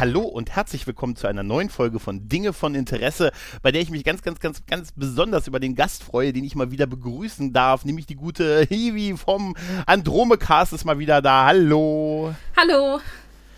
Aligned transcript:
Hallo 0.00 0.22
und 0.22 0.56
herzlich 0.56 0.86
willkommen 0.86 1.14
zu 1.14 1.26
einer 1.26 1.42
neuen 1.42 1.68
Folge 1.68 1.98
von 1.98 2.26
Dinge 2.26 2.54
von 2.54 2.74
Interesse, 2.74 3.32
bei 3.60 3.70
der 3.70 3.82
ich 3.82 3.90
mich 3.90 4.02
ganz, 4.02 4.22
ganz, 4.22 4.40
ganz, 4.40 4.64
ganz 4.64 4.92
besonders 4.92 5.46
über 5.46 5.60
den 5.60 5.74
Gast 5.74 6.04
freue, 6.04 6.32
den 6.32 6.42
ich 6.42 6.54
mal 6.54 6.70
wieder 6.70 6.86
begrüßen 6.86 7.52
darf, 7.52 7.84
nämlich 7.84 8.06
die 8.06 8.14
gute 8.14 8.62
Hiwi 8.66 9.18
vom 9.18 9.54
Andromecast 9.84 10.72
ist 10.72 10.86
mal 10.86 10.98
wieder 10.98 11.20
da. 11.20 11.44
Hallo. 11.44 12.34
Hallo. 12.56 12.98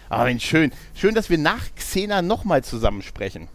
Ah, 0.09 0.29
schön. 0.41 0.73
Schön, 0.95 1.15
dass 1.15 1.31
wir 1.31 1.39
nach 1.39 1.63
Xena 1.77 2.23
nochmal 2.23 2.65
zusammen 2.65 3.03
sprechen. 3.03 3.47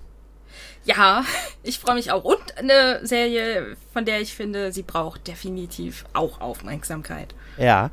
Ja, 0.88 1.24
ich 1.64 1.80
freue 1.80 1.96
mich 1.96 2.12
auch. 2.12 2.24
Und 2.24 2.58
eine 2.58 3.06
Serie, 3.06 3.76
von 3.94 4.06
der 4.06 4.22
ich 4.22 4.34
finde, 4.34 4.72
sie 4.72 4.84
braucht 4.84 5.28
definitiv 5.28 6.06
auch 6.14 6.42
Aufmerksamkeit. 6.42 7.36
Ja, 7.58 7.92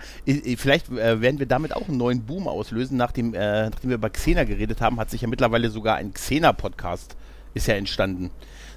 vielleicht 0.56 0.90
äh, 0.90 1.20
werden 1.20 1.38
wir 1.38 1.46
damit 1.46 1.74
auch 1.74 1.88
einen 1.88 1.98
neuen 1.98 2.24
Boom 2.24 2.48
auslösen. 2.48 2.96
Nachdem, 2.96 3.34
äh, 3.34 3.68
nachdem 3.70 3.90
wir 3.90 3.96
über 3.96 4.10
Xena 4.10 4.44
geredet 4.44 4.80
haben, 4.80 4.98
hat 5.00 5.10
sich 5.10 5.22
ja 5.22 5.28
mittlerweile 5.28 5.70
sogar 5.70 5.96
ein 5.96 6.14
Xena-Podcast 6.14 7.16
ist 7.54 7.68
ja 7.68 7.74
entstanden. 7.74 8.30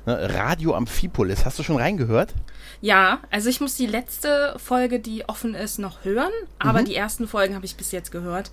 Ne? 0.06 0.34
Radio 0.36 0.76
Amphipolis. 0.76 1.46
Hast 1.46 1.60
du 1.60 1.64
schon 1.64 1.78
reingehört? 1.78 2.34
Ja, 2.80 3.20
also 3.32 3.50
ich 3.50 3.60
muss 3.60 3.76
die 3.76 3.88
letzte 3.88 4.56
Folge, 4.58 5.00
die 5.00 5.28
offen 5.28 5.56
ist, 5.56 5.80
noch 5.80 6.06
hören, 6.06 6.32
aber 6.60 6.82
mhm. 6.82 6.86
die 6.86 6.96
ersten 6.96 7.28
Folgen 7.28 7.56
habe 7.56 7.66
ich 7.66 7.76
bis 7.76 7.92
jetzt 7.92 8.12
gehört. 8.12 8.52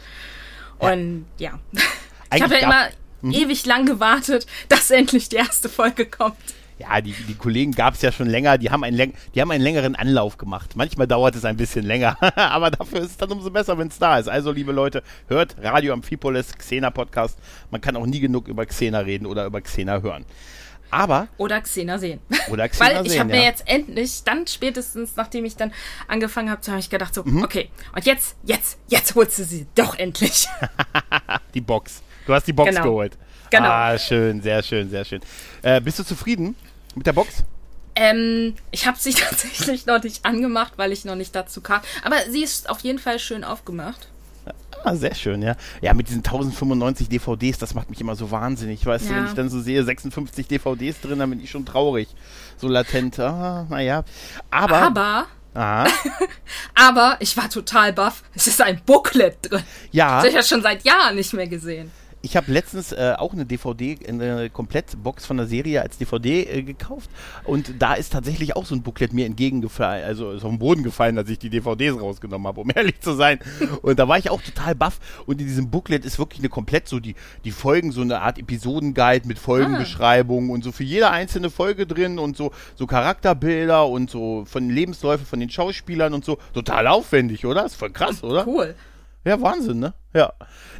Und 0.78 1.27
ja, 1.39 1.61
ja. 1.73 1.81
ich 2.34 2.43
habe 2.43 2.55
ja 2.55 2.61
immer 2.61 2.89
mhm. 3.28 3.33
ewig 3.33 3.67
lang 3.67 3.86
gewartet, 3.86 4.47
dass 4.69 4.91
endlich 4.91 5.28
die 5.28 5.36
erste 5.36 5.69
Folge 5.69 6.06
kommt. 6.06 6.36
Ja, 6.78 7.00
die, 7.00 7.12
die 7.12 7.36
Kollegen 7.36 7.72
gab 7.72 7.94
es 7.94 8.03
ja 8.03 8.11
schon 8.11 8.27
länger, 8.27 8.58
die 8.58 8.70
haben, 8.70 8.83
einen, 8.83 9.12
die 9.34 9.41
haben 9.41 9.50
einen 9.53 9.62
längeren 9.62 9.94
Anlauf 9.94 10.39
gemacht. 10.39 10.75
Manchmal 10.75 11.06
dauert 11.06 11.36
es 11.36 11.44
ein 11.44 11.56
bisschen 11.56 11.84
länger, 11.84 12.16
aber 12.36 12.72
dafür 12.72 13.00
ist 13.00 13.12
es 13.12 13.16
dann 13.16 13.31
umso 13.31 13.50
besser, 13.50 13.78
wenn 13.78 13.89
es 13.89 13.98
da 13.98 14.19
ist. 14.19 14.28
Also, 14.28 14.50
liebe 14.50 14.72
Leute, 14.72 15.05
hört 15.28 15.56
Radio 15.62 15.92
Amphipolis, 15.92 16.53
Xena 16.58 16.91
Podcast. 16.91 17.39
Man 17.70 17.81
kann 17.81 17.97
auch 17.97 18.06
nie 18.06 18.19
genug 18.19 18.48
über 18.48 18.66
Xena 18.66 19.00
reden 19.00 19.27
oder 19.27 19.47
über 19.47 19.61
Xena 19.61 20.00
hören. 20.00 20.25
Aber. 20.91 21.28
Oder 21.38 21.61
Xena 21.61 21.98
sehen. 21.98 22.20
Oder 22.50 22.69
Xena 22.70 22.86
Weil 22.86 23.06
ich 23.06 23.19
habe 23.19 23.31
ja. 23.31 23.36
mir 23.36 23.44
jetzt 23.44 23.66
endlich, 23.66 24.22
dann 24.25 24.47
spätestens, 24.47 25.16
nachdem 25.16 25.44
ich 25.44 25.56
dann 25.56 25.72
angefangen 26.09 26.50
habe, 26.50 26.61
habe 26.66 26.78
ich 26.81 26.91
gedacht, 26.91 27.14
so, 27.14 27.22
mhm. 27.25 27.42
okay, 27.42 27.70
und 27.94 28.05
jetzt, 28.05 28.36
jetzt, 28.44 28.78
jetzt 28.88 29.14
holst 29.14 29.38
du 29.38 29.44
sie 29.44 29.66
doch 29.75 29.97
endlich. 29.98 30.47
die 31.55 31.61
Box. 31.61 32.03
Du 32.27 32.34
hast 32.34 32.47
die 32.47 32.53
Box 32.53 32.70
genau. 32.70 32.83
geholt. 32.83 33.19
Genau. 33.50 33.69
Ah, 33.69 33.98
schön, 33.98 34.41
sehr 34.41 34.62
schön, 34.62 34.91
sehr 34.91 35.05
schön. 35.05 35.20
Äh, 35.62 35.80
bist 35.80 35.98
du 35.98 36.05
zufrieden 36.05 36.56
mit 36.94 37.06
der 37.06 37.12
Box? 37.12 37.44
Ähm, 37.97 38.55
ich 38.70 38.86
habe 38.86 38.98
sie 38.98 39.14
tatsächlich 39.14 39.86
noch 39.86 40.03
nicht 40.03 40.25
angemacht, 40.25 40.75
weil 40.77 40.92
ich 40.92 41.05
noch 41.05 41.16
nicht 41.16 41.34
dazu 41.34 41.61
kam. 41.61 41.81
Aber 42.03 42.16
sie 42.31 42.42
ist 42.42 42.69
auf 42.69 42.81
jeden 42.81 42.98
Fall 42.98 43.19
schön 43.19 43.44
aufgemacht. 43.44 44.08
Ah, 44.83 44.97
sehr 44.97 45.14
schön, 45.14 45.41
ja. 45.41 45.56
Ja, 45.81 45.94
mit 45.94 46.08
diesen 46.08 46.19
1095 46.19 47.08
DVDs, 47.08 47.58
das 47.58 47.72
macht 47.72 47.89
mich 47.89 48.00
immer 48.03 48.16
so 48.16 48.31
wahnsinnig. 48.31 48.84
Weißt 48.84 49.06
ja. 49.06 49.11
du, 49.11 49.16
wenn 49.16 49.27
ich 49.27 49.33
dann 49.33 49.48
so 49.48 49.61
sehe, 49.61 49.83
56 49.83 50.47
DVDs 50.47 51.00
drin, 51.00 51.19
dann 51.19 51.31
bin 51.31 51.42
ich 51.42 51.50
schon 51.50 51.64
traurig. 51.64 52.09
So 52.59 52.69
latent. 52.69 53.19
Ah, 53.19 53.66
naja. 53.70 54.05
Aber. 54.50 54.83
Aber. 54.83 55.27
aber 56.75 57.16
ich 57.20 57.36
war 57.36 57.48
total 57.48 57.92
baff. 57.92 58.25
Es 58.34 58.47
ist 58.47 58.61
ein 58.61 58.83
Booklet 58.84 59.38
drin. 59.41 59.62
Ja. 59.92 60.09
Das 60.09 60.19
habe 60.19 60.28
ich 60.28 60.34
ja 60.34 60.42
schon 60.42 60.62
seit 60.62 60.84
Jahren 60.84 61.15
nicht 61.15 61.32
mehr 61.32 61.47
gesehen. 61.47 61.91
Ich 62.25 62.39
habe 62.39 62.51
letztens 62.51 62.91
äh, 62.93 63.12
auch 63.19 63.35
eine 63.35 63.45
DVD, 63.45 63.99
eine 64.09 64.49
Komplettbox 64.49 65.27
von 65.27 65.37
der 65.37 65.47
Serie 65.47 65.83
als 65.83 65.99
DVD 65.99 66.45
äh, 66.45 66.62
gekauft 66.62 67.11
und 67.45 67.75
da 67.79 67.93
ist 67.93 68.15
tatsächlich 68.15 68.57
auch 68.57 68.65
so 68.65 68.75
ein 68.75 68.83
Booklet 68.83 69.12
mir 69.12 69.27
entgegengefallen, 69.27 70.07
also 70.07 70.31
ist 70.31 70.43
auf 70.43 70.49
den 70.49 70.59
Boden 70.59 70.83
gefallen, 70.83 71.19
als 71.19 71.29
ich 71.29 71.39
die 71.39 71.51
DVDs 71.51 72.01
rausgenommen 72.01 72.47
habe, 72.47 72.62
um 72.62 72.71
ehrlich 72.75 72.99
zu 73.01 73.12
sein. 73.12 73.41
Und 73.83 73.99
da 73.99 74.09
war 74.09 74.17
ich 74.17 74.31
auch 74.31 74.41
total 74.41 74.75
baff 74.75 75.01
und 75.27 75.39
in 75.39 75.47
diesem 75.47 75.69
Booklet 75.69 76.07
ist 76.07 76.19
wirklich 76.19 76.41
eine 76.41 76.49
komplett 76.49 76.89
so 76.89 76.99
die, 76.99 77.15
die 77.45 77.51
Folgen, 77.51 77.93
so 77.93 78.01
eine 78.01 78.23
Art 78.23 78.39
Episodenguide 78.39 79.29
mit 79.29 79.39
Folgenbeschreibungen 79.39 80.49
ah. 80.49 80.55
und 80.55 80.65
so 80.65 80.73
für 80.73 80.85
jede 80.85 81.11
einzelne 81.11 81.51
Folge 81.51 81.87
drin 81.87 82.19
und 82.19 82.39
so, 82.39 82.53
so 82.75 82.87
Charakterbilder 82.87 83.87
und 83.87 84.09
so 84.09 84.47
von 84.47 84.67
den 84.67 84.75
Lebensläufen 84.75 85.27
von 85.27 85.41
den 85.41 85.51
Schauspielern 85.51 86.15
und 86.15 86.25
so. 86.25 86.39
Total 86.55 86.87
aufwendig, 86.87 87.45
oder? 87.45 87.67
Ist 87.67 87.77
voll 87.77 87.91
krass, 87.91 88.25
oder? 88.25 88.47
Cool. 88.47 88.75
Ja, 89.25 89.41
Wahnsinn, 89.41 89.79
ne? 89.79 89.95
Ja. 90.12 90.33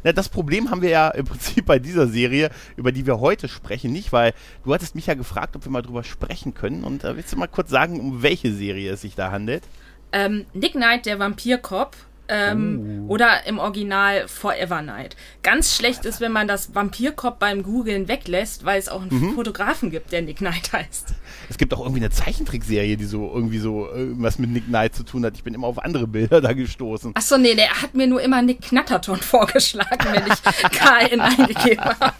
Na, 0.03 0.11
das 0.11 0.29
Problem 0.29 0.69
haben 0.69 0.81
wir 0.81 0.89
ja 0.89 1.09
im 1.11 1.25
Prinzip 1.25 1.65
bei 1.65 1.79
dieser 1.79 2.07
Serie, 2.07 2.49
über 2.77 2.91
die 2.91 3.05
wir 3.05 3.19
heute 3.19 3.47
sprechen, 3.47 3.91
nicht, 3.91 4.13
weil 4.13 4.33
du 4.63 4.73
hattest 4.73 4.95
mich 4.95 5.07
ja 5.07 5.15
gefragt, 5.15 5.55
ob 5.55 5.65
wir 5.65 5.71
mal 5.71 5.81
drüber 5.81 6.03
sprechen 6.03 6.53
können. 6.53 6.83
Und 6.83 7.03
äh, 7.03 7.15
willst 7.15 7.33
du 7.33 7.37
mal 7.37 7.47
kurz 7.47 7.69
sagen, 7.69 7.99
um 7.99 8.21
welche 8.21 8.53
Serie 8.53 8.93
es 8.93 9.01
sich 9.01 9.15
da 9.15 9.31
handelt? 9.31 9.63
Ähm, 10.11 10.45
Nick 10.53 10.73
Knight, 10.73 11.05
der 11.05 11.19
Vampirkopf, 11.19 11.97
ähm, 12.27 13.05
oh. 13.07 13.13
Oder 13.13 13.45
im 13.45 13.59
Original 13.59 14.27
Forever 14.27 14.81
Night. 14.81 15.15
Ganz 15.43 15.75
schlecht 15.75 15.99
Forever. 15.99 16.09
ist, 16.09 16.21
wenn 16.21 16.31
man 16.31 16.47
das 16.47 16.73
Vampirkopf 16.73 17.37
beim 17.37 17.63
Googlen 17.63 18.07
weglässt, 18.07 18.65
weil 18.65 18.79
es 18.79 18.89
auch 18.89 19.01
einen 19.01 19.11
mhm. 19.11 19.35
Fotografen 19.35 19.91
gibt, 19.91 20.11
der 20.11 20.21
Nick 20.21 20.37
Knight 20.37 20.73
heißt. 20.73 21.13
Es 21.49 21.57
gibt 21.57 21.73
auch 21.73 21.79
irgendwie 21.81 22.01
eine 22.01 22.09
Zeichentrickserie, 22.09 22.97
die 22.97 23.05
so 23.05 23.31
irgendwie 23.33 23.59
so 23.59 23.87
irgendwas 23.87 24.39
mit 24.39 24.49
Nick 24.49 24.65
Knight 24.65 24.95
zu 24.95 25.03
tun 25.03 25.25
hat. 25.25 25.35
Ich 25.35 25.43
bin 25.43 25.53
immer 25.53 25.67
auf 25.67 25.79
andere 25.79 26.07
Bilder 26.07 26.41
da 26.45 26.53
gestoßen. 26.53 27.15
Achso, 27.15 27.37
nee, 27.37 27.55
der 27.55 27.81
hat 27.81 27.93
mir 27.93 28.07
nur 28.07 28.21
immer 28.21 28.41
Nick 28.41 28.61
Knatterton 28.61 29.17
vorgeschlagen, 29.21 30.05
wenn 30.11 30.23
ich 30.27 30.41
KN 30.71 31.21
eingegeben 31.21 31.85
habe. 31.85 32.13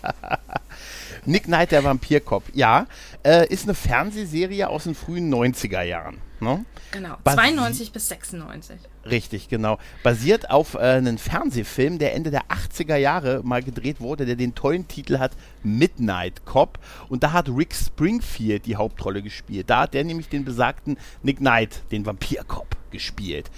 Nick 1.26 1.44
Knight, 1.46 1.72
der 1.72 1.84
Vampirkopf. 1.84 2.46
Ja, 2.54 2.88
äh, 3.24 3.48
ist 3.48 3.64
eine 3.64 3.74
Fernsehserie 3.74 4.70
aus 4.70 4.84
den 4.84 4.96
frühen 4.96 5.34
90er 5.34 5.82
Jahren. 5.82 6.18
Ne? 6.40 6.66
Genau, 6.92 7.16
Basi 7.24 7.38
92 7.38 7.92
bis 7.92 8.10
96. 8.10 8.78
Richtig, 9.06 9.50
genau. 9.50 9.78
Basiert 10.04 10.50
auf 10.50 10.76
äh, 10.76 10.80
einem 10.80 11.18
Fernsehfilm, 11.18 11.98
der 11.98 12.14
Ende 12.14 12.32
der 12.32 12.44
80er 12.46 12.98
Jahre 12.98 13.42
mal 13.44 13.64
gedreht 13.64 14.02
wurde, 14.02 14.26
der 14.26 14.36
den 14.36 14.54
tollen 14.54 14.88
Titel 14.88 15.18
hat 15.18 15.32
Midnight 15.64 16.46
Cop. 16.46 16.80
Und 17.10 17.24
da 17.24 17.32
hat 17.32 17.50
Rick 17.50 17.74
Springfield 17.74 18.66
die 18.66 18.76
Hauptrolle 18.76 19.22
gespielt. 19.22 19.70
Da 19.70 19.82
hat 19.82 19.94
der 19.94 20.04
nämlich 20.04 20.30
den 20.30 20.46
besagten 20.46 20.98
Nick 21.24 21.38
Knight, 21.38 21.84
den 21.92 22.06
Vampirkopf, 22.06 22.76
gespielt. 22.92 23.50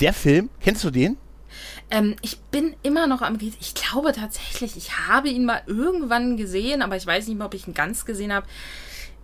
Der 0.00 0.12
Film, 0.12 0.50
kennst 0.60 0.84
du 0.84 0.90
den? 0.90 1.16
Ähm, 1.90 2.16
ich 2.22 2.38
bin 2.38 2.74
immer 2.82 3.06
noch 3.06 3.22
am. 3.22 3.38
Ich 3.40 3.74
glaube 3.74 4.12
tatsächlich, 4.12 4.76
ich 4.76 4.98
habe 5.08 5.28
ihn 5.28 5.44
mal 5.44 5.62
irgendwann 5.66 6.36
gesehen, 6.36 6.82
aber 6.82 6.96
ich 6.96 7.06
weiß 7.06 7.26
nicht 7.26 7.36
mehr, 7.36 7.46
ob 7.46 7.54
ich 7.54 7.66
ihn 7.66 7.74
ganz 7.74 8.04
gesehen 8.04 8.32
habe 8.32 8.46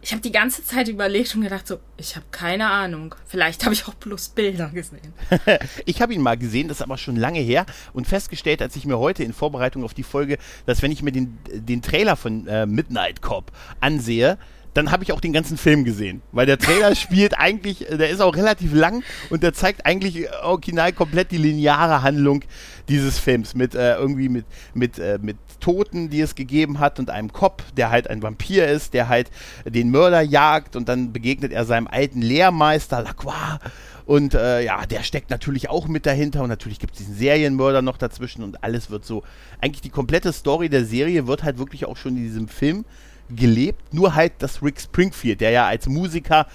ich 0.07 0.13
habe 0.13 0.23
die 0.23 0.31
ganze 0.31 0.65
Zeit 0.65 0.87
überlegt 0.87 1.35
und 1.35 1.43
gedacht, 1.43 1.67
so, 1.67 1.81
ich 1.97 2.15
habe 2.15 2.27
keine 2.31 2.71
Ahnung. 2.71 3.17
Vielleicht 3.27 3.65
habe 3.65 3.75
ich 3.75 3.89
auch 3.89 3.95
bloß 3.95 4.29
Bilder 4.29 4.69
gesehen. 4.69 5.13
ich 5.85 6.01
habe 6.01 6.15
ihn 6.15 6.21
mal 6.21 6.37
gesehen, 6.37 6.69
das 6.69 6.79
ist 6.79 6.83
aber 6.83 6.97
schon 6.97 7.17
lange 7.17 7.41
her 7.41 7.67
und 7.93 8.07
festgestellt, 8.07 8.63
als 8.63 8.77
ich 8.77 8.85
mir 8.85 9.01
heute 9.01 9.25
in 9.25 9.33
Vorbereitung 9.33 9.83
auf 9.83 9.95
die 9.95 10.05
Folge, 10.05 10.39
dass 10.65 10.81
wenn 10.81 10.93
ich 10.93 11.03
mir 11.03 11.11
den, 11.11 11.37
den 11.53 11.83
Trailer 11.83 12.15
von 12.15 12.47
äh, 12.47 12.67
Midnight 12.67 13.21
Cop 13.21 13.51
ansehe, 13.81 14.39
dann 14.77 14.93
habe 14.93 15.05
ich 15.05 15.13
auch 15.13 15.21
den 15.21 15.33
ganzen 15.33 15.57
Film 15.57 15.85
gesehen. 15.85 16.23
Weil 16.33 16.47
der 16.47 16.59
Trailer 16.59 16.95
spielt 16.97 17.39
eigentlich, 17.39 17.87
der 17.91 18.11
ist 18.11 18.21
auch 18.21 18.37
relativ 18.37 18.75
lang 18.75 19.03
und 19.31 19.43
der 19.43 19.53
zeigt 19.53 19.87
eigentlich 19.87 20.29
original 20.43 20.93
komplett 20.93 21.31
die 21.31 21.39
lineare 21.39 22.03
Handlung 22.03 22.43
dieses 22.89 23.19
Films 23.19 23.55
mit 23.55 23.75
äh, 23.75 23.97
irgendwie 23.97 24.29
mit, 24.29 24.45
mit, 24.75 24.99
äh, 24.99 25.19
mit 25.21 25.37
Toten, 25.61 26.11
die 26.11 26.21
es 26.21 26.35
gegeben 26.35 26.79
hat 26.79 26.99
und 26.99 27.11
einem 27.11 27.33
Kopf, 27.33 27.65
der 27.77 27.91
halt 27.91 28.09
ein 28.09 28.23
Vampir 28.23 28.69
ist, 28.69 28.95
der 28.95 29.09
halt 29.09 29.31
den 29.65 29.91
Mörder 29.91 30.21
jagt 30.21 30.77
und 30.77 30.89
dann 30.89 31.13
begegnet 31.13 31.53
er 31.53 31.65
seinem 31.65 31.87
alten 31.87 32.21
Lehrmeister 32.21 33.03
Lacroix 33.03 33.59
und 34.07 34.35
äh, 34.35 34.63
ja, 34.63 34.87
der 34.87 35.03
steckt 35.03 35.31
natürlich 35.31 35.69
auch 35.69 35.89
mit 35.89 36.07
dahinter 36.07 36.43
und 36.43 36.49
natürlich 36.49 36.79
gibt 36.79 36.93
es 36.93 36.99
diesen 36.99 37.17
Serienmörder 37.17 37.83
noch 37.83 37.99
dazwischen 37.99 38.45
und 38.45 38.63
alles 38.63 38.89
wird 38.89 39.05
so, 39.05 39.25
eigentlich 39.61 39.81
die 39.81 39.91
komplette 39.91 40.33
Story 40.33 40.69
der 40.69 40.85
Serie 40.85 41.27
wird 41.27 41.43
halt 41.43 41.59
wirklich 41.59 41.87
auch 41.87 41.97
schon 41.97 42.17
in 42.17 42.23
diesem 42.23 42.47
Film 42.47 42.85
gelebt. 43.31 43.93
Nur 43.93 44.15
halt, 44.15 44.35
dass 44.39 44.63
Rick 44.63 44.81
Springfield, 44.81 45.41
der 45.41 45.51
ja 45.51 45.67
als 45.67 45.87
Musiker 45.87 46.47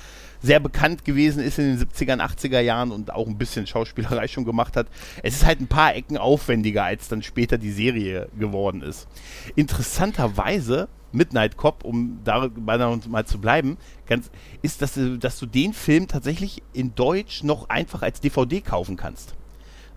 sehr 0.41 0.59
bekannt 0.59 1.05
gewesen 1.05 1.43
ist 1.43 1.59
in 1.59 1.77
den 1.77 1.87
70er 1.87 2.19
80er 2.19 2.59
Jahren 2.59 2.91
und 2.91 3.13
auch 3.13 3.27
ein 3.27 3.37
bisschen 3.37 3.67
Schauspielerei 3.67 4.27
schon 4.27 4.45
gemacht 4.45 4.75
hat. 4.75 4.87
Es 5.23 5.35
ist 5.35 5.45
halt 5.45 5.61
ein 5.61 5.67
paar 5.67 5.95
Ecken 5.95 6.17
aufwendiger, 6.17 6.83
als 6.83 7.07
dann 7.07 7.21
später 7.21 7.57
die 7.57 7.71
Serie 7.71 8.27
geworden 8.37 8.81
ist. 8.81 9.07
Interessanterweise, 9.55 10.87
Midnight 11.11 11.57
Cop, 11.57 11.83
um 11.83 12.19
da 12.23 12.49
mal 12.55 13.25
zu 13.25 13.39
bleiben, 13.39 13.77
ganz, 14.07 14.31
ist, 14.61 14.81
dass, 14.81 14.99
dass 15.19 15.39
du 15.39 15.45
den 15.45 15.73
Film 15.73 16.07
tatsächlich 16.07 16.63
in 16.73 16.95
Deutsch 16.95 17.43
noch 17.43 17.69
einfach 17.69 18.01
als 18.01 18.19
DVD 18.19 18.61
kaufen 18.61 18.97
kannst. 18.97 19.35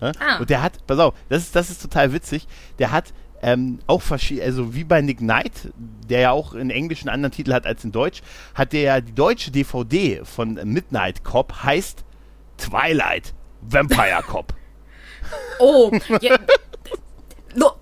Ja? 0.01 0.11
Ah. 0.19 0.37
Und 0.39 0.49
der 0.49 0.61
hat, 0.61 0.85
pass 0.85 0.99
auf, 0.99 1.15
das 1.29 1.43
ist, 1.43 1.55
das 1.55 1.69
ist 1.69 1.81
total 1.81 2.13
witzig, 2.13 2.47
der 2.79 2.91
hat 2.91 3.13
ähm, 3.45 3.77
auch 3.85 4.01
verschieden, 4.01 4.41
also 4.41 4.73
wie 4.73 4.83
bei 4.83 5.01
Nick 5.01 5.19
Knight, 5.19 5.71
der 6.09 6.19
ja 6.19 6.31
auch 6.31 6.55
in 6.55 6.71
Englisch 6.71 7.01
einen 7.01 7.09
anderen 7.09 7.31
Titel 7.31 7.53
hat 7.53 7.67
als 7.67 7.83
in 7.83 7.91
Deutsch, 7.91 8.23
hat 8.55 8.73
der 8.73 8.81
ja 8.81 9.01
die 9.01 9.13
deutsche 9.13 9.51
DVD 9.51 10.21
von 10.23 10.55
Midnight 10.63 11.23
Cop 11.23 11.53
heißt 11.63 12.03
Twilight 12.57 13.35
Vampire 13.61 14.23
Cop. 14.27 14.53
Oh, 15.57 15.91
ja, 16.21 16.37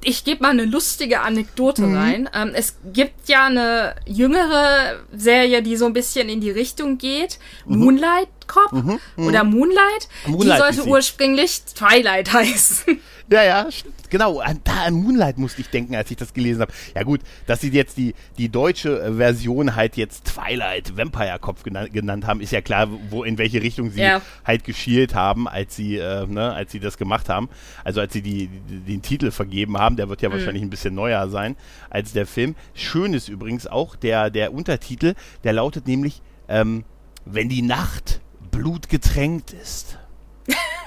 ich 0.04 0.24
gebe 0.24 0.44
mal 0.44 0.52
eine 0.52 0.66
lustige 0.66 1.22
Anekdote 1.22 1.82
mhm. 1.82 1.98
rein. 1.98 2.30
Ähm, 2.34 2.52
es 2.54 2.78
gibt 2.94 3.28
ja 3.28 3.48
eine 3.48 3.96
jüngere 4.06 5.02
Serie, 5.12 5.62
die 5.62 5.76
so 5.76 5.86
ein 5.86 5.94
bisschen 5.94 6.30
in 6.30 6.42
die 6.42 6.52
Richtung 6.52 6.98
geht. 6.98 7.40
Mhm. 7.66 7.80
Moonlight 7.80 8.30
Cop 8.48 8.72
mhm. 8.72 9.00
mhm. 9.18 9.28
oder 9.28 9.44
Moonlight. 9.44 10.08
Moonlight. 10.26 10.70
Die 10.72 10.76
sollte 10.76 10.90
ursprünglich 10.90 11.64
Twilight 11.64 12.32
heißen. 12.34 13.00
Ja, 13.34 13.44
ja, 13.44 13.68
genau. 14.12 14.42
An, 14.42 14.60
da 14.64 14.84
an 14.84 14.94
Moonlight 14.94 15.40
musste 15.40 15.62
ich 15.62 15.70
denken, 15.70 15.96
als 15.96 16.12
ich 16.12 16.18
das 16.18 16.36
gelesen 16.36 16.62
habe. 16.62 16.72
Ja 16.94 17.02
gut, 17.02 17.22
dass 17.48 17.62
sie 17.62 17.70
jetzt 17.70 17.98
die, 17.98 18.14
die 18.38 18.48
deutsche 18.48 19.02
äh, 19.02 19.14
Version 19.16 19.76
halt 19.76 19.98
jetzt 19.98 20.26
Twilight 20.26 20.96
Vampire 20.96 21.40
Kopf 21.40 21.64
genannt, 21.64 21.92
genannt 21.94 22.28
haben, 22.28 22.42
ist 22.42 22.52
ja 22.52 22.62
klar, 22.62 22.90
wo 23.10 23.24
in 23.24 23.40
welche 23.40 23.64
Richtung 23.64 23.90
sie 23.90 24.02
ja. 24.02 24.22
halt 24.46 24.64
geschielt 24.66 25.16
haben, 25.16 25.48
als 25.48 25.76
sie, 25.76 25.98
äh, 25.98 26.28
ne, 26.28 26.54
als 26.54 26.72
sie 26.72 26.80
das 26.80 27.00
gemacht 27.00 27.28
haben. 27.28 27.50
Also 27.84 28.02
als 28.02 28.14
sie 28.14 28.22
die, 28.22 28.50
die, 28.70 28.82
den 28.82 29.02
Titel 29.02 29.32
vergeben 29.32 29.80
haben, 29.80 29.96
der 29.96 30.10
wird 30.10 30.22
ja 30.22 30.30
mhm. 30.30 30.34
wahrscheinlich 30.34 30.62
ein 30.62 30.70
bisschen 30.70 30.94
neuer 30.94 31.28
sein 31.30 31.56
als 31.90 32.14
der 32.14 32.28
Film. 32.28 32.54
Schön 32.76 33.16
ist 33.16 33.30
übrigens 33.30 33.66
auch 33.66 33.96
der, 33.96 34.30
der 34.30 34.54
Untertitel, 34.54 35.16
der 35.44 35.54
lautet 35.54 35.88
nämlich, 35.88 36.22
ähm, 36.48 36.84
wenn 37.26 37.50
die 37.50 37.64
Nacht 37.64 38.22
blutgetränkt 38.52 39.54
ist. 39.54 39.98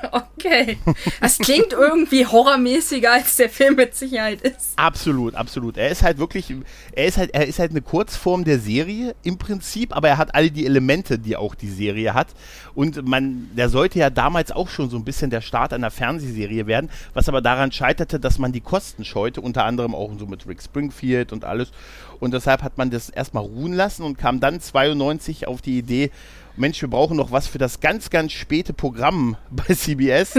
Okay. 0.39 0.79
Das 1.21 1.39
klingt 1.39 1.73
irgendwie 1.73 2.25
horrormäßiger, 2.25 3.11
als 3.11 3.37
der 3.37 3.49
Film 3.49 3.75
mit 3.77 3.95
Sicherheit 3.95 4.43
ist. 4.43 4.75
Absolut, 4.77 5.35
absolut. 5.35 5.77
Er 5.77 5.89
ist 5.89 6.03
halt 6.03 6.19
wirklich, 6.19 6.55
er 6.93 7.07
ist 7.07 7.17
halt, 7.17 7.35
er 7.35 7.47
ist 7.47 7.59
halt 7.59 7.73
eine 7.73 7.83
Kurzform 7.83 8.45
der 8.45 8.59
Serie 8.59 9.15
im 9.25 9.39
Prinzip, 9.39 9.97
aber 9.97 10.09
er 10.09 10.19
hat 10.19 10.35
alle 10.35 10.51
die 10.51 10.67
Elemente, 10.67 11.19
die 11.19 11.37
auch 11.37 11.55
die 11.55 11.71
Serie 11.71 12.15
hat. 12.15 12.29
Und 12.75 13.07
man, 13.09 13.51
der 13.57 13.69
sollte 13.69 13.99
ja 13.99 14.11
damals 14.11 14.53
auch 14.53 14.69
schon 14.69 14.91
so 14.91 14.97
ein 14.99 15.05
bisschen 15.05 15.31
der 15.31 15.41
Start 15.41 15.73
einer 15.73 15.91
Fernsehserie 15.91 16.67
werden, 16.67 16.91
was 17.15 17.29
aber 17.29 17.41
daran 17.41 17.73
scheiterte, 17.73 18.21
dass 18.21 18.39
man 18.39 18.53
die 18.53 18.61
Kosten 18.61 19.05
scheute, 19.05 19.41
unter 19.41 19.65
anderem 19.65 19.95
auch 19.95 20.13
so 20.19 20.27
mit 20.27 20.47
Rick 20.47 20.63
Springfield 20.63 21.33
und 21.33 21.45
alles. 21.45 21.73
Und 22.21 22.35
deshalb 22.35 22.63
hat 22.63 22.79
man 22.79 22.91
das 22.91 23.11
erstmal 23.11 23.45
ruhen 23.45 23.73
lassen 23.73 24.03
und 24.03 24.19
kam 24.19 24.41
dann 24.41 24.61
92 24.61 25.49
auf 25.49 25.61
die 25.61 25.79
Idee, 25.79 26.11
Mensch, 26.57 26.81
wir 26.81 26.89
brauchen 26.89 27.17
noch 27.17 27.31
was 27.31 27.47
für 27.47 27.59
das 27.59 27.81
ganz, 27.81 28.09
ganz 28.11 28.33
späte 28.33 28.73
Programm 28.73 29.37
bei 29.51 29.75
CBS. 29.75 30.39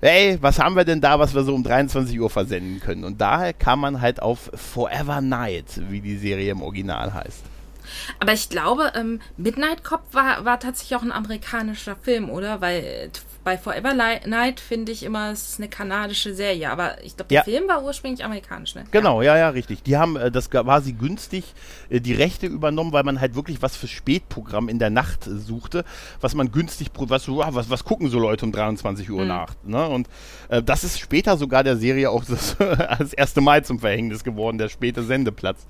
hey, 0.00 0.38
was 0.40 0.58
haben 0.58 0.76
wir 0.76 0.84
denn 0.84 1.00
da, 1.00 1.18
was 1.18 1.34
wir 1.34 1.42
so 1.42 1.54
um 1.54 1.64
23 1.64 2.18
Uhr 2.20 2.30
versenden 2.30 2.80
können? 2.80 3.04
Und 3.04 3.20
daher 3.20 3.52
kam 3.52 3.80
man 3.80 4.00
halt 4.00 4.22
auf 4.22 4.50
Forever 4.54 5.20
Night, 5.20 5.80
wie 5.90 6.00
die 6.00 6.16
Serie 6.16 6.52
im 6.52 6.62
Original 6.62 7.12
heißt. 7.12 7.42
Aber 8.20 8.32
ich 8.32 8.48
glaube, 8.48 8.92
ähm, 8.94 9.20
Midnight 9.36 9.82
Cop 9.82 10.02
war, 10.12 10.44
war 10.44 10.60
tatsächlich 10.60 10.96
auch 10.96 11.02
ein 11.02 11.12
amerikanischer 11.12 11.96
Film, 11.96 12.30
oder? 12.30 12.60
Weil 12.60 13.10
bei 13.48 13.56
Forever 13.56 13.94
Night 13.94 14.60
finde 14.60 14.92
ich 14.92 15.02
immer, 15.02 15.32
es 15.32 15.48
ist 15.48 15.58
eine 15.58 15.70
kanadische 15.70 16.34
Serie, 16.34 16.70
aber 16.70 17.02
ich 17.02 17.16
glaube, 17.16 17.30
der 17.30 17.36
ja. 17.36 17.44
Film 17.44 17.66
war 17.66 17.82
ursprünglich 17.82 18.22
amerikanisch, 18.22 18.74
ne? 18.74 18.84
Genau, 18.90 19.22
ja, 19.22 19.38
ja, 19.38 19.48
richtig. 19.48 19.82
Die 19.82 19.96
haben 19.96 20.16
äh, 20.16 20.30
das 20.30 20.50
quasi 20.50 20.92
günstig 20.92 21.54
äh, 21.88 21.98
die 21.98 22.12
Rechte 22.12 22.46
übernommen, 22.46 22.92
weil 22.92 23.04
man 23.04 23.22
halt 23.22 23.34
wirklich 23.36 23.62
was 23.62 23.74
für 23.74 23.88
Spätprogramm 23.88 24.68
in 24.68 24.78
der 24.78 24.90
Nacht 24.90 25.26
äh, 25.26 25.30
suchte, 25.30 25.86
was 26.20 26.34
man 26.34 26.52
günstig, 26.52 26.88
was, 26.94 27.26
was, 27.26 27.70
was 27.70 27.84
gucken 27.86 28.10
so 28.10 28.18
Leute 28.18 28.44
um 28.44 28.52
23 28.52 29.10
Uhr 29.10 29.22
mhm. 29.22 29.28
nach, 29.28 29.54
ne? 29.64 29.88
Und 29.88 30.10
äh, 30.50 30.62
das 30.62 30.84
ist 30.84 31.00
später 31.00 31.38
sogar 31.38 31.64
der 31.64 31.78
Serie 31.78 32.10
auch 32.10 32.24
das, 32.28 32.54
das 32.98 33.14
erste 33.14 33.40
Mal 33.40 33.64
zum 33.64 33.80
Verhängnis 33.80 34.24
geworden, 34.24 34.58
der 34.58 34.68
späte 34.68 35.02
Sendeplatz. 35.04 35.64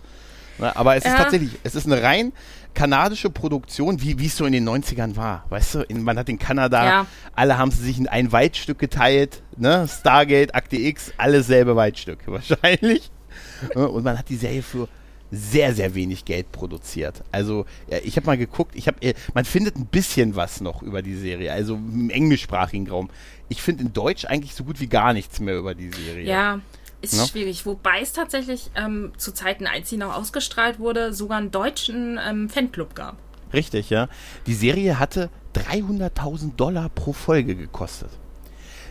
Ne? 0.59 0.75
Aber 0.75 0.97
es 0.97 1.05
ja. 1.05 1.13
ist 1.13 1.17
tatsächlich, 1.17 1.53
es 1.63 1.77
ist 1.77 1.87
eine 1.87 2.03
rein 2.03 2.33
kanadische 2.79 3.29
Produktion, 3.29 4.01
wie 4.01 4.25
es 4.25 4.37
so 4.37 4.47
in 4.47 4.53
den 4.53 4.69
90ern 4.69 5.17
war. 5.17 5.45
Weißt 5.49 5.75
du, 5.75 5.81
in, 5.81 6.05
man 6.05 6.17
hat 6.17 6.29
in 6.29 6.39
Kanada, 6.39 6.85
ja. 6.85 7.07
alle 7.35 7.59
haben 7.59 7.73
sich 7.73 7.99
in 7.99 8.07
ein 8.07 8.31
Weitstück 8.31 8.79
geteilt, 8.79 9.43
ne? 9.57 9.89
Stargate, 9.89 10.55
Akte 10.55 10.77
X, 10.77 11.13
alles 11.17 11.49
selbe 11.49 11.75
Weitstück 11.75 12.21
wahrscheinlich. 12.27 13.11
Ne? 13.75 13.89
Und 13.89 14.05
man 14.05 14.17
hat 14.17 14.29
die 14.29 14.37
Serie 14.37 14.63
für 14.63 14.87
sehr, 15.33 15.75
sehr 15.75 15.97
wenig 15.97 16.25
Geld 16.25 16.53
produziert. 16.53 17.25
Also, 17.33 17.67
ja, 17.91 17.99
ich 18.05 18.17
habe 18.17 18.27
mal 18.27 18.39
geguckt, 18.39 18.77
ich 18.77 18.87
hab, 18.87 19.03
äh, 19.05 19.15
man 19.35 19.45
findet 19.45 19.75
ein 19.75 19.87
bisschen 19.87 20.37
was 20.37 20.61
noch 20.61 20.81
über 20.81 21.03
die 21.03 21.17
Serie, 21.17 21.53
also 21.53 21.75
im 21.75 22.11
englischsprachigen 22.11 22.89
Raum. 22.89 23.11
Ich 23.49 23.61
finde 23.61 23.83
in 23.83 23.93
Deutsch 23.93 24.25
eigentlich 24.25 24.55
so 24.55 24.63
gut 24.63 24.79
wie 24.79 24.87
gar 24.87 25.15
nichts 25.15 25.41
mehr 25.41 25.57
über 25.57 25.75
die 25.75 25.91
Serie. 25.91 26.25
Ja, 26.25 26.61
ist 27.01 27.15
no? 27.15 27.27
schwierig, 27.27 27.65
wobei 27.67 28.01
es 28.01 28.13
tatsächlich 28.13 28.71
ähm, 28.75 29.13
zu 29.17 29.33
Zeiten, 29.33 29.67
als 29.67 29.89
sie 29.89 29.97
noch 29.97 30.15
ausgestrahlt 30.15 30.79
wurde, 30.79 31.13
sogar 31.13 31.39
einen 31.39 31.51
deutschen 31.51 32.19
ähm, 32.25 32.49
Fanclub 32.49 32.95
gab. 32.95 33.17
Richtig, 33.53 33.91
ja. 33.91 34.09
Die 34.47 34.55
Serie 34.55 34.99
hatte 34.99 35.31
300.000 35.55 36.57
Dollar 36.57 36.89
pro 36.89 37.13
Folge 37.13 37.57
gekostet. 37.57 38.11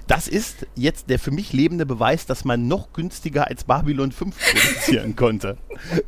Das 0.07 0.29
ist 0.29 0.65
jetzt 0.75 1.09
der 1.09 1.19
für 1.19 1.31
mich 1.31 1.51
lebende 1.51 1.85
Beweis, 1.85 2.25
dass 2.25 2.45
man 2.45 2.67
noch 2.67 2.93
günstiger 2.93 3.47
als 3.47 3.65
Babylon 3.65 4.13
5 4.13 4.35
produzieren 4.51 5.15
konnte. 5.15 5.57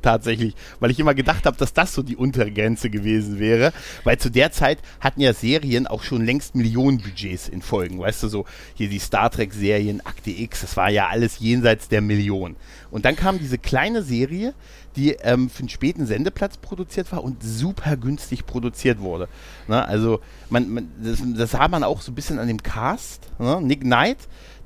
Tatsächlich. 0.02 0.56
Weil 0.80 0.92
ich 0.92 1.00
immer 1.00 1.14
gedacht 1.14 1.46
habe, 1.46 1.58
dass 1.58 1.74
das 1.74 1.94
so 1.94 2.02
die 2.02 2.16
Untergrenze 2.16 2.90
gewesen 2.90 3.40
wäre. 3.40 3.74
Weil 4.06 4.18
zu 4.18 4.32
der 4.32 4.52
Zeit 4.52 4.80
hatten 5.02 5.20
ja 5.20 5.34
Serien 5.34 5.86
auch 5.86 6.04
schon 6.04 6.26
längst 6.26 6.56
Millionenbudgets 6.56 7.50
in 7.50 7.62
Folgen. 7.62 8.00
Weißt 8.00 8.24
du, 8.24 8.30
so 8.30 8.46
hier 8.74 8.88
die 8.88 9.00
Star 9.00 9.30
Trek-Serien, 9.30 10.06
Akte 10.06 10.32
X, 10.32 10.62
das 10.62 10.78
war 10.78 10.90
ja 10.90 11.10
alles 11.10 11.40
jenseits 11.40 11.90
der 11.90 12.02
Million. 12.02 12.56
Und 12.92 13.06
dann 13.06 13.16
kam 13.16 13.38
diese 13.38 13.58
kleine 13.58 14.02
Serie, 14.02 14.54
die 14.96 15.12
ähm, 15.12 15.50
für 15.50 15.60
einen 15.60 15.70
späten 15.70 16.06
Sendeplatz 16.06 16.58
produziert 16.58 17.12
war 17.12 17.24
und 17.24 17.44
super 17.44 17.98
günstig 17.98 18.46
produziert 18.46 19.00
wurde. 19.00 19.28
Ne? 19.68 19.84
Also 19.86 20.22
man, 20.50 20.70
man 20.70 20.92
das, 21.02 21.20
das, 21.24 21.52
sah 21.52 21.68
man 21.68 21.84
auch 21.84 22.02
so 22.02 22.12
ein 22.12 22.16
bisschen 22.16 22.40
an 22.40 22.48
dem 22.48 22.62
Cast. 22.62 23.28
Ne? 23.40 23.62
Nick 23.62 23.82
Knight, 23.82 24.18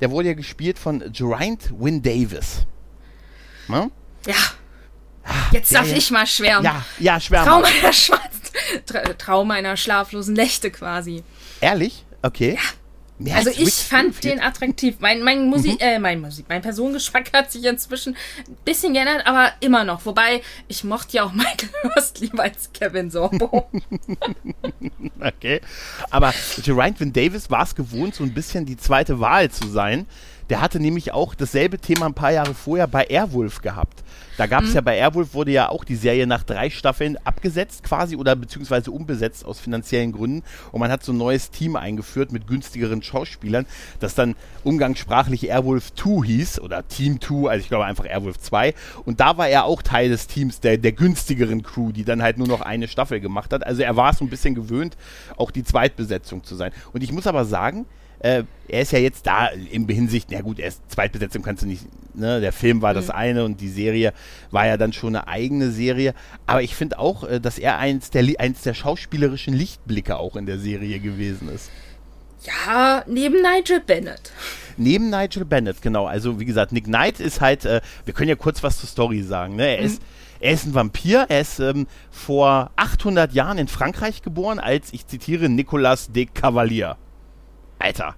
der 0.02 0.12
wurde 0.12 0.30
ja 0.30 0.34
gespielt 0.34 0.80
von 0.80 1.04
Geraint 1.12 1.72
Wynn 1.78 2.02
Davis. 2.02 2.66
Ne? 3.68 3.92
Ja. 4.26 4.36
Ah, 5.26 5.34
Jetzt 5.52 5.74
darf 5.74 5.88
ja, 5.88 5.96
ich 5.96 6.12
mal 6.12 6.28
schwärmen. 6.28 6.66
Ja, 6.66 6.84
ja, 7.00 7.20
schwärmen. 7.20 7.48
Traum 7.48 7.64
einer, 7.64 7.92
Tra 8.86 9.00
Traum 9.14 9.52
einer 9.52 9.78
schlaflosen 9.78 10.34
Nächte 10.34 10.70
quasi. 10.70 11.24
Ehrlich? 11.62 12.06
Okay. 12.22 12.56
Ja. 12.56 12.83
Mehr 13.24 13.38
also 13.38 13.52
ich 13.52 13.74
fand 13.74 14.22
den 14.26 14.42
attraktiv. 14.42 14.98
Mein, 15.00 15.24
mein 15.24 15.48
Musik, 15.48 15.76
mhm. 15.76 15.80
äh, 15.80 15.98
mein 15.98 16.20
Musik, 16.20 16.46
mein 16.50 16.62
Personengeschmack 16.62 17.32
hat 17.34 17.54
sich 17.54 17.64
inzwischen 17.64 18.18
ein 18.48 18.58
bisschen 18.66 18.94
geändert, 18.94 19.26
aber 19.26 19.54
immer 19.62 19.86
noch. 19.86 20.06
Wobei, 20.06 20.42
ich 20.68 20.84
mochte 20.84 21.16
ja 21.18 21.24
auch 21.24 21.32
Michael 21.34 21.70
Hurst 21.84 22.20
lieber 22.20 22.44
als 22.44 22.74
Kevin 22.74 23.10
Sorbo. 23.10 23.70
okay. 25.22 25.62
Aber 26.10 26.34
Geraint 26.66 26.98
Davis 27.16 27.50
war 27.50 27.64
es 27.64 27.76
gewohnt, 27.76 28.16
so 28.16 28.26
ein 28.26 28.34
bisschen 28.34 28.66
die 28.66 28.76
zweite 28.76 29.22
Wahl 29.22 29.50
zu 29.50 29.70
sein. 29.70 30.06
Der 30.50 30.62
hatte 30.62 30.80
nämlich 30.80 31.14
auch 31.14 31.36
dasselbe 31.36 31.80
Thema 31.80 32.06
ein 32.06 32.14
paar 32.14 32.32
Jahre 32.32 32.54
vorher 32.54 32.88
bei 32.88 33.06
Airwolf 33.06 33.62
gehabt. 33.62 34.04
Da 34.38 34.48
gab 34.48 34.64
es 34.64 34.70
mhm. 34.70 34.76
ja 34.76 34.82
bei 34.82 34.98
Airwolf 34.98 35.34
wurde 35.34 35.52
ja 35.52 35.70
auch 35.70 35.84
die 35.84 35.96
Serie 35.96 36.26
nach 36.26 36.44
drei 36.44 36.70
Staffeln 36.70 37.18
abgesetzt 37.24 37.84
quasi 37.84 38.16
oder 38.16 38.36
beziehungsweise 38.36 38.90
umbesetzt 38.90 39.46
aus 39.46 39.60
finanziellen 39.60 40.12
Gründen 40.12 40.44
und 40.72 40.80
man 40.80 40.92
hat 40.92 41.04
so 41.04 41.14
ein 41.14 41.18
neues 41.18 41.52
Team 41.52 41.76
eingeführt 41.76 42.32
mit 42.32 42.48
günstigeren 42.48 43.04
Schauspielern, 43.04 43.68
das 44.00 44.16
dann 44.16 44.36
umgangssprachlich 44.64 45.48
Airwolf 45.50 45.94
2 45.94 46.26
hieß 46.26 46.60
oder 46.62 46.88
Team 46.88 47.22
2, 47.22 47.50
also 47.50 47.62
ich 47.62 47.68
glaube 47.68 47.86
einfach 47.86 48.06
Airwolf 48.06 48.40
2 48.40 48.74
und 49.06 49.20
da 49.20 49.38
war 49.38 49.48
er 49.48 49.66
auch 49.66 49.84
Teil 49.84 50.10
des 50.10 50.26
Teams 50.26 50.60
der, 50.60 50.78
der 50.78 50.94
günstigeren 50.94 51.62
Crew, 51.62 51.92
die 51.92 52.04
dann 52.04 52.24
halt 52.24 52.40
nur 52.40 52.48
noch 52.48 52.62
eine 52.62 52.88
Staffel 52.88 53.20
gemacht 53.20 53.54
hat. 53.54 53.66
Also 53.66 53.84
er 53.84 53.96
war 53.96 54.14
so 54.14 54.26
ein 54.26 54.30
bisschen 54.30 54.56
gewöhnt, 54.56 54.98
auch 55.38 55.52
die 55.52 55.64
Zweitbesetzung 55.64 56.44
zu 56.44 56.56
sein. 56.56 56.72
Und 56.92 57.04
ich 57.04 57.12
muss 57.12 57.28
aber 57.28 57.46
sagen, 57.46 57.86
äh, 58.24 58.44
er 58.68 58.82
ist 58.82 58.92
ja 58.92 59.00
jetzt 59.00 59.28
da 59.28 59.48
in 59.48 59.88
Hinsicht, 59.88 60.30
na 60.32 60.42
gut, 60.42 60.58
er 60.58 60.70
ist 60.70 60.82
Zweitbesetzung 60.90 61.44
kannst 61.44 61.64
du 61.64 61.68
nicht, 61.68 61.86
ne, 62.16 62.42
der 62.42 62.54
Film 62.54 62.82
war 62.82 62.94
mhm. 62.94 62.96
das 62.96 63.10
eine 63.10 63.44
und 63.44 63.62
die 63.62 63.70
Serie 63.70 64.14
war 64.50 64.66
ja 64.66 64.78
dann 64.78 64.94
schon 64.94 65.16
eine 65.16 65.28
eigene 65.28 65.70
Serie, 65.72 66.14
aber 66.48 66.64
ich 66.64 66.74
finde 66.74 66.98
auch, 66.98 67.24
äh, 67.26 67.40
dass 67.40 67.60
er 67.60 67.78
eins 67.78 68.10
der, 68.10 68.24
eins 68.40 68.64
der 68.64 68.74
schauspielerischen 68.74 69.54
Lichtblicke 69.54 70.18
auch 70.18 70.36
in 70.36 70.46
der 70.46 70.58
Serie 70.58 71.00
gewesen 71.00 71.50
ist. 71.50 71.70
Ja, 72.46 73.04
neben 73.08 73.42
Nigel 73.42 73.80
Bennett. 73.80 74.32
Neben 74.76 75.10
Nigel 75.10 75.46
Bennett, 75.46 75.82
genau. 75.82 76.08
Also 76.08 76.40
wie 76.40 76.46
gesagt, 76.46 76.72
Nick 76.72 76.86
Knight 76.86 77.20
ist 77.20 77.42
halt, 77.42 77.64
äh, 77.66 77.82
wir 78.06 78.14
können 78.14 78.30
ja 78.30 78.36
kurz 78.36 78.64
was 78.64 78.80
zur 78.80 78.90
Story 78.90 79.22
sagen. 79.22 79.56
Ne? 79.56 79.78
Er 79.78 79.80
mhm. 79.82 79.86
ist 79.86 80.02
er 80.44 80.52
ist 80.52 80.66
ein 80.66 80.74
Vampir. 80.74 81.28
Er 81.30 81.40
ist 81.40 81.60
ähm, 81.60 81.88
vor 82.12 82.72
800 82.76 83.32
Jahren 83.32 83.58
in 83.58 83.70
Frankreich 83.70 84.22
geboren, 84.24 84.60
als, 84.60 84.92
ich 84.92 85.08
zitiere, 85.08 85.48
Nicolas 85.48 86.12
de 86.12 86.26
Cavalier. 86.26 86.98
Alter. 87.84 88.16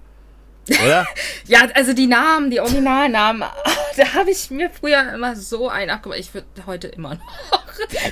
oder? 0.68 1.04
ja, 1.46 1.66
also 1.74 1.92
die 1.92 2.06
Namen, 2.06 2.50
die 2.50 2.60
Originalnamen, 2.60 3.42
da 3.96 4.14
habe 4.14 4.30
ich 4.30 4.50
mir 4.50 4.70
früher 4.70 5.12
immer 5.12 5.34
so 5.34 5.68
ein 5.68 5.90
abgemacht. 5.90 6.20
Ich 6.20 6.32
würde 6.32 6.46
heute 6.66 6.86
immer 6.88 7.16
noch. 7.16 7.66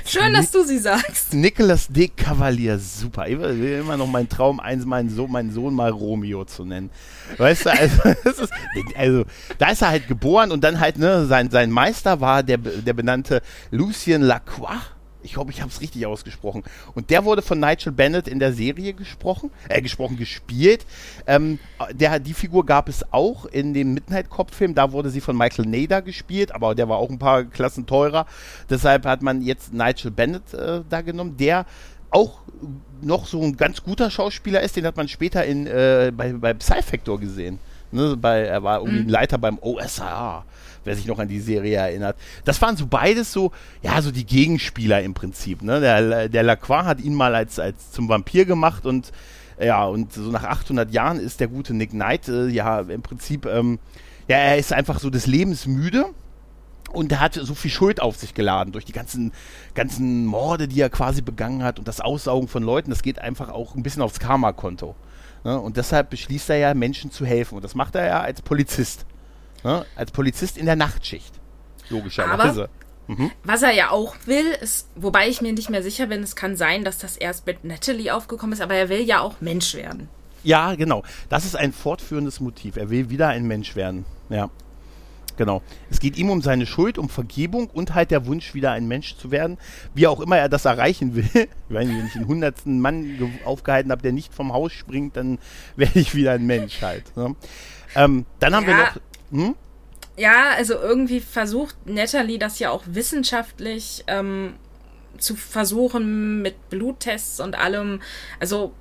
Schön, 0.05 0.33
dass 0.33 0.51
du 0.51 0.63
sie 0.63 0.77
sagst. 0.77 1.33
Nicolas 1.33 1.87
de 1.87 2.09
Cavalier, 2.09 2.77
super. 2.77 3.27
Ich 3.27 3.39
will 3.39 3.79
immer 3.79 3.97
noch 3.97 4.07
mein 4.07 4.29
Traum, 4.29 4.59
eins 4.59 4.85
meinen 4.85 5.09
Sohn, 5.09 5.31
meinen 5.31 5.51
Sohn 5.51 5.73
mal 5.73 5.89
Romeo 5.89 6.45
zu 6.45 6.65
nennen. 6.65 6.91
Weißt 7.37 7.65
du, 7.65 7.71
also, 7.71 8.01
ist, 8.23 8.53
also, 8.95 9.23
da 9.57 9.71
ist 9.71 9.81
er 9.81 9.89
halt 9.89 10.07
geboren 10.07 10.51
und 10.51 10.63
dann 10.63 10.79
halt, 10.79 10.97
ne, 10.97 11.25
sein, 11.25 11.49
sein 11.49 11.71
Meister 11.71 12.19
war 12.19 12.43
der, 12.43 12.57
der 12.57 12.93
benannte 12.93 13.41
Lucien 13.71 14.21
Lacroix 14.21 14.94
ich 15.25 15.37
hoffe, 15.37 15.49
ich 15.49 15.61
habe 15.61 15.69
es 15.69 15.81
richtig 15.81 16.05
ausgesprochen. 16.05 16.63
Und 16.93 17.09
der 17.09 17.25
wurde 17.25 17.41
von 17.41 17.59
Nigel 17.59 17.91
Bennett 17.91 18.27
in 18.27 18.39
der 18.39 18.53
Serie 18.53 18.93
gesprochen, 18.93 19.51
äh, 19.67 19.81
gesprochen, 19.81 20.15
gespielt. 20.17 20.85
Ähm, 21.27 21.59
der, 21.91 22.19
die 22.19 22.33
Figur 22.33 22.65
gab 22.65 22.87
es 22.87 23.11
auch 23.11 23.45
in 23.45 23.73
dem 23.73 23.93
Midnight 23.93 24.29
Cop-Film. 24.29 24.75
Da 24.75 24.91
wurde 24.91 25.09
sie 25.09 25.21
von 25.21 25.35
Michael 25.35 25.65
Nader 25.65 26.01
gespielt, 26.01 26.53
aber 26.53 26.75
der 26.75 26.87
war 26.87 26.97
auch 26.97 27.09
ein 27.09 27.19
paar 27.19 27.43
Klassen 27.43 27.85
teurer. 27.85 28.25
Deshalb 28.69 29.05
hat 29.05 29.21
man 29.21 29.41
jetzt 29.41 29.73
Nigel 29.73 30.11
Bennett 30.11 30.53
äh, 30.53 30.81
da 30.89 31.01
genommen, 31.01 31.35
der 31.37 31.65
auch 32.11 32.39
noch 33.01 33.25
so 33.25 33.41
ein 33.41 33.57
ganz 33.57 33.83
guter 33.83 34.09
Schauspieler 34.09 34.61
ist. 34.61 34.75
Den 34.75 34.85
hat 34.85 34.95
man 34.95 35.07
später 35.07 35.43
in, 35.43 35.67
äh, 35.67 36.11
bei, 36.15 36.31
bei 36.33 36.53
Psy-Factor 36.53 37.19
gesehen. 37.19 37.59
Ne, 37.91 38.17
bei, 38.17 38.41
er 38.41 38.63
war 38.63 38.79
irgendwie 38.79 39.03
mhm. 39.03 39.09
Leiter 39.09 39.37
beim 39.37 39.57
OSR 39.59 40.45
wer 40.85 40.95
sich 40.95 41.07
noch 41.07 41.19
an 41.19 41.27
die 41.27 41.39
Serie 41.39 41.77
erinnert. 41.77 42.15
Das 42.45 42.61
waren 42.61 42.77
so 42.77 42.85
beides 42.87 43.33
so, 43.33 43.51
ja, 43.81 44.01
so 44.01 44.11
die 44.11 44.25
Gegenspieler 44.25 45.01
im 45.01 45.13
Prinzip. 45.13 45.61
Ne? 45.61 45.81
Der, 45.81 46.29
der 46.29 46.43
Lacroix 46.43 46.85
hat 46.85 47.01
ihn 47.01 47.13
mal 47.13 47.35
als, 47.35 47.59
als 47.59 47.91
zum 47.91 48.07
Vampir 48.07 48.45
gemacht 48.45 48.85
und 48.85 49.11
ja, 49.59 49.85
und 49.85 50.13
so 50.13 50.31
nach 50.31 50.43
800 50.43 50.91
Jahren 50.91 51.19
ist 51.19 51.39
der 51.39 51.47
gute 51.47 51.73
Nick 51.73 51.91
Knight, 51.91 52.27
äh, 52.27 52.47
ja, 52.47 52.81
im 52.81 53.01
Prinzip, 53.01 53.45
ähm, 53.45 53.79
ja, 54.27 54.37
er 54.37 54.57
ist 54.57 54.73
einfach 54.73 54.99
so 54.99 55.09
des 55.09 55.27
Lebens 55.27 55.65
müde 55.65 56.07
und 56.91 57.11
er 57.11 57.21
hat 57.21 57.35
so 57.35 57.55
viel 57.55 57.71
Schuld 57.71 58.01
auf 58.01 58.17
sich 58.17 58.33
geladen 58.33 58.73
durch 58.73 58.83
die 58.83 58.91
ganzen, 58.91 59.31
ganzen 59.73 60.25
Morde, 60.25 60.67
die 60.67 60.81
er 60.81 60.89
quasi 60.89 61.21
begangen 61.21 61.63
hat 61.63 61.79
und 61.79 61.87
das 61.87 62.01
Aussaugen 62.01 62.49
von 62.49 62.63
Leuten. 62.63 62.89
Das 62.89 63.01
geht 63.01 63.19
einfach 63.19 63.49
auch 63.49 63.75
ein 63.75 63.83
bisschen 63.83 64.01
aufs 64.01 64.19
Karma-Konto. 64.19 64.93
Ne? 65.45 65.57
Und 65.57 65.77
deshalb 65.77 66.09
beschließt 66.09 66.49
er 66.49 66.57
ja, 66.57 66.73
Menschen 66.73 67.11
zu 67.11 67.25
helfen. 67.25 67.55
Und 67.55 67.63
das 67.63 67.75
macht 67.75 67.95
er 67.95 68.07
ja 68.07 68.21
als 68.21 68.41
Polizist. 68.41 69.05
Ne? 69.63 69.85
Als 69.95 70.11
Polizist 70.11 70.57
in 70.57 70.65
der 70.65 70.75
Nachtschicht. 70.75 71.33
Logischerweise. 71.89 72.67
Mhm. 73.07 73.31
Was 73.43 73.61
er 73.61 73.71
ja 73.71 73.91
auch 73.91 74.15
will, 74.25 74.47
ist, 74.61 74.89
wobei 74.95 75.29
ich 75.29 75.41
mir 75.41 75.53
nicht 75.53 75.69
mehr 75.69 75.83
sicher 75.83 76.07
bin, 76.07 76.23
es 76.23 76.35
kann 76.35 76.57
sein, 76.57 76.83
dass 76.83 76.97
das 76.97 77.15
erst 77.15 77.45
mit 77.45 77.63
Natalie 77.63 78.13
aufgekommen 78.13 78.53
ist, 78.53 78.61
aber 78.61 78.73
er 78.73 78.89
will 78.89 79.01
ja 79.01 79.21
auch 79.21 79.39
Mensch 79.39 79.75
werden. 79.75 80.09
Ja, 80.43 80.73
genau. 80.73 81.03
Das 81.29 81.45
ist 81.45 81.55
ein 81.55 81.71
fortführendes 81.71 82.39
Motiv. 82.39 82.75
Er 82.75 82.89
will 82.89 83.11
wieder 83.11 83.27
ein 83.27 83.45
Mensch 83.45 83.75
werden. 83.75 84.05
Ja. 84.29 84.49
Genau. 85.37 85.61
Es 85.89 85.99
geht 85.99 86.17
ihm 86.17 86.29
um 86.29 86.41
seine 86.41 86.65
Schuld, 86.65 86.97
um 86.97 87.09
Vergebung 87.09 87.69
und 87.69 87.93
halt 87.93 88.11
der 88.11 88.25
Wunsch, 88.25 88.53
wieder 88.53 88.71
ein 88.71 88.87
Mensch 88.87 89.17
zu 89.17 89.31
werden. 89.31 89.57
Wie 89.93 90.07
auch 90.07 90.19
immer 90.19 90.37
er 90.37 90.49
das 90.49 90.65
erreichen 90.65 91.15
will. 91.15 91.47
Wenn 91.69 92.05
ich 92.05 92.15
einen 92.15 92.27
hundertsten 92.27 92.79
Mann 92.79 93.39
aufgehalten 93.45 93.91
habe, 93.91 94.01
der 94.01 94.11
nicht 94.11 94.33
vom 94.33 94.53
Haus 94.53 94.71
springt, 94.71 95.17
dann 95.17 95.39
werde 95.75 95.99
ich 95.99 96.15
wieder 96.15 96.33
ein 96.33 96.45
Mensch 96.45 96.81
halt. 96.81 97.15
Ne? 97.15 97.35
Ähm, 97.95 98.25
dann 98.39 98.55
haben 98.55 98.67
ja. 98.67 98.69
wir 98.69 98.77
noch 98.77 98.95
hm? 99.31 99.55
Ja, 100.17 100.51
also 100.55 100.75
irgendwie 100.75 101.19
versucht 101.19 101.75
Natalie 101.85 102.39
das 102.39 102.59
ja 102.59 102.69
auch 102.69 102.83
wissenschaftlich 102.85 104.05
ähm, 104.07 104.53
zu 105.17 105.35
versuchen 105.35 106.41
mit 106.41 106.69
Bluttests 106.69 107.39
und 107.39 107.57
allem. 107.57 108.01
Also 108.39 108.73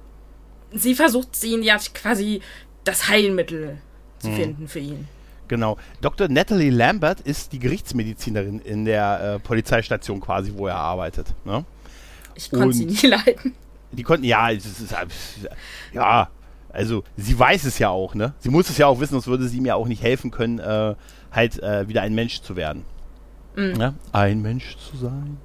sie 0.72 0.94
versucht 0.94 1.42
ihn 1.42 1.62
ja 1.62 1.78
quasi 1.92 2.40
das 2.84 3.08
Heilmittel 3.08 3.78
zu 4.18 4.28
hm. 4.28 4.36
finden 4.36 4.68
für 4.68 4.78
ihn. 4.78 5.08
Genau. 5.48 5.76
Dr. 6.00 6.28
Natalie 6.28 6.70
Lambert 6.70 7.20
ist 7.20 7.52
die 7.52 7.58
Gerichtsmedizinerin 7.58 8.60
in 8.60 8.84
der 8.84 9.34
äh, 9.34 9.38
Polizeistation 9.38 10.20
quasi, 10.20 10.52
wo 10.56 10.66
er 10.66 10.76
arbeitet. 10.76 11.34
Ne? 11.44 11.64
Ich 12.34 12.50
konnte 12.50 12.74
sie 12.74 12.86
nie 12.86 13.06
leiden. 13.06 13.54
Die 13.92 14.02
konnten, 14.02 14.24
ja, 14.24 14.50
es 14.50 14.64
ist, 14.66 14.94
ja, 15.92 16.28
also 16.70 17.04
sie 17.16 17.38
weiß 17.38 17.64
es 17.64 17.78
ja 17.78 17.90
auch, 17.90 18.14
ne? 18.14 18.34
Sie 18.40 18.48
muss 18.48 18.68
es 18.68 18.76
ja 18.76 18.88
auch 18.88 18.98
wissen, 18.98 19.12
sonst 19.12 19.28
würde 19.28 19.46
sie 19.46 19.60
mir 19.60 19.76
auch 19.76 19.86
nicht 19.86 20.02
helfen 20.02 20.32
können, 20.32 20.58
äh, 20.58 20.94
halt 21.30 21.62
äh, 21.62 21.88
wieder 21.88 22.02
ein 22.02 22.14
Mensch 22.14 22.40
zu 22.40 22.56
werden. 22.56 22.84
Mhm. 23.54 23.80
Ja? 23.80 23.94
Ein 24.10 24.42
Mensch 24.42 24.76
zu 24.76 24.96
sein. 24.96 25.38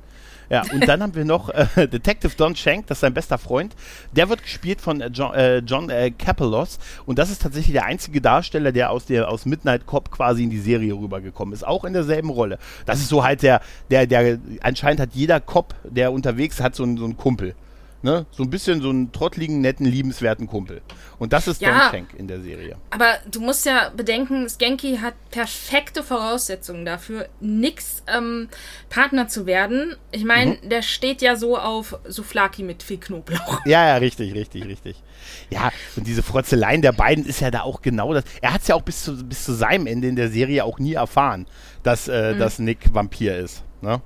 Ja, 0.49 0.63
und 0.73 0.87
dann 0.87 1.03
haben 1.03 1.13
wir 1.13 1.25
noch 1.25 1.49
äh, 1.49 1.87
Detective 1.87 2.35
Don 2.35 2.55
Shank, 2.55 2.87
das 2.87 2.97
ist 2.97 3.01
sein 3.01 3.13
bester 3.13 3.37
Freund. 3.37 3.75
Der 4.11 4.29
wird 4.29 4.41
gespielt 4.41 4.81
von 4.81 4.99
äh, 4.99 5.07
John, 5.07 5.33
äh, 5.35 5.59
John 5.59 5.89
äh, 5.89 6.11
Capelos 6.11 6.79
und 7.05 7.19
das 7.19 7.29
ist 7.29 7.41
tatsächlich 7.41 7.73
der 7.73 7.85
einzige 7.85 8.19
Darsteller, 8.19 8.71
der 8.71 8.89
aus 8.89 9.05
der 9.05 9.29
aus 9.29 9.45
Midnight 9.45 9.85
Cop 9.85 10.11
quasi 10.11 10.43
in 10.43 10.49
die 10.49 10.59
Serie 10.59 10.93
rübergekommen 10.93 11.53
ist, 11.53 11.65
auch 11.65 11.85
in 11.85 11.93
derselben 11.93 12.29
Rolle. 12.29 12.57
Das 12.85 12.99
ist 12.99 13.09
so 13.09 13.23
halt 13.23 13.43
der, 13.43 13.61
der, 13.91 14.07
der 14.07 14.39
anscheinend 14.61 15.01
hat 15.01 15.09
jeder 15.13 15.39
Cop, 15.39 15.75
der 15.83 16.11
unterwegs 16.11 16.59
hat 16.59 16.75
so, 16.75 16.83
so 16.97 17.05
einen 17.05 17.17
Kumpel. 17.17 17.53
Ne? 18.01 18.25
So 18.31 18.43
ein 18.43 18.49
bisschen 18.49 18.81
so 18.81 18.89
einen 18.89 19.11
trottligen, 19.11 19.59
netten, 19.59 19.85
liebenswerten 19.85 20.47
Kumpel. 20.47 20.81
Und 21.17 21.33
das 21.33 21.49
ist 21.49 21.61
ja, 21.61 21.71
Don 21.71 21.89
Schenk 21.91 22.13
in 22.17 22.27
der 22.27 22.39
Serie. 22.39 22.77
Aber 22.91 23.17
du 23.29 23.41
musst 23.41 23.65
ja 23.65 23.89
bedenken, 23.89 24.47
Skanky 24.47 24.97
hat 24.97 25.15
perfekte 25.31 26.01
Voraussetzungen 26.01 26.85
dafür, 26.85 27.27
nix 27.41 28.01
ähm, 28.07 28.47
Partner 28.89 29.27
zu 29.27 29.45
werden. 29.45 29.97
Ich 30.11 30.23
meine, 30.23 30.51
mhm. 30.51 30.69
der 30.69 30.81
steht 30.81 31.21
ja 31.21 31.35
so 31.35 31.57
auf 31.57 31.99
Souflaki 32.07 32.63
mit 32.63 32.83
viel 32.83 32.99
Knoblauch. 32.99 33.65
Ja, 33.65 33.85
ja, 33.85 33.97
richtig, 33.97 34.33
richtig, 34.33 34.65
richtig. 34.65 35.03
Ja, 35.49 35.71
und 35.97 36.07
diese 36.07 36.23
Frotzeleien 36.23 36.81
der 36.81 36.93
beiden 36.93 37.25
ist 37.25 37.41
ja 37.41 37.51
da 37.51 37.61
auch 37.63 37.81
genau 37.81 38.13
das. 38.13 38.23
Er 38.41 38.53
hat 38.53 38.61
es 38.61 38.69
ja 38.69 38.75
auch 38.75 38.81
bis 38.81 39.03
zu, 39.03 39.25
bis 39.25 39.43
zu 39.43 39.53
seinem 39.53 39.87
Ende 39.87 40.07
in 40.07 40.15
der 40.15 40.29
Serie 40.29 40.63
auch 40.63 40.79
nie 40.79 40.93
erfahren, 40.93 41.47
dass, 41.83 42.07
äh, 42.07 42.33
mhm. 42.33 42.39
dass 42.39 42.59
Nick 42.59 42.93
Vampir 42.93 43.37
ist. 43.37 43.63
Ne? 43.81 44.01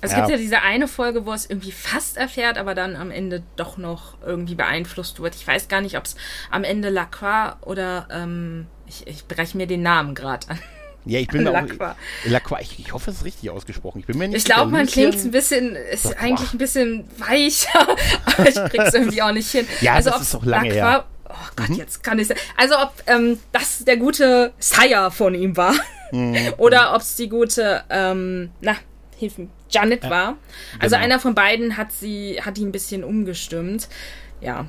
Es 0.00 0.12
ja. 0.12 0.18
gibt 0.18 0.30
ja 0.30 0.36
diese 0.36 0.62
eine 0.62 0.88
Folge, 0.88 1.26
wo 1.26 1.32
es 1.32 1.48
irgendwie 1.48 1.72
fast 1.72 2.16
erfährt, 2.16 2.58
aber 2.58 2.74
dann 2.74 2.96
am 2.96 3.10
Ende 3.10 3.42
doch 3.56 3.76
noch 3.76 4.16
irgendwie 4.24 4.54
beeinflusst 4.54 5.20
wird. 5.20 5.34
Ich 5.34 5.46
weiß 5.46 5.68
gar 5.68 5.80
nicht, 5.80 5.96
ob 5.96 6.04
es 6.04 6.16
am 6.50 6.64
Ende 6.64 6.88
Lacroix 6.88 7.56
oder 7.62 8.08
ähm, 8.10 8.66
ich, 8.86 9.06
ich 9.06 9.26
breche 9.26 9.56
mir 9.56 9.66
den 9.66 9.82
Namen 9.82 10.14
gerade 10.14 10.48
an. 10.50 10.58
Ja, 11.04 11.18
ich 11.18 11.28
bin 11.28 11.42
Lacroix. 11.42 11.80
Auch, 11.80 12.30
Lacroix. 12.30 12.60
Ich, 12.62 12.78
ich 12.78 12.92
hoffe, 12.92 13.10
es 13.10 13.18
ist 13.18 13.24
richtig 13.24 13.50
ausgesprochen. 13.50 13.98
Ich 13.98 14.06
bin 14.06 14.18
mir 14.18 14.28
nicht 14.28 14.38
Ich 14.38 14.44
glaube, 14.44 14.70
man 14.70 14.86
klingt 14.86 15.16
ein 15.16 15.30
bisschen, 15.30 15.74
ist 15.74 16.04
Lacroix. 16.04 16.22
eigentlich 16.22 16.52
ein 16.52 16.58
bisschen 16.58 17.04
weicher, 17.18 17.96
aber 18.24 18.48
ich 18.48 18.54
krieg's 18.54 18.94
irgendwie 18.94 19.22
auch 19.22 19.32
nicht 19.32 19.50
hin. 19.50 19.66
Ja, 19.80 19.94
also, 19.94 20.10
das 20.10 20.22
ist 20.22 20.34
auch 20.34 20.44
lange 20.44 20.68
Lacroix, 20.68 20.92
her. 20.92 21.06
Oh 21.28 21.48
Gott, 21.56 21.70
mhm. 21.70 21.76
jetzt 21.76 22.02
kann 22.04 22.18
ich 22.18 22.28
Also 22.56 22.76
ob 22.78 22.92
ähm, 23.06 23.38
das 23.52 23.84
der 23.84 23.96
gute 23.96 24.52
Sire 24.58 25.10
von 25.10 25.34
ihm 25.34 25.56
war 25.56 25.74
mhm. 26.12 26.36
oder 26.58 26.94
ob 26.94 27.00
es 27.00 27.16
die 27.16 27.28
gute, 27.28 27.84
ähm, 27.90 28.50
na, 28.60 28.76
hilf 29.22 29.38
mir, 29.38 29.48
Janet 29.70 30.04
ja, 30.04 30.10
war. 30.10 30.36
Also 30.78 30.96
genau. 30.96 31.04
einer 31.04 31.20
von 31.20 31.34
beiden 31.34 31.76
hat 31.76 31.92
sie, 31.92 32.40
hat 32.42 32.58
ihn 32.58 32.68
ein 32.68 32.72
bisschen 32.72 33.04
umgestimmt. 33.04 33.88
Ja. 34.40 34.66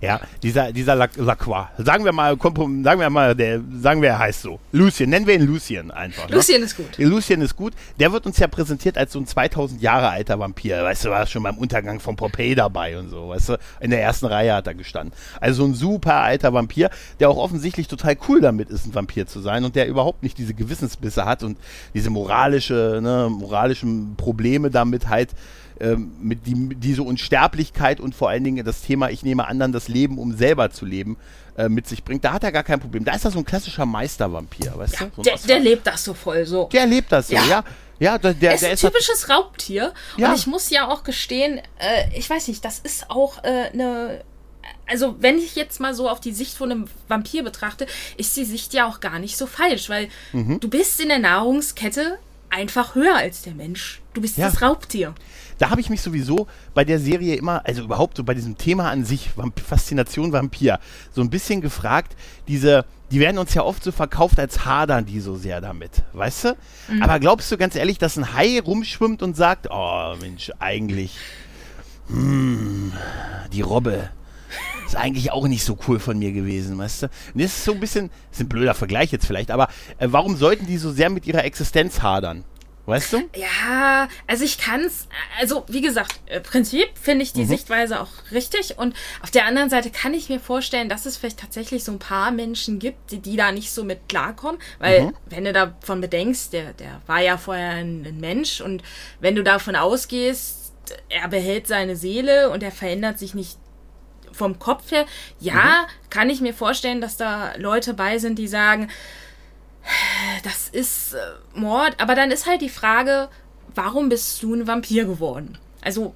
Ja, 0.00 0.20
dieser, 0.42 0.72
dieser 0.72 0.94
Lacroix. 0.94 1.68
Sagen 1.78 2.04
wir 2.04 2.12
mal, 2.12 2.36
sagen 2.36 3.00
wir 3.00 3.10
mal, 3.10 3.34
der, 3.34 3.60
sagen 3.80 4.02
wir, 4.02 4.10
er 4.10 4.18
heißt 4.18 4.42
so. 4.42 4.60
Lucien, 4.72 5.10
nennen 5.10 5.26
wir 5.26 5.34
ihn 5.34 5.46
Lucien 5.46 5.90
einfach. 5.90 6.28
Ne? 6.28 6.36
Lucien 6.36 6.62
ist 6.62 6.76
gut. 6.76 6.98
Lucien 6.98 7.40
ist 7.40 7.56
gut. 7.56 7.72
Der 7.98 8.12
wird 8.12 8.26
uns 8.26 8.38
ja 8.38 8.46
präsentiert 8.46 8.98
als 8.98 9.12
so 9.12 9.18
ein 9.18 9.26
2000 9.26 9.80
Jahre 9.80 10.10
alter 10.10 10.38
Vampir. 10.38 10.82
Weißt 10.82 11.04
du, 11.04 11.10
war 11.10 11.26
schon 11.26 11.42
beim 11.42 11.56
Untergang 11.58 12.00
von 12.00 12.16
Pompeii 12.16 12.54
dabei 12.54 12.98
und 12.98 13.08
so. 13.08 13.28
Weißt 13.28 13.50
du, 13.50 13.58
in 13.80 13.90
der 13.90 14.02
ersten 14.02 14.26
Reihe 14.26 14.54
hat 14.54 14.66
er 14.66 14.74
gestanden. 14.74 15.14
Also 15.40 15.62
so 15.62 15.68
ein 15.70 15.74
super 15.74 16.16
alter 16.16 16.52
Vampir, 16.52 16.90
der 17.20 17.30
auch 17.30 17.38
offensichtlich 17.38 17.88
total 17.88 18.16
cool 18.28 18.40
damit 18.40 18.70
ist, 18.70 18.86
ein 18.86 18.94
Vampir 18.94 19.26
zu 19.26 19.40
sein 19.40 19.64
und 19.64 19.76
der 19.76 19.86
überhaupt 19.86 20.22
nicht 20.22 20.38
diese 20.38 20.54
Gewissensbisse 20.54 21.24
hat 21.24 21.42
und 21.42 21.58
diese 21.94 22.10
moralische, 22.10 23.00
ne, 23.02 23.28
moralischen 23.30 24.16
Probleme 24.16 24.70
damit 24.70 25.08
halt 25.08 25.30
ähm, 25.80 26.12
mit 26.20 26.46
die, 26.46 26.54
diese 26.76 27.02
Unsterblichkeit 27.02 28.00
und 28.00 28.14
vor 28.14 28.28
allen 28.28 28.44
Dingen 28.44 28.64
das 28.64 28.82
Thema, 28.82 29.10
ich 29.10 29.22
nehme 29.22 29.46
anderen 29.46 29.72
das 29.72 29.88
Leben, 29.88 30.18
um 30.18 30.36
selber 30.36 30.70
zu 30.70 30.84
leben, 30.86 31.16
äh, 31.56 31.68
mit 31.68 31.86
sich 31.86 32.04
bringt. 32.04 32.24
Da 32.24 32.32
hat 32.32 32.44
er 32.44 32.52
gar 32.52 32.64
kein 32.64 32.80
Problem. 32.80 33.04
Da 33.04 33.14
ist 33.14 33.24
er 33.24 33.30
so 33.30 33.38
ein 33.38 33.44
klassischer 33.44 33.86
Meistervampir, 33.86 34.72
weißt 34.76 35.00
ja, 35.00 35.06
du? 35.06 35.12
So 35.16 35.22
der, 35.22 35.36
der, 35.36 35.60
lebt 35.60 35.86
das 35.86 36.04
so 36.04 36.14
voll 36.14 36.46
so. 36.46 36.68
Der 36.72 36.86
lebt 36.86 37.12
das 37.12 37.28
so, 37.28 37.34
ja. 37.34 37.44
ja. 37.46 37.64
Ja, 37.98 38.18
der, 38.18 38.34
der, 38.34 38.54
ist 38.54 38.60
der 38.60 38.68
ein 38.70 38.74
ist 38.74 38.82
typisches 38.82 39.30
Raubtier. 39.30 39.94
Ja. 40.18 40.28
Und 40.28 40.36
ich 40.36 40.46
muss 40.46 40.68
ja 40.68 40.86
auch 40.86 41.02
gestehen, 41.02 41.62
äh, 41.78 42.14
ich 42.14 42.28
weiß 42.28 42.48
nicht, 42.48 42.62
das 42.62 42.78
ist 42.78 43.10
auch 43.10 43.42
äh, 43.42 43.70
eine 43.72 44.22
also 44.88 45.16
wenn 45.20 45.38
ich 45.38 45.56
jetzt 45.56 45.80
mal 45.80 45.94
so 45.94 46.08
auf 46.08 46.20
die 46.20 46.32
Sicht 46.32 46.56
von 46.56 46.70
einem 46.70 46.84
Vampir 47.08 47.42
betrachte, 47.42 47.86
ist 48.16 48.36
die 48.36 48.44
Sicht 48.44 48.72
ja 48.72 48.86
auch 48.86 49.00
gar 49.00 49.18
nicht 49.18 49.36
so 49.36 49.46
falsch, 49.46 49.88
weil 49.88 50.08
mhm. 50.32 50.60
du 50.60 50.68
bist 50.68 51.00
in 51.00 51.08
der 51.08 51.18
Nahrungskette 51.18 52.18
einfach 52.50 52.94
höher 52.94 53.16
als 53.16 53.42
der 53.42 53.54
Mensch. 53.54 54.00
Du 54.14 54.20
bist 54.20 54.38
ja. 54.38 54.48
das 54.48 54.62
Raubtier 54.62 55.14
da 55.58 55.70
habe 55.70 55.80
ich 55.80 55.90
mich 55.90 56.00
sowieso 56.00 56.46
bei 56.74 56.84
der 56.84 56.98
Serie 56.98 57.36
immer, 57.36 57.62
also 57.64 57.82
überhaupt 57.82 58.16
so 58.16 58.24
bei 58.24 58.34
diesem 58.34 58.58
Thema 58.58 58.90
an 58.90 59.04
sich, 59.04 59.30
Faszination 59.66 60.32
Vampir, 60.32 60.78
so 61.12 61.20
ein 61.20 61.30
bisschen 61.30 61.60
gefragt, 61.60 62.16
diese, 62.48 62.84
die 63.10 63.20
werden 63.20 63.38
uns 63.38 63.54
ja 63.54 63.62
oft 63.62 63.82
so 63.82 63.92
verkauft, 63.92 64.38
als 64.38 64.64
hadern 64.64 65.06
die 65.06 65.20
so 65.20 65.36
sehr 65.36 65.60
damit, 65.60 66.02
weißt 66.12 66.44
du? 66.44 66.56
Mhm. 66.88 67.02
Aber 67.02 67.18
glaubst 67.20 67.50
du 67.50 67.56
ganz 67.56 67.74
ehrlich, 67.76 67.98
dass 67.98 68.16
ein 68.16 68.34
Hai 68.34 68.60
rumschwimmt 68.60 69.22
und 69.22 69.36
sagt, 69.36 69.68
oh 69.70 70.14
Mensch, 70.20 70.50
eigentlich, 70.58 71.16
hm, 72.08 72.92
die 73.52 73.62
Robbe, 73.62 74.10
ist 74.86 74.92
ist 74.92 74.96
eigentlich 74.96 75.32
auch 75.32 75.48
nicht 75.48 75.64
so 75.64 75.76
cool 75.88 75.98
von 75.98 76.18
mir 76.18 76.32
gewesen, 76.32 76.78
weißt 76.78 77.02
du? 77.02 77.06
Und 77.34 77.42
das 77.42 77.46
ist 77.46 77.64
so 77.64 77.72
ein 77.72 77.80
bisschen, 77.80 78.10
das 78.30 78.38
ist 78.38 78.46
ein 78.46 78.48
blöder 78.48 78.74
Vergleich 78.74 79.12
jetzt 79.12 79.26
vielleicht, 79.26 79.50
aber 79.50 79.68
äh, 79.98 80.08
warum 80.10 80.36
sollten 80.36 80.66
die 80.66 80.78
so 80.78 80.92
sehr 80.92 81.10
mit 81.10 81.26
ihrer 81.26 81.44
Existenz 81.44 82.02
hadern? 82.02 82.44
Weißt 82.86 83.12
du? 83.12 83.28
Ja, 83.34 84.08
also 84.28 84.44
ich 84.44 84.58
kann's, 84.58 85.08
also 85.40 85.64
wie 85.68 85.80
gesagt, 85.80 86.20
im 86.26 86.42
Prinzip 86.42 86.86
finde 86.94 87.24
ich 87.24 87.32
die 87.32 87.42
mhm. 87.42 87.48
Sichtweise 87.48 88.00
auch 88.00 88.10
richtig 88.30 88.78
und 88.78 88.94
auf 89.22 89.32
der 89.32 89.44
anderen 89.44 89.70
Seite 89.70 89.90
kann 89.90 90.14
ich 90.14 90.28
mir 90.28 90.38
vorstellen, 90.38 90.88
dass 90.88 91.04
es 91.04 91.16
vielleicht 91.16 91.40
tatsächlich 91.40 91.82
so 91.82 91.90
ein 91.90 91.98
paar 91.98 92.30
Menschen 92.30 92.78
gibt, 92.78 93.10
die, 93.10 93.18
die 93.18 93.36
da 93.36 93.50
nicht 93.50 93.72
so 93.72 93.82
mit 93.82 94.08
klarkommen, 94.08 94.60
weil 94.78 95.02
mhm. 95.02 95.14
wenn 95.26 95.44
du 95.44 95.52
davon 95.52 96.00
bedenkst, 96.00 96.52
der, 96.52 96.72
der 96.74 97.02
war 97.06 97.20
ja 97.20 97.36
vorher 97.38 97.70
ein, 97.70 98.04
ein 98.06 98.20
Mensch 98.20 98.60
und 98.60 98.84
wenn 99.18 99.34
du 99.34 99.42
davon 99.42 99.74
ausgehst, 99.74 100.72
er 101.08 101.26
behält 101.26 101.66
seine 101.66 101.96
Seele 101.96 102.50
und 102.50 102.62
er 102.62 102.70
verändert 102.70 103.18
sich 103.18 103.34
nicht 103.34 103.58
vom 104.30 104.58
Kopf 104.60 104.92
her, 104.92 105.06
ja, 105.40 105.54
mhm. 105.54 106.10
kann 106.10 106.30
ich 106.30 106.40
mir 106.40 106.54
vorstellen, 106.54 107.00
dass 107.00 107.16
da 107.16 107.54
Leute 107.56 107.94
bei 107.94 108.18
sind, 108.18 108.38
die 108.38 108.48
sagen, 108.48 108.88
das 110.44 110.68
ist 110.68 111.14
äh, 111.14 111.58
Mord. 111.58 111.94
Aber 111.98 112.14
dann 112.14 112.30
ist 112.30 112.46
halt 112.46 112.60
die 112.60 112.68
Frage, 112.68 113.28
warum 113.74 114.08
bist 114.08 114.42
du 114.42 114.54
ein 114.54 114.66
Vampir 114.66 115.04
geworden? 115.04 115.58
Also, 115.82 116.14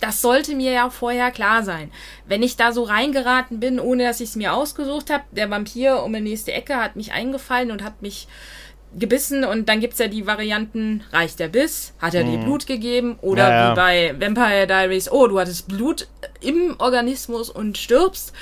das 0.00 0.22
sollte 0.22 0.54
mir 0.54 0.72
ja 0.72 0.88
vorher 0.88 1.30
klar 1.30 1.62
sein. 1.62 1.90
Wenn 2.26 2.42
ich 2.42 2.56
da 2.56 2.72
so 2.72 2.84
reingeraten 2.84 3.60
bin, 3.60 3.78
ohne 3.78 4.04
dass 4.04 4.20
ich 4.20 4.30
es 4.30 4.36
mir 4.36 4.54
ausgesucht 4.54 5.10
habe, 5.10 5.24
der 5.32 5.50
Vampir 5.50 6.02
um 6.02 6.12
die 6.12 6.20
nächste 6.20 6.52
Ecke 6.52 6.76
hat 6.76 6.96
mich 6.96 7.12
eingefallen 7.12 7.70
und 7.70 7.84
hat 7.84 8.00
mich 8.00 8.26
gebissen 8.98 9.44
und 9.44 9.68
dann 9.68 9.80
gibt 9.80 9.92
es 9.92 9.98
ja 10.00 10.08
die 10.08 10.26
Varianten, 10.26 11.04
reicht 11.12 11.38
der 11.38 11.48
Biss, 11.48 11.92
hat 12.00 12.14
er 12.14 12.24
mhm. 12.24 12.30
dir 12.30 12.38
Blut 12.38 12.66
gegeben 12.66 13.18
oder 13.20 13.48
ja, 13.48 13.50
ja. 13.50 13.70
wie 13.70 13.76
bei 13.76 14.14
Vampire 14.18 14.66
Diaries, 14.66 15.10
oh, 15.12 15.28
du 15.28 15.38
hattest 15.38 15.68
Blut 15.68 16.08
im 16.40 16.74
Organismus 16.78 17.50
und 17.50 17.78
stirbst 17.78 18.32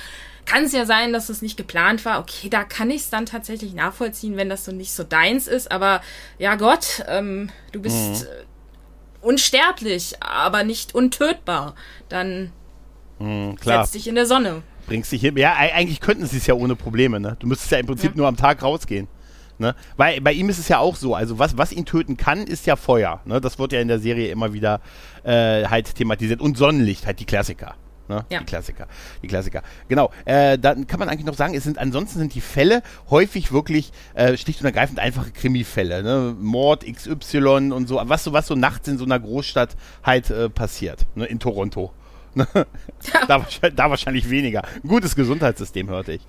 kann 0.49 0.64
es 0.64 0.73
ja 0.73 0.87
sein, 0.87 1.12
dass 1.12 1.28
es 1.28 1.43
nicht 1.43 1.57
geplant 1.57 2.05
war. 2.05 2.21
Okay, 2.21 2.49
da 2.49 2.64
kann 2.64 2.90
ich 2.90 3.02
es 3.02 3.11
dann 3.11 3.26
tatsächlich 3.26 3.75
nachvollziehen, 3.75 4.37
wenn 4.37 4.49
das 4.49 4.64
so 4.64 4.73
nicht 4.73 4.93
so 4.93 5.05
deins 5.05 5.47
ist. 5.47 5.71
Aber 5.71 6.00
ja 6.38 6.57
Gott, 6.57 7.05
ähm, 7.07 7.50
du 7.73 7.83
bist 7.83 7.97
mhm. 7.97 8.14
Äh, 8.14 9.26
unsterblich, 9.26 10.14
aber 10.21 10.64
nicht 10.64 10.95
untötbar. 10.95 11.75
Dann 12.09 12.52
mhm, 13.19 13.57
setz 13.62 13.90
dich 13.90 14.09
in 14.09 14.14
der 14.14 14.26
Sonne. 14.26 14.62
Bringst 14.87 15.12
dich 15.12 15.21
hin. 15.21 15.37
Ja, 15.37 15.55
eigentlich 15.55 16.00
könnten 16.00 16.26
sie 16.26 16.38
es 16.38 16.47
ja 16.47 16.55
ohne 16.55 16.76
Probleme. 16.76 17.21
Ne? 17.21 17.37
Du 17.40 17.47
müsstest 17.47 17.71
ja 17.71 17.78
im 17.78 17.87
Prinzip 17.87 18.12
ja. 18.12 18.17
nur 18.17 18.26
am 18.26 18.37
Tag 18.37 18.62
rausgehen. 18.62 19.07
Ne? 19.59 19.75
Weil 19.99 20.21
bei 20.23 20.33
ihm 20.33 20.49
ist 20.49 20.59
es 20.59 20.69
ja 20.69 20.78
auch 20.78 20.97
so, 20.97 21.14
also 21.14 21.38
was, 21.38 21.59
was 21.59 21.73
ihn 21.73 21.85
töten 21.85 22.17
kann, 22.17 22.47
ist 22.47 22.64
ja 22.64 22.76
Feuer. 22.76 23.21
Ne? 23.26 23.40
Das 23.40 23.59
wird 23.59 23.73
ja 23.73 23.81
in 23.81 23.88
der 23.88 23.99
Serie 23.99 24.31
immer 24.31 24.55
wieder 24.55 24.81
äh, 25.25 25.67
halt 25.67 25.95
thematisiert. 25.95 26.40
Und 26.40 26.57
Sonnenlicht, 26.57 27.05
halt 27.05 27.21
die 27.21 27.26
Klassiker. 27.26 27.75
Ne? 28.09 28.25
Ja. 28.31 28.41
Die 28.41 28.45
Klassiker. 28.45 28.87
Die 29.23 29.27
Klassiker. 29.27 29.62
Genau. 29.88 30.11
Äh, 30.25 30.59
dann 30.59 30.87
kann 30.87 30.99
man 30.99 31.09
eigentlich 31.09 31.27
noch 31.27 31.35
sagen, 31.35 31.55
es 31.55 31.65
sind 31.65 31.79
ansonsten 31.79 32.19
sind 32.19 32.35
die 32.35 32.41
Fälle 32.41 32.83
häufig 33.11 33.53
wirklich 33.53 33.93
äh, 34.15 34.37
schlicht 34.37 34.61
und 34.61 34.67
ergreifend 34.67 34.99
einfache 34.99 35.31
Krimi-Fälle. 35.31 36.03
Ne? 36.03 36.37
Mord 36.41 36.85
XY 36.85 37.73
und 37.73 37.87
so, 37.87 38.00
was 38.03 38.25
so, 38.25 38.33
was 38.33 38.47
so 38.47 38.55
nachts 38.55 38.88
in 38.88 38.99
so 38.99 39.05
einer 39.05 39.19
Großstadt 39.19 39.77
halt 40.03 40.31
äh, 40.31 40.49
passiert, 40.49 41.07
ne? 41.15 41.27
in 41.27 41.38
Toronto. 41.38 41.93
Ne? 42.38 42.66
da, 43.26 43.45
da, 43.75 43.90
wahrscheinlich 43.90 44.30
weniger. 44.30 44.62
Ein 44.64 44.88
gutes 44.88 45.16
Gesundheitssystem, 45.16 45.88
hörte 45.88 46.12
ich. 46.12 46.21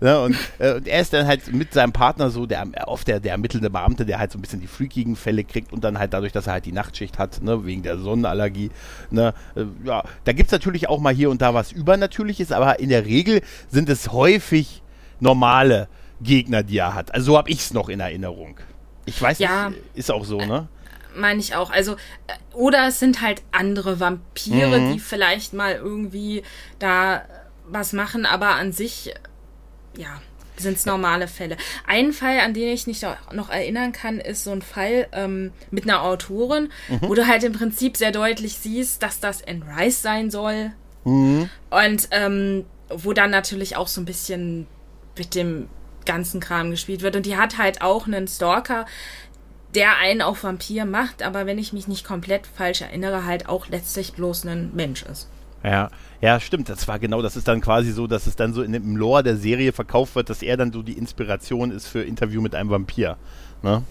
Ne? 0.00 0.20
Und, 0.20 0.36
äh, 0.58 0.74
und, 0.74 0.86
er 0.86 1.00
ist 1.00 1.12
dann 1.12 1.26
halt 1.26 1.52
mit 1.52 1.72
seinem 1.72 1.92
Partner 1.92 2.28
so, 2.30 2.44
der 2.44 2.66
oft 2.86 3.08
der, 3.08 3.18
der 3.18 3.32
ermittelnde 3.32 3.70
Beamte, 3.70 4.04
der 4.04 4.18
halt 4.18 4.30
so 4.30 4.38
ein 4.38 4.42
bisschen 4.42 4.60
die 4.60 4.66
freakigen 4.66 5.16
Fälle 5.16 5.42
kriegt 5.44 5.72
und 5.72 5.82
dann 5.82 5.98
halt 5.98 6.12
dadurch, 6.12 6.32
dass 6.32 6.46
er 6.46 6.54
halt 6.54 6.66
die 6.66 6.72
Nachtschicht 6.72 7.18
hat, 7.18 7.42
ne? 7.42 7.64
wegen 7.64 7.82
der 7.82 7.98
Sonnenallergie. 7.98 8.70
Ne? 9.10 9.32
Äh, 9.56 9.64
ja, 9.84 10.04
da 10.24 10.32
gibt 10.32 10.48
es 10.48 10.52
natürlich 10.52 10.88
auch 10.88 11.00
mal 11.00 11.14
hier 11.14 11.30
und 11.30 11.40
da 11.40 11.54
was 11.54 11.72
Übernatürliches, 11.72 12.52
aber 12.52 12.78
in 12.78 12.90
der 12.90 13.06
Regel 13.06 13.40
sind 13.70 13.88
es 13.88 14.12
häufig 14.12 14.82
normale 15.20 15.88
Gegner, 16.20 16.62
die 16.62 16.78
er 16.78 16.94
hat. 16.94 17.14
Also 17.14 17.32
so 17.32 17.38
habe 17.38 17.50
ich 17.50 17.60
es 17.60 17.72
noch 17.72 17.88
in 17.88 18.00
Erinnerung. 18.00 18.58
Ich 19.06 19.20
weiß 19.20 19.38
ja. 19.38 19.70
nicht, 19.70 19.80
ist 19.94 20.10
auch 20.10 20.24
so, 20.24 20.38
ne? 20.38 20.68
Meine 21.16 21.40
ich 21.40 21.54
auch. 21.54 21.70
Also, 21.70 21.94
äh, 22.26 22.32
oder 22.54 22.88
es 22.88 22.98
sind 22.98 23.20
halt 23.20 23.42
andere 23.52 24.00
Vampire, 24.00 24.78
mhm. 24.78 24.92
die 24.92 25.00
vielleicht 25.00 25.52
mal 25.52 25.74
irgendwie 25.74 26.42
da 26.78 27.24
was 27.66 27.92
machen, 27.92 28.26
aber 28.26 28.50
an 28.50 28.72
sich, 28.72 29.14
ja, 29.96 30.20
sind 30.56 30.76
es 30.76 30.86
normale 30.86 31.28
Fälle. 31.28 31.56
Ein 31.86 32.12
Fall, 32.12 32.40
an 32.40 32.54
den 32.54 32.68
ich 32.68 32.86
mich 32.86 33.02
noch 33.32 33.50
erinnern 33.50 33.92
kann, 33.92 34.20
ist 34.20 34.44
so 34.44 34.52
ein 34.52 34.62
Fall 34.62 35.08
ähm, 35.12 35.52
mit 35.70 35.84
einer 35.84 36.02
Autorin, 36.02 36.70
mhm. 36.88 37.00
wo 37.02 37.14
du 37.14 37.26
halt 37.26 37.42
im 37.42 37.52
Prinzip 37.52 37.96
sehr 37.96 38.12
deutlich 38.12 38.56
siehst, 38.58 39.02
dass 39.02 39.20
das 39.20 39.42
Anne 39.46 39.64
Rice 39.66 40.02
sein 40.02 40.30
soll. 40.30 40.72
Mhm. 41.04 41.50
Und 41.70 42.08
ähm, 42.12 42.64
wo 42.88 43.12
dann 43.12 43.30
natürlich 43.30 43.76
auch 43.76 43.88
so 43.88 44.00
ein 44.00 44.04
bisschen 44.04 44.66
mit 45.16 45.34
dem 45.34 45.68
ganzen 46.06 46.40
Kram 46.40 46.70
gespielt 46.70 47.02
wird. 47.02 47.16
Und 47.16 47.26
die 47.26 47.36
hat 47.36 47.58
halt 47.58 47.82
auch 47.82 48.06
einen 48.06 48.28
Stalker, 48.28 48.86
der 49.74 49.98
einen 49.98 50.22
auch 50.22 50.42
Vampir 50.42 50.84
macht, 50.84 51.22
aber 51.22 51.46
wenn 51.46 51.58
ich 51.58 51.72
mich 51.72 51.88
nicht 51.88 52.04
komplett 52.04 52.46
falsch 52.46 52.82
erinnere, 52.82 53.24
halt 53.24 53.48
auch 53.48 53.68
letztlich 53.68 54.12
bloß 54.12 54.44
ein 54.46 54.70
Mensch 54.74 55.02
ist. 55.02 55.28
Ja, 55.62 55.90
ja, 56.20 56.40
stimmt. 56.40 56.68
Das 56.68 56.86
war 56.88 56.98
genau, 56.98 57.22
das 57.22 57.36
ist 57.36 57.48
dann 57.48 57.60
quasi 57.60 57.92
so, 57.92 58.06
dass 58.06 58.26
es 58.26 58.36
dann 58.36 58.52
so 58.52 58.62
in 58.62 58.72
dem 58.72 58.96
Lore 58.96 59.22
der 59.22 59.36
Serie 59.36 59.72
verkauft 59.72 60.14
wird, 60.14 60.28
dass 60.28 60.42
er 60.42 60.56
dann 60.56 60.72
so 60.72 60.82
die 60.82 60.92
Inspiration 60.92 61.70
ist 61.70 61.86
für 61.86 62.02
Interview 62.02 62.42
mit 62.42 62.54
einem 62.54 62.70
Vampir. 62.70 63.16
Ne? 63.62 63.82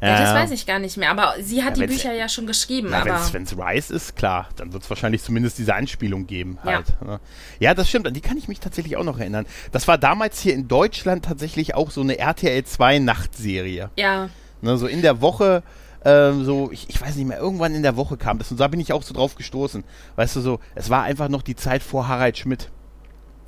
Ja, 0.00 0.08
ja, 0.08 0.20
das 0.20 0.34
weiß 0.34 0.50
ich 0.50 0.66
gar 0.66 0.78
nicht 0.78 0.96
mehr, 0.98 1.10
aber 1.10 1.34
sie 1.40 1.64
hat 1.64 1.78
ja, 1.78 1.86
die 1.86 1.92
Bücher 1.92 2.12
ja 2.12 2.28
schon 2.28 2.46
geschrieben. 2.46 2.90
Wenn 2.92 3.42
es 3.42 3.58
Rice 3.58 3.90
ist, 3.90 4.14
klar, 4.14 4.48
dann 4.56 4.72
wird 4.72 4.82
es 4.82 4.90
wahrscheinlich 4.90 5.22
zumindest 5.22 5.58
diese 5.58 5.74
Anspielung 5.74 6.26
geben. 6.26 6.58
Halt, 6.62 6.86
ja. 7.00 7.06
Ne? 7.06 7.20
ja, 7.60 7.74
das 7.74 7.88
stimmt, 7.88 8.06
an 8.06 8.12
die 8.12 8.20
kann 8.20 8.36
ich 8.36 8.46
mich 8.46 8.60
tatsächlich 8.60 8.96
auch 8.96 9.04
noch 9.04 9.18
erinnern. 9.18 9.46
Das 9.72 9.88
war 9.88 9.96
damals 9.96 10.40
hier 10.40 10.52
in 10.52 10.68
Deutschland 10.68 11.24
tatsächlich 11.24 11.74
auch 11.74 11.90
so 11.90 12.02
eine 12.02 12.18
RTL 12.18 12.62
2 12.64 12.98
Nachtserie. 12.98 13.90
Ja. 13.96 14.28
Ne, 14.66 14.76
so 14.76 14.88
in 14.88 15.00
der 15.00 15.20
Woche, 15.20 15.62
äh, 16.00 16.32
so, 16.32 16.70
ich, 16.72 16.90
ich 16.90 17.00
weiß 17.00 17.14
nicht 17.14 17.26
mehr, 17.26 17.38
irgendwann 17.38 17.74
in 17.74 17.84
der 17.84 17.96
Woche 17.96 18.16
kam 18.16 18.38
das 18.38 18.50
und 18.50 18.58
da 18.58 18.66
bin 18.66 18.80
ich 18.80 18.92
auch 18.92 19.04
so 19.04 19.14
drauf 19.14 19.36
gestoßen. 19.36 19.84
Weißt 20.16 20.34
du, 20.34 20.40
so, 20.40 20.58
es 20.74 20.90
war 20.90 21.04
einfach 21.04 21.28
noch 21.28 21.42
die 21.42 21.54
Zeit 21.54 21.84
vor 21.84 22.08
Harald 22.08 22.36
Schmidt. 22.36 22.70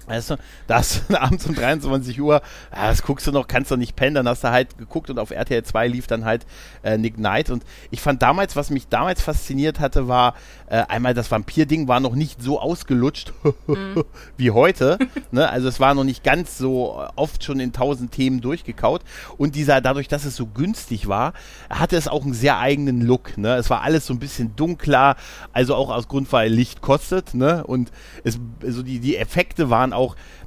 Weißt 0.09 0.31
du, 0.31 0.37
da 0.66 0.77
hast 0.77 1.03
du 1.09 1.21
abends 1.21 1.47
um 1.47 1.55
23 1.55 2.21
Uhr, 2.21 2.40
ja, 2.75 2.88
das 2.88 3.03
guckst 3.03 3.27
du 3.27 3.33
noch, 3.33 3.47
kannst 3.47 3.71
du 3.71 3.77
nicht 3.77 3.94
pennen, 3.94 4.14
dann 4.14 4.29
hast 4.29 4.42
du 4.42 4.51
halt 4.51 4.79
geguckt 4.79 5.11
und 5.11 5.18
auf 5.18 5.31
RTL 5.31 5.62
2 5.62 5.88
lief 5.88 6.07
dann 6.07 6.25
halt 6.25 6.47
äh, 6.83 6.97
Nick 6.97 7.16
Knight 7.16 7.51
und 7.51 7.64
ich 7.90 8.01
fand 8.01 8.23
damals, 8.23 8.57
was 8.57 8.71
mich 8.71 8.88
damals 8.88 9.23
fasziniert 9.23 9.81
hatte, 9.81 10.09
war 10.09 10.35
äh, 10.68 10.83
einmal 10.88 11.14
das 11.14 11.31
Vampir-Ding 11.31 11.88
war 11.88 12.01
noch 12.01 12.14
nicht 12.14 12.42
so 12.42 12.61
ausgelutscht 12.61 13.33
mhm. 13.66 14.05
wie 14.37 14.51
heute, 14.51 14.99
ne? 15.31 15.49
also 15.49 15.68
es 15.68 15.79
war 15.79 15.94
noch 15.94 16.05
nicht 16.05 16.25
ganz 16.25 16.59
so 16.59 17.05
oft 17.16 17.44
schon 17.44 17.61
in 17.61 17.73
tausend 17.73 18.12
Themen 18.12 18.40
durchgekaut 18.40 19.03
und 19.37 19.55
dieser, 19.55 19.81
dadurch, 19.81 20.09
dass 20.09 20.25
es 20.25 20.37
so 20.37 20.47
günstig 20.47 21.09
war, 21.09 21.35
hatte 21.68 21.97
es 21.97 22.09
auch 22.09 22.25
einen 22.25 22.35
sehr 22.35 22.59
eigenen 22.59 23.03
Look, 23.03 23.37
ne? 23.37 23.57
es 23.57 23.68
war 23.68 23.83
alles 23.83 24.07
so 24.07 24.14
ein 24.14 24.18
bisschen 24.18 24.57
dunkler, 24.57 25.16
also 25.53 25.75
auch 25.75 25.90
aus 25.90 26.09
Grund, 26.09 26.33
weil 26.33 26.51
Licht 26.51 26.81
kostet, 26.81 27.35
ne? 27.35 27.64
und 27.66 27.92
es, 28.25 28.38
also 28.62 28.83
die, 28.83 29.01
die 29.01 29.16
Effekte 29.16 29.68
waren 29.68 29.92
auch, 29.92 29.97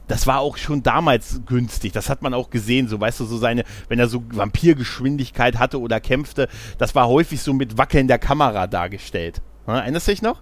das 0.07 0.27
war 0.27 0.39
auch 0.39 0.57
schon 0.57 0.83
damals 0.83 1.41
günstig. 1.45 1.93
Das 1.93 2.09
hat 2.09 2.21
man 2.21 2.33
auch 2.33 2.49
gesehen, 2.49 2.87
so 2.87 2.99
weißt 2.99 3.21
du, 3.21 3.25
so 3.25 3.37
seine, 3.37 3.63
wenn 3.87 3.99
er 3.99 4.07
so 4.07 4.23
Vampirgeschwindigkeit 4.29 5.57
hatte 5.57 5.79
oder 5.79 5.99
kämpfte, 5.99 6.49
das 6.77 6.95
war 6.95 7.07
häufig 7.07 7.41
so 7.41 7.53
mit 7.53 7.77
Wackeln 7.77 8.07
der 8.07 8.19
Kamera 8.19 8.67
dargestellt. 8.67 9.41
Erinnerst 9.67 10.07
du 10.07 10.11
dich 10.11 10.21
noch? 10.21 10.41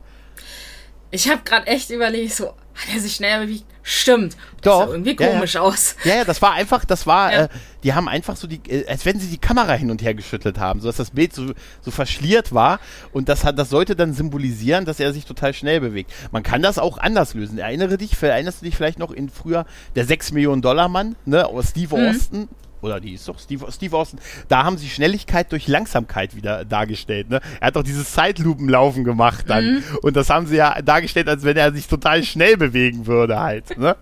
Ich 1.12 1.30
habe 1.30 1.42
gerade 1.44 1.68
echt 1.68 1.90
überlegt, 1.90 2.34
so, 2.34 2.48
hat 2.48 2.94
er 2.94 3.00
sich 3.00 3.16
schneller 3.16 3.46
bewegt? 3.46 3.66
Stimmt. 3.82 4.38
Das 4.62 4.74
Doch. 4.74 4.86
sah 4.86 4.92
irgendwie 4.92 5.16
komisch 5.16 5.56
ja, 5.56 5.62
ja. 5.62 5.68
aus. 5.68 5.96
Ja, 6.04 6.16
ja, 6.18 6.24
das 6.24 6.42
war 6.42 6.54
einfach, 6.54 6.86
das 6.86 7.08
war, 7.08 7.32
ja. 7.32 7.44
äh, 7.46 7.50
die 7.84 7.94
haben 7.94 8.08
einfach 8.08 8.36
so 8.36 8.48
die, 8.48 8.62
äh, 8.70 8.88
als 8.88 9.06
wenn 9.06 9.20
sie 9.20 9.28
die 9.28 9.40
Kamera 9.40 9.74
hin 9.74 9.90
und 9.90 10.02
her 10.04 10.14
geschüttelt 10.14 10.60
haben, 10.60 10.80
so 10.80 10.88
dass 10.88 10.98
das 10.98 11.12
Bild 11.12 11.34
so, 11.34 11.54
so 11.82 11.90
verschliert 11.90 12.54
war 12.54 12.80
und 13.12 13.30
das 13.30 13.44
hat, 13.44 13.58
das 13.58 13.70
sollte 13.70 13.96
dann 13.96 14.14
symbolisieren, 14.14 14.86
dass 14.86 15.00
er 15.00 15.12
sich 15.12 15.26
total 15.26 15.54
schnell 15.54 15.82
bewegt. 15.82 16.12
Man 16.32 16.44
kann 16.44 16.62
das 16.62 16.78
auch 16.78 17.00
anders 17.00 17.34
lösen. 17.34 17.58
Erinnere 17.58 17.98
dich, 17.98 18.22
erinnerst 18.22 18.62
du 18.62 18.66
dich 18.66 18.76
vielleicht 18.76 19.00
noch 19.00 19.12
in 19.12 19.30
früher 19.30 19.66
der 19.96 20.06
6 20.06 20.32
Millionen 20.34 20.62
Dollar 20.62 20.88
Mann, 20.88 21.16
ne, 21.26 21.48
aus 21.48 21.70
Steve 21.70 21.98
mhm. 21.98 22.10
Austin? 22.10 22.50
Oder 22.82 23.00
die 23.00 23.14
ist 23.14 23.28
doch 23.28 23.40
Steve, 23.40 23.72
Steve 23.72 23.96
Austin, 23.96 24.20
da 24.48 24.64
haben 24.64 24.78
sie 24.78 24.88
Schnelligkeit 24.88 25.52
durch 25.52 25.68
Langsamkeit 25.68 26.36
wieder 26.36 26.66
dargestellt. 26.66 27.30
Ne? 27.30 27.42
Er 27.60 27.68
hat 27.68 27.76
doch 27.76 27.84
dieses 27.84 28.12
Zeitlupenlaufen 28.14 29.04
gemacht 29.04 29.46
dann. 29.48 29.76
Mhm. 29.76 29.84
Und 30.02 30.16
das 30.16 30.30
haben 30.30 30.48
sie 30.48 30.58
ja 30.58 30.82
dargestellt, 30.82 31.28
als 31.28 31.44
wenn 31.44 31.58
er 31.58 31.74
sich 31.74 31.88
total 31.88 32.24
schnell 32.24 32.58
bewegen 32.58 33.08
würde 33.08 33.40
halt. 33.40 33.78
Ne? 33.78 33.96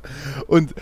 Und 0.47 0.73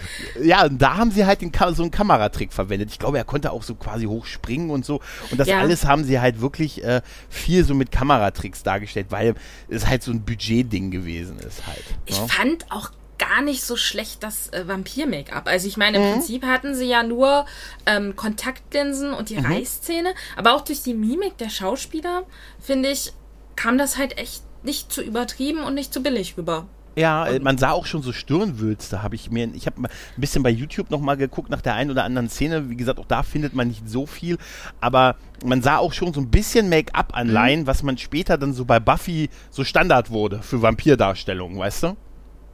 ja, 0.41 0.67
da 0.69 0.97
haben 0.97 1.11
sie 1.11 1.25
halt 1.25 1.41
den, 1.41 1.51
so 1.73 1.83
einen 1.83 1.91
Kameratrick 1.91 2.53
verwendet. 2.53 2.91
Ich 2.91 2.99
glaube, 2.99 3.17
er 3.17 3.23
konnte 3.23 3.51
auch 3.51 3.63
so 3.63 3.75
quasi 3.75 4.05
hochspringen 4.05 4.69
und 4.69 4.85
so. 4.85 5.01
Und 5.31 5.39
das 5.39 5.47
ja. 5.47 5.59
alles 5.59 5.85
haben 5.85 6.03
sie 6.03 6.19
halt 6.19 6.41
wirklich 6.41 6.83
äh, 6.83 7.01
viel 7.29 7.63
so 7.63 7.73
mit 7.73 7.91
Kameratricks 7.91 8.63
dargestellt, 8.63 9.07
weil 9.09 9.35
es 9.69 9.87
halt 9.87 10.03
so 10.03 10.11
ein 10.11 10.23
Budgetding 10.23 10.91
gewesen 10.91 11.39
ist 11.39 11.65
halt. 11.67 11.83
Ich 12.05 12.19
ne? 12.19 12.27
fand 12.27 12.71
auch 12.71 12.91
gar 13.17 13.41
nicht 13.41 13.63
so 13.63 13.75
schlecht 13.75 14.23
das 14.23 14.49
äh, 14.49 14.67
Vampir-Make-up. 14.67 15.47
Also 15.47 15.67
ich 15.67 15.77
meine, 15.77 15.97
im 15.97 16.03
mhm. 16.03 16.13
Prinzip 16.13 16.45
hatten 16.45 16.75
sie 16.75 16.85
ja 16.85 17.03
nur 17.03 17.45
ähm, 17.85 18.15
Kontaktlinsen 18.15 19.13
und 19.13 19.29
die 19.29 19.37
mhm. 19.37 19.45
Reißzähne, 19.45 20.13
aber 20.35 20.53
auch 20.53 20.61
durch 20.61 20.83
die 20.83 20.93
Mimik 20.93 21.37
der 21.37 21.49
Schauspieler, 21.49 22.23
finde 22.59 22.89
ich, 22.89 23.13
kam 23.55 23.77
das 23.77 23.97
halt 23.97 24.17
echt 24.17 24.43
nicht 24.63 24.91
zu 24.91 25.01
übertrieben 25.01 25.63
und 25.63 25.75
nicht 25.75 25.93
zu 25.93 26.01
billig 26.01 26.37
rüber. 26.37 26.67
Ja, 26.95 27.27
äh, 27.27 27.39
man 27.39 27.57
sah 27.57 27.71
auch 27.71 27.85
schon 27.85 28.01
so 28.01 28.13
Stirnwülste, 28.13 29.03
habe 29.03 29.15
ich 29.15 29.29
mir, 29.29 29.49
ich 29.53 29.65
habe 29.65 29.83
ein 29.83 29.89
bisschen 30.17 30.43
bei 30.43 30.49
YouTube 30.49 30.89
nochmal 30.89 31.17
geguckt 31.17 31.49
nach 31.49 31.61
der 31.61 31.75
einen 31.75 31.91
oder 31.91 32.03
anderen 32.03 32.29
Szene. 32.29 32.69
Wie 32.69 32.77
gesagt, 32.77 32.99
auch 32.99 33.05
da 33.05 33.23
findet 33.23 33.53
man 33.53 33.67
nicht 33.67 33.89
so 33.89 34.05
viel, 34.05 34.37
aber 34.79 35.15
man 35.43 35.61
sah 35.61 35.77
auch 35.77 35.93
schon 35.93 36.13
so 36.13 36.21
ein 36.21 36.29
bisschen 36.29 36.69
Make-up-Anleihen, 36.69 37.61
mhm. 37.61 37.67
was 37.67 37.83
man 37.83 37.97
später 37.97 38.37
dann 38.37 38.53
so 38.53 38.65
bei 38.65 38.79
Buffy 38.79 39.29
so 39.51 39.63
Standard 39.63 40.09
wurde 40.09 40.41
für 40.41 40.61
Vampirdarstellungen, 40.61 41.57
weißt 41.57 41.83
du? 41.83 41.97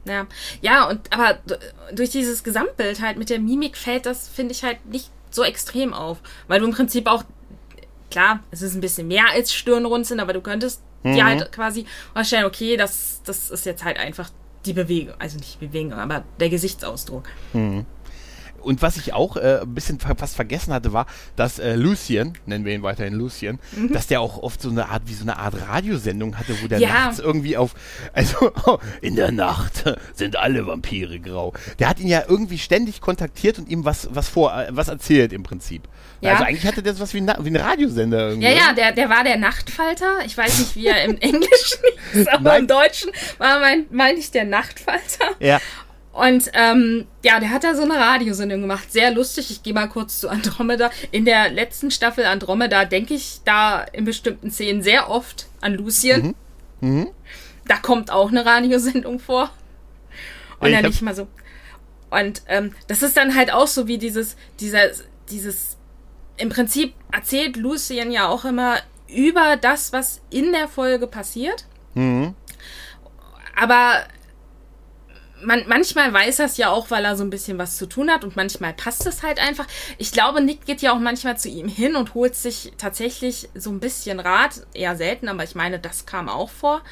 Ja, 0.04 0.26
ja, 0.60 0.88
und 0.88 1.00
aber 1.12 1.38
durch 1.92 2.10
dieses 2.10 2.42
Gesamtbild 2.42 3.00
halt 3.00 3.18
mit 3.18 3.30
der 3.30 3.38
Mimik 3.38 3.76
fällt 3.76 4.06
das, 4.06 4.28
finde 4.28 4.52
ich 4.52 4.64
halt 4.64 4.84
nicht 4.86 5.10
so 5.30 5.44
extrem 5.44 5.94
auf, 5.94 6.18
weil 6.48 6.60
du 6.60 6.66
im 6.66 6.72
Prinzip 6.72 7.06
auch 7.06 7.24
klar, 8.10 8.40
es 8.50 8.62
ist 8.62 8.74
ein 8.74 8.80
bisschen 8.80 9.08
mehr 9.08 9.30
als 9.32 9.52
Stirnrunzeln, 9.54 10.20
aber 10.20 10.32
du 10.32 10.40
könntest 10.40 10.82
mhm. 11.02 11.14
dir 11.14 11.24
halt 11.24 11.52
quasi 11.52 11.86
vorstellen, 12.12 12.44
okay, 12.44 12.76
das, 12.76 13.22
das 13.24 13.50
ist 13.50 13.64
jetzt 13.66 13.84
halt 13.84 13.98
einfach 13.98 14.30
die 14.66 14.72
Bewegung, 14.72 15.14
also 15.18 15.38
nicht 15.38 15.60
die 15.60 15.66
Bewegung, 15.66 15.94
aber 15.94 16.24
der 16.38 16.48
Gesichtsausdruck. 16.48 17.24
Mhm. 17.52 17.86
Und 18.62 18.82
was 18.82 18.96
ich 18.96 19.12
auch 19.12 19.36
äh, 19.36 19.60
ein 19.62 19.74
bisschen 19.74 19.98
fast 20.00 20.36
vergessen 20.36 20.72
hatte, 20.72 20.92
war, 20.92 21.06
dass 21.36 21.58
äh, 21.58 21.74
Lucien, 21.74 22.34
nennen 22.46 22.64
wir 22.64 22.74
ihn 22.74 22.82
weiterhin 22.82 23.14
Lucien, 23.14 23.58
mhm. 23.72 23.92
dass 23.92 24.06
der 24.06 24.20
auch 24.20 24.38
oft 24.38 24.60
so 24.60 24.70
eine 24.70 24.88
Art, 24.88 25.02
wie 25.06 25.14
so 25.14 25.22
eine 25.22 25.38
Art 25.38 25.54
Radiosendung 25.68 26.38
hatte, 26.38 26.54
wo 26.62 26.68
der 26.68 26.78
ja. 26.78 26.88
nachts 26.88 27.18
irgendwie 27.18 27.56
auf, 27.56 27.74
also 28.12 28.52
in 29.00 29.16
der 29.16 29.32
Nacht 29.32 29.84
sind 30.14 30.36
alle 30.36 30.66
Vampire 30.66 31.18
grau. 31.18 31.52
Der 31.78 31.88
hat 31.88 32.00
ihn 32.00 32.08
ja 32.08 32.22
irgendwie 32.28 32.58
ständig 32.58 33.00
kontaktiert 33.00 33.58
und 33.58 33.68
ihm 33.68 33.84
was, 33.84 34.08
was 34.12 34.28
vor, 34.28 34.56
äh, 34.56 34.68
was 34.70 34.88
erzählt 34.88 35.32
im 35.32 35.42
Prinzip. 35.42 35.82
Ja. 36.20 36.32
Also 36.32 36.44
eigentlich 36.44 36.66
hatte 36.66 36.82
der 36.82 36.98
was 37.00 37.14
wie 37.14 37.20
ein, 37.20 37.32
wie 37.40 37.50
ein 37.50 37.56
Radiosender 37.56 38.28
irgendwie. 38.28 38.48
Ja, 38.48 38.54
ja, 38.54 38.72
der, 38.72 38.92
der 38.92 39.08
war 39.08 39.24
der 39.24 39.36
Nachtfalter. 39.36 40.18
Ich 40.24 40.36
weiß 40.36 40.58
nicht, 40.60 40.76
wie 40.76 40.86
er 40.86 41.04
im 41.04 41.16
Englischen 41.20 41.82
ist, 42.12 42.28
aber 42.28 42.50
Nein. 42.50 42.60
im 42.62 42.66
Deutschen 42.68 43.10
war, 43.38 43.60
mein, 43.60 43.86
meine 43.90 44.18
ich, 44.18 44.30
der 44.30 44.44
Nachtfalter. 44.44 45.30
Ja. 45.40 45.60
Und 46.12 46.50
ähm, 46.52 47.06
ja, 47.24 47.40
der 47.40 47.50
hat 47.50 47.64
da 47.64 47.74
so 47.74 47.82
eine 47.82 47.94
Radiosendung 47.94 48.60
gemacht. 48.60 48.92
Sehr 48.92 49.10
lustig. 49.10 49.50
Ich 49.50 49.62
gehe 49.62 49.72
mal 49.72 49.88
kurz 49.88 50.20
zu 50.20 50.28
Andromeda. 50.28 50.90
In 51.10 51.24
der 51.24 51.50
letzten 51.50 51.90
Staffel 51.90 52.26
Andromeda 52.26 52.84
denke 52.84 53.14
ich 53.14 53.40
da 53.44 53.82
in 53.82 54.04
bestimmten 54.04 54.50
Szenen 54.50 54.82
sehr 54.82 55.08
oft 55.08 55.46
an 55.62 55.74
Lucien. 55.74 56.34
Mhm. 56.80 56.88
Mhm. 56.88 57.10
Da 57.66 57.76
kommt 57.76 58.10
auch 58.10 58.28
eine 58.28 58.44
Radiosendung 58.44 59.20
vor. 59.20 59.50
Und 60.60 60.68
ich 60.68 60.74
dann 60.74 60.84
nicht 60.84 61.02
mal 61.02 61.14
so. 61.14 61.28
Und 62.10 62.42
ähm, 62.46 62.74
das 62.88 63.02
ist 63.02 63.16
dann 63.16 63.34
halt 63.34 63.50
auch 63.50 63.66
so 63.66 63.88
wie 63.88 63.96
dieses, 63.96 64.36
dieser, 64.60 64.90
dieses, 65.30 65.78
im 66.36 66.50
Prinzip 66.50 66.92
erzählt 67.10 67.56
Lucien 67.56 68.12
ja 68.12 68.28
auch 68.28 68.44
immer 68.44 68.76
über 69.08 69.56
das, 69.56 69.94
was 69.94 70.20
in 70.28 70.52
der 70.52 70.68
Folge 70.68 71.06
passiert. 71.06 71.64
Mhm. 71.94 72.34
Aber 73.56 74.04
man, 75.44 75.64
manchmal 75.66 76.12
weiß 76.12 76.40
er 76.40 76.46
es 76.46 76.56
ja 76.56 76.70
auch, 76.70 76.90
weil 76.90 77.04
er 77.04 77.16
so 77.16 77.24
ein 77.24 77.30
bisschen 77.30 77.58
was 77.58 77.76
zu 77.76 77.86
tun 77.86 78.10
hat 78.10 78.24
und 78.24 78.36
manchmal 78.36 78.72
passt 78.72 79.06
es 79.06 79.22
halt 79.22 79.38
einfach. 79.38 79.66
Ich 79.98 80.12
glaube, 80.12 80.40
Nick 80.40 80.64
geht 80.66 80.82
ja 80.82 80.92
auch 80.92 80.98
manchmal 80.98 81.38
zu 81.38 81.48
ihm 81.48 81.68
hin 81.68 81.96
und 81.96 82.14
holt 82.14 82.34
sich 82.34 82.72
tatsächlich 82.78 83.48
so 83.54 83.70
ein 83.70 83.80
bisschen 83.80 84.20
Rat. 84.20 84.66
Eher 84.74 84.96
selten, 84.96 85.28
aber 85.28 85.44
ich 85.44 85.54
meine, 85.54 85.78
das 85.78 86.06
kam 86.06 86.28
auch 86.28 86.50
vor. 86.50 86.82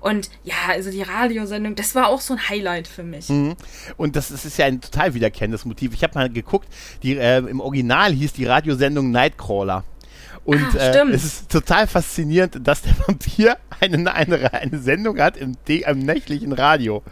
Und 0.00 0.30
ja, 0.44 0.54
also 0.68 0.90
die 0.90 1.02
Radiosendung, 1.02 1.74
das 1.74 1.94
war 1.94 2.08
auch 2.08 2.20
so 2.20 2.34
ein 2.34 2.48
Highlight 2.48 2.88
für 2.88 3.02
mich. 3.02 3.28
Mhm. 3.28 3.56
Und 3.96 4.16
das, 4.16 4.28
das, 4.28 4.44
ist 4.44 4.58
ja 4.58 4.66
ein 4.66 4.80
total 4.80 5.14
wiederkehrendes 5.14 5.64
Motiv. 5.64 5.92
Ich 5.94 6.02
habe 6.02 6.14
mal 6.14 6.30
geguckt, 6.30 6.68
die, 7.02 7.16
äh, 7.16 7.38
im 7.38 7.60
Original 7.60 8.12
hieß 8.12 8.32
die 8.32 8.46
Radiosendung 8.46 9.10
Nightcrawler. 9.10 9.84
Und 10.50 10.80
ah, 10.80 11.04
äh, 11.04 11.10
es 11.12 11.24
ist 11.24 11.48
total 11.48 11.86
faszinierend, 11.86 12.66
dass 12.66 12.82
der 12.82 12.92
Vampir 13.06 13.56
eine, 13.78 14.12
eine, 14.12 14.52
eine 14.52 14.78
Sendung 14.80 15.20
hat 15.20 15.36
im, 15.36 15.56
im 15.68 15.98
nächtlichen 16.00 16.52
Radio. 16.52 17.04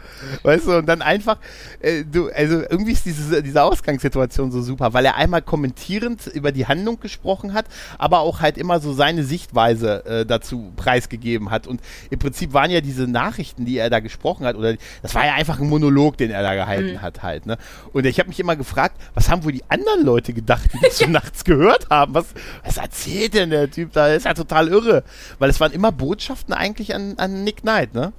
Weißt 0.43 0.67
du, 0.67 0.79
und 0.79 0.85
dann 0.87 1.01
einfach, 1.01 1.37
äh, 1.79 2.03
du, 2.03 2.29
also 2.29 2.61
irgendwie 2.69 2.91
ist 2.91 3.05
diese, 3.05 3.41
diese 3.41 3.63
Ausgangssituation 3.63 4.51
so 4.51 4.61
super, 4.61 4.91
weil 4.93 5.05
er 5.05 5.15
einmal 5.15 5.41
kommentierend 5.41 6.27
über 6.27 6.51
die 6.51 6.67
Handlung 6.67 6.99
gesprochen 6.99 7.53
hat, 7.53 7.65
aber 7.97 8.19
auch 8.19 8.41
halt 8.41 8.57
immer 8.57 8.81
so 8.81 8.91
seine 8.91 9.23
Sichtweise 9.23 10.05
äh, 10.05 10.25
dazu 10.25 10.73
preisgegeben 10.75 11.49
hat. 11.49 11.65
Und 11.65 11.79
im 12.09 12.19
Prinzip 12.19 12.51
waren 12.51 12.71
ja 12.71 12.81
diese 12.81 13.07
Nachrichten, 13.07 13.63
die 13.63 13.77
er 13.77 13.89
da 13.89 14.01
gesprochen 14.01 14.45
hat, 14.45 14.57
oder 14.57 14.75
das 15.01 15.15
war 15.15 15.25
ja 15.25 15.35
einfach 15.35 15.61
ein 15.61 15.69
Monolog, 15.69 16.17
den 16.17 16.29
er 16.29 16.43
da 16.43 16.55
gehalten 16.55 16.95
mhm. 16.95 17.01
hat 17.01 17.23
halt. 17.23 17.45
Ne? 17.45 17.57
Und 17.93 18.05
ich 18.05 18.19
habe 18.19 18.27
mich 18.27 18.39
immer 18.41 18.57
gefragt, 18.57 18.97
was 19.13 19.29
haben 19.29 19.45
wohl 19.45 19.53
die 19.53 19.63
anderen 19.69 20.03
Leute 20.03 20.33
gedacht, 20.33 20.69
die 20.73 20.79
das 20.81 20.97
so 20.97 21.07
nachts 21.07 21.45
gehört 21.45 21.89
haben? 21.89 22.13
Was, 22.13 22.25
was 22.65 22.75
erzählt 22.75 23.28
erzählt 23.29 23.43
denn 23.43 23.49
der 23.49 23.71
Typ 23.71 23.93
da? 23.93 24.13
ist 24.13 24.25
ja 24.25 24.33
total 24.33 24.67
irre. 24.67 25.03
Weil 25.37 25.49
es 25.49 25.59
waren 25.59 25.71
immer 25.71 25.91
Botschaften 25.91 26.53
eigentlich 26.53 26.93
an, 26.93 27.15
an 27.17 27.43
Nick 27.43 27.61
Knight, 27.61 27.93
ne? 27.93 28.13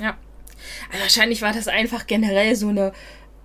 Ja. 0.00 0.16
Also 0.90 1.02
wahrscheinlich 1.02 1.42
war 1.42 1.52
das 1.52 1.68
einfach 1.68 2.06
generell 2.06 2.56
so 2.56 2.68
eine, 2.68 2.92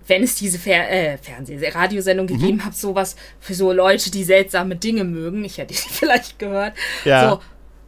wenn 0.06 0.22
es 0.22 0.36
diese 0.36 0.58
Fer 0.58 0.90
äh, 0.90 1.18
Fernseh-, 1.18 1.74
Radiosendung 1.74 2.26
mhm. 2.26 2.38
gegeben 2.38 2.64
hat, 2.64 2.76
sowas 2.76 3.16
für 3.38 3.54
so 3.54 3.72
Leute, 3.72 4.10
die 4.10 4.24
seltsame 4.24 4.76
Dinge 4.76 5.04
mögen. 5.04 5.44
Ich 5.44 5.58
hätte 5.58 5.74
die 5.74 5.80
vielleicht 5.92 6.38
gehört. 6.38 6.74
Ja. 7.04 7.30
So, 7.30 7.40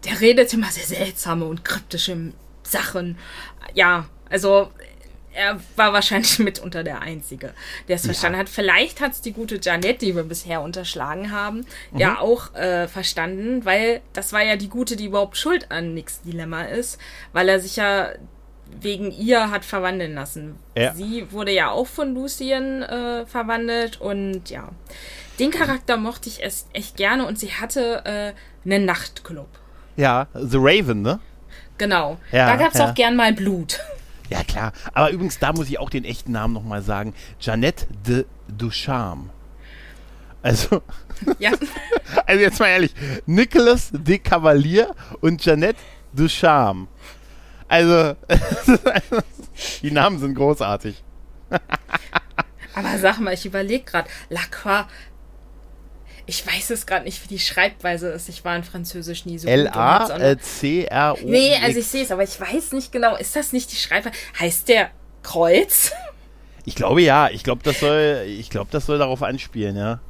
der 0.04 0.20
redet 0.20 0.52
immer 0.52 0.70
sehr 0.70 0.84
seltsame 0.84 1.44
und 1.44 1.64
kryptische 1.64 2.32
Sachen. 2.62 3.18
Ja, 3.74 4.06
also 4.28 4.70
er 5.34 5.60
war 5.76 5.92
wahrscheinlich 5.92 6.38
mitunter 6.40 6.84
der 6.84 7.02
Einzige, 7.02 7.54
der 7.88 7.96
es 7.96 8.02
ja. 8.02 8.08
verstanden 8.08 8.38
hat. 8.38 8.48
Vielleicht 8.48 9.00
hat 9.00 9.12
es 9.12 9.20
die 9.20 9.32
gute 9.32 9.58
Janette, 9.60 10.06
die 10.06 10.14
wir 10.14 10.24
bisher 10.24 10.60
unterschlagen 10.60 11.30
haben, 11.30 11.66
mhm. 11.90 11.98
ja 11.98 12.18
auch 12.18 12.54
äh, 12.54 12.88
verstanden, 12.88 13.64
weil 13.64 14.00
das 14.12 14.32
war 14.32 14.42
ja 14.42 14.56
die 14.56 14.68
gute, 14.68 14.96
die 14.96 15.06
überhaupt 15.06 15.36
schuld 15.36 15.70
an 15.70 15.94
Nicks 15.94 16.22
Dilemma 16.22 16.62
ist, 16.62 16.98
weil 17.32 17.48
er 17.48 17.60
sich 17.60 17.76
ja 17.76 18.10
wegen 18.80 19.10
ihr 19.10 19.50
hat 19.50 19.64
verwandeln 19.64 20.14
lassen. 20.14 20.56
Ja. 20.76 20.94
Sie 20.94 21.30
wurde 21.30 21.52
ja 21.52 21.70
auch 21.70 21.86
von 21.86 22.14
Lucien 22.14 22.82
äh, 22.82 23.26
verwandelt 23.26 24.00
und 24.00 24.48
ja, 24.48 24.70
den 25.38 25.50
Charakter 25.50 25.96
mochte 25.96 26.28
ich 26.28 26.42
echt, 26.42 26.66
echt 26.72 26.96
gerne 26.96 27.26
und 27.26 27.38
sie 27.38 27.52
hatte 27.52 28.02
äh, 28.04 28.68
einen 28.68 28.84
Nachtclub. 28.84 29.48
Ja, 29.96 30.26
The 30.34 30.58
Raven, 30.58 31.02
ne? 31.02 31.20
Genau. 31.78 32.18
Ja, 32.30 32.46
da 32.46 32.56
gab 32.56 32.74
es 32.74 32.80
auch 32.80 32.94
gern 32.94 33.16
mal 33.16 33.32
Blut. 33.32 33.80
Ja, 34.32 34.42
klar. 34.44 34.72
Aber 34.94 35.10
übrigens, 35.10 35.38
da 35.38 35.52
muss 35.52 35.68
ich 35.68 35.78
auch 35.78 35.90
den 35.90 36.06
echten 36.06 36.32
Namen 36.32 36.54
nochmal 36.54 36.80
sagen. 36.80 37.12
Jeannette 37.38 37.86
de 38.06 38.24
Ducharme. 38.48 39.28
Also, 40.40 40.82
ja. 41.38 41.50
also 42.26 42.40
jetzt 42.40 42.58
mal 42.58 42.68
ehrlich, 42.68 42.94
Nicolas 43.26 43.90
de 43.92 44.18
Cavalier 44.18 44.94
und 45.20 45.44
Jeannette 45.44 45.78
Ducharme. 46.14 46.88
Also, 47.68 48.16
die 49.82 49.90
Namen 49.90 50.18
sind 50.18 50.34
großartig. 50.34 51.04
Aber 52.74 52.98
sag 52.98 53.20
mal, 53.20 53.34
ich 53.34 53.44
überlege 53.44 53.84
gerade, 53.84 54.08
Lacroix, 54.30 54.86
ich 56.26 56.46
weiß 56.46 56.70
es 56.70 56.86
gerade 56.86 57.04
nicht, 57.04 57.22
wie 57.24 57.28
die 57.28 57.38
Schreibweise 57.38 58.08
ist. 58.08 58.28
Ich 58.28 58.44
war 58.44 58.54
in 58.56 58.64
Französisch 58.64 59.26
nie 59.26 59.38
so 59.38 59.48
L-A-C-R-O. 59.48 61.18
Nee, 61.24 61.56
also 61.62 61.78
ich 61.78 61.86
sehe 61.86 62.04
es, 62.04 62.10
aber 62.10 62.22
ich 62.22 62.40
weiß 62.40 62.72
nicht 62.72 62.92
genau. 62.92 63.16
Ist 63.16 63.34
das 63.34 63.52
nicht 63.52 63.72
die 63.72 63.76
Schreibweise? 63.76 64.14
Heißt 64.38 64.68
der 64.68 64.90
Kreuz? 65.22 65.92
Ich 66.64 66.74
glaube 66.74 67.02
ja. 67.02 67.28
Ich 67.30 67.42
glaube, 67.42 67.62
das 67.64 67.80
soll, 67.80 68.24
ich 68.26 68.50
glaube, 68.50 68.68
das 68.70 68.86
soll 68.86 68.98
darauf 68.98 69.22
anspielen, 69.22 69.76
ja. 69.76 70.00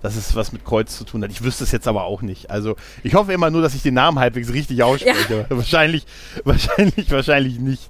Dass 0.00 0.16
es 0.16 0.34
was 0.34 0.50
mit 0.50 0.64
Kreuz 0.64 0.98
zu 0.98 1.04
tun 1.04 1.22
hat. 1.22 1.30
Ich 1.30 1.44
wüsste 1.44 1.62
es 1.62 1.70
jetzt 1.70 1.86
aber 1.86 2.02
auch 2.02 2.22
nicht. 2.22 2.50
Also 2.50 2.74
ich 3.04 3.14
hoffe 3.14 3.32
immer 3.32 3.50
nur, 3.50 3.62
dass 3.62 3.76
ich 3.76 3.82
den 3.82 3.94
Namen 3.94 4.18
halbwegs 4.18 4.52
richtig 4.52 4.82
ausspreche. 4.82 5.46
Ja. 5.48 5.56
Wahrscheinlich, 5.56 6.04
wahrscheinlich, 6.42 7.08
wahrscheinlich 7.12 7.60
nicht. 7.60 7.88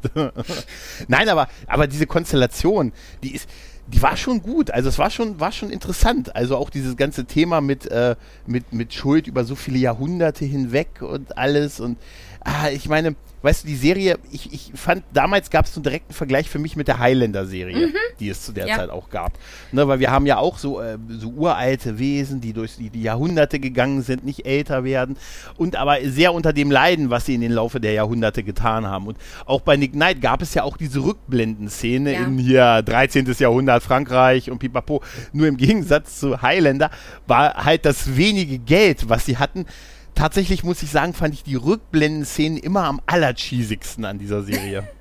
Nein, 1.09 1.29
aber, 1.31 1.49
aber 1.67 1.87
diese 1.87 2.07
Konstellation, 2.07 2.93
die 3.23 3.35
ist, 3.35 3.49
die 3.93 4.03
war 4.03 4.17
schon 4.17 4.43
gut. 4.43 4.71
Also 4.71 4.89
es 4.89 4.99
war 4.99 5.11
schon, 5.11 5.39
war 5.39 5.53
schon 5.53 5.71
interessant. 5.71 6.35
Also 6.35 6.57
auch 6.57 6.71
dieses 6.71 6.97
ganze 6.97 7.25
Thema 7.25 7.61
mit, 7.61 7.87
äh, 7.87 8.17
mit, 8.47 8.73
mit 8.73 8.95
Schuld 8.95 9.27
über 9.27 9.45
so 9.45 9.55
viele 9.55 9.79
Jahrhunderte 9.79 10.45
hinweg 10.45 11.03
und 11.03 11.37
alles. 11.37 11.81
Und 11.81 11.99
ah, 12.45 12.69
ich 12.71 12.89
meine, 12.89 13.15
weißt 13.43 13.65
du, 13.65 13.69
die 13.69 13.77
Serie, 13.77 14.19
ich, 14.31 14.53
ich 14.53 14.73
fand, 14.75 15.03
damals 15.13 15.51
gab 15.51 15.67
es 15.67 15.75
so 15.75 15.79
einen 15.79 15.85
direkten 15.85 16.13
Vergleich 16.13 16.49
für 16.49 16.59
mich 16.59 16.77
mit 16.77 16.89
der 16.89 16.99
Highlander-Serie, 16.99 17.89
mhm. 17.89 17.95
die 18.21 18.29
es 18.29 18.43
zu 18.43 18.53
der 18.53 18.67
ja. 18.67 18.77
Zeit 18.77 18.91
auch 18.91 19.11
gab. 19.11 19.33
Ne, 19.73 19.87
weil 19.89 20.01
wir 20.01 20.11
haben 20.11 20.27
ja 20.27 20.39
auch 20.39 20.59
so, 20.59 20.81
äh, 20.81 20.99
so 21.09 21.31
uralte 21.31 21.99
Wesen, 21.99 22.41
die 22.41 22.53
durch 22.53 22.77
die, 22.77 22.91
die, 22.91 23.03
Jahrhunderte 23.03 23.59
gegangen 23.59 24.03
sind, 24.03 24.25
nicht 24.25 24.47
älter 24.47 24.85
werden 24.85 25.17
und 25.57 25.77
aber 25.77 25.99
sehr 26.05 26.33
unter 26.33 26.53
dem 26.53 26.71
leiden, 26.71 27.11
was 27.11 27.27
sie 27.27 27.35
in 27.35 27.41
den 27.41 27.53
Laufe 27.53 27.81
der 27.81 27.93
Jahrhunderte 27.93 28.45
getan 28.45 28.87
haben. 28.87 29.09
Und 29.09 29.19
auch 29.45 29.61
bei 29.61 29.77
Nick 29.77 29.93
Knight 29.93 30.21
gab 30.21 30.41
es 30.41 30.55
ja 30.55 30.63
auch 30.63 30.77
diese 30.77 31.01
Rückblendenszene 31.01 32.13
ja. 32.13 32.25
in 32.25 32.39
hier 32.39 32.83
13. 32.83 33.35
Jahrhundert 33.39 33.83
Frankreich 33.83 34.51
und 34.51 34.59
pipapo. 34.59 35.03
Nur 35.33 35.49
im 35.49 35.57
Gegensatz 35.57 36.21
zu 36.21 36.43
Highlander 36.43 36.91
war 37.27 37.65
halt 37.65 37.85
das 37.85 38.17
wenige 38.17 38.59
Geld, 38.59 39.09
was 39.09 39.27
sie 39.27 39.39
hatten, 39.39 39.67
tatsächlich 40.15 40.65
muss 40.65 40.83
ich 40.83 40.91
sagen, 40.91 41.15
fand 41.15 41.35
ich 41.35 41.43
die 41.43 41.57
Rückblenden-Szenen 41.57 42.59
immer 42.59 42.85
am 42.85 43.01
allercheesigsten 43.07 44.05
an 44.05 44.19
dieser 44.19 44.43
Serie. 44.43 44.89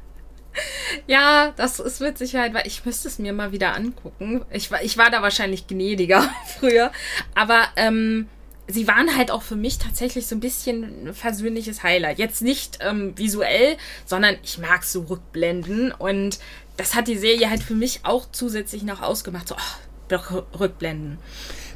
Ja, 1.07 1.53
das 1.55 1.79
ist 1.79 2.01
mit 2.01 2.17
Sicherheit, 2.17 2.53
weil 2.53 2.67
ich 2.67 2.85
müsste 2.85 3.07
es 3.07 3.19
mir 3.19 3.31
mal 3.31 3.53
wieder 3.53 3.73
angucken. 3.73 4.43
Ich 4.51 4.69
war, 4.69 4.83
ich 4.83 4.97
war 4.97 5.09
da 5.09 5.21
wahrscheinlich 5.21 5.65
gnädiger 5.65 6.29
früher. 6.59 6.91
Aber 7.35 7.63
ähm, 7.77 8.27
sie 8.67 8.87
waren 8.87 9.15
halt 9.15 9.31
auch 9.31 9.41
für 9.41 9.55
mich 9.55 9.77
tatsächlich 9.77 10.27
so 10.27 10.35
ein 10.35 10.41
bisschen 10.41 11.07
ein 11.07 11.13
versöhnliches 11.13 11.83
Highlight. 11.83 12.19
Jetzt 12.19 12.41
nicht 12.41 12.79
ähm, 12.81 13.17
visuell, 13.17 13.77
sondern 14.05 14.35
ich 14.43 14.57
mag 14.57 14.83
so 14.83 15.03
Rückblenden 15.03 15.91
und 15.93 16.39
das 16.77 16.95
hat 16.95 17.07
die 17.07 17.17
Serie 17.17 17.49
halt 17.49 17.63
für 17.63 17.75
mich 17.75 18.01
auch 18.03 18.25
zusätzlich 18.31 18.83
noch 18.83 19.01
ausgemacht. 19.01 19.47
So, 19.47 19.55
oh, 19.55 20.43
Rückblenden 20.59 21.17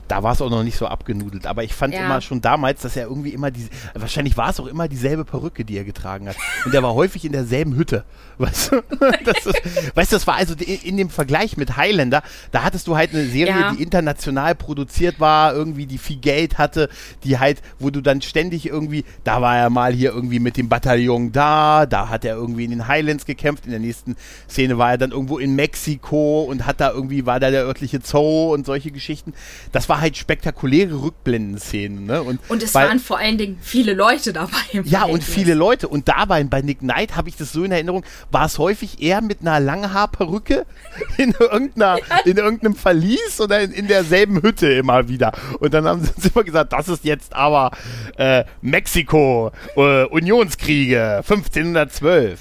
da 0.08 0.24
war 0.24 0.34
es 0.34 0.42
auch 0.42 0.50
noch 0.50 0.64
nicht 0.64 0.78
so 0.78 0.88
abgenudelt. 0.88 1.48
Aber 1.48 1.64
ich 1.64 1.74
fand 1.74 1.94
ja. 1.94 2.06
immer 2.06 2.22
schon 2.22 2.42
damals, 2.42 2.82
dass 2.82 2.96
er 2.96 3.08
irgendwie 3.08 3.32
immer 3.32 3.52
diese, 3.52 3.70
wahrscheinlich 3.94 4.38
war 4.38 4.50
es 4.50 4.60
auch 4.60 4.68
immer 4.68 4.88
dieselbe 4.88 5.26
Perücke, 5.26 5.66
die 5.66 5.78
er 5.78 5.84
getragen 5.84 6.28
hat. 6.30 6.36
Und 6.66 6.74
er 6.74 6.84
war 6.84 6.94
häufig 6.94 7.26
in 7.26 7.32
derselben 7.32 7.76
Hütte. 7.76 8.04
Weißt 8.38 8.74
du, 8.74 8.84
das, 9.24 9.46
ist, 9.46 9.96
weißt 9.96 10.12
das 10.12 10.28
war 10.28 10.36
also 10.36 10.56
in 10.56 10.98
dem 10.98 11.10
Vergleich 11.10 11.56
mit 11.56 11.78
Highlander, 11.78 12.22
da 12.52 12.64
hattest 12.64 12.86
du 12.88 12.98
halt 12.98 13.14
eine 13.14 13.26
Serie, 13.28 13.58
ja. 13.58 13.72
die 13.72 13.82
international 13.82 14.56
produziert 14.56 15.22
war, 15.22 15.54
irgendwie, 15.54 15.86
die 15.86 15.98
viel 15.98 16.18
Geld 16.18 16.58
hatte, 16.58 16.90
die 17.24 17.40
halt, 17.40 17.62
wo 17.80 17.92
du 17.92 18.02
dann 18.02 18.22
ständig 18.22 18.66
irgendwie, 18.66 19.06
da 19.24 19.42
war 19.42 19.58
er 19.58 19.70
mal 19.70 19.94
hier 19.94 20.12
irgendwie 20.12 20.40
mit 20.40 20.58
dem 20.58 20.68
Bataillon 20.68 21.32
da, 21.32 21.86
da 21.86 22.10
hat 22.10 22.26
er 22.26 22.36
irgendwie 22.36 22.66
in 22.66 22.72
den 22.72 22.90
Highlands 22.90 23.26
gekämpft, 23.26 23.66
in 23.66 23.72
der 23.72 23.80
nächsten 23.80 24.18
Szene 24.50 24.78
war 24.78 24.92
er 24.92 24.98
dann 24.98 25.12
irgendwo 25.12 25.38
in 25.38 25.56
Mexiko 25.56 26.44
und 26.44 26.66
hat 26.66 26.82
da 26.82 26.92
irgendwie, 26.92 27.26
war 27.26 27.40
da 27.40 27.52
der 27.52 27.64
örtliche 27.64 28.02
Zoo 28.04 28.54
und 28.54 28.66
solche 28.66 28.92
Geschichten. 28.92 29.34
Das 29.72 29.88
war 29.88 29.95
war 29.96 30.02
halt 30.02 30.18
spektakuläre 30.18 31.02
Rückblendenszenen. 31.02 32.06
Ne? 32.06 32.22
Und, 32.22 32.42
und 32.50 32.62
es 32.62 32.76
weil, 32.76 32.90
waren 32.90 33.00
vor 33.00 33.18
allen 33.18 33.38
Dingen 33.38 33.58
viele 33.62 33.94
Leute 33.94 34.34
dabei. 34.34 34.58
Ja, 34.84 35.06
und 35.06 35.24
viele 35.24 35.54
Leute. 35.54 35.88
Und 35.88 36.10
dabei 36.10 36.44
bei 36.44 36.62
Nick 36.62 36.80
Knight 36.80 37.16
habe 37.16 37.30
ich 37.30 37.38
das 37.38 37.54
so 37.54 37.64
in 37.64 37.72
Erinnerung, 37.72 38.04
war 38.30 38.46
es 38.46 38.58
häufig 38.58 39.02
eher 39.02 39.22
mit 39.22 39.40
einer 39.40 39.62
Langhaarperücke 39.62 40.66
in, 41.18 41.34
irgendeiner, 41.40 41.98
ja. 41.98 42.18
in 42.26 42.36
irgendeinem 42.36 42.76
Verlies 42.76 43.40
oder 43.40 43.62
in, 43.62 43.72
in, 43.72 43.88
derselben 43.88 44.42
Hütte 44.42 44.68
immer 44.74 45.08
wieder. 45.08 45.32
Und 45.60 45.74
dann 45.74 45.86
haben 45.86 46.04
sie 46.04 46.12
uns 46.12 46.26
immer 46.26 46.44
gesagt, 46.44 46.74
das 46.74 46.90
ist 46.90 47.06
jetzt 47.06 47.34
aber 47.34 47.72
äh, 48.18 48.44
Mexiko, 48.62 49.54
äh, 49.78 50.04
Unionskriege, 50.08 51.18
1512. 51.18 52.40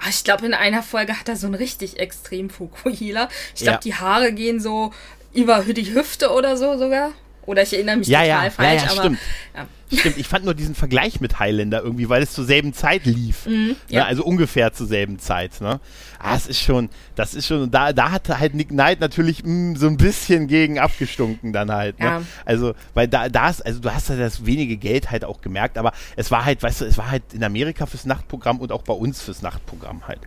Ach, 0.00 0.08
ich 0.08 0.24
glaube, 0.24 0.46
in 0.46 0.54
einer 0.54 0.82
Folge 0.82 1.18
hat 1.18 1.28
er 1.28 1.36
so 1.36 1.46
einen 1.46 1.56
richtig 1.56 1.98
extrem 1.98 2.50
Fukuhila. 2.50 3.28
Ich 3.54 3.62
glaube, 3.62 3.76
ja. 3.76 3.80
die 3.80 3.94
Haare 3.94 4.32
gehen 4.32 4.60
so 4.60 4.92
über 5.36 5.62
die 5.62 5.94
Hüfte 5.94 6.30
oder 6.30 6.56
so 6.56 6.76
sogar. 6.78 7.12
Oder 7.46 7.62
ich 7.62 7.72
erinnere 7.72 7.98
mich 7.98 8.08
ja, 8.08 8.22
total 8.22 8.44
ja, 8.44 8.50
falsch, 8.50 8.82
ja, 8.82 8.86
ja, 8.86 8.92
aber. 8.92 9.00
Stimmt. 9.00 9.18
Ja. 9.54 9.66
Stimmt, 9.98 10.16
ich 10.16 10.26
fand 10.26 10.44
nur 10.44 10.54
diesen 10.54 10.74
Vergleich 10.74 11.20
mit 11.20 11.38
Highlander 11.38 11.80
irgendwie, 11.80 12.08
weil 12.08 12.20
es 12.20 12.32
zur 12.32 12.44
selben 12.44 12.72
Zeit 12.72 13.04
lief. 13.06 13.46
Mhm, 13.46 13.52
ne? 13.52 13.76
ja. 13.88 14.00
Ne? 14.00 14.06
Also 14.06 14.24
ungefähr 14.24 14.72
zur 14.72 14.88
selben 14.88 15.20
Zeit. 15.20 15.60
Ne? 15.60 15.78
Ah, 16.18 16.34
es 16.34 16.48
ist 16.48 16.60
schon, 16.60 16.90
das 17.14 17.34
ist 17.34 17.46
schon, 17.46 17.70
da, 17.70 17.92
da 17.92 18.10
hatte 18.10 18.40
halt 18.40 18.54
Nick 18.54 18.70
Knight 18.70 18.98
natürlich 18.98 19.44
mh, 19.44 19.50
mm, 19.50 19.76
so 19.76 19.86
ein 19.86 19.96
bisschen 19.96 20.48
gegen 20.48 20.80
abgestunken 20.80 21.52
dann 21.52 21.70
halt. 21.70 22.00
Ne? 22.00 22.06
Ja. 22.06 22.22
Also, 22.44 22.74
weil 22.94 23.06
da, 23.06 23.28
da 23.28 23.48
ist, 23.48 23.64
also 23.64 23.78
du 23.78 23.94
hast 23.94 24.08
ja 24.08 24.16
das 24.16 24.44
wenige 24.44 24.76
Geld 24.76 25.12
halt 25.12 25.24
auch 25.24 25.40
gemerkt, 25.40 25.78
aber 25.78 25.92
es 26.16 26.32
war 26.32 26.44
halt, 26.44 26.64
weißt 26.64 26.80
du, 26.80 26.84
es 26.84 26.98
war 26.98 27.08
halt 27.08 27.22
in 27.32 27.44
Amerika 27.44 27.86
fürs 27.86 28.06
Nachtprogramm 28.06 28.58
und 28.58 28.72
auch 28.72 28.82
bei 28.82 28.94
uns 28.94 29.22
fürs 29.22 29.42
Nachtprogramm 29.42 30.08
halt. 30.08 30.20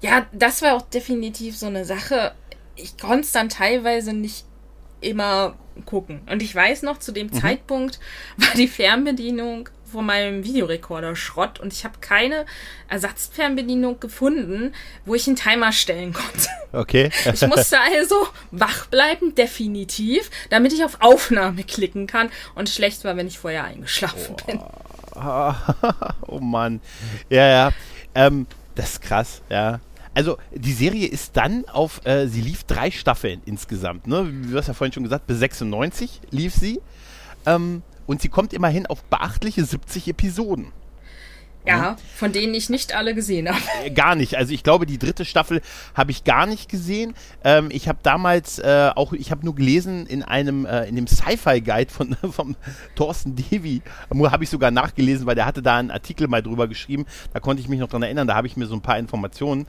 Ja, 0.00 0.26
das 0.32 0.62
war 0.62 0.76
auch 0.76 0.82
definitiv 0.82 1.56
so 1.56 1.66
eine 1.66 1.84
Sache 1.84 2.32
ich 2.76 2.96
konnte 2.96 3.20
es 3.20 3.32
dann 3.32 3.48
teilweise 3.48 4.12
nicht 4.12 4.44
immer 5.00 5.56
gucken. 5.84 6.20
Und 6.30 6.42
ich 6.42 6.54
weiß 6.54 6.82
noch, 6.82 6.98
zu 6.98 7.12
dem 7.12 7.28
mhm. 7.28 7.40
Zeitpunkt 7.40 7.98
war 8.36 8.54
die 8.54 8.68
Fernbedienung 8.68 9.68
von 9.90 10.06
meinem 10.06 10.42
Videorekorder 10.42 11.14
Schrott 11.14 11.60
und 11.60 11.72
ich 11.72 11.84
habe 11.84 11.98
keine 12.00 12.46
Ersatzfernbedienung 12.88 14.00
gefunden, 14.00 14.74
wo 15.04 15.14
ich 15.14 15.26
einen 15.26 15.36
Timer 15.36 15.70
stellen 15.72 16.12
konnte. 16.14 16.48
Okay. 16.72 17.10
ich 17.30 17.46
musste 17.46 17.78
also 17.78 18.26
wach 18.50 18.86
bleiben, 18.86 19.34
definitiv, 19.34 20.30
damit 20.48 20.72
ich 20.72 20.82
auf 20.82 20.98
Aufnahme 21.00 21.62
klicken 21.64 22.06
kann 22.06 22.30
und 22.54 22.70
schlecht 22.70 23.04
war, 23.04 23.16
wenn 23.16 23.26
ich 23.26 23.38
vorher 23.38 23.64
eingeschlafen 23.64 24.36
oh. 24.40 24.46
bin. 24.46 24.60
oh 26.26 26.40
Mann. 26.40 26.80
Ja, 27.28 27.46
ja. 27.46 27.70
Ähm, 28.14 28.46
das 28.74 28.92
ist 28.92 29.02
krass, 29.02 29.42
ja. 29.50 29.80
Also 30.14 30.36
die 30.54 30.72
Serie 30.72 31.06
ist 31.06 31.36
dann 31.36 31.64
auf, 31.66 32.04
äh, 32.04 32.26
sie 32.26 32.42
lief 32.42 32.64
drei 32.64 32.90
Staffeln 32.90 33.40
insgesamt, 33.46 34.06
ne? 34.06 34.30
Du 34.50 34.56
hast 34.56 34.68
ja 34.68 34.74
vorhin 34.74 34.92
schon 34.92 35.04
gesagt, 35.04 35.26
bis 35.26 35.38
96 35.38 36.20
lief 36.30 36.54
sie. 36.54 36.80
Ähm, 37.46 37.82
und 38.06 38.20
sie 38.20 38.28
kommt 38.28 38.52
immerhin 38.52 38.86
auf 38.86 39.04
beachtliche 39.04 39.64
70 39.64 40.08
Episoden. 40.08 40.72
Ja, 41.64 41.96
von 42.16 42.32
denen 42.32 42.54
ich 42.54 42.70
nicht 42.70 42.94
alle 42.94 43.14
gesehen 43.14 43.48
habe. 43.48 43.60
Äh, 43.84 43.90
gar 43.90 44.16
nicht. 44.16 44.36
Also 44.36 44.52
ich 44.52 44.64
glaube, 44.64 44.84
die 44.84 44.98
dritte 44.98 45.24
Staffel 45.24 45.60
habe 45.94 46.10
ich 46.10 46.24
gar 46.24 46.46
nicht 46.46 46.68
gesehen. 46.68 47.14
Ähm, 47.44 47.68
ich 47.70 47.88
habe 47.88 48.00
damals 48.02 48.58
äh, 48.58 48.90
auch, 48.96 49.12
ich 49.12 49.30
habe 49.30 49.44
nur 49.44 49.54
gelesen 49.54 50.06
in 50.06 50.24
einem, 50.24 50.66
äh, 50.66 50.86
in 50.86 50.96
dem 50.96 51.06
Sci-Fi-Guide 51.06 51.92
von 51.92 52.16
vom 52.32 52.56
Thorsten 52.96 53.36
Devi, 53.36 53.82
habe 54.10 54.44
ich 54.44 54.50
sogar 54.50 54.72
nachgelesen, 54.72 55.26
weil 55.26 55.36
der 55.36 55.46
hatte 55.46 55.62
da 55.62 55.76
einen 55.76 55.92
Artikel 55.92 56.26
mal 56.26 56.42
drüber 56.42 56.66
geschrieben. 56.66 57.06
Da 57.32 57.38
konnte 57.38 57.62
ich 57.62 57.68
mich 57.68 57.78
noch 57.78 57.88
dran 57.88 58.02
erinnern. 58.02 58.26
Da 58.26 58.34
habe 58.34 58.48
ich 58.48 58.56
mir 58.56 58.66
so 58.66 58.74
ein 58.74 58.82
paar 58.82 58.98
Informationen 58.98 59.66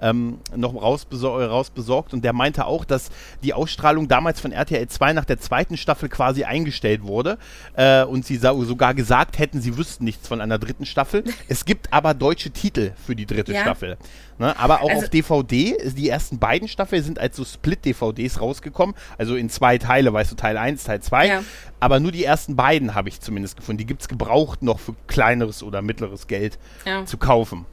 ähm, 0.00 0.38
noch 0.54 0.74
rausbesor 0.74 1.44
rausbesorgt 1.44 2.12
und 2.12 2.24
der 2.24 2.32
meinte 2.32 2.66
auch, 2.66 2.84
dass 2.84 3.10
die 3.42 3.54
Ausstrahlung 3.54 4.08
damals 4.08 4.40
von 4.40 4.52
RTL 4.52 4.86
2 4.86 5.12
nach 5.12 5.24
der 5.24 5.38
zweiten 5.38 5.76
Staffel 5.76 6.08
quasi 6.08 6.44
eingestellt 6.44 7.02
wurde 7.02 7.38
äh, 7.74 8.04
und 8.04 8.24
sie 8.26 8.36
sogar 8.36 8.94
gesagt 8.94 9.38
hätten, 9.38 9.60
sie 9.60 9.76
wüssten 9.76 10.04
nichts 10.04 10.28
von 10.28 10.40
einer 10.40 10.58
dritten 10.58 10.86
Staffel. 10.86 11.24
es 11.48 11.64
gibt 11.64 11.92
aber 11.92 12.14
deutsche 12.14 12.50
Titel 12.50 12.92
für 13.06 13.16
die 13.16 13.26
dritte 13.26 13.52
ja. 13.52 13.62
Staffel. 13.62 13.96
Ne? 14.38 14.58
Aber 14.58 14.82
auch 14.82 14.90
also, 14.90 15.04
auf 15.04 15.08
DVD, 15.10 15.76
die 15.96 16.08
ersten 16.08 16.38
beiden 16.38 16.68
Staffeln 16.68 17.02
sind 17.02 17.18
als 17.18 17.36
so 17.36 17.44
Split-DVDs 17.44 18.40
rausgekommen, 18.40 18.94
also 19.16 19.36
in 19.36 19.48
zwei 19.48 19.78
Teile, 19.78 20.12
weißt 20.12 20.32
du, 20.32 20.36
Teil 20.36 20.56
1, 20.56 20.84
Teil 20.84 21.00
2. 21.00 21.26
Ja. 21.26 21.44
Aber 21.80 22.00
nur 22.00 22.12
die 22.12 22.24
ersten 22.24 22.56
beiden 22.56 22.94
habe 22.94 23.08
ich 23.08 23.20
zumindest 23.20 23.56
gefunden. 23.56 23.78
Die 23.78 23.86
gibt 23.86 24.02
es 24.02 24.08
gebraucht 24.08 24.62
noch 24.62 24.80
für 24.80 24.94
kleineres 25.06 25.62
oder 25.62 25.82
mittleres 25.82 26.26
Geld 26.26 26.58
ja. 26.84 27.04
zu 27.04 27.18
kaufen. 27.18 27.66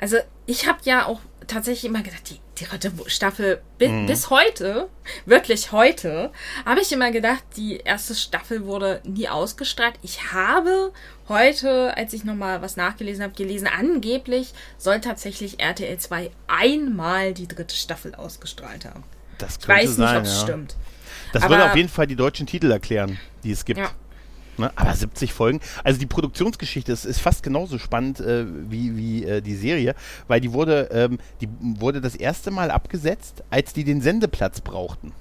Also 0.00 0.16
ich 0.46 0.66
habe 0.66 0.78
ja 0.84 1.06
auch 1.06 1.20
tatsächlich 1.46 1.84
immer 1.84 2.02
gedacht, 2.02 2.30
die, 2.30 2.40
die 2.58 2.64
dritte 2.64 2.92
Staffel 3.06 3.60
bi 3.78 3.88
mhm. 3.88 4.06
bis 4.06 4.30
heute, 4.30 4.88
wirklich 5.26 5.72
heute, 5.72 6.30
habe 6.64 6.80
ich 6.80 6.92
immer 6.92 7.10
gedacht, 7.10 7.42
die 7.56 7.78
erste 7.78 8.14
Staffel 8.14 8.64
wurde 8.64 9.00
nie 9.04 9.28
ausgestrahlt. 9.28 9.94
Ich 10.02 10.32
habe 10.32 10.92
heute, 11.28 11.96
als 11.96 12.12
ich 12.12 12.24
nochmal 12.24 12.62
was 12.62 12.76
nachgelesen 12.76 13.22
habe, 13.22 13.34
gelesen, 13.34 13.68
angeblich 13.68 14.52
soll 14.78 15.00
tatsächlich 15.00 15.60
RTL 15.60 15.98
2 15.98 16.30
einmal 16.48 17.34
die 17.34 17.48
dritte 17.48 17.74
Staffel 17.74 18.14
ausgestrahlt 18.14 18.84
haben. 18.84 19.04
Das 19.38 19.58
ich 19.60 19.68
weiß 19.68 19.98
nicht, 19.98 20.16
ob 20.16 20.22
es 20.22 20.34
ja. 20.36 20.42
stimmt. 20.42 20.76
Das 21.32 21.42
Aber, 21.42 21.56
würde 21.56 21.70
auf 21.70 21.76
jeden 21.76 21.88
Fall 21.88 22.06
die 22.06 22.16
deutschen 22.16 22.46
Titel 22.46 22.70
erklären, 22.70 23.18
die 23.44 23.50
es 23.50 23.64
gibt. 23.64 23.78
Ja. 23.78 23.90
Ne? 24.58 24.70
Aber 24.76 24.94
70 24.94 25.32
Folgen. 25.32 25.60
Also 25.84 25.98
die 25.98 26.06
Produktionsgeschichte 26.06 26.92
ist, 26.92 27.04
ist 27.04 27.20
fast 27.20 27.42
genauso 27.42 27.78
spannend 27.78 28.20
äh, 28.20 28.46
wie, 28.68 28.96
wie 28.96 29.24
äh, 29.24 29.40
die 29.40 29.56
Serie, 29.56 29.94
weil 30.28 30.40
die 30.40 30.52
wurde, 30.52 30.88
ähm, 30.92 31.18
die 31.40 31.48
wurde 31.60 32.00
das 32.00 32.14
erste 32.14 32.50
Mal 32.50 32.70
abgesetzt, 32.70 33.42
als 33.50 33.72
die 33.72 33.84
den 33.84 34.00
Sendeplatz 34.00 34.60
brauchten. 34.60 35.12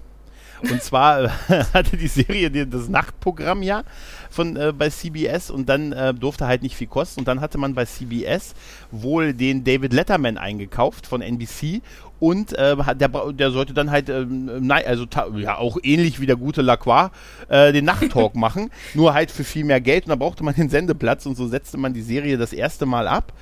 Und 0.62 0.82
zwar 0.82 1.26
äh, 1.26 1.30
hatte 1.74 1.98
die 1.98 2.08
Serie 2.08 2.50
das 2.50 2.88
Nachtprogramm 2.88 3.62
ja 3.62 3.84
von 4.30 4.56
äh, 4.56 4.74
bei 4.78 4.90
CBS 4.90 5.52
und 5.52 5.68
dann 5.70 5.92
äh, 5.92 6.14
durfte 6.14 6.48
halt 6.48 6.64
nicht 6.64 6.76
viel 6.76 6.88
kosten. 6.88 7.22
Und 7.22 7.28
dann 7.28 7.42
hatte 7.42 7.58
man 7.58 7.74
bei 7.74 7.86
CBS 7.86 8.54
wohl 8.92 9.34
den 9.34 9.64
David 9.64 9.94
Letterman 9.94 10.38
eingekauft 10.38 11.08
von 11.08 11.22
NBC 11.22 11.82
und 12.20 12.54
äh, 12.54 12.76
der, 12.96 13.10
der 13.10 13.52
sollte 13.52 13.74
dann 13.74 13.92
halt, 13.92 14.10
äh, 14.10 14.26
nein, 14.26 14.84
also 14.86 15.06
ja, 15.38 15.58
auch 15.58 15.78
ähnlich 15.84 16.20
wie 16.20 16.26
der 16.26 16.38
gute 16.38 16.62
Lacroix, 16.62 17.12
äh, 17.50 17.74
den 17.74 17.86
Nachttalk 17.86 18.36
machen, 18.36 18.72
nur 18.94 19.14
halt 19.14 19.32
für 19.32 19.44
viel 19.44 19.66
mehr 19.66 19.82
Geld. 19.82 20.06
Und 20.06 20.10
da 20.10 20.16
brauchte 20.16 20.44
man 20.44 20.56
den 20.56 20.70
Sendeplatz. 20.70 21.26
Und 21.26 21.36
so 21.36 21.48
setzte 21.48 21.78
man 21.78 21.94
die 21.94 22.02
Serie 22.02 22.38
das 22.38 22.54
erste 22.54 22.86
Mal 22.86 23.08
ab. 23.08 23.34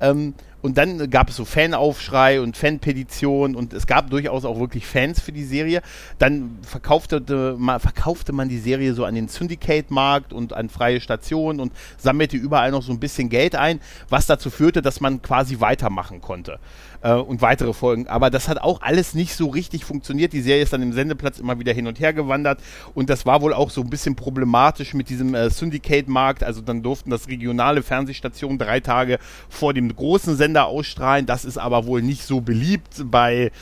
Ähm, 0.00 0.34
und 0.62 0.76
dann 0.78 1.10
gab 1.10 1.30
es 1.30 1.36
so 1.36 1.44
Fanaufschrei 1.44 2.40
und 2.40 2.56
Fanpetition 2.56 3.54
und 3.54 3.72
es 3.72 3.86
gab 3.86 4.10
durchaus 4.10 4.44
auch 4.44 4.58
wirklich 4.58 4.86
Fans 4.86 5.20
für 5.20 5.32
die 5.32 5.44
Serie. 5.44 5.82
Dann 6.18 6.58
verkaufte, 6.62 7.56
verkaufte 7.78 8.32
man 8.32 8.48
die 8.48 8.58
Serie 8.58 8.94
so 8.94 9.04
an 9.04 9.14
den 9.14 9.28
Syndicate-Markt 9.28 10.32
und 10.32 10.52
an 10.52 10.68
freie 10.68 11.00
Stationen 11.00 11.60
und 11.60 11.72
sammelte 11.96 12.36
überall 12.36 12.70
noch 12.70 12.82
so 12.82 12.92
ein 12.92 13.00
bisschen 13.00 13.28
Geld 13.28 13.54
ein, 13.54 13.80
was 14.08 14.26
dazu 14.26 14.50
führte, 14.50 14.82
dass 14.82 15.00
man 15.00 15.22
quasi 15.22 15.60
weitermachen 15.60 16.20
konnte 16.20 16.58
äh, 17.02 17.12
und 17.12 17.42
weitere 17.42 17.72
Folgen. 17.72 18.06
Aber 18.08 18.30
das 18.30 18.48
hat 18.48 18.58
auch 18.58 18.82
alles 18.82 19.14
nicht 19.14 19.34
so 19.34 19.48
richtig 19.48 19.84
funktioniert. 19.84 20.32
Die 20.32 20.42
Serie 20.42 20.62
ist 20.62 20.72
dann 20.72 20.82
im 20.82 20.92
Sendeplatz 20.92 21.38
immer 21.38 21.58
wieder 21.58 21.72
hin 21.72 21.86
und 21.86 22.00
her 22.00 22.12
gewandert 22.12 22.60
und 22.94 23.10
das 23.10 23.26
war 23.26 23.40
wohl 23.42 23.54
auch 23.54 23.70
so 23.70 23.80
ein 23.80 23.90
bisschen 23.90 24.16
problematisch 24.16 24.94
mit 24.94 25.08
diesem 25.08 25.34
äh, 25.34 25.50
Syndicate-Markt. 25.50 26.44
Also 26.44 26.60
dann 26.60 26.82
durften 26.82 27.10
das 27.10 27.28
regionale 27.28 27.82
Fernsehstationen 27.82 28.58
drei 28.58 28.80
Tage 28.80 29.18
vor 29.48 29.74
dem 29.74 29.94
großen 29.94 30.36
Sender 30.50 30.66
ausstrahlen. 30.66 31.26
Das 31.26 31.44
ist 31.44 31.58
aber 31.58 31.86
wohl 31.86 32.02
nicht 32.02 32.24
so 32.24 32.40
beliebt 32.40 33.04
bei 33.04 33.52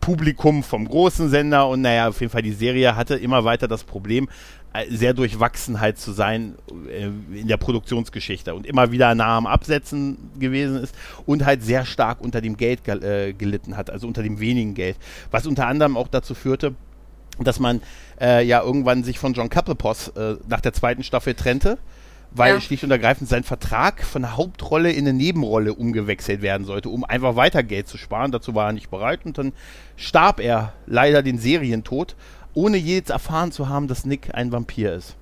Publikum 0.00 0.62
vom 0.62 0.86
großen 0.86 1.30
Sender 1.30 1.66
und 1.68 1.80
naja, 1.80 2.08
auf 2.08 2.20
jeden 2.20 2.30
Fall 2.30 2.42
die 2.42 2.52
Serie 2.52 2.94
hatte 2.94 3.14
immer 3.14 3.44
weiter 3.44 3.66
das 3.66 3.84
Problem, 3.84 4.28
äh, 4.74 4.84
sehr 4.90 5.14
durchwachsen 5.14 5.80
halt 5.80 5.96
zu 5.96 6.12
sein 6.12 6.56
äh, 6.90 7.06
in 7.40 7.48
der 7.48 7.56
Produktionsgeschichte 7.56 8.54
und 8.54 8.66
immer 8.66 8.92
wieder 8.92 9.14
nah 9.14 9.38
am 9.38 9.46
Absetzen 9.46 10.18
gewesen 10.38 10.82
ist 10.82 10.94
und 11.24 11.46
halt 11.46 11.62
sehr 11.62 11.86
stark 11.86 12.20
unter 12.20 12.42
dem 12.42 12.58
Geld 12.58 12.86
äh, 12.86 13.32
gelitten 13.32 13.78
hat, 13.78 13.88
also 13.88 14.06
unter 14.06 14.22
dem 14.22 14.38
wenigen 14.40 14.74
Geld. 14.74 14.98
Was 15.30 15.46
unter 15.46 15.66
anderem 15.66 15.96
auch 15.96 16.08
dazu 16.08 16.34
führte, 16.34 16.74
dass 17.38 17.58
man 17.58 17.80
äh, 18.20 18.44
ja 18.44 18.62
irgendwann 18.62 19.04
sich 19.04 19.18
von 19.18 19.32
John 19.32 19.48
Couplepos 19.48 20.08
äh, 20.08 20.36
nach 20.46 20.60
der 20.60 20.74
zweiten 20.74 21.02
Staffel 21.02 21.32
trennte, 21.32 21.78
weil 22.34 22.54
Ja. 22.54 22.60
schlicht 22.60 22.84
und 22.84 22.90
ergreifend 22.90 23.28
sein 23.30 23.44
Vertrag 23.44 24.02
von 24.04 24.22
der 24.22 24.36
Hauptrolle 24.36 24.90
in 24.92 25.06
eine 25.08 25.12
Nebenrolle 25.16 25.72
umgewechselt 25.72 26.42
werden 26.42 26.66
sollte, 26.66 26.88
um 26.90 27.04
einfach 27.04 27.36
weiter 27.36 27.62
Geld 27.62 27.88
zu 27.88 27.96
sparen. 27.96 28.32
Dazu 28.32 28.54
war 28.54 28.66
er 28.68 28.72
nicht 28.72 28.90
bereit 28.90 29.20
und 29.24 29.38
dann 29.38 29.52
starb 29.96 30.40
er 30.40 30.72
leider 30.86 31.22
den 31.22 31.38
Serientod, 31.38 32.16
ohne 32.52 32.76
je 32.76 32.96
jetzt 32.96 33.10
erfahren 33.10 33.52
zu 33.52 33.68
haben, 33.68 33.88
dass 33.88 34.04
Nick 34.04 34.34
ein 34.34 34.52
Vampir 34.52 34.92
ist. 34.94 35.16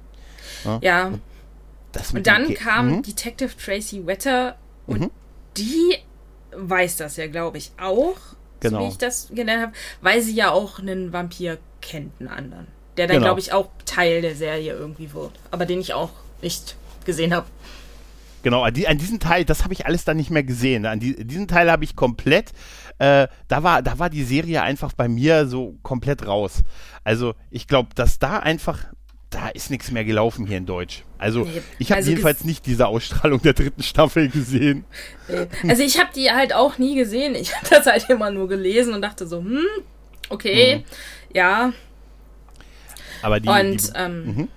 Ja, 0.80 1.12
Das 1.92 2.12
mit 2.14 2.20
und 2.20 2.26
dann 2.26 2.54
kam 2.54 2.88
Mhm. 2.96 3.02
Detective 3.02 3.54
Tracy 3.56 4.06
Wetter 4.06 4.56
und 4.86 5.00
Mhm. 5.02 5.10
die 5.58 5.96
weiß 6.56 6.96
das 6.96 7.16
ja, 7.16 7.26
glaube 7.26 7.58
ich, 7.58 7.72
auch, 7.80 8.16
Genau. 8.60 8.78
so 8.80 8.84
wie 8.84 8.88
ich 8.90 8.98
das 8.98 9.28
gelernt 9.34 9.62
habe, 9.62 9.72
weil 10.00 10.22
sie 10.22 10.34
ja 10.34 10.50
auch 10.50 10.78
einen 10.78 11.12
Vampir 11.12 11.58
kennt, 11.82 12.12
einen 12.20 12.28
anderen. 12.28 12.66
Der 12.96 13.06
dann, 13.06 13.16
Genau. 13.16 13.26
glaube 13.26 13.40
ich, 13.40 13.52
auch 13.52 13.68
Teil 13.86 14.22
der 14.22 14.34
Serie 14.36 14.72
irgendwie 14.74 15.12
wird. 15.12 15.32
Aber 15.50 15.66
den 15.66 15.80
ich 15.80 15.92
auch 15.94 16.10
nicht 16.42 16.76
gesehen 17.04 17.34
habe. 17.34 17.46
Genau, 18.42 18.62
an, 18.64 18.74
die, 18.74 18.88
an 18.88 18.98
diesen 18.98 19.20
Teil, 19.20 19.44
das 19.44 19.62
habe 19.62 19.72
ich 19.72 19.86
alles 19.86 20.04
dann 20.04 20.16
nicht 20.16 20.30
mehr 20.30 20.42
gesehen. 20.42 20.84
An 20.84 20.98
die, 20.98 21.24
diesen 21.24 21.46
Teil 21.46 21.70
habe 21.70 21.84
ich 21.84 21.94
komplett, 21.94 22.50
äh, 22.98 23.28
da, 23.46 23.62
war, 23.62 23.82
da 23.82 24.00
war 24.00 24.10
die 24.10 24.24
Serie 24.24 24.62
einfach 24.62 24.92
bei 24.94 25.06
mir 25.06 25.46
so 25.46 25.76
komplett 25.82 26.26
raus. 26.26 26.62
Also 27.04 27.34
ich 27.50 27.68
glaube, 27.68 27.90
dass 27.94 28.18
da 28.18 28.38
einfach, 28.40 28.80
da 29.30 29.48
ist 29.48 29.70
nichts 29.70 29.92
mehr 29.92 30.04
gelaufen 30.04 30.44
hier 30.46 30.58
in 30.58 30.66
Deutsch. 30.66 31.04
Also 31.18 31.44
Nee, 31.44 31.62
ich 31.78 31.90
habe 31.92 31.98
also 31.98 32.10
jedenfalls 32.10 32.42
nicht 32.44 32.66
diese 32.66 32.88
Ausstrahlung 32.88 33.40
der 33.42 33.52
dritten 33.52 33.82
Staffel 33.84 34.28
gesehen. 34.28 34.84
Also 35.68 35.84
ich 35.84 36.00
habe 36.00 36.10
die 36.14 36.32
halt 36.32 36.52
auch 36.52 36.78
nie 36.78 36.96
gesehen. 36.96 37.36
Ich 37.36 37.54
habe 37.56 37.68
das 37.70 37.86
halt 37.86 38.10
immer 38.10 38.32
nur 38.32 38.48
gelesen 38.48 38.92
und 38.92 39.02
dachte 39.02 39.24
so, 39.28 39.38
hm, 39.38 39.64
okay, 40.30 40.78
Mhm. 40.78 40.84
ja. 41.32 41.72
Aber 43.22 43.38
die, 43.38 43.48
Und 43.48 43.82
die, 43.88 43.92
ähm, 43.94 44.48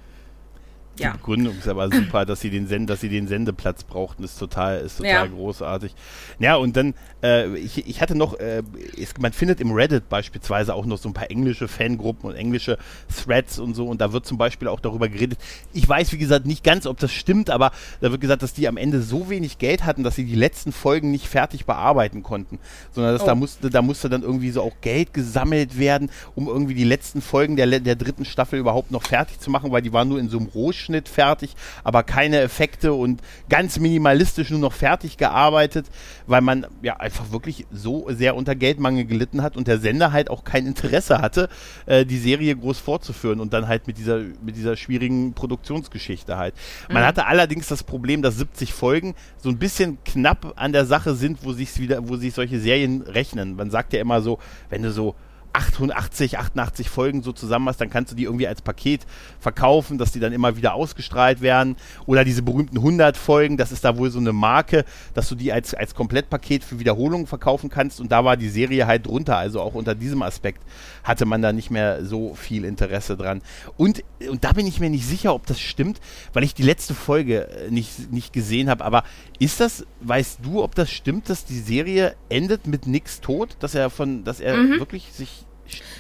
Mhm. 0.95 0.97
die 0.97 1.03
ja. 1.03 1.11
Begründung 1.11 1.57
ist 1.57 1.67
aber 1.67 1.89
super, 1.91 2.25
dass 2.25 2.41
sie 2.41 2.49
den 2.49 2.67
Send, 2.67 2.89
dass 2.89 3.01
sie 3.01 3.09
den 3.09 3.27
Sendeplatz 3.27 3.83
brauchten, 3.83 4.23
ist 4.23 4.37
total, 4.37 4.79
ist 4.79 4.97
total 4.97 5.11
Ja. 5.11 5.25
großartig. 5.27 5.93
Ja, 6.39 6.55
und 6.55 6.75
dann, 6.77 6.93
äh, 7.23 7.55
ich, 7.57 7.87
ich 7.87 8.01
hatte 8.01 8.15
noch, 8.15 8.39
äh, 8.39 8.63
es, 8.99 9.13
man 9.19 9.33
findet 9.33 9.59
im 9.61 9.71
Reddit 9.71 10.09
beispielsweise 10.09 10.73
auch 10.73 10.85
noch 10.85 10.97
so 10.97 11.09
ein 11.09 11.13
paar 11.13 11.29
englische 11.31 11.67
Fangruppen 11.67 12.29
und 12.29 12.35
englische 12.35 12.77
Threads 13.23 13.59
und 13.59 13.73
so, 13.75 13.87
und 13.87 14.01
da 14.01 14.13
wird 14.13 14.25
zum 14.25 14.37
Beispiel 14.37 14.67
auch 14.67 14.79
darüber 14.79 15.09
geredet. 15.09 15.39
Ich 15.73 15.87
weiß, 15.87 16.11
wie 16.13 16.17
gesagt, 16.17 16.45
nicht 16.45 16.63
ganz, 16.63 16.85
ob 16.85 16.97
das 16.99 17.11
stimmt, 17.11 17.49
aber 17.49 17.71
da 18.01 18.11
wird 18.11 18.21
gesagt, 18.21 18.41
dass 18.43 18.53
die 18.53 18.67
am 18.67 18.77
Ende 18.77 19.01
so 19.01 19.29
wenig 19.29 19.57
Geld 19.57 19.83
hatten, 19.85 20.03
dass 20.03 20.15
sie 20.15 20.25
die 20.25 20.35
letzten 20.35 20.71
Folgen 20.71 21.11
nicht 21.11 21.27
fertig 21.27 21.65
bearbeiten 21.65 22.23
konnten, 22.23 22.59
sondern 22.91 23.13
dass 23.13 23.23
Oh. 23.23 23.27
da 23.27 23.35
musste, 23.35 23.69
da 23.69 23.81
musste 23.81 24.07
dann 24.09 24.21
irgendwie 24.21 24.51
so 24.51 24.61
auch 24.61 24.73
Geld 24.81 25.13
gesammelt 25.13 25.77
werden, 25.79 26.09
um 26.35 26.47
irgendwie 26.47 26.75
die 26.75 26.83
letzten 26.83 27.21
Folgen 27.21 27.55
der, 27.55 27.79
der 27.79 27.95
dritten 27.95 28.23
Staffel 28.25 28.59
überhaupt 28.59 28.91
noch 28.91 29.03
fertig 29.03 29.39
zu 29.39 29.49
machen, 29.49 29.71
weil 29.71 29.81
die 29.81 29.91
waren 29.93 30.07
nur 30.07 30.19
in 30.19 30.29
so 30.29 30.37
einem 30.37 30.47
Rohschnitt 30.85 31.09
fertig, 31.09 31.55
aber 31.83 32.03
keine 32.03 32.39
Effekte 32.39 32.93
und 32.93 33.21
ganz 33.49 33.79
minimalistisch 33.79 34.51
nur 34.51 34.59
noch 34.59 34.73
fertig 34.73 35.17
gearbeitet, 35.17 35.87
weil 36.27 36.41
man 36.41 36.67
ja 36.81 36.97
einfach 36.97 37.31
wirklich 37.31 37.65
so 37.71 38.07
sehr 38.09 38.35
unter 38.35 38.55
Geldmangel 38.55 39.05
gelitten 39.05 39.41
hat 39.41 39.57
und 39.57 39.67
der 39.67 39.79
Sender 39.79 40.11
halt 40.11 40.29
auch 40.29 40.43
kein 40.43 40.67
Interesse 40.67 41.19
hatte, 41.19 41.49
äh, 41.85 42.05
die 42.05 42.17
Serie 42.17 42.55
groß 42.55 42.79
fortzuführen 42.79 43.39
und 43.39 43.53
dann 43.53 43.67
halt 43.67 43.87
mit 43.87 43.97
dieser, 43.97 44.19
mit 44.19 44.55
dieser 44.55 44.77
schwierigen 44.77 45.33
Produktionsgeschichte 45.33 46.37
halt. 46.37 46.53
Man 46.89 47.03
hatte 47.03 47.25
allerdings 47.25 47.67
das 47.67 47.83
Problem, 47.83 48.21
dass 48.21 48.37
70 48.37 48.73
Folgen 48.73 49.15
so 49.37 49.49
ein 49.49 49.57
bisschen 49.57 49.97
knapp 50.03 50.53
an 50.55 50.71
der 50.71 50.85
Sache 50.85 51.15
sind, 51.15 51.43
wo 51.43 51.53
sich 51.53 51.77
wieder, 51.79 52.07
wo 52.07 52.15
sich 52.17 52.33
solche 52.33 52.59
Serien 52.59 53.01
rechnen. 53.01 53.55
Man 53.55 53.71
sagt 53.71 53.93
ja 53.93 54.01
immer 54.01 54.21
so, 54.21 54.39
wenn 54.69 54.83
du 54.83 54.91
so 54.91 55.15
88, 55.55 56.37
88 56.37 56.89
Folgen 56.89 57.23
so 57.23 57.31
zusammen 57.31 57.69
hast, 57.69 57.79
dann 57.79 57.89
kannst 57.89 58.11
du 58.11 58.15
die 58.15 58.23
irgendwie 58.23 58.47
als 58.47 58.61
Paket 58.61 59.05
verkaufen, 59.39 59.97
dass 59.97 60.11
die 60.11 60.19
dann 60.19 60.33
immer 60.33 60.57
wieder 60.57 60.73
ausgestrahlt 60.73 61.41
werden. 61.41 61.77
Oder 62.05 62.25
diese 62.25 62.41
berühmten 62.41 62.77
100 62.77 63.15
Folgen, 63.15 63.55
das 63.55 63.71
ist 63.71 63.85
da 63.85 63.97
wohl 63.97 64.11
so 64.11 64.19
eine 64.19 64.33
Marke, 64.33 64.83
dass 65.13 65.29
du 65.29 65.35
die 65.35 65.53
als, 65.53 65.73
als 65.73 65.95
Komplettpaket 65.95 66.63
für 66.63 66.79
Wiederholungen 66.79 67.25
verkaufen 67.25 67.69
kannst. 67.69 68.01
Und 68.01 68.11
da 68.11 68.25
war 68.25 68.35
die 68.35 68.49
Serie 68.49 68.85
halt 68.85 69.07
drunter. 69.07 69.37
Also 69.37 69.61
auch 69.61 69.75
unter 69.75 69.95
diesem 69.95 70.21
Aspekt 70.21 70.61
hatte 71.03 71.25
man 71.25 71.41
da 71.41 71.53
nicht 71.53 71.71
mehr 71.71 72.03
so 72.03 72.35
viel 72.35 72.65
Interesse 72.65 73.15
dran. 73.15 73.41
Und, 73.77 74.03
und 74.29 74.43
da 74.43 74.51
bin 74.51 74.67
ich 74.67 74.79
mir 74.79 74.89
nicht 74.89 75.05
sicher, 75.05 75.33
ob 75.33 75.45
das 75.45 75.59
stimmt, 75.59 76.01
weil 76.33 76.43
ich 76.43 76.53
die 76.53 76.63
letzte 76.63 76.93
Folge 76.93 77.47
äh, 77.47 77.71
nicht, 77.71 78.11
nicht 78.11 78.33
gesehen 78.33 78.69
habe. 78.69 78.83
Aber 78.83 79.03
ist 79.39 79.59
das, 79.59 79.85
weißt 80.01 80.39
du, 80.43 80.63
ob 80.63 80.75
das 80.75 80.91
stimmt, 80.91 81.29
dass 81.29 81.45
die 81.45 81.59
Serie 81.59 82.15
endet 82.27 82.67
mit 82.67 82.87
Nicks 82.87 83.21
Tod? 83.21 83.55
Dass 83.59 83.73
er 83.75 83.89
von, 83.89 84.23
dass 84.23 84.39
er 84.39 84.57
wirklich 84.79 85.11
sich, 85.13 85.44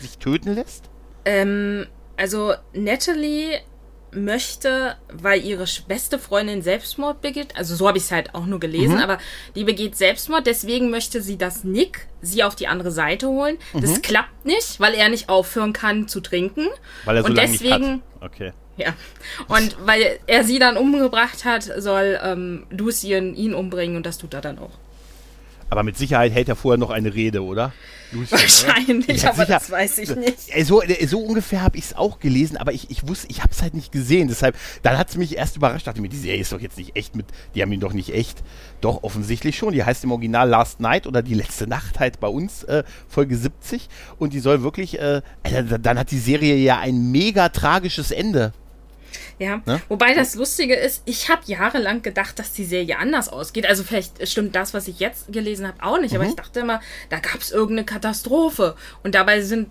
sich 0.01 0.17
töten 0.17 0.53
lässt? 0.55 0.89
Ähm, 1.25 1.87
also 2.17 2.53
Natalie 2.73 3.59
möchte, 4.11 4.95
weil 5.11 5.43
ihre 5.43 5.65
beste 5.87 6.19
Freundin 6.19 6.61
Selbstmord 6.61 7.21
begeht, 7.21 7.55
also 7.57 7.75
so 7.75 7.87
habe 7.87 7.97
ich 7.97 8.05
es 8.05 8.11
halt 8.11 8.33
auch 8.33 8.45
nur 8.45 8.59
gelesen, 8.61 8.95
Mhm. 8.95 9.01
aber 9.01 9.17
die 9.55 9.65
begeht 9.65 9.97
Selbstmord, 9.97 10.47
deswegen 10.47 10.89
möchte 10.89 11.21
sie, 11.21 11.37
dass 11.37 11.63
Nick 11.65 12.07
sie 12.21 12.43
auf 12.43 12.55
die 12.55 12.67
andere 12.67 12.91
Seite 12.91 13.27
holen. 13.27 13.57
Mhm. 13.73 13.81
Das 13.81 14.01
klappt 14.01 14.45
nicht, 14.45 14.79
weil 14.79 14.93
er 14.93 15.09
nicht 15.09 15.27
aufhören 15.27 15.73
kann 15.73 16.07
zu 16.07 16.21
trinken. 16.21 16.67
Weil 17.03 17.17
er 17.17 17.23
so 17.23 17.29
Und 17.29 17.35
lange 17.35 17.51
deswegen, 17.51 17.79
nicht 17.95 18.03
hat. 18.21 18.31
Okay. 18.31 18.53
ja. 18.77 18.93
Und 19.49 19.75
weil 19.85 20.19
er 20.27 20.45
sie 20.45 20.59
dann 20.59 20.77
umgebracht 20.77 21.43
hat, 21.43 21.63
soll 21.63 22.17
ähm, 22.23 22.67
Lucien 22.69 23.35
ihn 23.35 23.53
umbringen 23.53 23.97
und 23.97 24.05
das 24.05 24.17
tut 24.17 24.33
er 24.33 24.41
dann 24.41 24.59
auch. 24.59 24.71
Aber 25.69 25.83
mit 25.83 25.97
Sicherheit 25.97 26.31
hält 26.31 26.47
er 26.47 26.55
vorher 26.55 26.77
noch 26.77 26.91
eine 26.91 27.13
Rede, 27.13 27.43
oder? 27.43 27.73
Lucien? 28.15 28.39
Wahrscheinlich, 28.39 29.21
Ja, 29.21 29.29
aber 29.29 29.45
sicher. 29.45 29.59
das 29.59 29.69
weiß 29.71 29.97
ich 29.99 30.15
nicht. 30.15 30.37
Äh, 30.49 30.63
So, 30.63 30.81
äh, 30.81 31.05
so 31.07 31.19
ungefähr 31.19 31.61
habe 31.61 31.77
ich 31.77 31.85
es 31.85 31.93
auch 31.95 32.19
gelesen, 32.19 32.57
aber 32.57 32.73
ich, 32.73 32.89
ich 32.89 33.07
wusste, 33.07 33.27
ich 33.29 33.41
habe 33.41 33.51
es 33.51 33.61
halt 33.61 33.73
nicht 33.73 33.91
gesehen. 33.91 34.27
Deshalb, 34.27 34.55
dann 34.81 34.97
hat 34.97 35.09
es 35.09 35.17
mich 35.17 35.37
erst 35.37 35.55
überrascht. 35.57 35.85
Dachte 35.87 36.01
mir, 36.01 36.09
die 36.09 36.17
Serie 36.17 36.41
ist 36.41 36.51
doch 36.51 36.59
jetzt 36.61 36.77
nicht 36.77 36.95
echt 36.95 37.15
mit. 37.15 37.25
Die 37.53 37.61
haben 37.61 37.71
ihn 37.71 37.79
doch 37.79 37.93
nicht 37.93 38.13
echt. 38.13 38.43
Doch, 38.81 39.03
offensichtlich 39.03 39.57
schon. 39.57 39.73
Die 39.73 39.83
heißt 39.83 40.03
im 40.03 40.11
Original 40.11 40.47
Last 40.49 40.79
Night 40.79 41.07
oder 41.07 41.21
Die 41.21 41.33
letzte 41.33 41.67
Nacht 41.67 41.99
halt 41.99 42.19
bei 42.19 42.27
uns, 42.27 42.63
äh, 42.63 42.83
Folge 43.07 43.37
70. 43.37 43.89
Und 44.17 44.33
die 44.33 44.39
soll 44.39 44.63
wirklich, 44.63 44.99
äh, 44.99 45.21
dann 45.81 45.99
hat 45.99 46.11
die 46.11 46.19
Serie 46.19 46.55
ja 46.55 46.79
ein 46.79 47.11
mega 47.11 47.49
tragisches 47.49 48.11
Ende. 48.11 48.53
Ja, 49.37 49.61
Ne? 49.65 49.81
wobei 49.89 50.13
das 50.13 50.35
Lustige 50.35 50.75
ist, 50.75 51.03
ich 51.05 51.29
habe 51.29 51.41
jahrelang 51.45 52.01
gedacht, 52.01 52.39
dass 52.39 52.53
die 52.53 52.63
Serie 52.63 52.97
anders 52.97 53.27
ausgeht. 53.29 53.65
Also 53.65 53.83
vielleicht 53.83 54.25
stimmt 54.27 54.55
das, 54.55 54.73
was 54.73 54.87
ich 54.87 54.99
jetzt 54.99 55.31
gelesen 55.31 55.67
habe, 55.67 55.83
auch 55.83 55.99
nicht. 55.99 56.13
Mhm. 56.13 56.21
Aber 56.21 56.29
ich 56.29 56.35
dachte 56.35 56.61
immer, 56.61 56.79
da 57.09 57.19
gab 57.19 57.41
es 57.41 57.51
irgendeine 57.51 57.85
Katastrophe. 57.85 58.75
Und 59.03 59.13
dabei 59.13 59.41
sind 59.41 59.69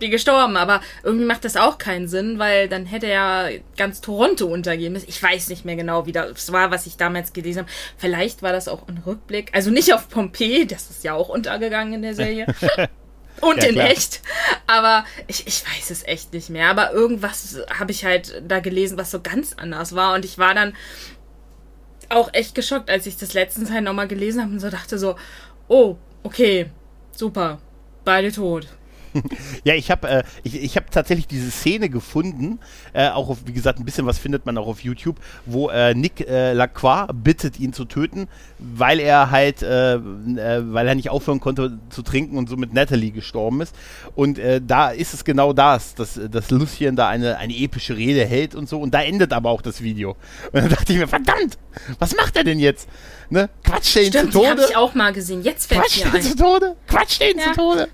die 0.00 0.10
gestorben. 0.10 0.56
Aber 0.56 0.80
irgendwie 1.02 1.24
macht 1.24 1.44
das 1.44 1.56
auch 1.56 1.78
keinen 1.78 2.08
Sinn, 2.08 2.38
weil 2.38 2.68
dann 2.68 2.86
hätte 2.86 3.06
ja 3.06 3.48
ganz 3.76 4.00
Toronto 4.00 4.46
untergehen 4.46 4.92
müssen. 4.92 5.08
Ich 5.08 5.22
weiß 5.22 5.48
nicht 5.48 5.64
mehr 5.64 5.76
genau, 5.76 6.06
wie 6.06 6.12
das 6.12 6.52
war, 6.52 6.70
was 6.70 6.86
ich 6.86 6.96
damals 6.96 7.32
gelesen 7.32 7.60
habe. 7.60 7.70
Vielleicht 7.96 8.42
war 8.42 8.52
das 8.52 8.68
auch 8.68 8.88
ein 8.88 9.02
Rückblick. 9.06 9.50
Also 9.54 9.70
nicht 9.70 9.94
auf 9.94 10.08
Pompeii, 10.08 10.66
das 10.66 10.90
ist 10.90 11.04
ja 11.04 11.14
auch 11.14 11.28
untergegangen 11.28 11.94
in 11.94 12.02
der 12.02 12.14
Serie. 12.14 12.46
Und 13.40 13.62
Ja, 13.62 13.68
in 13.68 13.74
klar. 13.74 13.90
echt. 13.90 14.22
Aber 14.66 15.04
ich, 15.26 15.46
ich 15.46 15.64
weiß 15.64 15.90
es 15.90 16.04
echt 16.04 16.32
nicht 16.32 16.50
mehr. 16.50 16.68
Aber 16.68 16.92
irgendwas 16.92 17.58
habe 17.78 17.92
ich 17.92 18.04
halt 18.04 18.42
da 18.46 18.60
gelesen, 18.60 18.98
was 18.98 19.10
so 19.10 19.20
ganz 19.20 19.54
anders 19.56 19.94
war. 19.94 20.14
Und 20.14 20.24
ich 20.24 20.38
war 20.38 20.54
dann 20.54 20.74
auch 22.08 22.32
echt 22.32 22.54
geschockt, 22.54 22.90
als 22.90 23.06
ich 23.06 23.16
das 23.16 23.34
letztens 23.34 23.70
halt 23.70 23.84
nochmal 23.84 24.08
gelesen 24.08 24.42
habe 24.42 24.52
und 24.52 24.60
so 24.60 24.70
dachte 24.70 24.98
so, 24.98 25.16
oh, 25.68 25.96
okay, 26.22 26.70
super, 27.12 27.58
beide 28.04 28.32
tot. 28.32 28.68
Ja, 29.64 29.74
ich 29.74 29.90
habe 29.90 30.08
äh, 30.08 30.22
ich, 30.42 30.62
ich 30.62 30.76
hab 30.76 30.90
tatsächlich 30.90 31.26
diese 31.26 31.50
Szene 31.50 31.88
gefunden, 31.88 32.58
äh, 32.92 33.08
auch 33.08 33.28
auf, 33.28 33.38
wie 33.46 33.52
gesagt, 33.52 33.78
ein 33.78 33.84
bisschen 33.84 34.06
was 34.06 34.18
findet 34.18 34.46
man 34.46 34.56
auch 34.58 34.66
auf 34.66 34.80
YouTube, 34.80 35.16
wo 35.44 35.68
äh, 35.70 35.94
Nick 35.94 36.20
äh, 36.28 36.52
Lacroix 36.52 37.08
bittet, 37.12 37.58
ihn 37.58 37.72
zu 37.72 37.84
töten, 37.84 38.28
weil 38.58 39.00
er 39.00 39.30
halt, 39.30 39.62
äh, 39.62 39.94
äh, 39.94 40.00
weil 40.00 40.88
er 40.88 40.94
nicht 40.94 41.10
aufhören 41.10 41.40
konnte 41.40 41.78
zu 41.90 42.02
trinken 42.02 42.38
und 42.38 42.48
so 42.48 42.56
mit 42.56 42.74
Natalie 42.74 43.10
gestorben 43.10 43.60
ist. 43.60 43.74
Und 44.14 44.38
äh, 44.38 44.60
da 44.64 44.90
ist 44.90 45.14
es 45.14 45.24
genau 45.24 45.52
das, 45.52 45.94
dass, 45.94 46.20
dass 46.30 46.50
Lucien 46.50 46.96
da 46.96 47.08
eine, 47.08 47.38
eine 47.38 47.56
epische 47.56 47.96
Rede 47.96 48.24
hält 48.24 48.54
und 48.54 48.68
so. 48.68 48.80
Und 48.80 48.94
da 48.94 49.02
endet 49.02 49.32
aber 49.32 49.50
auch 49.50 49.62
das 49.62 49.82
Video. 49.82 50.16
Und 50.52 50.62
dann 50.62 50.68
dachte 50.68 50.92
ich 50.92 50.98
mir, 50.98 51.08
verdammt, 51.08 51.58
was 51.98 52.16
macht 52.16 52.36
er 52.36 52.44
denn 52.44 52.58
jetzt? 52.58 52.88
Ne? 53.28 53.48
Quatscht 53.64 53.96
er 53.96 54.02
ihn 54.02 54.08
Stimmt, 54.12 54.32
zu 54.32 54.40
die 54.40 54.46
habe 54.46 54.60
Tode? 54.60 54.70
ich 54.70 54.76
auch 54.76 54.94
mal 54.94 55.12
gesehen. 55.12 55.42
Jetzt 55.42 55.66
fällt 55.66 55.80
Quatscht 55.82 56.04
mir 56.04 56.12
den 56.12 56.22
zu 56.22 56.30
ein. 56.32 56.36
Tode? 56.36 56.76
Quatscht 56.86 57.20
den 57.20 57.38
Ja. 57.38 57.44
zu 57.46 57.52
Tode? 57.54 57.88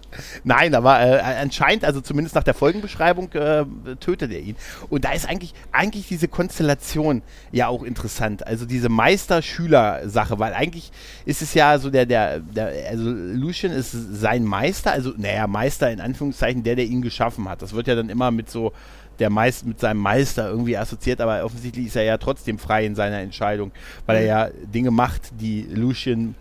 Nein, 0.44 0.74
aber 0.74 1.00
äh, 1.00 1.20
anscheinend, 1.40 1.84
also 1.84 2.00
zumindest 2.02 2.34
nach 2.34 2.42
der 2.44 2.54
Folgenbeschreibung, 2.54 3.32
äh, 3.32 3.64
tötet 4.00 4.30
er 4.32 4.40
ihn. 4.40 4.56
Und 4.90 5.04
da 5.04 5.12
ist 5.12 5.26
eigentlich, 5.28 5.54
eigentlich 5.72 6.06
diese 6.08 6.28
Konstellation 6.28 7.22
ja 7.50 7.68
auch 7.68 7.82
interessant. 7.82 8.46
Also 8.46 8.66
diese 8.66 8.88
Meister-Schüler-Sache, 8.90 10.38
weil 10.38 10.54
eigentlich 10.54 10.92
ist 11.24 11.42
es 11.42 11.54
ja 11.54 11.78
so 11.78 11.90
der, 11.90 12.06
der, 12.06 12.40
der, 12.40 12.90
also 12.90 13.04
Lucian 13.10 13.72
ist 13.72 13.92
sein 13.92 14.44
Meister, 14.44 14.92
also 14.92 15.12
naja, 15.16 15.46
Meister 15.46 15.90
in 15.90 16.00
Anführungszeichen, 16.00 16.62
der, 16.62 16.76
der 16.76 16.84
ihn 16.84 17.02
geschaffen 17.02 17.48
hat. 17.48 17.62
Das 17.62 17.72
wird 17.72 17.86
ja 17.86 17.94
dann 17.94 18.08
immer 18.10 18.30
mit 18.30 18.50
so 18.50 18.72
der 19.18 19.31
Meister 19.31 19.66
mit 19.66 19.81
seinem 19.81 19.98
Meister 19.98 20.48
irgendwie 20.48 20.77
assoziiert, 20.77 21.21
aber 21.21 21.44
offensichtlich 21.44 21.87
ist 21.87 21.96
er 21.96 22.04
ja 22.04 22.19
trotzdem 22.19 22.58
frei 22.58 22.87
in 22.87 22.94
seiner 22.94 23.21
Entscheidung, 23.21 23.73
weil 24.06 24.19
er 24.19 24.25
ja 24.25 24.50
Dinge 24.65 24.90
macht, 24.90 25.33
die 25.40 25.67
Lucien 25.71 26.35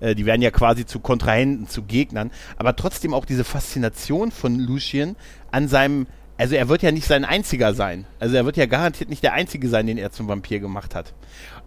äh, 0.00 0.14
die 0.14 0.26
werden 0.26 0.42
ja 0.42 0.50
quasi 0.50 0.86
zu 0.86 1.00
Kontrahenten, 1.00 1.68
zu 1.68 1.82
Gegnern, 1.82 2.30
aber 2.56 2.74
trotzdem 2.76 3.14
auch 3.14 3.24
diese 3.24 3.44
Faszination 3.44 4.30
von 4.30 4.58
Lucien 4.58 5.16
an 5.50 5.68
seinem 5.68 6.06
also 6.36 6.54
er 6.54 6.70
wird 6.70 6.80
ja 6.80 6.90
nicht 6.90 7.06
sein 7.06 7.26
einziger 7.26 7.74
sein. 7.74 8.06
Also 8.18 8.34
er 8.34 8.46
wird 8.46 8.56
ja 8.56 8.64
garantiert 8.64 9.10
nicht 9.10 9.22
der 9.22 9.34
einzige 9.34 9.68
sein, 9.68 9.86
den 9.86 9.98
er 9.98 10.10
zum 10.10 10.26
Vampir 10.26 10.58
gemacht 10.58 10.94
hat. 10.94 11.12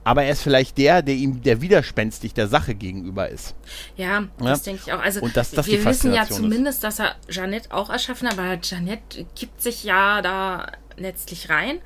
Aber 0.03 0.23
er 0.23 0.31
ist 0.31 0.41
vielleicht 0.43 0.77
der, 0.77 1.01
der 1.01 1.15
ihm 1.15 1.41
der 1.41 1.61
widerspenstig 1.61 2.33
der 2.33 2.47
Sache 2.47 2.75
gegenüber 2.75 3.29
ist. 3.29 3.55
Ja, 3.95 4.25
das 4.37 4.65
ja? 4.65 4.71
denke 4.71 4.83
ich 4.85 4.93
auch. 4.93 4.99
Also 4.99 5.21
Und 5.21 5.37
das, 5.37 5.51
das 5.51 5.65
wir 5.67 5.83
wissen 5.85 6.13
ja 6.13 6.25
zumindest, 6.25 6.77
ist. 6.77 6.83
dass 6.83 6.99
er 6.99 7.15
Jeannette 7.29 7.71
auch 7.71 7.89
erschaffen 7.89 8.27
hat, 8.27 8.37
aber 8.37 8.59
Jeannette 8.61 9.25
gibt 9.35 9.61
sich 9.61 9.83
ja 9.83 10.21
da 10.21 10.71
letztlich 10.97 11.49
rein. 11.49 11.79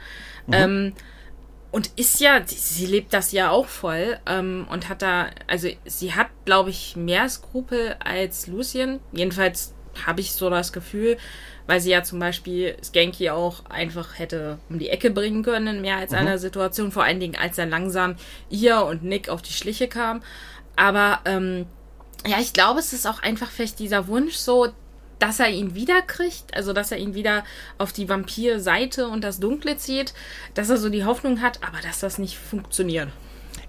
Mhm. 0.48 0.54
Ähm, 0.54 0.94
und 1.70 1.92
ist 1.96 2.20
ja, 2.22 2.42
sie 2.46 2.86
lebt 2.86 3.14
das 3.14 3.32
ja 3.34 3.52
auch 3.52 3.68
voll 3.68 4.18
ähm, 4.26 4.66
und 4.72 4.90
hat 4.90 5.02
da, 5.02 5.28
also 5.48 5.68
sie 5.86 6.14
hat, 6.14 6.28
glaube 6.46 6.70
ich, 6.70 6.96
mehr 6.96 7.28
Skrupel 7.30 7.96
als 8.00 8.48
Lucien. 8.48 9.00
Jedenfalls 9.12 9.74
habe 10.06 10.22
ich 10.22 10.34
so 10.34 10.50
das 10.50 10.74
Gefühl, 10.74 11.18
weil 11.66 11.82
sie 11.82 11.92
ja 11.92 12.04
zum 12.04 12.20
Beispiel 12.20 12.76
Skanky 12.84 13.30
auch 13.30 13.66
einfach 13.70 14.20
hätte 14.20 14.60
um 14.70 14.80
die 14.80 14.90
Ecke 14.90 15.10
bringen 15.10 15.44
können 15.44 15.68
in 15.68 15.82
mehr 15.82 15.98
als 15.98 16.12
mhm. 16.12 16.18
einer 16.18 16.38
Situation, 16.38 16.92
vor 16.92 17.04
allen 17.04 17.20
Dingen 17.20 17.36
als 17.36 17.58
er 17.58 17.66
langsam 17.66 18.16
ihr 18.50 18.84
und 18.84 19.04
Nick 19.04 19.30
auf 19.30 19.42
die 19.42 19.54
Schliche 19.54 19.88
kam. 19.88 20.22
Aber 20.76 21.20
ähm, 21.26 21.66
ja, 22.26 22.40
ich 22.40 22.54
glaube, 22.54 22.80
es 22.80 22.94
ist 22.94 23.08
auch 23.08 23.22
einfach 23.22 23.50
vielleicht 23.50 23.80
dieser 23.80 24.08
Wunsch 24.08 24.36
so, 24.36 24.68
dass 25.20 25.40
er 25.40 25.50
ihn 25.50 25.76
wiederkriegt, 25.76 26.56
also 26.56 26.74
dass 26.74 26.92
er 26.92 26.98
ihn 26.98 27.16
wieder 27.16 27.44
auf 27.78 27.92
die 27.92 28.08
Vampir-Seite 28.08 29.08
und 29.08 29.24
das 29.24 29.40
Dunkle 29.40 29.78
zieht, 29.78 30.14
dass 30.54 30.70
er 30.70 30.78
so 30.78 30.90
die 30.90 31.06
Hoffnung 31.06 31.42
hat, 31.42 31.64
aber 31.64 31.82
dass 31.82 32.00
das 32.00 32.18
nicht 32.18 32.38
funktioniert. 32.38 33.10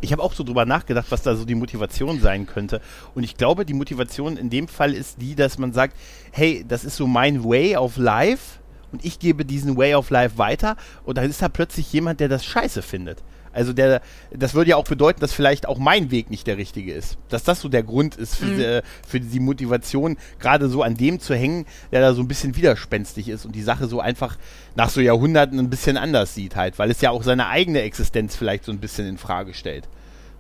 Ich 0.01 0.13
habe 0.13 0.23
auch 0.23 0.33
so 0.33 0.45
drüber 0.45 0.65
nachgedacht, 0.65 1.07
was 1.11 1.23
da 1.23 1.35
so 1.35 1.45
die 1.45 1.55
Motivation 1.55 2.21
sein 2.21 2.47
könnte. 2.47 2.81
Und 3.15 3.25
ich 3.25 3.37
glaube, 3.37 3.65
die 3.65 3.75
Motivation 3.75 4.37
in 4.37 4.51
dem 4.51 4.69
Fall 4.69 4.95
ist 4.95 5.21
die, 5.21 5.35
dass 5.35 5.59
man 5.59 5.73
sagt, 5.73 5.97
hey, 6.31 6.65
das 6.67 6.85
ist 6.85 6.97
so 6.97 7.07
mein 7.07 7.45
Way 7.45 7.77
of 7.77 7.97
Life 7.97 8.61
und 8.93 9.05
ich 9.05 9.19
gebe 9.19 9.45
diesen 9.45 9.77
Way 9.77 9.95
of 9.95 10.11
Life 10.11 10.39
weiter 10.39 10.77
und 11.05 11.19
dann 11.19 11.29
ist 11.29 11.43
da 11.43 11.49
plötzlich 11.49 11.93
jemand, 11.93 12.21
der 12.21 12.29
das 12.29 12.45
scheiße 12.45 12.83
findet. 12.83 13.23
Also 13.59 13.73
der, 13.73 14.03
das 14.31 14.55
würde 14.55 14.71
ja 14.71 14.77
auch 14.77 14.85
bedeuten, 14.85 15.19
dass 15.19 15.33
vielleicht 15.33 15.67
auch 15.67 15.79
mein 15.79 16.13
Weg 16.13 16.31
nicht 16.31 16.47
der 16.47 16.59
richtige 16.59 16.93
ist. 16.93 17.19
Dass 17.29 17.43
das 17.43 17.61
so 17.61 17.69
der 17.69 17.83
Grund 17.83 18.15
ist 18.15 18.37
für, 18.37 18.47
mhm. 18.47 18.57
die, 18.57 18.81
für 19.05 19.19
die 19.19 19.41
Motivation, 19.41 20.17
gerade 20.39 20.69
so 20.69 20.85
an 20.85 20.95
dem 20.95 21.19
zu 21.19 21.35
hängen, 21.35 21.67
der 21.91 22.01
da 22.01 22.15
so 22.15 22.23
ein 22.23 22.29
bisschen 22.29 22.55
widerspenstig 22.55 23.29
ist 23.29 23.45
und 23.45 23.57
die 23.57 23.63
Sache 23.63 23.89
so 23.89 24.01
einfach 24.01 24.39
nach 24.77 24.91
so 24.91 25.01
Jahrhunderten 25.01 25.59
ein 25.59 25.71
bisschen 25.71 25.97
anders 25.97 26.37
sieht 26.37 26.55
halt, 26.55 26.79
weil 26.79 26.89
es 26.89 27.01
ja 27.01 27.11
auch 27.11 27.25
seine 27.25 27.49
eigene 27.49 27.83
Existenz 27.83 28.37
vielleicht 28.37 28.65
so 28.65 28.71
ein 28.71 28.79
bisschen 28.79 29.09
in 29.09 29.19
Frage 29.19 29.55
stellt. 29.55 29.89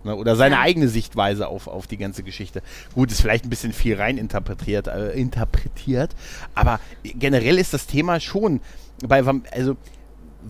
Ne? 0.04 0.14
Oder 0.14 0.36
seine 0.36 0.54
ja. 0.54 0.60
eigene 0.60 0.86
Sichtweise 0.86 1.48
auf, 1.48 1.66
auf 1.66 1.88
die 1.88 1.96
ganze 1.96 2.22
Geschichte. 2.22 2.62
Gut, 2.94 3.10
ist 3.10 3.20
vielleicht 3.20 3.46
ein 3.46 3.50
bisschen 3.50 3.72
viel 3.72 3.96
rein 3.96 4.16
interpretiert, 4.16 4.86
äh, 4.86 5.10
interpretiert, 5.10 6.14
aber 6.54 6.78
generell 7.02 7.58
ist 7.58 7.74
das 7.74 7.88
Thema 7.88 8.20
schon 8.20 8.60
bei, 9.04 9.24
also 9.50 9.76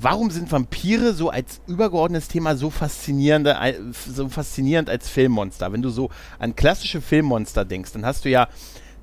warum 0.01 0.31
sind 0.31 0.51
Vampire 0.51 1.13
so 1.13 1.31
als 1.31 1.61
übergeordnetes 1.67 2.29
Thema 2.29 2.57
so 2.57 2.71
faszinierend, 2.71 3.49
so 3.93 4.29
faszinierend 4.29 4.91
als 4.91 5.09
Filmmonster? 5.09 5.73
Wenn 5.73 5.83
du 5.83 5.91
so 5.91 6.11
an 6.39 6.57
klassische 6.57 7.01
Filmmonster 7.01 7.65
denkst, 7.65 7.93
dann 7.93 8.05
hast 8.05 8.25
du 8.25 8.31
ja 8.31 8.49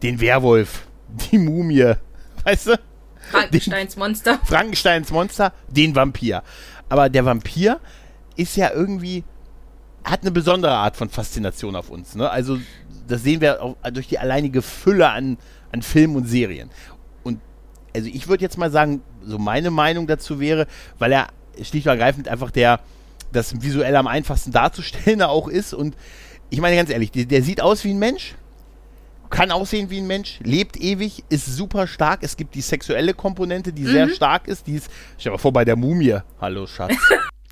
den 0.04 0.20
Werwolf, 0.20 0.88
die 1.32 1.38
Mumie, 1.38 1.94
weißt 2.44 2.68
du? 2.68 2.80
Frankensteins 3.32 3.98
Monster. 3.98 4.40
Frankensteins 4.46 5.12
Monster, 5.12 5.54
den 5.68 5.96
Vampir. 5.96 6.44
Aber 6.90 7.10
der 7.10 7.26
Vampir 7.26 7.80
ist 8.36 8.56
ja 8.56 8.72
irgendwie, 8.72 9.24
hat 10.04 10.22
eine 10.22 10.32
besondere 10.32 10.74
Art 10.74 10.96
von 10.96 11.10
Faszination 11.10 11.76
auf 11.76 11.90
uns. 11.90 12.16
Ne? 12.16 12.30
Also, 12.30 12.60
das 13.08 13.24
sehen 13.24 13.42
wir 13.42 13.64
auch 13.64 13.76
durch 13.92 14.08
die 14.08 14.20
alleinige 14.20 14.62
Fülle 14.62 15.10
an, 15.10 15.38
an 15.72 15.82
Filmen 15.82 16.16
und 16.16 16.28
Serien 16.28 16.70
also 17.96 18.10
ich 18.12 18.28
würde 18.28 18.44
jetzt 18.44 18.58
mal 18.58 18.72
sagen, 18.72 19.02
so 19.24 19.40
meine 19.40 19.72
Meinung 19.72 20.08
dazu 20.08 20.40
wäre, 20.40 20.68
weil 21.00 21.12
er 21.12 21.28
schlicht 21.62 21.88
und 21.88 21.92
ergreifend 21.92 22.28
einfach 22.28 22.52
der, 22.52 22.80
das 23.32 23.62
visuell 23.62 23.96
am 23.96 24.08
einfachsten 24.08 24.52
darzustellen 24.52 25.22
auch 25.24 25.48
ist 25.48 25.74
und 25.74 25.96
ich 26.50 26.62
meine 26.62 26.76
ganz 26.76 26.90
ehrlich, 26.90 27.12
der, 27.12 27.26
der 27.26 27.42
sieht 27.42 27.62
aus 27.62 27.84
wie 27.84 27.92
ein 27.92 28.00
Mensch, 28.00 28.36
kann 29.30 29.52
aussehen 29.52 29.90
wie 29.90 29.98
ein 29.98 30.08
Mensch, 30.08 30.40
lebt 30.44 30.78
ewig, 30.78 31.24
ist 31.30 31.46
super 31.48 31.88
stark. 31.88 32.20
Es 32.22 32.38
gibt 32.38 32.54
die 32.56 32.62
sexuelle 32.62 33.14
Komponente, 33.14 33.74
die 33.74 33.82
mhm. 33.82 33.92
sehr 33.92 34.10
stark 34.10 34.48
ist. 34.48 34.68
Die 34.68 34.76
ist, 34.76 34.90
stell 35.18 35.32
dir 35.32 35.36
mal 35.36 35.38
vor, 35.40 35.52
bei 35.52 35.66
der 35.66 35.76
Mumie. 35.76 36.20
Hallo, 36.40 36.68
Schatz. 36.68 36.94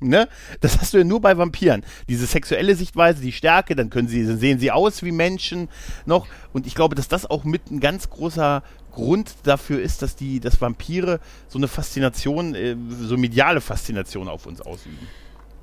ne? 0.00 0.28
Das 0.60 0.78
hast 0.80 0.94
du 0.94 0.98
ja 0.98 1.04
nur 1.04 1.20
bei 1.20 1.36
Vampiren. 1.36 1.84
Diese 2.08 2.26
sexuelle 2.26 2.74
Sichtweise, 2.74 3.20
die 3.20 3.32
Stärke, 3.32 3.76
dann 3.76 3.90
können 3.90 4.08
sie, 4.08 4.26
dann 4.26 4.38
sehen 4.38 4.58
sie 4.58 4.70
aus 4.70 5.02
wie 5.02 5.12
Menschen 5.12 5.68
noch. 6.06 6.26
Und 6.52 6.66
ich 6.66 6.74
glaube, 6.74 6.94
dass 6.94 7.08
das 7.08 7.28
auch 7.28 7.44
mit 7.44 7.70
ein 7.70 7.80
ganz 7.80 8.10
großer 8.10 8.62
Grund 8.92 9.34
dafür 9.44 9.80
ist, 9.80 10.02
dass 10.02 10.16
die, 10.16 10.40
dass 10.40 10.60
Vampire 10.60 11.20
so 11.48 11.58
eine 11.58 11.68
Faszination, 11.68 12.54
äh, 12.54 12.76
so 13.00 13.16
mediale 13.16 13.60
Faszination 13.60 14.28
auf 14.28 14.46
uns 14.46 14.60
ausüben. 14.60 15.08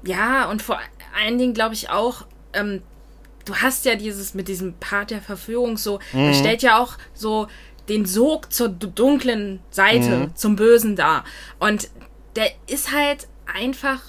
Ja, 0.03 0.49
und 0.49 0.61
vor 0.61 0.79
allen 1.19 1.37
Dingen 1.37 1.53
glaube 1.53 1.73
ich 1.73 1.89
auch, 1.89 2.25
ähm, 2.53 2.81
du 3.45 3.55
hast 3.55 3.85
ja 3.85 3.95
dieses 3.95 4.33
mit 4.33 4.47
diesem 4.47 4.73
Part 4.75 5.11
der 5.11 5.21
Verführung 5.21 5.77
so, 5.77 5.99
mhm. 6.13 6.19
er 6.19 6.33
stellt 6.33 6.61
ja 6.61 6.79
auch 6.79 6.97
so 7.13 7.47
den 7.89 8.05
Sog 8.05 8.51
zur 8.51 8.69
dunklen 8.69 9.59
Seite, 9.69 10.17
mhm. 10.17 10.35
zum 10.35 10.55
Bösen 10.55 10.95
da. 10.95 11.23
Und 11.59 11.89
der 12.35 12.49
ist 12.67 12.91
halt 12.91 13.27
einfach 13.45 14.01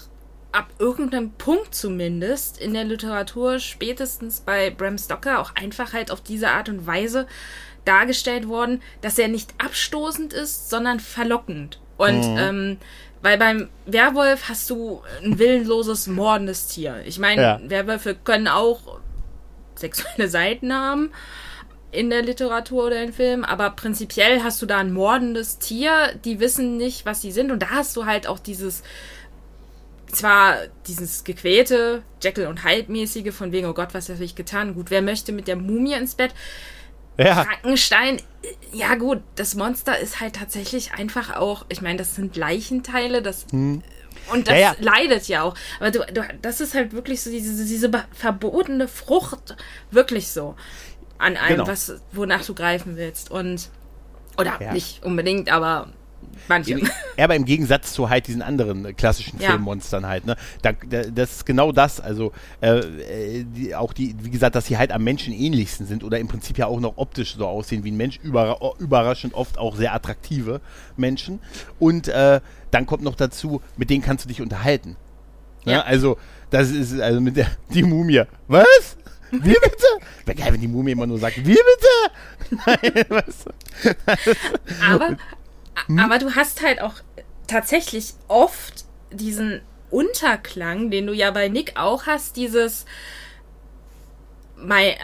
ab 0.57 0.69
irgendeinem 0.79 1.31
Punkt 1.33 1.75
zumindest 1.75 2.59
in 2.59 2.73
der 2.73 2.83
Literatur, 2.83 3.59
spätestens 3.59 4.39
bei 4.39 4.71
Bram 4.71 4.97
Stoker, 4.97 5.39
auch 5.39 5.53
einfach 5.53 5.93
halt 5.93 6.09
auf 6.09 6.21
diese 6.21 6.49
Art 6.49 6.67
und 6.67 6.87
Weise 6.87 7.27
dargestellt 7.85 8.47
worden, 8.47 8.81
dass 9.01 9.19
er 9.19 9.27
nicht 9.27 9.53
abstoßend 9.63 10.33
ist, 10.33 10.71
sondern 10.71 10.99
verlockend. 10.99 11.79
Und 11.97 12.31
mhm. 12.31 12.37
ähm, 12.37 12.77
weil 13.21 13.37
beim 13.37 13.69
Werwolf 13.85 14.49
hast 14.49 14.69
du 14.71 15.03
ein 15.23 15.37
willenloses, 15.37 16.07
mordendes 16.07 16.67
Tier. 16.67 17.03
Ich 17.05 17.19
meine, 17.19 17.41
ja. 17.41 17.59
Werwölfe 17.63 18.15
können 18.15 18.47
auch 18.47 18.99
sexuelle 19.75 20.27
Seiten 20.27 20.73
haben 20.73 21.11
in 21.91 22.09
der 22.09 22.23
Literatur 22.23 22.87
oder 22.87 23.01
in 23.01 23.13
Filmen, 23.13 23.45
aber 23.45 23.69
prinzipiell 23.69 24.43
hast 24.43 24.61
du 24.61 24.65
da 24.65 24.79
ein 24.79 24.91
mordendes 24.91 25.59
Tier, 25.59 25.91
die 26.25 26.39
wissen 26.39 26.77
nicht, 26.77 27.05
was 27.05 27.21
sie 27.21 27.31
sind 27.31 27.51
und 27.51 27.61
da 27.61 27.69
hast 27.69 27.95
du 27.95 28.05
halt 28.05 28.27
auch 28.27 28.39
dieses 28.39 28.83
zwar 30.11 30.57
dieses 30.87 31.23
gequälte, 31.23 32.03
Jekyll 32.21 32.47
und 32.47 32.63
Hyde 32.63 32.91
mäßige 32.91 33.33
von 33.33 33.51
wegen, 33.51 33.67
oh 33.67 33.73
Gott, 33.73 33.93
was 33.93 34.09
habe 34.09 34.23
ich 34.23 34.35
getan? 34.35 34.73
Gut, 34.73 34.89
wer 34.89 35.01
möchte 35.01 35.31
mit 35.31 35.47
der 35.47 35.55
Mumie 35.55 35.93
ins 35.93 36.15
Bett? 36.15 36.33
Ja. 37.17 37.43
Frankenstein, 37.43 38.21
ja 38.71 38.95
gut, 38.95 39.21
das 39.35 39.55
Monster 39.55 39.97
ist 39.97 40.19
halt 40.19 40.35
tatsächlich 40.35 40.93
einfach 40.93 41.35
auch, 41.35 41.65
ich 41.69 41.81
meine, 41.81 41.97
das 41.97 42.15
sind 42.15 42.35
Leichenteile, 42.35 43.21
das 43.21 43.47
hm. 43.51 43.81
und 44.31 44.47
das 44.47 44.53
ja, 44.53 44.59
ja. 44.59 44.75
leidet 44.79 45.27
ja 45.27 45.41
auch. 45.41 45.55
Aber 45.79 45.89
du, 45.89 45.99
du, 46.13 46.21
das 46.41 46.61
ist 46.61 46.75
halt 46.75 46.93
wirklich 46.93 47.21
so 47.21 47.31
diese, 47.31 47.65
diese 47.65 47.89
verbotene 48.13 48.87
Frucht, 48.87 49.55
wirklich 49.89 50.27
so 50.29 50.55
an 51.17 51.37
allem, 51.37 51.57
genau. 51.57 51.67
was 51.67 51.99
wonach 52.11 52.45
du 52.45 52.53
greifen 52.53 52.97
willst 52.97 53.31
und 53.31 53.69
oder 54.37 54.59
ja. 54.61 54.71
nicht 54.71 55.03
unbedingt, 55.03 55.51
aber 55.51 55.91
Manche. 56.47 56.79
Ja, 57.17 57.23
aber 57.23 57.35
im 57.35 57.45
Gegensatz 57.45 57.93
zu 57.93 58.09
halt 58.09 58.27
diesen 58.27 58.41
anderen 58.41 58.95
klassischen 58.95 59.39
ja. 59.39 59.49
Filmmonstern 59.49 60.05
halt, 60.05 60.25
ne? 60.25 60.35
Da, 60.61 60.71
da, 60.71 61.03
das 61.03 61.37
ist 61.37 61.45
genau 61.45 61.71
das. 61.71 61.99
Also 61.99 62.31
äh, 62.61 62.81
die, 63.43 63.75
auch 63.75 63.93
die, 63.93 64.15
wie 64.21 64.29
gesagt, 64.29 64.55
dass 64.55 64.67
sie 64.67 64.77
halt 64.77 64.91
am 64.91 65.03
Menschen 65.03 65.33
ähnlichsten 65.33 65.85
sind 65.87 66.03
oder 66.03 66.19
im 66.19 66.27
Prinzip 66.27 66.57
ja 66.57 66.67
auch 66.67 66.79
noch 66.79 66.97
optisch 66.97 67.35
so 67.35 67.47
aussehen 67.47 67.83
wie 67.83 67.91
ein 67.91 67.97
Mensch, 67.97 68.19
über, 68.21 68.75
überraschend 68.79 69.33
oft 69.33 69.57
auch 69.57 69.75
sehr 69.75 69.93
attraktive 69.93 70.61
Menschen. 70.95 71.39
Und 71.79 72.07
äh, 72.07 72.39
dann 72.71 72.85
kommt 72.85 73.03
noch 73.03 73.15
dazu, 73.15 73.61
mit 73.75 73.89
denen 73.89 74.03
kannst 74.03 74.25
du 74.25 74.29
dich 74.29 74.41
unterhalten. 74.41 74.95
Ne? 75.65 75.73
Ja. 75.73 75.81
Also, 75.81 76.17
das 76.49 76.69
ist 76.69 76.99
also 76.99 77.19
mit 77.19 77.35
der 77.35 77.47
die 77.73 77.83
Mumie. 77.83 78.23
Was? 78.47 78.97
Wie 79.31 79.39
bitte? 79.39 79.85
Wäre 80.25 80.37
geil, 80.37 80.53
wenn 80.53 80.61
die 80.61 80.69
Mumie 80.69 80.91
immer 80.91 81.05
nur 81.05 81.19
sagt, 81.19 81.37
wie 81.37 81.57
bitte? 81.57 82.61
Nein, 82.65 83.05
was? 83.09 83.45
Aber 84.89 85.17
hm? 85.85 85.99
Aber 85.99 86.17
du 86.17 86.35
hast 86.35 86.63
halt 86.63 86.81
auch 86.81 86.95
tatsächlich 87.47 88.13
oft 88.27 88.85
diesen 89.11 89.61
Unterklang, 89.89 90.91
den 90.91 91.07
du 91.07 91.13
ja 91.13 91.31
bei 91.31 91.47
Nick 91.47 91.73
auch 91.79 92.07
hast, 92.07 92.35
dieses 92.35 92.85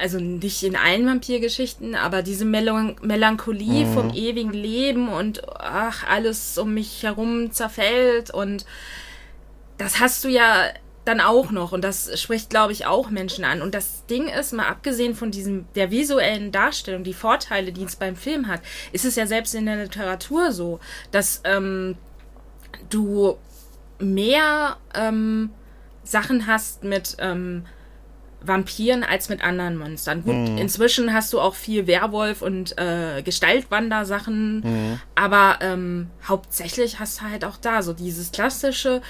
also 0.02 0.20
nicht 0.20 0.64
in 0.64 0.76
allen 0.76 1.06
Vampirgeschichten, 1.06 1.94
aber 1.96 2.24
diese 2.24 2.44
Melan 2.44 2.96
Melancholie 3.02 3.86
mhm. 3.86 3.94
vom 3.94 4.14
ewigen 4.14 4.52
Leben 4.52 5.10
und 5.10 5.48
ach, 5.60 6.04
alles 6.08 6.58
um 6.58 6.74
mich 6.74 7.04
herum 7.04 7.52
zerfällt 7.52 8.32
und 8.32 8.66
das 9.78 10.00
hast 10.00 10.24
du 10.24 10.30
ja 10.30 10.66
dann 11.06 11.20
auch 11.20 11.51
noch 11.51 11.72
und 11.74 11.84
das 11.84 12.20
spricht, 12.22 12.49
glaube 12.49 12.72
ich, 12.72 12.86
auch 12.86 13.10
Menschen 13.10 13.43
an. 13.43 13.62
Und 13.62 13.74
das 13.76 14.06
Ding 14.06 14.28
ist, 14.28 14.54
mal 14.54 14.68
abgesehen 14.68 15.16
von 15.16 15.32
diesem 15.32 15.66
der 15.76 15.91
visuellen 15.91 16.51
Darstellung, 16.51 17.04
die 17.04 17.14
Vorteile, 17.14 17.72
die 17.74 17.84
es 17.84 17.95
beim 17.97 18.16
Film 18.16 18.47
hat, 18.47 18.62
ist 18.93 19.04
es 19.06 19.16
ja 19.16 19.28
selbst 19.28 19.54
in 19.56 19.66
der 19.66 19.76
Literatur 19.78 20.51
so, 20.51 20.80
dass 21.12 21.41
ähm, 21.43 21.95
du 22.89 23.38
mehr 23.99 24.78
ähm, 24.95 25.49
Sachen 26.04 26.47
hast 26.47 26.84
mit 26.84 27.16
ähm, 27.20 27.66
Vampiren 28.45 29.04
als 29.06 29.30
mit 29.30 29.41
anderen 29.41 29.78
Monstern. 29.78 30.24
Gut, 30.24 30.34
Mhm. 30.36 30.58
inzwischen 30.58 31.14
hast 31.14 31.32
du 31.32 31.39
auch 31.39 31.56
viel 31.56 31.88
Werwolf 31.88 32.41
und 32.41 32.78
äh, 32.78 33.22
Gestaltwander-Sachen, 33.24 34.60
Mhm. 34.60 34.99
aber 35.16 35.60
ähm, 35.62 36.10
hauptsächlich 36.28 36.99
hast 36.99 37.22
du 37.22 37.26
halt 37.30 37.45
auch 37.45 37.56
da 37.58 37.82
so 37.82 37.93
dieses 37.93 38.32
klassische 38.34 39.01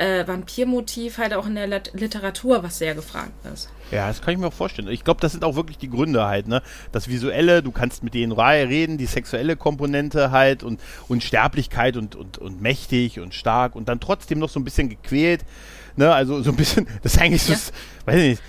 äh, 0.00 0.26
Vampirmotiv 0.26 1.18
halt 1.18 1.34
auch 1.34 1.46
in 1.46 1.54
der 1.54 1.66
Lit 1.66 1.90
Literatur, 1.94 2.62
was 2.62 2.78
sehr 2.78 2.94
gefragt 2.94 3.32
ist. 3.52 3.68
Ja, 3.90 4.08
das 4.08 4.22
kann 4.22 4.32
ich 4.32 4.40
mir 4.40 4.46
auch 4.46 4.52
vorstellen. 4.52 4.88
Ich 4.88 5.04
glaube, 5.04 5.20
das 5.20 5.32
sind 5.32 5.44
auch 5.44 5.56
wirklich 5.56 5.76
die 5.76 5.90
Gründe 5.90 6.24
halt, 6.24 6.48
ne? 6.48 6.62
Das 6.92 7.08
Visuelle, 7.08 7.62
du 7.62 7.70
kannst 7.70 8.02
mit 8.02 8.14
denen 8.14 8.32
reden, 8.32 8.98
die 8.98 9.06
sexuelle 9.06 9.56
Komponente 9.56 10.30
halt 10.30 10.62
und, 10.62 10.80
und 11.08 11.22
Sterblichkeit 11.22 11.96
und, 11.96 12.16
und, 12.16 12.38
und 12.38 12.62
mächtig 12.62 13.20
und 13.20 13.34
stark 13.34 13.76
und 13.76 13.88
dann 13.88 14.00
trotzdem 14.00 14.38
noch 14.38 14.48
so 14.48 14.58
ein 14.58 14.64
bisschen 14.64 14.88
gequält, 14.88 15.44
ne? 15.96 16.12
Also 16.14 16.42
so 16.42 16.50
ein 16.50 16.56
bisschen, 16.56 16.86
das 17.02 17.14
ist 17.14 17.20
eigentlich 17.20 17.42
so, 17.42 17.52
Ja. 17.52 17.58
weiß 18.06 18.16
ich 18.20 18.30
nicht, 18.30 18.42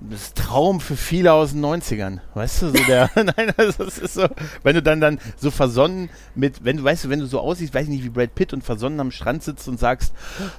das 0.00 0.32
Traum 0.34 0.80
für 0.80 0.96
viele 0.96 1.32
aus 1.32 1.52
den 1.52 1.64
90ern. 1.64 2.20
Weißt 2.34 2.62
du, 2.62 2.68
so 2.68 2.84
der, 2.84 3.10
nein, 3.16 3.52
also 3.56 3.84
das 3.84 3.98
ist 3.98 4.14
so, 4.14 4.26
wenn 4.62 4.74
du 4.74 4.82
dann 4.82 5.00
dann 5.00 5.18
so 5.36 5.50
versonnen 5.50 6.10
mit, 6.34 6.64
wenn 6.64 6.78
du, 6.78 6.84
weißt 6.84 7.04
du, 7.04 7.08
wenn 7.10 7.20
du 7.20 7.26
so 7.26 7.40
aussiehst, 7.40 7.74
weiß 7.74 7.84
ich 7.84 7.90
nicht, 7.90 8.04
wie 8.04 8.10
Brad 8.10 8.34
Pitt 8.34 8.52
und 8.52 8.62
versonnen 8.62 9.00
am 9.00 9.10
Strand 9.10 9.42
sitzt 9.42 9.68
und 9.68 9.78
sagst, 9.78 10.12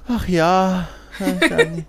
ach 0.08 0.28
ja, 0.28 0.88
ist 1.18 1.50
ja 1.50 1.64
nicht, 1.64 1.86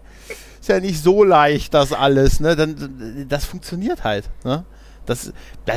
ist 0.60 0.70
ja 0.70 0.80
nicht 0.80 1.04
so 1.04 1.24
leicht, 1.24 1.74
das 1.74 1.91
alles, 1.93 2.39
ne, 2.39 2.56
dann, 2.56 3.26
das 3.28 3.45
funktioniert 3.45 4.04
halt, 4.04 4.30
ne. 4.43 4.66
Das, 5.08 5.34
da, 5.66 5.74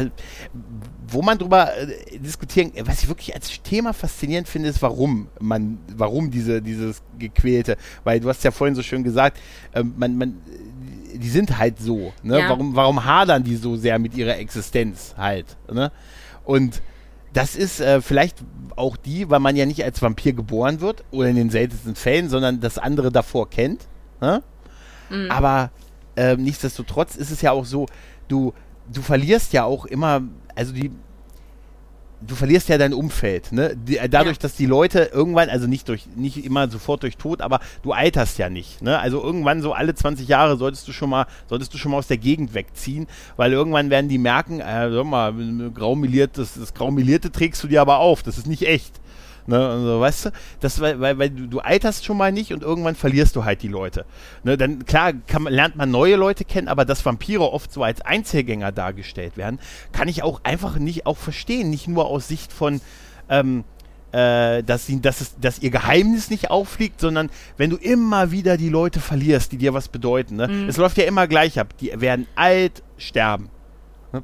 wo 1.09 1.23
man 1.23 1.39
drüber 1.39 1.75
äh, 1.77 2.19
diskutieren, 2.19 2.73
was 2.85 3.03
ich 3.03 3.09
wirklich 3.09 3.35
als 3.35 3.63
Thema 3.63 3.95
faszinierend 3.95 4.47
finde, 4.47 4.69
ist, 4.69 4.83
warum 4.83 5.29
man, 5.41 5.79
warum 5.97 6.31
diese, 6.31 6.61
dieses 6.61 7.03
Gequälte, 7.19 7.79
weil 8.05 8.21
du 8.21 8.29
hast 8.29 8.45
ja 8.45 8.51
vorhin 8.51 8.75
so 8.75 8.83
schön 8.83 9.03
gesagt, 9.03 9.39
ähm, 9.75 9.95
man, 9.97 10.19
man, 10.19 10.43
die 11.15 11.29
sind 11.29 11.59
halt 11.59 11.79
so, 11.79 12.13
ne? 12.23 12.41
Ja. 12.41 12.49
Warum, 12.51 12.77
warum 12.77 13.05
hadern 13.05 13.45
die 13.45 13.57
so 13.57 13.77
sehr 13.77 13.99
mit 13.99 14.17
ihrer 14.17 14.37
Existenz 14.39 15.15
halt, 15.17 15.57
ne? 15.73 15.91
Und 16.45 16.83
das 17.33 17.57
ist 17.57 17.81
äh, 17.81 18.01
vielleicht 18.01 18.39
auch 18.77 18.97
die, 18.97 19.29
weil 19.29 19.41
man 19.41 19.57
ja 19.57 19.67
nicht 19.67 19.85
als 19.85 20.01
Vampir 20.01 20.33
geboren 20.33 20.81
wird 20.81 21.05
oder 21.11 21.29
in 21.29 21.37
den 21.37 21.51
seltensten 21.51 21.97
Fällen, 21.97 22.29
sondern 22.29 22.61
das 22.61 22.79
andere 22.79 23.11
davor 23.11 23.51
kennt. 23.51 23.87
Ne? 24.21 24.43
Aber 25.31 25.71
ähm, 26.17 26.43
nichtsdestotrotz 26.43 27.17
ist 27.17 27.31
es 27.31 27.43
ja 27.43 27.51
auch 27.51 27.65
so, 27.65 27.87
du, 28.29 28.55
du 28.93 29.03
verlierst 29.03 29.53
ja 29.53 29.65
auch 29.65 29.85
immer, 29.85 30.23
also 30.55 30.73
die, 30.73 30.93
du 32.21 32.35
verlierst 32.35 32.69
ja 32.69 32.79
dein 32.79 32.95
Umfeld, 32.95 33.53
ne? 33.53 33.77
Äh, 33.89 34.09
dadurch, 34.09 34.37
Ja. 34.37 34.43
dass 34.43 34.55
die 34.57 34.67
Leute 34.67 35.11
irgendwann, 35.13 35.49
also 35.51 35.67
nicht 35.67 35.89
durch, 35.89 36.07
nicht 36.17 36.45
immer 36.45 36.69
sofort 36.71 37.03
durch 37.03 37.17
Tod, 37.17 37.41
aber 37.43 37.61
du 37.83 37.93
alterst 37.93 38.39
ja 38.39 38.49
nicht, 38.49 38.81
ne? 38.83 38.99
Also 38.99 39.23
irgendwann 39.23 39.61
so 39.63 39.73
alle 39.73 39.95
20 39.95 40.27
Jahre 40.29 40.57
solltest 40.57 40.89
du 40.89 40.93
schon 40.93 41.11
mal, 41.11 41.27
solltest 41.49 41.75
du 41.75 41.79
schon 41.79 41.91
mal 41.93 41.99
aus 41.99 42.07
der 42.07 42.17
Gegend 42.19 42.55
wegziehen, 42.55 43.07
weil 43.37 43.53
irgendwann 43.53 43.91
werden 43.91 44.09
die 44.09 44.19
merken, 44.19 44.61
äh, 44.61 44.91
sag 44.91 45.05
mal, 45.05 45.35
graumeliertes, 45.75 46.55
das 46.55 46.73
Graumelierte 46.75 47.31
trägst 47.31 47.63
du 47.63 47.69
dir 47.69 47.81
aber 47.81 47.99
auf, 47.99 48.23
das 48.23 48.39
ist 48.39 48.47
nicht 48.47 48.67
echt. 48.67 49.01
Ne, 49.47 49.59
also, 49.59 50.01
weißt 50.01 50.25
du, 50.27 50.31
das, 50.61 50.81
weil, 50.81 51.19
weil, 51.19 51.31
du, 51.31 51.47
du 51.47 51.59
alterst 51.61 52.05
schon 52.05 52.17
mal 52.17 52.33
nicht 52.33 52.53
und 52.53 52.63
irgendwann 52.63 52.95
verlierst 52.95 53.37
du 53.37 53.45
halt 53.45 53.63
die 53.63 53.69
Leute. 53.69 54.07
Ne, 54.43 54.57
dann 54.57 54.87
klar 54.87 55.13
kann, 55.13 55.45
lernt 55.45 55.77
man 55.77 55.91
neue 55.91 56.17
Leute 56.17 56.45
kennen, 56.45 56.69
aber 56.69 56.85
dass 56.87 57.05
Vampire 57.05 57.53
oft 57.53 57.71
so 57.71 57.83
als 57.83 58.01
Einzelgänger 58.01 58.73
dargestellt 58.73 59.37
werden, 59.37 59.59
kann 59.93 60.09
ich 60.09 60.23
auch 60.23 60.41
einfach 60.45 60.79
nicht 60.79 61.07
auch 61.07 61.19
verstehen. 61.19 61.69
Nicht 61.69 61.89
nur 61.89 62.07
aus 62.07 62.27
Sicht 62.27 62.55
von, 62.55 62.81
ähm, 63.29 63.65
äh, 64.13 64.63
dass, 64.63 64.87
sie, 64.87 65.01
dass, 65.01 65.21
es, 65.21 65.39
dass 65.39 65.59
ihr 65.59 65.71
Geheimnis 65.71 66.31
nicht 66.31 66.51
auffliegt, 66.51 67.01
sondern 67.01 67.29
wenn 67.57 67.69
du 67.69 67.77
immer 67.77 68.31
wieder 68.31 68.57
die 68.57 68.69
Leute 68.71 69.01
verlierst, 69.01 69.53
die 69.53 69.59
dir 69.59 69.75
was 69.75 69.89
bedeuten. 69.89 70.37
Ne? 70.37 70.67
Es 70.69 70.77
läuft 70.79 70.97
ja 70.97 71.05
immer 71.05 71.27
gleich 71.27 71.59
ab. 71.59 71.77
Die 71.81 72.01
werden 72.01 72.27
alt, 72.35 72.83
sterben. 72.97 73.51
Ne? 74.13 74.23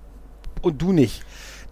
Und 0.62 0.80
du 0.80 0.92
nicht. 0.92 1.22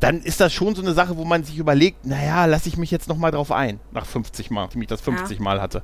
Dann 0.01 0.23
ist 0.23 0.41
das 0.41 0.53
schon 0.53 0.75
so 0.75 0.83
eine 0.83 0.93
Sache, 0.93 1.17
wo 1.17 1.25
man 1.25 1.43
sich 1.45 1.59
überlegt, 1.59 2.07
naja, 2.07 2.45
lasse 2.45 2.69
ich 2.69 2.77
mich 2.77 2.91
jetzt 2.91 3.09
nochmal 3.09 3.31
drauf 3.33 3.51
ein. 3.51 3.81
Nach 3.93 4.07
50 4.07 4.51
Mal, 4.51 4.65
nachdem 4.65 4.83
ich 4.83 4.89
das 4.89 5.01
50 5.01 5.41
Mal 5.41 5.61
hatte. 5.61 5.83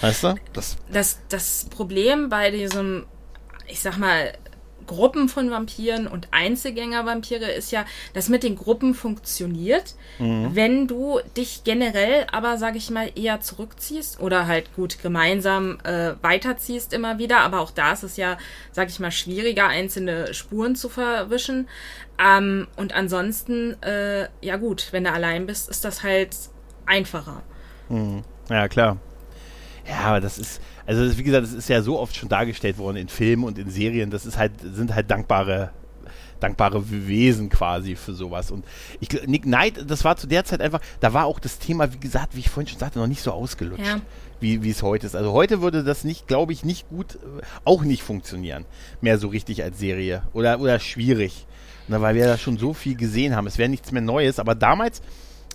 Weißt 0.00 0.24
du? 0.24 0.34
Das, 0.52 0.76
Das, 0.90 1.18
das 1.28 1.66
Problem 1.70 2.28
bei 2.28 2.50
diesem, 2.50 3.06
ich 3.68 3.80
sag 3.80 3.96
mal, 3.98 4.32
Gruppen 4.86 5.28
von 5.28 5.50
Vampiren 5.50 6.06
und 6.06 6.28
Einzelgänger-Vampire 6.30 7.50
ist 7.50 7.72
ja, 7.72 7.84
dass 8.12 8.28
mit 8.28 8.42
den 8.42 8.56
Gruppen 8.56 8.94
funktioniert, 8.94 9.94
wenn 10.18 10.86
du 10.86 11.20
dich 11.36 11.64
generell 11.64 12.26
aber, 12.30 12.56
sag 12.58 12.76
ich 12.76 12.90
mal, 12.90 13.10
eher 13.14 13.40
zurückziehst 13.40 14.20
oder 14.20 14.46
halt 14.46 14.74
gut 14.74 15.02
gemeinsam 15.02 15.78
äh, 15.84 16.12
weiterziehst 16.22 16.92
immer 16.92 17.18
wieder. 17.18 17.40
Aber 17.40 17.60
auch 17.60 17.70
da 17.70 17.92
ist 17.92 18.02
es 18.02 18.16
ja, 18.16 18.38
sag 18.72 18.88
ich 18.88 19.00
mal, 19.00 19.10
schwieriger, 19.10 19.66
einzelne 19.68 20.32
Spuren 20.34 20.76
zu 20.76 20.88
verwischen. 20.88 21.68
Ähm, 22.18 22.68
und 22.76 22.94
ansonsten, 22.94 23.80
äh, 23.82 24.28
ja 24.40 24.56
gut, 24.56 24.88
wenn 24.92 25.04
du 25.04 25.12
allein 25.12 25.46
bist, 25.46 25.68
ist 25.68 25.84
das 25.84 26.02
halt 26.02 26.36
einfacher. 26.86 27.42
ja, 28.48 28.68
klar. 28.68 28.98
Ja, 29.88 29.98
aber 30.06 30.20
das 30.20 30.38
ist, 30.38 30.60
also 30.86 31.04
das, 31.06 31.18
wie 31.18 31.22
gesagt, 31.22 31.44
das 31.44 31.52
ist 31.52 31.68
ja 31.68 31.82
so 31.82 31.98
oft 32.00 32.16
schon 32.16 32.28
dargestellt 32.28 32.78
worden 32.78 32.96
in 32.96 33.08
Filmen 33.08 33.44
und 33.44 33.58
in 33.58 33.68
Serien. 33.70 34.10
Das 34.10 34.24
ist 34.26 34.38
halt, 34.38 34.52
sind 34.62 34.94
halt 34.94 35.10
dankbare, 35.10 35.70
dankbare 36.40 36.82
Wesen 36.90 37.48
quasi 37.50 37.94
für 37.96 38.14
sowas. 38.14 38.50
Und 38.50 38.64
ich, 39.00 39.08
Nick 39.26 39.42
Knight, 39.42 39.84
das 39.90 40.04
war 40.04 40.16
zu 40.16 40.26
der 40.26 40.44
Zeit 40.44 40.60
einfach, 40.60 40.80
da 41.00 41.12
war 41.12 41.26
auch 41.26 41.38
das 41.38 41.58
Thema, 41.58 41.92
wie 41.92 41.98
gesagt, 41.98 42.34
wie 42.34 42.40
ich 42.40 42.48
vorhin 42.50 42.68
schon 42.68 42.78
sagte, 42.78 42.98
noch 42.98 43.06
nicht 43.06 43.20
so 43.22 43.32
ausgelutscht, 43.32 43.84
Ja. 43.86 44.00
wie, 44.40 44.62
wie 44.62 44.70
es 44.70 44.82
heute 44.82 45.06
ist. 45.06 45.16
Also 45.16 45.32
heute 45.32 45.60
würde 45.60 45.84
das 45.84 46.02
nicht, 46.04 46.26
glaube 46.28 46.52
ich, 46.52 46.64
nicht 46.64 46.88
gut, 46.88 47.16
äh, 47.16 47.42
auch 47.64 47.82
nicht 47.82 48.02
funktionieren, 48.02 48.64
mehr 49.02 49.18
so 49.18 49.28
richtig 49.28 49.62
als 49.62 49.78
Serie 49.78 50.22
oder, 50.32 50.60
oder 50.60 50.78
schwierig. 50.80 51.46
Na, 51.88 52.00
weil 52.00 52.14
wir 52.14 52.24
da 52.24 52.38
schon 52.38 52.56
so 52.56 52.72
viel 52.72 52.96
gesehen 52.96 53.36
haben. 53.36 53.46
Es 53.46 53.58
wäre 53.58 53.68
nichts 53.68 53.92
mehr 53.92 54.00
Neues, 54.00 54.38
aber 54.38 54.54
damals, 54.54 55.02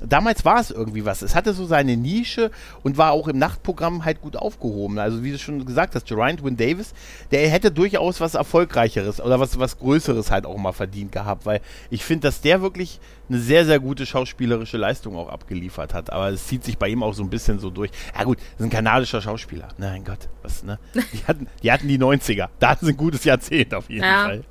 damals 0.05 0.45
war 0.45 0.59
es 0.59 0.71
irgendwie 0.71 1.05
was. 1.05 1.21
Es 1.21 1.35
hatte 1.35 1.53
so 1.53 1.65
seine 1.65 1.97
Nische 1.97 2.51
und 2.83 2.97
war 2.97 3.11
auch 3.11 3.27
im 3.27 3.37
Nachtprogramm 3.37 4.05
halt 4.05 4.21
gut 4.21 4.35
aufgehoben. 4.35 4.99
Also 4.99 5.23
wie 5.23 5.31
du 5.31 5.39
schon 5.39 5.65
gesagt 5.65 5.95
hast, 5.95 6.07
Geraint 6.07 6.43
Wyn 6.43 6.57
Davis, 6.57 6.93
der 7.31 7.49
hätte 7.49 7.71
durchaus 7.71 8.19
was 8.21 8.35
Erfolgreicheres 8.35 9.21
oder 9.21 9.39
was, 9.39 9.59
was 9.59 9.79
Größeres 9.79 10.31
halt 10.31 10.45
auch 10.45 10.57
mal 10.57 10.73
verdient 10.73 11.11
gehabt, 11.11 11.45
weil 11.45 11.61
ich 11.89 12.03
finde, 12.03 12.27
dass 12.27 12.41
der 12.41 12.61
wirklich 12.61 12.99
eine 13.29 13.39
sehr, 13.39 13.65
sehr 13.65 13.79
gute 13.79 14.05
schauspielerische 14.05 14.77
Leistung 14.77 15.15
auch 15.15 15.29
abgeliefert 15.29 15.93
hat. 15.93 16.11
Aber 16.11 16.29
es 16.29 16.47
zieht 16.47 16.63
sich 16.63 16.77
bei 16.77 16.87
ihm 16.89 17.03
auch 17.03 17.13
so 17.13 17.23
ein 17.23 17.29
bisschen 17.29 17.59
so 17.59 17.69
durch. 17.69 17.91
Ja 18.17 18.23
gut, 18.23 18.37
das 18.39 18.59
ist 18.59 18.65
ein 18.65 18.69
kanadischer 18.69 19.21
Schauspieler. 19.21 19.67
Mein 19.77 20.03
Gott, 20.03 20.29
was, 20.41 20.63
ne? 20.63 20.79
Die 21.13 21.25
hatten 21.27 21.47
die, 21.63 21.71
hatten 21.71 21.87
die 21.87 21.99
90er. 21.99 22.49
Da 22.59 22.69
hatten 22.69 22.85
sie 22.85 22.93
ein 22.93 22.97
gutes 22.97 23.23
Jahrzehnt 23.23 23.73
auf 23.73 23.89
jeden 23.89 24.03
Ja. 24.03 24.23
Fall. 24.25 24.43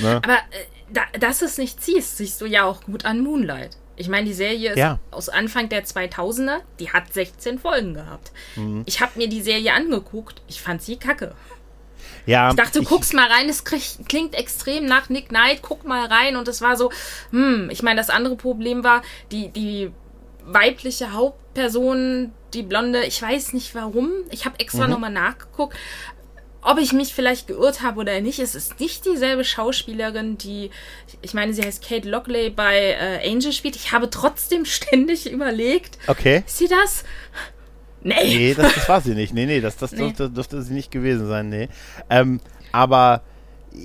Ne? 0.00 0.16
Aber 0.16 0.34
äh, 0.34 0.38
da, 0.92 1.02
dass 1.18 1.42
es 1.42 1.56
nicht 1.58 1.82
ziehst, 1.82 2.16
siehst 2.16 2.40
du 2.40 2.46
ja 2.46 2.64
auch 2.64 2.82
gut 2.82 3.04
an 3.04 3.20
Moonlight. 3.20 3.76
Ich 3.96 4.08
meine, 4.08 4.26
die 4.26 4.32
Serie 4.34 4.70
ist 4.72 4.78
Ja. 4.78 4.98
aus 5.10 5.28
Anfang 5.28 5.68
der 5.68 5.84
2000er, 5.84 6.60
die 6.80 6.90
hat 6.90 7.12
16 7.12 7.58
Folgen 7.58 7.94
gehabt. 7.94 8.32
Mhm. 8.56 8.82
Ich 8.86 9.00
habe 9.00 9.12
mir 9.16 9.28
die 9.28 9.40
Serie 9.42 9.72
angeguckt, 9.72 10.42
ich 10.48 10.60
fand 10.60 10.82
sie 10.82 10.96
kacke. 10.96 11.34
Ja, 12.26 12.50
Ich 12.50 12.56
dachte, 12.56 12.80
du 12.80 12.84
guckst 12.86 13.12
mal 13.14 13.30
rein, 13.30 13.48
es 13.48 13.64
klingt 13.64 14.34
extrem 14.34 14.86
nach 14.86 15.08
Nick 15.10 15.28
Knight, 15.28 15.60
guck 15.62 15.84
mal 15.84 16.06
rein 16.06 16.36
und 16.36 16.48
es 16.48 16.60
war 16.62 16.76
so, 16.76 16.90
hm, 17.30 17.68
ich 17.70 17.82
meine, 17.82 18.00
das 18.00 18.08
andere 18.10 18.36
Problem 18.36 18.82
war, 18.82 19.02
die, 19.30 19.48
die 19.50 19.90
weibliche 20.46 21.12
Hauptperson, 21.12 22.32
die 22.52 22.62
Blonde, 22.62 23.04
ich 23.04 23.20
weiß 23.20 23.52
nicht 23.52 23.74
warum, 23.74 24.10
ich 24.30 24.44
habe 24.44 24.58
extra 24.58 24.84
Mhm. 24.86 24.92
nochmal 24.92 25.10
nachgeguckt, 25.10 25.76
ob 26.64 26.78
ich 26.78 26.92
mich 26.92 27.14
vielleicht 27.14 27.46
geirrt 27.46 27.82
habe 27.82 28.00
oder 28.00 28.20
nicht. 28.20 28.38
Es 28.38 28.54
ist 28.54 28.80
nicht 28.80 29.04
dieselbe 29.04 29.44
Schauspielerin, 29.44 30.38
die, 30.38 30.70
ich 31.22 31.34
meine, 31.34 31.52
sie 31.52 31.62
heißt 31.62 31.86
Kate 31.86 32.08
Lockley 32.08 32.50
bei 32.50 32.96
äh, 32.98 33.30
Angel 33.30 33.52
spielt. 33.52 33.76
Ich 33.76 33.92
habe 33.92 34.10
trotzdem 34.10 34.64
ständig 34.64 35.30
überlegt, 35.30 35.98
Okay. 36.06 36.42
ist 36.46 36.58
sie 36.58 36.68
das? 36.68 37.04
Nee. 38.02 38.14
Nee, 38.22 38.54
das, 38.54 38.74
das 38.74 38.88
war 38.88 39.00
sie 39.00 39.14
nicht. 39.14 39.32
Nee, 39.32 39.46
nee, 39.46 39.60
das, 39.60 39.76
das 39.76 39.92
Nee. 39.92 39.98
Dürfte, 39.98 40.30
dürfte 40.30 40.62
sie 40.62 40.74
nicht 40.74 40.90
gewesen 40.90 41.26
sein, 41.28 41.48
nee. 41.48 41.68
Ähm, 42.10 42.40
aber 42.72 43.22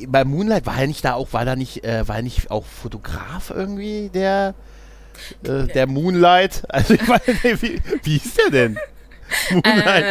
bei 0.07 0.23
Moonlight 0.25 0.65
war 0.65 0.77
er 0.79 0.87
nicht 0.87 1.03
da 1.05 1.13
auch, 1.13 1.31
war 1.33 1.45
da 1.45 1.55
nicht, 1.55 1.83
äh, 1.83 2.07
war 2.07 2.17
er 2.17 2.21
nicht 2.21 2.51
auch 2.51 2.65
Fotograf 2.65 3.49
irgendwie, 3.49 4.09
der, 4.13 4.55
äh, 5.43 5.67
der 5.67 5.87
Moonlight? 5.87 6.63
Also 6.69 6.93
ich 6.95 7.07
meine, 7.07 7.21
wie, 7.61 7.81
wie 8.03 8.15
ist 8.17 8.37
der 8.37 8.49
denn? 8.51 8.77
Moonlight. 9.51 10.03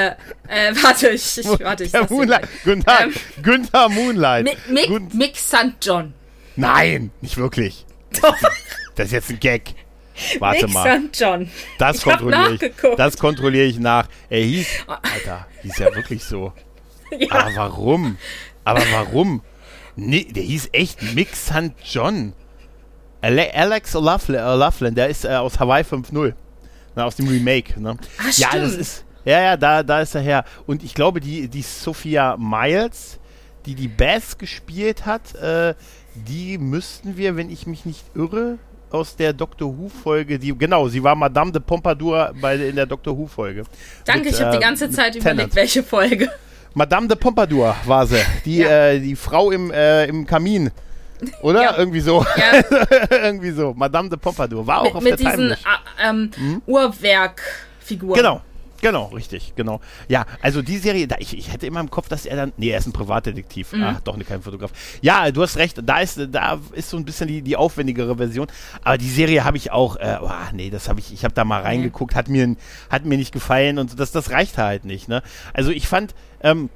Äh, 0.49 0.69
äh, 0.71 0.75
warte, 0.83 1.09
ich, 1.11 1.39
ich, 1.39 1.47
warte, 1.47 1.85
ich 1.85 1.93
der 1.93 2.07
Moonlight. 2.11 2.49
Guten 2.65 2.85
Tag. 2.85 3.07
Ähm, 3.07 3.15
Günther 3.43 3.89
Moonlight. 3.89 4.45
Mick, 4.45 4.69
Mick, 4.69 5.15
Mick 5.15 5.37
St. 5.37 5.75
John. 5.81 6.15
Nein, 6.57 7.11
nicht 7.21 7.37
wirklich. 7.37 7.87
Doch, 8.23 8.35
Das 8.97 9.07
ist 9.07 9.13
jetzt 9.13 9.31
ein 9.31 9.41
Gag. 9.41 9.75
Warte 10.41 10.67
Mick 10.67 10.75
mal. 10.75 11.01
St. 11.01 11.21
John. 11.21 11.51
Das 11.79 12.03
kontrolliere 12.03 12.55
ich. 12.55 12.73
Das 12.97 13.17
kontrolliere 13.17 13.67
ich 13.67 13.79
nach. 13.79 14.09
Er 14.29 14.41
hieß, 14.41 14.67
Alter, 14.87 15.47
hieß 15.63 15.79
ja 15.79 15.95
wirklich 15.95 16.25
so. 16.25 16.53
Ja. 17.11 17.31
Aber 17.31 17.57
warum? 17.57 18.19
Aber 18.65 18.83
warum? 18.93 19.41
Nee, 19.97 20.25
der 20.31 20.43
hieß 20.43 20.69
echt 20.73 21.01
Mick 21.15 21.35
St. 21.35 21.73
John. 21.83 22.35
Ale 23.23 23.53
Alex 23.55 23.97
O'Loughlin, 23.97 24.39
O'Loughlin, 24.41 24.91
der 24.95 25.09
ist 25.09 25.25
äh, 25.25 25.29
aus 25.29 25.59
Hawaii 25.59 25.85
5.0. 25.85 26.35
Na, 26.95 27.05
aus 27.07 27.17
dem 27.17 27.29
Remake. 27.29 27.81
Ne? 27.81 27.97
Ah, 28.19 28.25
ja, 28.37 28.49
stimmt. 28.49 28.55
das 28.65 28.75
ist. 28.75 29.05
Ja, 29.29 29.43
ja, 29.43 29.57
da, 29.59 29.83
da 29.83 30.01
ist 30.01 30.15
er 30.15 30.23
her. 30.23 30.45
Und 30.67 30.83
ich 30.83 30.95
glaube, 30.95 31.21
die, 31.21 31.49
die 31.49 31.61
Sophia 31.61 32.39
Miles, 32.39 33.19
die 33.67 33.75
die 33.75 33.87
Bass 33.87 34.39
gespielt 34.39 35.05
hat, 35.05 35.35
äh, 35.35 35.75
die 36.15 36.57
müssten 36.57 37.19
wir, 37.19 37.37
wenn 37.37 37.51
ich 37.51 37.67
mich 37.67 37.85
nicht 37.85 38.05
irre, 38.15 38.57
aus 38.91 39.17
der 39.17 39.35
Doctor 39.35 39.77
Who-Folge, 39.77 40.39
die, 40.39 40.57
genau, 40.57 40.89
sie 40.89 41.03
war 41.03 41.15
Madame 41.15 41.53
de 41.53 41.61
Pompadour 41.61 42.33
bei, 42.41 42.57
in 42.57 42.75
der 42.75 42.87
Doctor 42.87 43.19
Who-Folge. 43.19 43.65
Danke, 44.07 44.25
mit, 44.25 44.33
ich 44.33 44.41
habe 44.41 44.57
äh, 44.57 44.59
die 44.59 44.65
ganze 44.65 44.89
Zeit 44.89 45.15
überlegt, 45.15 45.55
welche 45.55 45.83
Folge. 45.83 46.31
Madame 46.73 47.07
de 47.07 47.17
Pompadour 47.19 47.77
war 47.85 48.07
sie. 48.07 48.17
Die, 48.47 48.59
ja. 48.59 48.93
äh, 48.93 48.99
die 48.99 49.15
Frau 49.15 49.51
im, 49.51 49.71
äh, 49.71 50.07
im 50.07 50.25
Kamin. 50.25 50.71
Oder? 51.43 51.63
Ja. 51.65 51.77
Irgendwie 51.77 52.01
so. 52.01 52.25
Ja. 52.35 52.63
Irgendwie 53.11 53.51
so. 53.51 53.75
Madame 53.77 54.09
de 54.09 54.19
Pompadour. 54.19 54.67
War 54.67 54.81
auch 54.81 54.85
mit, 54.85 54.95
auf 54.95 55.03
mit 55.03 55.21
der 55.21 55.31
diesen 55.31 55.51
äh, 55.51 55.57
ähm, 56.03 56.31
hm? 56.35 56.63
Uhrwerkfiguren. 56.67 58.15
Genau. 58.15 58.41
Genau, 58.81 59.07
richtig, 59.07 59.55
genau. 59.57 59.81
Ja, 60.09 60.25
also 60.41 60.63
die 60.63 60.79
Serie, 60.79 61.09
da, 61.09 61.17
ich, 61.19 61.37
ich 61.37 61.53
hätte 61.53 61.67
immer 61.67 61.81
im 61.81 61.91
Kopf, 61.91 62.09
dass 62.09 62.27
er 62.27 62.37
dann. 62.37 62.53
Nee, 62.57 62.71
er 62.71 62.79
ist 62.79 62.87
ein 62.87 62.93
Privatdetektiv. 62.93 63.73
Mhm. 63.73 63.83
Ach, 63.83 64.01
doch 64.01 64.17
ne, 64.17 64.25
kein 64.25 64.41
Fotograf. 64.41 64.71
Ja, 65.03 65.31
du 65.31 65.43
hast 65.43 65.57
recht, 65.57 65.81
da 65.85 66.01
ist, 66.01 66.21
da 66.31 66.61
ist 66.73 66.91
so 66.91 66.97
ein 66.97 67.05
bisschen 67.05 67.29
die, 67.29 67.43
die 67.43 67.57
aufwendigere 67.57 68.17
Version. 68.17 68.47
Aber 68.85 68.97
die 68.99 69.09
Serie 69.09 69.45
habe 69.45 69.57
ich 69.57 69.73
auch, 69.73 69.97
äh, 69.97 70.19
oh, 70.21 70.31
nee, 70.53 70.71
das 70.71 70.89
habe 70.89 71.01
ich, 71.01 71.13
ich 71.13 71.25
habe 71.25 71.35
da 71.35 71.45
mal 71.45 71.63
reingeguckt, 71.63 72.15
hat 72.15 72.29
mir, 72.29 72.57
hat 72.91 73.05
mir 73.05 73.19
nicht 73.19 73.33
gefallen 73.33 73.79
und 73.79 73.99
das, 73.99 74.13
das 74.13 74.31
reicht 74.31 74.59
halt 74.59 74.85
nicht, 74.85 75.09
ne? 75.09 75.23
Also 75.53 75.71
ich 75.71 75.89
fand, 75.89 76.15
ähm, 76.43 76.71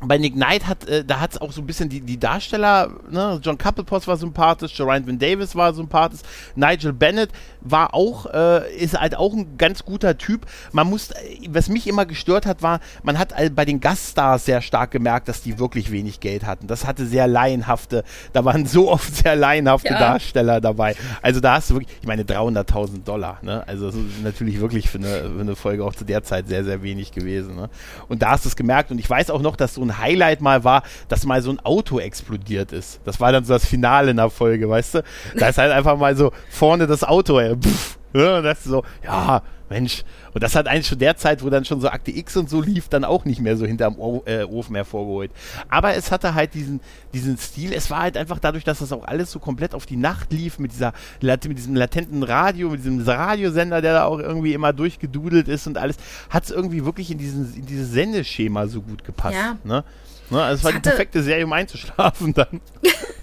bei 0.00 0.18
Nick 0.18 0.34
Knight 0.34 0.66
hat, 0.66 0.86
äh, 0.88 1.04
da 1.04 1.20
hat 1.20 1.32
es 1.32 1.40
auch 1.40 1.52
so 1.52 1.62
ein 1.62 1.66
bisschen 1.66 1.88
die, 1.88 2.00
die 2.00 2.18
Darsteller, 2.18 2.90
ne? 3.10 3.40
John 3.42 3.56
Couplepos 3.56 4.06
war 4.06 4.16
sympathisch, 4.16 4.76
Geraint 4.76 5.06
Vin 5.06 5.18
Davis 5.18 5.54
war 5.54 5.72
sympathisch, 5.72 6.20
Nigel 6.54 6.92
Bennett 6.92 7.30
war 7.60 7.94
auch, 7.94 8.26
äh, 8.26 8.76
ist 8.76 8.98
halt 8.98 9.16
auch 9.16 9.32
ein 9.32 9.56
ganz 9.56 9.84
guter 9.84 10.18
Typ. 10.18 10.46
Man 10.72 10.88
muss, 10.88 11.10
was 11.48 11.68
mich 11.68 11.86
immer 11.86 12.04
gestört 12.04 12.46
hat, 12.46 12.62
war, 12.62 12.80
man 13.02 13.18
hat 13.18 13.34
bei 13.54 13.64
den 13.64 13.80
Gaststars 13.80 14.44
sehr 14.44 14.60
stark 14.60 14.90
gemerkt, 14.90 15.28
dass 15.28 15.42
die 15.42 15.58
wirklich 15.58 15.90
wenig 15.90 16.20
Geld 16.20 16.44
hatten. 16.44 16.66
Das 16.66 16.86
hatte 16.86 17.06
sehr 17.06 17.26
laienhafte, 17.26 18.04
da 18.32 18.44
waren 18.44 18.66
so 18.66 18.90
oft 18.90 19.16
sehr 19.16 19.34
laienhafte 19.34 19.88
ja. 19.88 19.98
Darsteller 19.98 20.60
dabei. 20.60 20.94
Also 21.22 21.40
da 21.40 21.54
hast 21.54 21.70
du 21.70 21.74
wirklich, 21.74 21.96
ich 22.00 22.06
meine 22.06 22.22
300.000 22.24 23.02
Dollar, 23.04 23.38
ne? 23.42 23.66
Also 23.66 23.86
das 23.86 23.94
ist 23.94 24.22
natürlich 24.22 24.60
wirklich 24.60 24.90
für 24.90 24.98
eine, 24.98 25.30
für 25.34 25.40
eine 25.40 25.56
Folge 25.56 25.84
auch 25.84 25.94
zu 25.94 26.04
der 26.04 26.22
Zeit 26.22 26.48
sehr, 26.48 26.64
sehr 26.64 26.82
wenig 26.82 27.12
gewesen, 27.12 27.56
ne? 27.56 27.70
Und 28.08 28.22
da 28.22 28.32
hast 28.32 28.44
du 28.44 28.48
es 28.48 28.56
gemerkt 28.56 28.90
und 28.90 28.98
ich 28.98 29.08
weiß 29.08 29.30
auch 29.30 29.40
noch, 29.40 29.56
dass 29.56 29.74
so 29.74 29.85
ein 29.86 29.98
Highlight 29.98 30.40
mal 30.40 30.64
war, 30.64 30.82
dass 31.08 31.24
mal 31.24 31.42
so 31.42 31.50
ein 31.50 31.60
Auto 31.60 31.98
explodiert 31.98 32.72
ist. 32.72 33.00
Das 33.04 33.20
war 33.20 33.32
dann 33.32 33.44
so 33.44 33.52
das 33.52 33.66
Finale 33.66 34.10
in 34.10 34.16
der 34.16 34.30
Folge, 34.30 34.68
weißt 34.68 34.96
du? 34.96 35.02
Da 35.38 35.48
ist 35.48 35.58
halt 35.58 35.72
einfach 35.72 35.96
mal 35.96 36.16
so 36.16 36.32
vorne 36.50 36.86
das 36.86 37.04
Auto, 37.04 37.38
ey, 37.38 37.56
pff, 37.56 37.98
ja, 38.14 38.40
das 38.40 38.64
so, 38.64 38.84
ja, 39.04 39.42
Mensch. 39.68 40.04
Und 40.32 40.42
das 40.42 40.54
hat 40.54 40.68
eigentlich 40.68 40.86
schon 40.86 40.98
der 40.98 41.16
Zeit, 41.16 41.42
wo 41.42 41.50
dann 41.50 41.64
schon 41.64 41.80
so 41.80 41.88
Akte 41.88 42.10
X 42.10 42.36
und 42.36 42.48
so 42.48 42.60
lief, 42.60 42.88
dann 42.88 43.04
auch 43.04 43.24
nicht 43.24 43.40
mehr 43.40 43.56
so 43.56 43.66
hinterm 43.66 43.98
o 43.98 44.22
äh, 44.26 44.44
Ofen 44.44 44.74
hervorgeholt. 44.74 45.30
Aber 45.68 45.94
es 45.94 46.10
hatte 46.10 46.34
halt 46.34 46.54
diesen, 46.54 46.80
diesen 47.12 47.36
Stil. 47.38 47.72
Es 47.72 47.90
war 47.90 48.02
halt 48.02 48.16
einfach 48.16 48.38
dadurch, 48.38 48.64
dass 48.64 48.78
das 48.78 48.92
auch 48.92 49.04
alles 49.04 49.30
so 49.30 49.38
komplett 49.38 49.74
auf 49.74 49.86
die 49.86 49.96
Nacht 49.96 50.32
lief, 50.32 50.58
mit 50.58 50.72
dieser, 50.72 50.92
mit 51.20 51.58
diesem 51.58 51.74
latenten 51.74 52.22
Radio, 52.22 52.70
mit 52.70 52.80
diesem 52.80 53.00
Radiosender, 53.00 53.80
der 53.82 53.94
da 53.94 54.04
auch 54.04 54.18
irgendwie 54.18 54.54
immer 54.54 54.72
durchgedudelt 54.72 55.48
ist 55.48 55.66
und 55.66 55.78
alles, 55.78 55.96
hat 56.30 56.44
es 56.44 56.50
irgendwie 56.50 56.84
wirklich 56.84 57.10
in, 57.10 57.18
diesen, 57.18 57.54
in 57.54 57.66
dieses 57.66 57.90
Sendeschema 57.90 58.66
so 58.66 58.82
gut 58.82 59.04
gepasst. 59.04 59.36
Ja. 59.36 59.58
Ne? 59.64 59.84
Ne, 60.30 60.42
also 60.42 60.58
es 60.58 60.64
war 60.64 60.72
die 60.72 60.80
perfekte 60.80 61.22
Serie, 61.22 61.44
um 61.44 61.52
einzuschlafen 61.52 62.34
dann. 62.34 62.60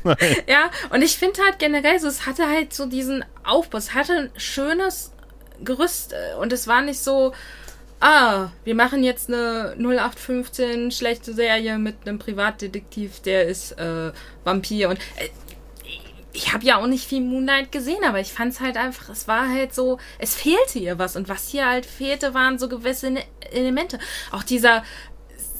ja, 0.48 0.70
und 0.89 1.02
ich 1.02 1.18
finde 1.18 1.41
halt 1.44 1.60
generell 1.60 2.00
so, 2.00 2.08
es 2.08 2.26
hatte 2.26 2.48
halt 2.48 2.74
so 2.74 2.86
diesen 2.86 3.26
Aufbau. 3.44 3.78
Es 3.78 3.94
hatte 3.94 4.14
ein 4.14 4.30
schönes 4.38 5.12
Gerüst 5.64 6.14
und 6.39 6.54
es 6.54 6.68
war 6.68 6.82
nicht 6.82 6.99
so, 6.99 7.34
ah, 8.04 8.49
wir 8.66 8.76
machen 8.76 9.04
jetzt 9.04 9.30
eine 9.30 9.76
0815 9.78 10.91
schlechte 10.91 11.34
Serie 11.34 11.78
mit 11.78 11.95
einem 12.06 12.20
Privatdetektiv, 12.20 13.22
der 13.22 13.45
ist 13.47 13.72
äh, 13.74 14.12
Vampir. 14.43 14.89
Und 14.89 14.99
äh, 15.18 15.30
ich 16.34 16.51
habe 16.51 16.66
ja 16.66 16.78
auch 16.78 16.88
nicht 16.88 17.08
viel 17.08 17.22
Moonlight 17.22 17.72
gesehen, 17.72 18.04
aber 18.06 18.20
ich 18.20 18.34
fand 18.34 18.54
es 18.54 18.60
halt 18.60 18.76
einfach, 18.76 19.10
es 19.10 19.28
war 19.28 19.47
halt 19.47 19.74
so, 19.74 19.99
es 20.20 20.36
fehlte 20.36 20.80
ihr 20.80 20.99
was. 20.99 21.16
Und 21.16 21.30
was 21.30 21.47
hier 21.47 21.66
halt 21.66 21.86
fehlte, 21.86 22.34
waren 22.34 22.60
so 22.60 22.68
gewisse 22.68 23.14
Elemente. 23.51 23.99
Auch 24.32 24.43
dieser 24.43 24.84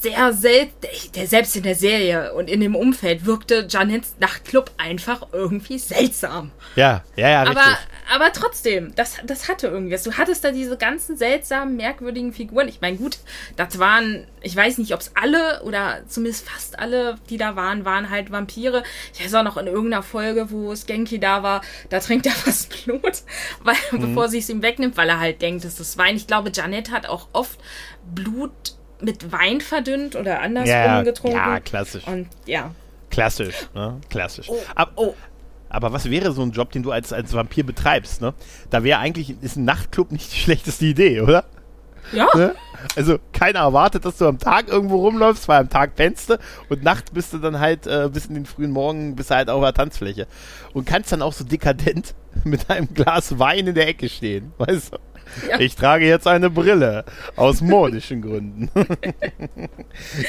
sehr 0.04 0.32
selten, 0.34 0.86
der 1.14 1.26
selbst 1.26 1.56
in 1.56 1.62
der 1.62 1.74
Serie 1.74 2.34
und 2.34 2.50
in 2.50 2.60
dem 2.60 2.76
Umfeld 2.76 3.24
wirkte 3.24 3.66
Janets 3.68 4.16
Nachtclub 4.20 4.70
einfach 4.76 5.28
irgendwie 5.32 5.78
seltsam. 5.78 6.50
Ja, 6.76 7.02
ja, 7.16 7.30
ja, 7.30 7.40
aber, 7.40 7.60
richtig. 7.60 7.76
Aber 8.14 8.32
trotzdem, 8.32 8.94
das, 8.94 9.16
das 9.24 9.48
hatte 9.48 9.68
irgendwas. 9.68 10.02
Du 10.02 10.12
hattest 10.12 10.44
da 10.44 10.50
diese 10.50 10.76
ganzen 10.76 11.16
seltsamen, 11.16 11.76
merkwürdigen 11.76 12.34
Figuren. 12.34 12.68
Ich 12.68 12.82
meine, 12.82 12.98
gut, 12.98 13.18
das 13.56 13.78
waren, 13.78 14.26
ich 14.42 14.54
weiß 14.54 14.76
nicht, 14.76 14.92
ob 14.92 15.00
es 15.00 15.12
alle 15.14 15.62
oder 15.62 16.02
zumindest 16.06 16.48
fast 16.50 16.78
alle, 16.78 17.16
die 17.30 17.38
da 17.38 17.56
waren, 17.56 17.86
waren 17.86 18.10
halt 18.10 18.30
Vampire. 18.30 18.82
Ich 19.14 19.24
weiß 19.24 19.34
auch 19.36 19.42
noch 19.42 19.56
in 19.56 19.66
irgendeiner 19.66 20.02
Folge, 20.02 20.50
wo 20.50 20.74
Skanky 20.76 21.18
da 21.18 21.42
war, 21.42 21.62
da 21.88 21.98
trinkt 21.98 22.26
er 22.26 22.32
fast 22.32 22.84
Blut, 22.84 23.22
weil, 23.62 23.76
mhm. 23.90 24.00
bevor 24.00 24.28
sie 24.28 24.38
es 24.38 24.50
ihm 24.50 24.60
wegnimmt, 24.60 24.98
weil 24.98 25.08
er 25.08 25.18
halt 25.18 25.40
denkt, 25.40 25.64
es 25.64 25.80
ist 25.80 25.96
Wein. 25.96 26.16
Ich 26.16 26.26
glaube, 26.26 26.50
Janet 26.52 26.90
hat 26.90 27.06
auch 27.06 27.28
oft 27.32 27.58
Blut 28.14 28.52
mit 29.04 29.32
Wein 29.32 29.60
verdünnt 29.60 30.16
oder 30.16 30.40
andersrum 30.40 30.70
ja, 30.70 31.02
getrunken. 31.02 31.36
Ja, 31.36 31.60
klassisch. 31.60 32.06
Und 32.06 32.28
ja. 32.46 32.70
Klassisch, 33.10 33.68
ne? 33.74 34.00
Klassisch. 34.10 34.48
Oh, 34.48 34.58
Ab, 34.74 34.92
oh. 34.96 35.14
Aber 35.68 35.92
was 35.92 36.08
wäre 36.08 36.32
so 36.32 36.42
ein 36.42 36.52
Job, 36.52 36.72
den 36.72 36.82
du 36.82 36.92
als, 36.92 37.12
als 37.12 37.32
Vampir 37.32 37.64
betreibst, 37.64 38.20
ne? 38.20 38.34
Da 38.70 38.84
wäre 38.84 38.98
eigentlich, 38.98 39.34
ist 39.42 39.56
ein 39.56 39.64
Nachtclub 39.64 40.12
nicht 40.12 40.32
die 40.32 40.38
schlechteste 40.40 40.86
Idee, 40.86 41.20
oder? 41.20 41.44
Ja. 42.12 42.28
Ne? 42.34 42.54
Also 42.96 43.18
keiner 43.32 43.60
erwartet, 43.60 44.04
dass 44.04 44.18
du 44.18 44.26
am 44.26 44.38
Tag 44.38 44.68
irgendwo 44.68 44.98
rumläufst, 44.98 45.48
weil 45.48 45.60
am 45.60 45.70
Tag 45.70 45.96
pennst 45.96 46.30
du 46.30 46.38
und 46.68 46.82
nachts 46.82 47.10
bist 47.10 47.32
du 47.32 47.38
dann 47.38 47.58
halt 47.58 47.86
äh, 47.86 48.10
bis 48.12 48.26
in 48.26 48.34
den 48.34 48.46
frühen 48.46 48.70
Morgen, 48.70 49.16
bist 49.16 49.30
du 49.30 49.36
halt 49.36 49.48
auf 49.48 49.62
der 49.62 49.72
Tanzfläche. 49.72 50.26
Und 50.72 50.86
kannst 50.86 51.12
dann 51.12 51.22
auch 51.22 51.32
so 51.32 51.44
dekadent 51.44 52.14
mit 52.44 52.68
einem 52.70 52.92
Glas 52.92 53.38
Wein 53.38 53.66
in 53.66 53.74
der 53.74 53.88
Ecke 53.88 54.08
stehen, 54.08 54.52
weißt 54.58 54.92
du? 54.92 54.98
Ja. 55.48 55.60
Ich 55.60 55.76
trage 55.76 56.06
jetzt 56.06 56.26
eine 56.26 56.48
Brille. 56.48 57.04
Aus 57.36 57.60
modischen 57.60 58.22
Gründen. 58.22 58.70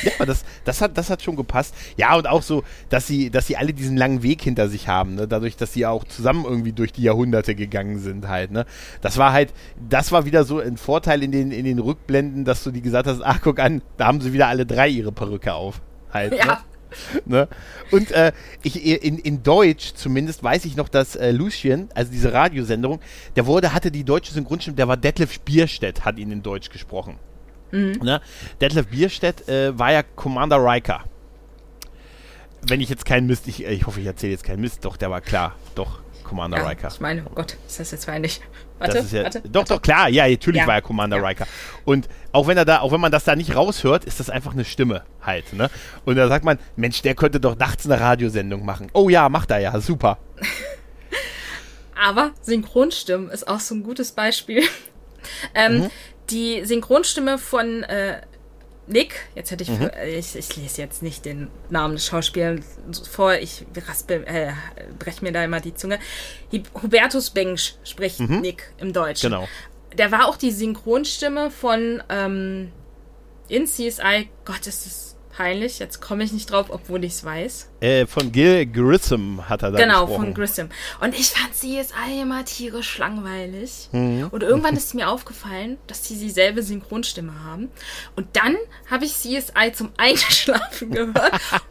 ja, 0.04 0.12
aber 0.18 0.26
das, 0.26 0.44
das, 0.64 0.82
hat, 0.82 0.98
das 0.98 1.10
hat 1.10 1.22
schon 1.22 1.36
gepasst. 1.36 1.74
Ja, 1.96 2.16
und 2.16 2.28
auch 2.28 2.42
so, 2.42 2.64
dass 2.90 3.08
sie, 3.08 3.30
dass 3.30 3.48
sie 3.48 3.56
alle 3.56 3.74
diesen 3.74 3.98
langen 3.98 4.24
Weg 4.24 4.42
hinter 4.42 4.68
sich 4.68 4.88
haben, 4.88 5.16
ne? 5.16 5.28
Dadurch, 5.28 5.56
dass 5.56 5.74
sie 5.74 5.86
auch 5.86 6.04
zusammen 6.04 6.46
irgendwie 6.46 6.74
durch 6.74 6.92
die 6.92 7.04
Jahrhunderte 7.04 7.56
gegangen 7.56 8.00
sind 8.00 8.28
halt, 8.28 8.52
ne? 8.52 8.66
Das 9.02 9.18
war 9.18 9.32
halt, 9.32 9.54
das 9.90 10.12
war 10.12 10.26
wieder 10.26 10.44
so 10.44 10.60
ein 10.60 10.78
Vorteil 10.78 11.24
in 11.24 11.32
den, 11.32 11.52
in 11.52 11.66
den 11.66 11.80
Rückblenden, 11.80 12.46
dass 12.46 12.64
du 12.64 12.72
die 12.72 12.82
gesagt 12.82 13.08
hast, 13.08 13.22
ach, 13.22 13.40
guck 13.42 13.60
an, 13.60 13.82
da 13.98 14.08
haben 14.08 14.22
sie 14.22 14.34
wieder 14.34 14.48
alle 14.48 14.66
drei 14.66 14.90
ihre 14.90 15.12
Perücke 15.12 15.54
auf. 15.54 15.82
Halt, 16.12 16.34
ja. 16.34 16.46
Ne? 16.46 16.58
ne? 17.26 17.48
Und 17.92 18.12
äh, 18.12 18.32
ich, 18.64 18.86
in, 18.86 19.18
in 19.20 19.44
Deutsch 19.44 19.94
zumindest 19.96 20.44
weiß 20.44 20.66
ich 20.66 20.76
noch, 20.76 20.90
dass 20.90 21.16
äh, 21.16 21.32
Lucien, 21.32 21.90
also 21.94 22.12
diese 22.12 22.34
Radiosendung, 22.34 23.00
der 23.36 23.46
wurde, 23.46 23.74
hatte 23.74 23.92
die 23.92 24.04
deutsche 24.04 24.34
Synchronstimme, 24.34 24.76
der 24.76 24.88
war 24.88 24.98
Detlef 24.98 25.40
Bierstedt, 25.42 26.06
hat 26.06 26.18
ihn 26.18 26.32
in 26.32 26.44
Deutsch 26.44 26.70
gesprochen. 26.70 27.18
Mhm. 27.72 28.00
Ne? 28.02 28.22
Detlef 28.62 28.88
Bierstedt 28.88 29.48
äh, 29.48 29.78
war 29.78 29.92
ja 29.92 30.04
Commander 30.04 30.58
Riker. 30.58 31.04
Wenn 32.68 32.82
ich 32.82 32.90
jetzt 32.90 33.06
keinen 33.06 33.28
Mist, 33.28 33.48
ich, 33.48 33.64
ich 33.64 33.86
hoffe, 33.86 34.00
ich 34.00 34.08
erzähle 34.08 34.32
jetzt 34.32 34.44
keinen 34.44 34.62
Mist, 34.62 34.86
doch, 34.86 34.98
der 34.98 35.12
war 35.12 35.22
klar, 35.22 35.56
doch. 35.76 36.05
Commander 36.26 36.58
ja, 36.58 36.68
Riker. 36.68 36.90
Ich 36.90 37.00
meine, 37.00 37.24
oh 37.26 37.34
Gott, 37.34 37.56
ist 37.68 37.80
das 37.80 37.92
jetzt 37.92 38.08
peinlich? 38.08 38.42
Warte, 38.80 39.06
ja, 39.12 39.24
warte. 39.24 39.42
Doch, 39.42 39.62
warte. 39.62 39.74
doch, 39.74 39.82
klar, 39.82 40.10
ja, 40.10 40.28
natürlich 40.28 40.62
ja. 40.62 40.68
war 40.68 40.76
er 40.76 40.82
Commander 40.82 41.18
ja. 41.18 41.26
Riker. 41.26 41.48
Und 41.86 42.10
auch 42.34 42.48
wenn 42.48 42.58
er 42.58 42.66
da, 42.66 42.80
auch 42.80 42.92
wenn 42.92 43.00
man 43.00 43.12
das 43.12 43.24
da 43.24 43.36
nicht 43.36 43.56
raushört, 43.56 44.04
ist 44.04 44.20
das 44.20 44.30
einfach 44.30 44.52
eine 44.52 44.66
Stimme 44.66 45.04
halt, 45.22 45.54
ne? 45.54 45.70
Und 46.04 46.16
da 46.18 46.28
sagt 46.28 46.44
man, 46.44 46.60
Mensch, 46.76 47.02
der 47.02 47.16
könnte 47.16 47.40
doch 47.40 47.58
nachts 47.58 47.86
eine 47.86 48.00
Radiosendung 48.00 48.66
machen. 48.66 48.90
Oh 48.94 49.08
ja, 49.08 49.30
macht 49.30 49.52
er 49.52 49.60
ja, 49.60 49.80
super. 49.80 50.18
Aber 51.96 52.32
Synchronstimmen 52.42 53.30
ist 53.30 53.48
auch 53.48 53.60
so 53.60 53.76
ein 53.76 53.84
gutes 53.84 54.12
Beispiel. 54.12 54.64
ähm, 55.56 55.80
mhm. 55.80 55.90
Die 56.30 56.66
Synchronstimme 56.66 57.38
von 57.38 57.84
äh, 57.84 58.22
Nick, 58.88 59.16
jetzt 59.34 59.52
hätte 59.52 59.64
ich, 59.64 59.70
mhm. 59.70 59.90
ich, 60.06 60.36
ich 60.36 60.56
lese 60.56 60.82
jetzt 60.82 61.02
nicht 61.02 61.26
den 61.26 61.48
Namen 61.70 61.96
des 61.96 62.06
Schauspielers 62.06 62.64
vor, 63.10 63.34
ich 63.34 63.66
raspe, 63.88 64.26
äh, 64.28 64.52
breche 65.00 65.24
mir 65.24 65.32
da 65.32 65.44
immer 65.44 65.60
die 65.60 65.74
Zunge. 65.74 66.00
Hubertus 66.82 67.32
Bengsch 67.32 67.76
spricht 67.84 68.20
mhm. 68.20 68.42
Nick 68.42 68.74
im 68.78 68.94
Deutschen. 68.94 69.32
Genau. 69.32 69.48
Der 69.98 70.12
war 70.12 70.28
auch 70.28 70.38
die 70.38 70.52
Synchronstimme 70.52 71.50
von 71.52 72.04
ähm, 72.10 72.72
in 73.48 73.66
CSI, 73.66 74.30
Gott, 74.44 74.68
ist 74.68 74.86
das 74.86 75.05
peinlich. 75.36 75.80
Jetzt 75.80 76.02
komme 76.02 76.24
ich 76.24 76.32
nicht 76.32 76.50
drauf, 76.52 76.68
obwohl 76.70 77.04
ich 77.04 77.14
es 77.14 77.24
weiß. 77.26 77.70
Äh, 77.82 78.06
von 78.06 78.32
Gil 78.32 78.66
Grissom 78.66 79.48
hat 79.50 79.64
er 79.64 79.72
da 79.72 79.78
Genau, 79.78 80.06
gesprochen. 80.06 80.26
von 80.26 80.34
Grissom. 80.34 80.70
Und 81.02 81.18
ich 81.18 81.30
fand 81.30 81.54
CSI 81.54 82.22
immer 82.22 82.46
tierisch 82.46 82.98
langweilig. 82.98 83.90
Mhm. 83.92 84.28
Und 84.32 84.44
irgendwann 84.44 84.76
ist 84.76 84.96
mir 84.96 85.10
aufgefallen, 85.10 85.78
dass 85.88 86.08
sie 86.08 86.18
dieselbe 86.18 86.64
Synchronstimme 86.64 87.44
haben. 87.44 87.70
Und 88.16 88.28
dann 88.34 88.56
habe 88.90 89.06
ich 89.06 89.14
CSI 89.14 89.72
zum 89.74 89.92
Einschlafen 89.98 90.92
gehört. 90.92 91.16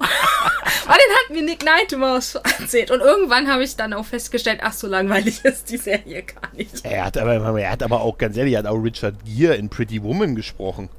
Weil 0.86 0.96
den 0.96 1.16
hat 1.16 1.30
mir 1.30 1.42
Nick 1.42 1.60
Knight 1.60 1.92
immer 1.92 2.14
erzählt. 2.60 2.90
Und 2.90 3.00
irgendwann 3.00 3.48
habe 3.48 3.64
ich 3.64 3.76
dann 3.76 3.92
auch 3.92 4.04
festgestellt, 4.04 4.60
ach, 4.62 4.72
so 4.74 4.86
langweilig 4.86 5.44
ist 5.44 5.70
die 5.70 5.78
Serie 5.78 6.22
gar 6.22 6.52
nicht. 6.54 6.84
Er 6.84 7.06
hat 7.06 7.16
aber, 7.16 7.58
er 7.60 7.70
hat 7.70 7.82
aber 7.82 8.02
auch, 8.02 8.18
ganz 8.18 8.36
ehrlich, 8.36 8.54
er 8.54 8.60
hat 8.60 8.66
auch 8.66 8.76
Richard 8.76 9.24
Gere 9.24 9.54
in 9.54 9.68
Pretty 9.70 10.02
Woman 10.02 10.34
gesprochen. 10.34 10.90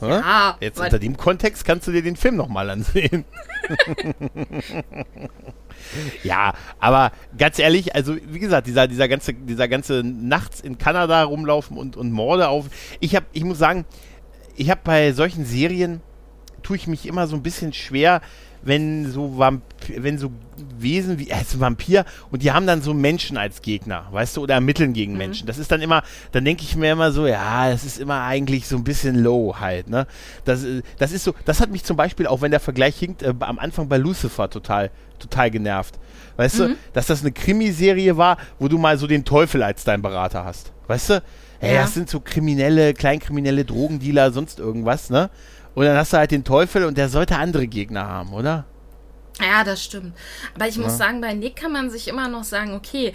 Ja, 0.00 0.56
Jetzt 0.60 0.80
unter 0.80 0.98
dem 0.98 1.16
Kontext 1.16 1.64
kannst 1.64 1.86
du 1.86 1.92
dir 1.92 2.02
den 2.02 2.16
Film 2.16 2.36
nochmal 2.36 2.70
ansehen. 2.70 3.24
ja, 6.22 6.54
aber 6.78 7.12
ganz 7.38 7.58
ehrlich, 7.58 7.94
also 7.94 8.16
wie 8.16 8.38
gesagt, 8.38 8.66
dieser, 8.66 8.86
dieser 8.86 9.08
ganze, 9.08 9.34
dieser 9.34 9.68
ganze 9.68 10.02
nachts 10.04 10.60
in 10.60 10.78
Kanada 10.78 11.22
rumlaufen 11.24 11.76
und, 11.76 11.96
und 11.96 12.12
Morde 12.12 12.48
auf. 12.48 12.66
Ich 13.00 13.16
habe, 13.16 13.26
ich 13.32 13.44
muss 13.44 13.58
sagen, 13.58 13.84
ich 14.56 14.70
habe 14.70 14.80
bei 14.84 15.12
solchen 15.12 15.44
Serien 15.44 16.00
tue 16.62 16.76
ich 16.76 16.86
mich 16.86 17.06
immer 17.06 17.26
so 17.26 17.36
ein 17.36 17.42
bisschen 17.42 17.72
schwer, 17.72 18.20
wenn 18.64 19.10
so 19.10 19.38
Vamp 19.38 19.62
wenn 19.96 20.18
so 20.18 20.30
Wesen 20.78 21.18
wie 21.18 21.30
ist 21.30 21.54
ein 21.54 21.60
Vampir 21.60 22.04
und 22.30 22.42
die 22.42 22.52
haben 22.52 22.66
dann 22.66 22.80
so 22.80 22.94
Menschen 22.94 23.36
als 23.36 23.60
Gegner, 23.60 24.06
weißt 24.12 24.36
du, 24.36 24.42
oder 24.42 24.54
ermitteln 24.54 24.92
gegen 24.92 25.16
Menschen. 25.16 25.46
Das 25.46 25.58
ist 25.58 25.70
dann 25.72 25.82
immer, 25.82 26.02
dann 26.32 26.44
denke 26.44 26.62
ich 26.62 26.76
mir 26.76 26.92
immer 26.92 27.12
so, 27.12 27.26
ja, 27.26 27.70
das 27.70 27.84
ist 27.84 27.98
immer 27.98 28.22
eigentlich 28.22 28.66
so 28.66 28.76
ein 28.76 28.84
bisschen 28.84 29.22
low 29.22 29.56
halt, 29.58 29.88
ne? 29.88 30.06
Das, 30.44 30.64
äh, 30.64 30.82
das 30.98 31.12
ist 31.12 31.24
so, 31.24 31.34
das 31.44 31.60
hat 31.60 31.70
mich 31.70 31.84
zum 31.84 31.96
Beispiel, 31.96 32.26
auch 32.26 32.40
wenn 32.40 32.50
der 32.50 32.60
Vergleich 32.60 32.96
hinkt, 32.98 33.22
äh, 33.22 33.34
am 33.40 33.58
Anfang 33.58 33.88
bei 33.88 33.96
Lucifer 33.98 34.48
total, 34.48 34.90
total 35.18 35.50
genervt. 35.50 35.98
Weißt 36.36 36.58
du, 36.60 36.76
dass 36.92 37.06
das 37.06 37.20
eine 37.20 37.32
Krimiserie 37.32 38.16
war, 38.16 38.38
wo 38.58 38.68
du 38.68 38.78
mal 38.78 38.96
so 38.98 39.06
den 39.06 39.24
Teufel 39.24 39.62
als 39.62 39.84
dein 39.84 40.02
Berater 40.02 40.44
hast. 40.44 40.72
Weißt 40.86 41.10
du? 41.10 41.22
Ey, 41.60 41.74
Ja. 41.74 41.82
das 41.82 41.94
sind 41.94 42.10
so 42.10 42.20
kriminelle, 42.20 42.92
kleinkriminelle 42.94 43.64
Drogendealer, 43.64 44.32
sonst 44.32 44.58
irgendwas, 44.58 45.10
ne? 45.10 45.30
Und 45.74 45.86
dann 45.86 45.96
hast 45.96 46.12
du 46.12 46.18
halt 46.18 46.30
den 46.30 46.44
Teufel 46.44 46.84
und 46.84 46.96
der 46.96 47.08
sollte 47.08 47.36
andere 47.36 47.66
Gegner 47.66 48.06
haben, 48.06 48.32
oder? 48.32 48.64
Ja, 49.40 49.64
das 49.64 49.82
stimmt. 49.82 50.14
Aber 50.54 50.68
ich 50.68 50.78
muss 50.78 50.96
sagen, 50.96 51.20
bei 51.20 51.34
Nick 51.34 51.56
kann 51.56 51.72
man 51.72 51.90
sich 51.90 52.06
immer 52.06 52.28
noch 52.28 52.44
sagen, 52.44 52.74
okay, 52.74 53.12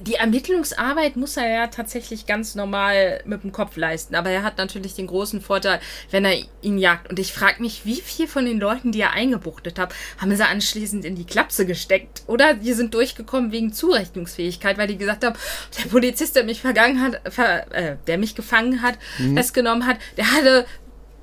die 0.00 0.14
Ermittlungsarbeit 0.14 1.16
muss 1.16 1.36
er 1.36 1.48
ja 1.48 1.66
tatsächlich 1.66 2.26
ganz 2.26 2.54
normal 2.54 3.20
mit 3.24 3.42
dem 3.42 3.52
Kopf 3.52 3.76
leisten. 3.76 4.14
Aber 4.14 4.30
er 4.30 4.42
hat 4.42 4.58
natürlich 4.58 4.94
den 4.94 5.06
großen 5.06 5.40
Vorteil, 5.40 5.80
wenn 6.10 6.24
er 6.24 6.36
ihn 6.62 6.78
jagt. 6.78 7.10
Und 7.10 7.18
ich 7.18 7.32
frage 7.32 7.60
mich, 7.60 7.84
wie 7.84 8.00
viel 8.00 8.26
von 8.26 8.44
den 8.44 8.58
Leuten, 8.58 8.92
die 8.92 9.00
er 9.00 9.12
eingebuchtet 9.12 9.78
hat, 9.78 9.92
haben 10.18 10.34
sie 10.34 10.46
anschließend 10.46 11.04
in 11.04 11.16
die 11.16 11.24
Klapse 11.24 11.66
gesteckt? 11.66 12.22
Oder 12.26 12.54
die 12.54 12.72
sind 12.72 12.94
durchgekommen 12.94 13.52
wegen 13.52 13.72
Zurechnungsfähigkeit, 13.72 14.78
weil 14.78 14.88
die 14.88 14.98
gesagt 14.98 15.24
haben, 15.24 15.36
der 15.78 15.88
Polizist, 15.90 16.36
der 16.36 16.44
mich 16.44 16.60
vergangen 16.60 17.02
hat, 17.02 17.20
ver, 17.32 17.72
äh, 17.74 17.96
der 18.06 18.18
mich 18.18 18.34
gefangen 18.34 18.82
hat, 18.82 18.94
festgenommen 19.34 19.86
hat, 19.86 19.98
der 20.16 20.32
hatte 20.32 20.66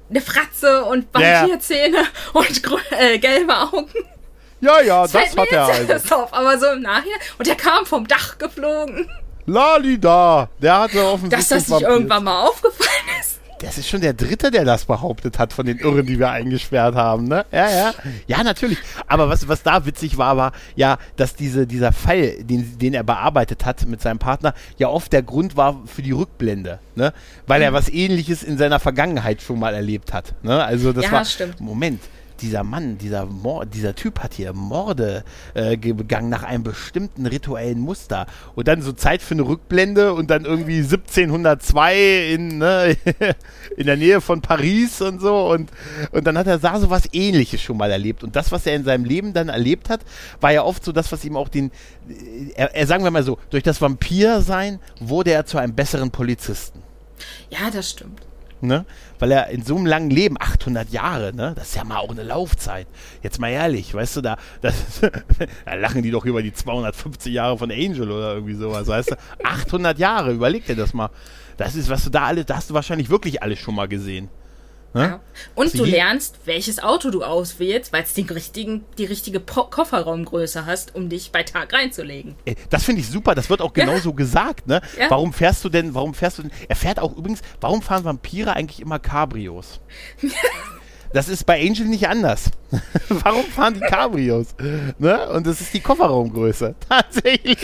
eine 0.10 0.22
Fratze 0.22 0.84
und. 0.86 1.08
Vampirzähne 1.14 2.06
und 2.34 2.62
äh, 2.92 3.18
gelbe 3.18 3.58
Augen. 3.58 3.90
Ja, 4.60 4.82
ja, 4.82 5.08
das, 5.08 5.36
mir 5.36 5.42
hat 5.44 5.52
er 5.52 5.66
also. 5.66 6.16
auf, 6.16 6.34
aber 6.34 6.58
so 6.58 6.68
im 6.68 6.82
Nachhinein. 6.82 7.20
Und 7.38 7.48
der 7.48 7.56
kam 7.56 7.86
vom 7.86 8.08
Dach 8.08 8.38
geflogen. 8.38 9.08
Lalida, 9.46 10.50
der 10.60 10.80
hatte 10.80 11.06
offensichtlich 11.06 11.48
Dass 11.48 11.48
das 11.48 11.68
nicht 11.70 11.88
irgendwann 11.88 12.24
mal 12.24 12.48
aufgefallen. 12.48 12.77
Das 13.60 13.78
ist 13.78 13.90
schon 13.90 14.02
der 14.02 14.14
dritte, 14.14 14.52
der 14.52 14.66
das 14.66 14.86
behauptet 14.86 15.40
hat 15.40 15.52
von 15.54 15.66
den 15.66 15.80
Irren, 15.80 16.06
die 16.06 16.20
wir 16.20 16.30
eingesperrt 16.30 16.96
haben, 16.96 17.28
ne? 17.28 17.46
Ja, 17.52 17.70
ja. 17.70 17.94
Ja, 18.28 18.44
natürlich. 18.44 18.78
Aber 19.08 19.30
was, 19.30 19.48
was 19.48 19.64
da 19.64 19.86
witzig 19.86 20.18
war, 20.18 20.38
war 20.38 20.52
ja, 20.76 20.98
dass 21.16 21.36
diese, 21.36 21.66
dieser 21.66 21.92
Fall, 21.92 22.44
den, 22.44 22.78
den 22.78 22.94
er 22.94 23.04
bearbeitet 23.04 23.66
hat 23.66 23.86
mit 23.88 24.02
seinem 24.02 24.20
Partner, 24.20 24.54
ja 24.78 24.90
oft 24.90 25.12
der 25.12 25.24
Grund 25.24 25.58
war 25.58 25.82
für 25.86 26.02
die 26.04 26.12
Rückblende, 26.12 26.80
ne? 26.96 27.14
Weil 27.48 27.60
Mhm. 27.60 27.64
er 27.66 27.74
was 27.74 27.90
ähnliches 27.90 28.44
in 28.44 28.58
seiner 28.58 28.80
Vergangenheit 28.80 29.42
schon 29.42 29.60
mal 29.60 29.74
erlebt 29.74 30.14
hat. 30.14 30.34
Ne? 30.44 30.64
Also 30.64 30.94
das 30.94 31.06
Ja, 31.06 31.12
war. 31.14 31.26
stimmt. 31.26 31.60
Moment. 31.60 32.02
Dieser 32.42 32.64
Mann, 32.64 32.98
dieser, 32.98 33.26
Mord, 33.26 33.74
dieser 33.74 33.96
Typ 33.96 34.20
hat 34.20 34.34
hier 34.36 34.54
Morde 34.54 35.24
äh, 35.54 35.76
ge- 35.78 35.94
begangen 35.94 36.30
nach 36.30 36.44
einem 36.44 36.64
bestimmten 36.64 37.26
rituellen 37.26 37.80
Muster. 37.80 38.28
Und 38.56 38.68
dann 38.68 38.82
so 38.82 38.92
Zeit 38.94 39.22
für 39.22 39.34
eine 39.34 39.44
Rückblende 39.48 40.14
und 40.14 40.30
dann 40.30 40.46
irgendwie 40.46 40.78
1702 40.78 42.32
in, 42.34 42.58
ne, 42.60 42.96
in 43.78 43.86
der 43.88 43.98
Nähe 43.98 44.22
von 44.22 44.42
Paris 44.42 45.02
und 45.02 45.20
so. 45.20 45.50
Und, 45.52 45.72
und 46.12 46.26
dann 46.26 46.38
hat 46.38 46.48
er 46.48 46.60
da 46.60 46.80
so 46.80 46.90
was 46.90 47.04
ähnliches 47.14 47.62
schon 47.62 47.78
mal 47.78 47.92
erlebt. 47.92 48.24
Und 48.24 48.36
das, 48.36 48.52
was 48.52 48.66
er 48.66 48.76
in 48.76 48.84
seinem 48.84 49.06
Leben 49.06 49.34
dann 49.34 49.50
erlebt 49.50 49.90
hat, 49.90 50.02
war 50.42 50.52
ja 50.52 50.64
oft 50.64 50.84
so 50.84 50.92
das, 50.92 51.12
was 51.12 51.26
ihm 51.26 51.36
auch 51.38 51.50
den, 51.50 51.72
äh, 52.10 52.52
er, 52.56 52.76
er 52.76 52.88
sagen 52.88 53.04
wir 53.04 53.12
mal 53.12 53.24
so, 53.24 53.38
durch 53.50 53.64
das 53.64 53.82
Vampirsein 53.82 54.80
wurde 55.00 55.32
er 55.32 55.46
zu 55.46 55.58
einem 55.58 55.74
besseren 55.74 56.12
Polizisten. 56.12 56.84
Ja, 57.50 57.72
das 57.72 57.90
stimmt. 57.90 58.22
Ne? 58.60 58.86
Weil 59.20 59.32
er 59.32 59.50
in 59.50 59.64
so 59.64 59.76
einem 59.76 59.86
langen 59.86 60.10
Leben, 60.10 60.36
800 60.40 60.90
Jahre, 60.90 61.34
ne? 61.34 61.54
das 61.56 61.70
ist 61.70 61.76
ja 61.76 61.84
mal 61.84 61.98
auch 61.98 62.10
eine 62.10 62.24
Laufzeit. 62.24 62.88
Jetzt 63.22 63.40
mal 63.40 63.50
ehrlich, 63.50 63.94
weißt 63.94 64.18
du, 64.18 64.22
da, 64.22 64.38
das, 64.62 65.02
da 65.66 65.74
lachen 65.76 66.02
die 66.02 66.12
doch 66.12 66.26
über 66.26 66.42
die 66.42 66.54
250 66.54 67.34
Jahre 67.34 67.58
von 67.58 67.72
Angel 67.72 68.10
oder 68.10 68.34
irgendwie 68.34 68.56
sowas, 68.56 68.88
weißt 68.88 69.12
du? 69.12 69.16
800 69.44 70.00
Jahre, 70.00 70.32
überleg 70.32 70.66
dir 70.66 70.76
das 70.76 70.94
mal. 70.94 71.10
Das 71.58 71.76
ist, 71.76 71.90
was 71.90 72.04
du 72.04 72.10
da 72.10 72.26
alles, 72.26 72.46
da 72.46 72.56
hast 72.56 72.70
du 72.70 72.74
wahrscheinlich 72.74 73.10
wirklich 73.10 73.42
alles 73.42 73.60
schon 73.60 73.76
mal 73.76 73.88
gesehen. 73.88 74.30
Ja. 75.02 75.20
Und 75.56 75.66
Also 75.66 75.80
du 75.80 75.86
lernst, 75.86 76.40
welches 76.46 76.80
Auto 76.80 77.12
du 77.12 77.24
auswählst, 77.24 77.94
weil 77.94 78.04
es 78.04 78.14
den 78.14 78.28
richtigen, 78.30 78.86
die 78.98 79.06
richtige 79.06 79.40
po 79.40 79.66
Kofferraumgröße 79.66 80.66
hast, 80.66 80.96
um 80.96 81.10
dich 81.10 81.32
bei 81.32 81.44
Tag 81.44 81.74
reinzulegen. 81.74 82.36
Ey, 82.46 82.56
Das 82.70 82.84
finde 82.84 83.02
ich 83.02 83.10
super, 83.10 83.36
das 83.36 83.50
wird 83.50 83.62
auch 83.62 83.74
genauso 83.74 84.14
gesagt, 84.14 84.68
ne? 84.68 84.82
Ja. 85.00 85.10
Warum 85.10 85.34
fährst 85.34 85.64
du 85.64 85.70
denn, 85.70 85.94
warum 85.94 86.14
fährst 86.14 86.40
du 86.40 86.44
denn, 86.44 86.52
er 86.68 86.76
fährt 86.76 87.00
auch 87.00 87.16
übrigens, 87.16 87.42
warum 87.62 87.82
fahren 87.82 88.04
Vampire 88.04 88.54
eigentlich 88.54 88.80
immer 88.80 89.00
Cabrios? 89.00 89.80
Das 91.14 91.30
ist 91.30 91.46
bei 91.46 91.60
Angel 91.66 91.86
nicht 91.86 92.08
anders. 92.08 92.52
Warum 93.10 93.44
fahren 93.46 93.76
die 93.76 93.80
Cabrios? 93.80 94.56
Ne? 95.00 95.30
Und 95.30 95.48
das 95.48 95.62
ist 95.62 95.74
die 95.74 95.80
Kofferraumgröße. 95.80 96.76
Tatsächlich. 96.90 97.58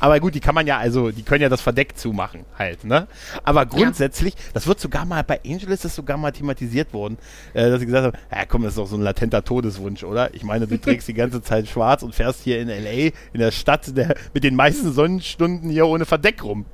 Aber 0.00 0.18
gut, 0.20 0.34
die 0.34 0.40
kann 0.40 0.54
man 0.54 0.66
ja, 0.66 0.78
also, 0.78 1.10
die 1.10 1.22
können 1.22 1.42
ja 1.42 1.48
das 1.48 1.60
Verdeck 1.60 1.96
zumachen, 1.96 2.44
halt, 2.58 2.84
ne? 2.84 3.06
Aber 3.44 3.66
grundsätzlich, 3.66 4.34
das 4.52 4.66
wird 4.66 4.80
sogar 4.80 5.04
mal, 5.04 5.22
bei 5.22 5.40
Angel 5.44 5.70
ist 5.70 5.84
das 5.84 5.94
sogar 5.94 6.16
mal 6.16 6.32
thematisiert 6.32 6.92
worden, 6.92 7.18
äh, 7.54 7.70
dass 7.70 7.80
sie 7.80 7.86
gesagt 7.86 8.06
haben, 8.06 8.24
ja 8.34 8.46
komm, 8.46 8.62
das 8.62 8.72
ist 8.72 8.78
doch 8.78 8.86
so 8.86 8.96
ein 8.96 9.02
latenter 9.02 9.44
Todeswunsch, 9.44 10.02
oder? 10.04 10.34
Ich 10.34 10.42
meine, 10.42 10.66
du 10.66 10.78
trägst 10.78 11.08
die 11.08 11.14
ganze 11.14 11.42
Zeit 11.42 11.68
schwarz 11.68 12.02
und 12.02 12.14
fährst 12.14 12.42
hier 12.42 12.60
in 12.60 12.68
L.A., 12.68 13.12
in 13.32 13.40
der 13.40 13.52
Stadt 13.52 13.96
der, 13.96 14.16
mit 14.34 14.44
den 14.44 14.56
meisten 14.56 14.92
Sonnenstunden 14.92 15.70
hier 15.70 15.86
ohne 15.86 16.04
Verdeck 16.04 16.42
rum. 16.42 16.66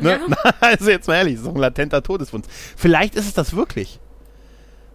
Ne? 0.00 0.20
Ja. 0.28 0.52
Also 0.60 0.90
jetzt 0.90 1.08
mal 1.08 1.16
ehrlich, 1.16 1.34
das 1.34 1.42
ist 1.42 1.46
doch 1.48 1.54
ein 1.54 1.60
latenter 1.60 2.02
Todeswunsch. 2.02 2.46
Vielleicht 2.76 3.14
ist 3.14 3.26
es 3.26 3.34
das 3.34 3.54
wirklich. 3.54 4.00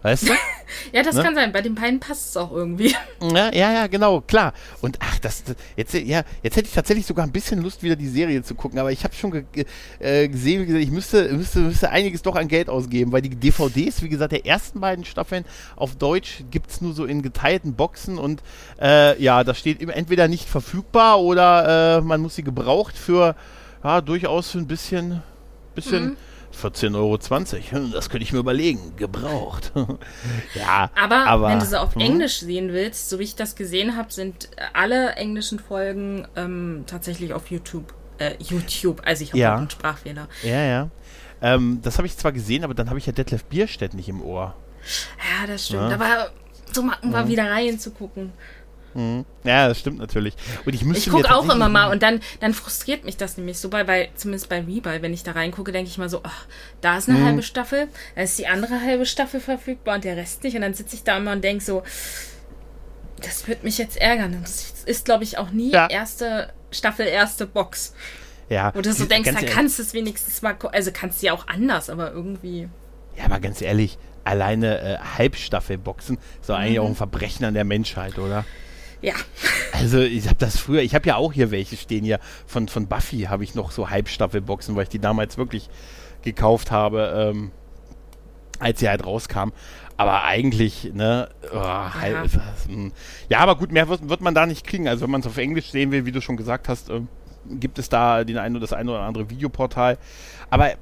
Weißt 0.06 0.28
du? 0.28 0.32
Ja, 0.92 1.02
das 1.04 1.14
Ne? 1.14 1.22
kann 1.22 1.34
sein. 1.34 1.52
Bei 1.52 1.62
den 1.62 1.74
beiden 1.76 2.00
passt 2.00 2.30
es 2.30 2.36
auch 2.36 2.50
irgendwie. 2.52 2.94
Ja, 3.20 3.52
ja, 3.52 3.72
ja, 3.72 3.86
genau, 3.86 4.20
klar. 4.20 4.52
Und 4.80 4.98
ach, 5.00 5.18
das, 5.20 5.44
das 5.44 5.54
jetzt, 5.76 5.94
ja, 5.94 6.22
jetzt 6.42 6.56
hätte 6.56 6.68
ich 6.68 6.74
tatsächlich 6.74 7.06
sogar 7.06 7.24
ein 7.24 7.30
bisschen 7.32 7.62
Lust, 7.62 7.82
wieder 7.84 7.94
die 7.94 8.08
Serie 8.08 8.42
zu 8.42 8.54
gucken, 8.56 8.78
aber 8.80 8.90
ich 8.90 9.04
habe 9.04 9.14
schon 9.14 9.30
ge 9.30 9.44
äh, 10.00 10.28
gesehen, 10.28 10.62
wie 10.62 10.66
gesagt, 10.66 10.82
ich 10.82 10.90
müsste, 10.90 11.32
müsste, 11.32 11.60
müsste 11.60 11.90
einiges 11.90 12.22
doch 12.22 12.34
an 12.34 12.48
Geld 12.48 12.68
ausgeben, 12.68 13.12
weil 13.12 13.22
die 13.22 13.30
DVDs, 13.30 14.02
wie 14.02 14.08
gesagt, 14.08 14.32
der 14.32 14.44
ersten 14.44 14.80
beiden 14.80 15.04
Staffeln 15.04 15.44
auf 15.76 15.94
Deutsch 15.96 16.42
gibt 16.50 16.70
es 16.70 16.80
nur 16.80 16.94
so 16.94 17.04
in 17.04 17.22
geteilten 17.22 17.74
Boxen 17.74 18.18
und 18.18 18.42
äh, 18.80 19.20
ja, 19.22 19.44
da 19.44 19.54
steht 19.54 19.80
entweder 19.80 20.26
nicht 20.28 20.48
verfügbar 20.48 21.20
oder 21.20 21.98
äh, 21.98 22.00
man 22.00 22.20
muss 22.20 22.34
sie 22.34 22.42
gebraucht 22.42 22.98
für, 22.98 23.36
ja, 23.84 24.00
durchaus 24.00 24.50
für 24.50 24.58
ein 24.58 24.66
bisschen, 24.66 25.22
bisschen. 25.76 26.16
14,20 26.62 26.94
Euro. 26.94 27.18
Hm, 27.70 27.92
Das 27.92 28.08
könnte 28.10 28.24
ich 28.24 28.32
mir 28.32 28.38
überlegen. 28.38 28.94
Gebraucht. 28.96 29.72
ja, 30.54 30.90
Aber, 30.94 31.26
aber 31.26 31.48
wenn 31.48 31.58
du 31.58 31.66
sie 31.66 31.80
auf 31.80 31.94
hm? 31.94 32.00
Englisch 32.02 32.40
sehen 32.40 32.72
willst, 32.72 33.08
so 33.10 33.18
wie 33.18 33.24
ich 33.24 33.36
das 33.36 33.56
gesehen 33.56 33.96
habe, 33.96 34.12
sind 34.12 34.48
alle 34.72 35.12
englischen 35.12 35.58
Folgen 35.58 36.26
ähm, 36.36 36.84
tatsächlich 36.86 37.32
auf 37.32 37.50
YouTube. 37.50 37.94
Äh, 38.18 38.34
YouTube, 38.38 39.02
also 39.04 39.22
ich 39.22 39.30
habe 39.30 39.38
Ja. 39.38 39.56
einen 39.56 39.68
Sprachfehler. 39.70 40.28
Ja, 40.42 40.62
ja. 40.64 40.90
Ähm, 41.42 41.80
das 41.82 41.98
habe 41.98 42.06
ich 42.06 42.16
zwar 42.16 42.32
gesehen, 42.32 42.64
aber 42.64 42.72
dann 42.72 42.88
habe 42.88 42.98
ich 42.98 43.04
ja 43.06 43.12
Detlef 43.12 43.44
Bierstedt 43.44 43.92
nicht 43.92 44.08
im 44.08 44.22
Ohr. 44.22 44.54
Ja, 45.18 45.46
das 45.46 45.66
stimmt. 45.66 45.90
Ja. 45.90 45.94
Aber 45.96 46.30
so 46.72 46.82
mal, 46.82 46.96
um 47.02 47.10
mal 47.10 47.28
wieder 47.28 47.50
reinzugucken. 47.50 48.32
Ja, 49.44 49.68
das 49.68 49.78
stimmt 49.80 49.98
natürlich. 49.98 50.34
Und 50.64 50.74
ich 50.74 50.84
müsste 50.84 51.08
Ich 51.10 51.14
gucke 51.14 51.34
auch 51.34 51.44
immer 51.48 51.68
mal 51.68 51.90
und 51.92 52.02
dann, 52.02 52.20
dann 52.40 52.54
frustriert 52.54 53.04
mich 53.04 53.16
das 53.16 53.36
nämlich 53.36 53.58
so 53.58 53.68
bei, 53.68 53.84
bei 53.84 54.10
zumindest 54.16 54.48
bei 54.48 54.58
Rebuy, 54.60 55.02
wenn 55.02 55.12
ich 55.12 55.22
da 55.22 55.32
reingucke, 55.32 55.72
denke 55.72 55.90
ich 55.90 55.98
mal 55.98 56.08
so, 56.08 56.20
ach, 56.22 56.46
da 56.80 56.96
ist 56.98 57.08
eine 57.08 57.18
Mhm. 57.18 57.24
halbe 57.24 57.42
Staffel, 57.42 57.88
da 58.14 58.22
ist 58.22 58.38
die 58.38 58.46
andere 58.46 58.80
halbe 58.80 59.06
Staffel 59.06 59.40
verfügbar 59.40 59.96
und 59.96 60.04
der 60.04 60.16
Rest 60.16 60.42
nicht. 60.44 60.54
Und 60.56 60.62
dann 60.62 60.74
sitze 60.74 60.96
ich 60.96 61.04
da 61.04 61.18
immer 61.18 61.32
und 61.32 61.44
denke 61.44 61.62
so, 61.64 61.82
das 63.22 63.46
wird 63.48 63.64
mich 63.64 63.78
jetzt 63.78 63.96
ärgern. 63.96 64.34
Und 64.34 64.42
das 64.42 64.72
ist, 64.84 65.04
glaube 65.04 65.24
ich, 65.24 65.38
auch 65.38 65.50
nie 65.50 65.70
Ja. 65.72 65.88
erste 65.88 66.52
Staffel, 66.70 67.06
erste 67.06 67.46
Box. 67.46 67.94
Ja, 68.48 68.72
Wo 68.74 68.80
du 68.80 68.92
so 68.92 69.06
denkst, 69.06 69.30
da 69.32 69.42
kannst 69.46 69.78
du 69.78 69.82
es 69.82 69.92
wenigstens 69.94 70.40
mal, 70.42 70.56
also 70.72 70.90
kannst 70.92 71.20
du 71.22 71.26
ja 71.26 71.32
auch 71.32 71.48
anders, 71.48 71.90
aber 71.90 72.12
irgendwie. 72.12 72.68
Ja, 73.16 73.24
aber 73.24 73.40
ganz 73.40 73.60
ehrlich, 73.60 73.98
alleine 74.24 74.78
äh, 74.80 74.98
Halbstaffelboxen 75.18 76.18
ist 76.40 76.48
doch 76.48 76.56
eigentlich 76.56 76.78
Mhm. 76.78 76.84
auch 76.84 76.88
ein 76.88 76.94
Verbrechen 76.94 77.44
an 77.44 77.54
der 77.54 77.64
Menschheit, 77.64 78.18
oder? 78.18 78.44
Ja. 79.02 79.14
Also 79.72 80.00
ich 80.00 80.26
habe 80.26 80.38
das 80.38 80.58
früher, 80.58 80.82
ich 80.82 80.94
habe 80.94 81.06
ja 81.06 81.16
auch 81.16 81.32
hier 81.32 81.50
welche 81.50 81.76
stehen 81.76 82.04
hier. 82.04 82.18
Von, 82.46 82.68
von 82.68 82.86
Buffy 82.86 83.22
habe 83.22 83.44
ich 83.44 83.54
noch 83.54 83.70
so 83.70 83.90
Halbstaffelboxen, 83.90 84.74
weil 84.74 84.84
ich 84.84 84.88
die 84.88 84.98
damals 84.98 85.36
wirklich 85.36 85.68
gekauft 86.22 86.70
habe, 86.70 87.32
ähm, 87.34 87.50
als 88.58 88.80
sie 88.80 88.88
halt 88.88 89.04
rauskam. 89.04 89.50
Aber 89.98 90.24
eigentlich, 90.24 90.92
ne, 90.92 91.28
oh, 91.52 92.24
ist 92.24 92.36
das, 92.36 92.66
hm. 92.66 92.92
ja, 93.28 93.38
aber 93.38 93.56
gut, 93.56 93.72
mehr 93.72 93.88
wird, 93.88 94.08
wird 94.08 94.20
man 94.20 94.34
da 94.34 94.44
nicht 94.46 94.66
kriegen. 94.66 94.88
Also 94.88 95.04
wenn 95.04 95.10
man 95.10 95.22
es 95.22 95.26
auf 95.26 95.38
Englisch 95.38 95.70
sehen 95.70 95.90
will, 95.90 96.04
wie 96.04 96.12
du 96.12 96.20
schon 96.20 96.36
gesagt 96.36 96.68
hast, 96.68 96.90
ähm, 96.90 97.08
gibt 97.48 97.78
es 97.78 97.88
da 97.88 98.24
den 98.24 98.38
einen 98.38 98.56
oder 98.56 98.62
das 98.62 98.72
eine 98.72 98.90
oder 98.90 99.00
andere 99.00 99.30
Videoportal. 99.30 99.98
Aber 100.50 100.72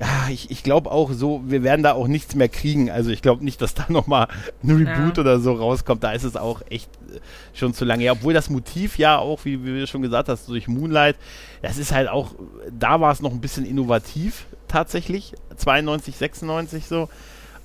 ja, 0.00 0.28
ich, 0.30 0.50
ich 0.50 0.62
glaube 0.62 0.90
auch 0.90 1.12
so, 1.12 1.42
wir 1.46 1.62
werden 1.62 1.82
da 1.82 1.92
auch 1.92 2.08
nichts 2.08 2.34
mehr 2.34 2.48
kriegen. 2.48 2.90
Also 2.90 3.10
ich 3.10 3.22
glaube 3.22 3.44
nicht, 3.44 3.60
dass 3.62 3.74
da 3.74 3.86
nochmal 3.88 4.28
ein 4.62 4.70
Reboot 4.70 5.16
ja. 5.16 5.20
oder 5.20 5.40
so 5.40 5.52
rauskommt. 5.52 6.02
Da 6.04 6.12
ist 6.12 6.24
es 6.24 6.36
auch 6.36 6.62
echt 6.68 6.90
äh, 7.05 7.05
schon 7.54 7.74
zu 7.74 7.84
lange. 7.84 8.04
Ja, 8.04 8.12
obwohl 8.12 8.34
das 8.34 8.50
Motiv 8.50 8.98
ja 8.98 9.18
auch, 9.18 9.44
wie, 9.44 9.64
wie 9.64 9.80
du 9.80 9.86
schon 9.86 10.02
gesagt 10.02 10.28
hast, 10.28 10.48
durch 10.48 10.68
Moonlight, 10.68 11.16
das 11.62 11.78
ist 11.78 11.92
halt 11.92 12.08
auch, 12.08 12.34
da 12.70 13.00
war 13.00 13.12
es 13.12 13.20
noch 13.20 13.32
ein 13.32 13.40
bisschen 13.40 13.66
innovativ 13.66 14.46
tatsächlich. 14.68 15.32
92, 15.56 16.16
96 16.16 16.86
so. 16.86 17.08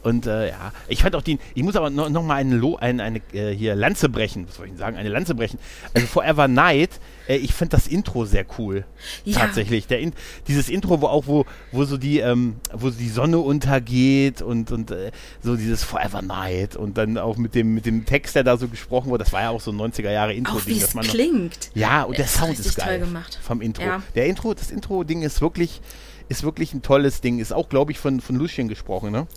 Und 0.03 0.25
äh, 0.25 0.49
ja, 0.49 0.73
ich 0.87 1.01
fand 1.03 1.15
auch 1.15 1.21
den, 1.21 1.39
ich 1.53 1.63
muss 1.63 1.75
aber 1.75 1.89
noch, 1.89 2.09
noch 2.09 2.23
mal 2.23 2.35
eine, 2.35 2.55
Lo, 2.55 2.75
eine, 2.75 3.03
eine 3.03 3.21
äh, 3.33 3.53
hier 3.55 3.75
Lanze 3.75 4.09
brechen, 4.09 4.47
was 4.47 4.55
soll 4.55 4.67
ich 4.67 4.77
sagen, 4.77 4.97
eine 4.97 5.09
Lanze 5.09 5.35
brechen. 5.35 5.59
Also 5.93 6.07
Forever 6.07 6.47
Night, 6.47 6.99
äh, 7.27 7.37
ich 7.37 7.53
finde 7.53 7.77
das 7.77 7.87
Intro 7.87 8.25
sehr 8.25 8.45
cool. 8.57 8.85
Ja. 9.25 9.39
Tatsächlich. 9.39 9.87
Der 9.87 9.99
in, 9.99 10.13
dieses 10.47 10.69
Intro, 10.69 11.01
wo 11.01 11.07
auch, 11.07 11.27
wo, 11.27 11.45
wo 11.71 11.85
so 11.85 11.97
die, 11.97 12.19
ähm, 12.19 12.55
wo 12.73 12.89
die 12.89 13.09
Sonne 13.09 13.37
untergeht 13.39 14.41
und, 14.41 14.71
und 14.71 14.91
äh, 14.91 15.11
so 15.41 15.55
dieses 15.55 15.83
Forever 15.83 16.21
Night 16.21 16.75
und 16.75 16.97
dann 16.97 17.17
auch 17.17 17.37
mit 17.37 17.55
dem, 17.55 17.73
mit 17.73 17.85
dem 17.85 18.05
Text, 18.05 18.35
der 18.35 18.43
da 18.43 18.57
so 18.57 18.67
gesprochen 18.67 19.09
wurde, 19.09 19.23
das 19.23 19.33
war 19.33 19.41
ja 19.41 19.49
auch 19.49 19.61
so 19.61 19.71
ein 19.71 19.77
90er 19.77 20.11
Jahre 20.11 20.33
Intro-Ding. 20.33 20.81
Es 20.81 20.93
klingt. 21.09 21.71
ja, 21.73 22.03
und 22.03 22.17
der 22.17 22.25
ist 22.25 22.35
Sound 22.35 22.59
ist 22.59 22.75
geil. 22.75 22.99
gemacht. 22.99 23.39
Vom 23.41 23.61
Intro. 23.61 23.83
Ja. 23.83 24.03
Der 24.15 24.25
Intro, 24.25 24.53
das 24.53 24.71
Intro-Ding 24.71 25.21
ist 25.21 25.41
wirklich, 25.41 25.81
ist 26.29 26.43
wirklich 26.43 26.73
ein 26.73 26.81
tolles 26.81 27.21
Ding. 27.21 27.39
Ist 27.39 27.53
auch, 27.53 27.69
glaube 27.69 27.91
ich, 27.91 27.99
von, 27.99 28.21
von 28.21 28.35
Lucien 28.35 28.67
gesprochen, 28.67 29.11
ne? 29.11 29.27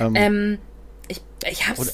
Ähm, 0.00 0.14
ähm, 0.14 0.58
ich, 1.08 1.22
ich 1.48 1.68
hab's. 1.68 1.78
Oder, 1.78 1.90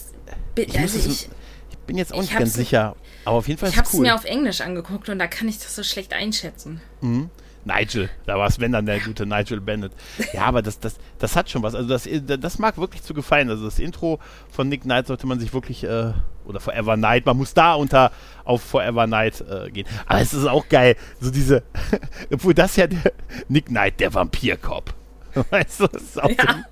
ich, 0.57 0.79
also 0.79 0.99
ich, 0.99 1.29
ich, 1.71 1.79
bin 1.87 1.97
jetzt 1.97 2.13
auch 2.13 2.21
nicht 2.21 2.37
ganz 2.37 2.55
sicher. 2.55 2.97
Aber 3.25 3.37
auf 3.37 3.49
jeden 3.49 3.59
Fall 3.59 3.69
ist 3.69 3.75
Ich 3.75 3.79
hab's 3.79 3.93
mir 3.95 4.15
auf 4.15 4.25
Englisch 4.25 4.61
angeguckt 4.61 5.09
und 5.09 5.19
da 5.19 5.27
kann 5.27 5.49
ich 5.49 5.59
das 5.59 5.75
so 5.75 5.83
schlecht 5.83 6.13
einschätzen. 6.13 6.81
Mhm. 7.01 7.31
Nigel, 7.65 8.11
da 8.27 8.39
war 8.39 8.49
es, 8.49 8.59
wenn 8.59 8.73
dann 8.73 8.87
der 8.87 8.99
gute 8.99 9.25
Nigel 9.25 9.61
Bennett. 9.61 9.93
Ja, 10.33 10.43
aber 10.43 10.63
das, 10.63 10.81
das, 10.81 10.97
das 11.19 11.37
hat 11.37 11.49
schon 11.49 11.63
was. 11.63 11.75
Also 11.75 11.89
das, 11.89 12.09
das 12.41 12.59
mag 12.59 12.77
wirklich 12.77 13.03
zu 13.03 13.15
gefallen. 13.15 13.49
Also 13.51 13.65
das 13.65 13.79
Intro 13.79 14.19
von 14.51 14.69
Nick 14.69 14.83
Knight 14.83 15.07
sollte 15.07 15.27
man 15.27 15.39
sich 15.39 15.55
wirklich, 15.55 15.85
äh, 15.85 16.13
oder 16.45 16.59
Forever 16.59 16.97
Night, 16.97 17.25
man 17.25 17.37
muss 17.37 17.55
da 17.55 17.75
unter 17.75 18.11
auf 18.45 18.63
Forever 18.63 19.07
Night 19.07 19.43
äh, 19.43 19.71
gehen. 19.71 19.87
Aber 20.07 20.21
es 20.21 20.35
ist 20.35 20.47
auch 20.47 20.69
geil, 20.69 20.97
so 21.21 21.31
diese, 21.31 21.63
obwohl 22.33 22.55
das 22.55 22.75
ja 22.77 22.89
der 22.89 23.13
Nick 23.49 23.67
Knight, 23.67 24.01
der 24.01 24.13
Vampirkopf. 24.13 24.93
Weißt 25.51 25.80
du, 25.80 25.87
das 25.87 26.03
ist 26.03 26.22
auch 26.22 26.28
ja. 26.28 26.37
so 26.37 26.49
ein 26.49 26.64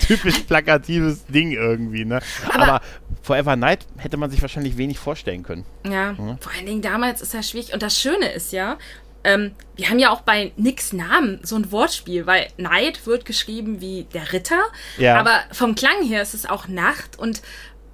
typisch 0.00 0.38
plakatives 0.40 1.26
Ding 1.26 1.52
irgendwie, 1.52 2.04
ne? 2.04 2.20
Aber, 2.48 2.62
Aber, 2.62 2.80
Forever 3.22 3.56
Night 3.56 3.86
hätte 3.98 4.16
man 4.16 4.30
sich 4.30 4.40
wahrscheinlich 4.40 4.76
wenig 4.76 4.98
vorstellen 4.98 5.42
können. 5.42 5.64
Ja, 5.84 6.12
mhm. 6.12 6.38
vor 6.38 6.52
allen 6.52 6.66
Dingen 6.66 6.82
damals 6.82 7.20
ist 7.20 7.34
das 7.34 7.50
schwierig. 7.50 7.72
Und 7.72 7.82
das 7.82 7.98
Schöne 7.98 8.32
ist 8.32 8.52
ja, 8.52 8.78
ähm, 9.24 9.52
wir 9.74 9.90
haben 9.90 9.98
ja 9.98 10.10
auch 10.10 10.22
bei 10.22 10.52
Nicks 10.56 10.92
Namen 10.92 11.40
so 11.42 11.56
ein 11.56 11.70
Wortspiel, 11.72 12.26
weil 12.26 12.48
Night 12.56 13.06
wird 13.06 13.24
geschrieben 13.24 13.80
wie 13.80 14.04
der 14.14 14.32
Ritter, 14.32 14.62
ja. 14.98 15.18
aber 15.18 15.40
vom 15.52 15.74
Klang 15.74 16.02
her 16.04 16.22
ist 16.22 16.34
es 16.34 16.46
auch 16.46 16.68
Nacht 16.68 17.18
und 17.18 17.42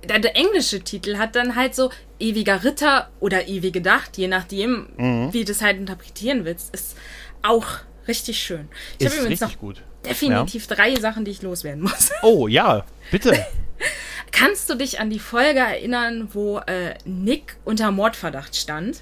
der, 0.08 0.18
der, 0.18 0.36
englische 0.36 0.80
Titel 0.80 1.16
hat 1.16 1.36
dann 1.36 1.54
halt 1.54 1.76
so 1.76 1.90
ewiger 2.18 2.64
Ritter 2.64 3.08
oder 3.20 3.46
ewige 3.46 3.80
Nacht, 3.80 4.18
je 4.18 4.26
nachdem, 4.26 4.88
mhm. 4.96 5.32
wie 5.32 5.44
du 5.44 5.52
das 5.52 5.62
halt 5.62 5.78
interpretieren 5.78 6.44
willst, 6.44 6.74
ist 6.74 6.96
auch 7.42 7.66
richtig 8.08 8.38
schön. 8.38 8.68
Ich 8.98 9.06
ist 9.06 9.16
übrigens 9.16 9.40
noch 9.40 9.58
gut 9.58 9.82
definitiv 10.05 10.68
ja. 10.68 10.76
drei 10.76 10.94
Sachen, 10.96 11.24
die 11.24 11.30
ich 11.30 11.42
loswerden 11.42 11.82
muss. 11.82 12.11
Oh 12.22 12.48
ja, 12.48 12.84
bitte. 13.11 13.46
Kannst 14.32 14.70
du 14.70 14.74
dich 14.74 14.98
an 15.00 15.11
die 15.11 15.18
Folge 15.18 15.61
erinnern, 15.61 16.28
wo 16.32 16.59
äh, 16.59 16.94
Nick 17.05 17.57
unter 17.64 17.90
Mordverdacht 17.90 18.57
stand? 18.57 19.00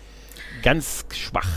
Ganz 0.62 1.05
schwach. 1.12 1.48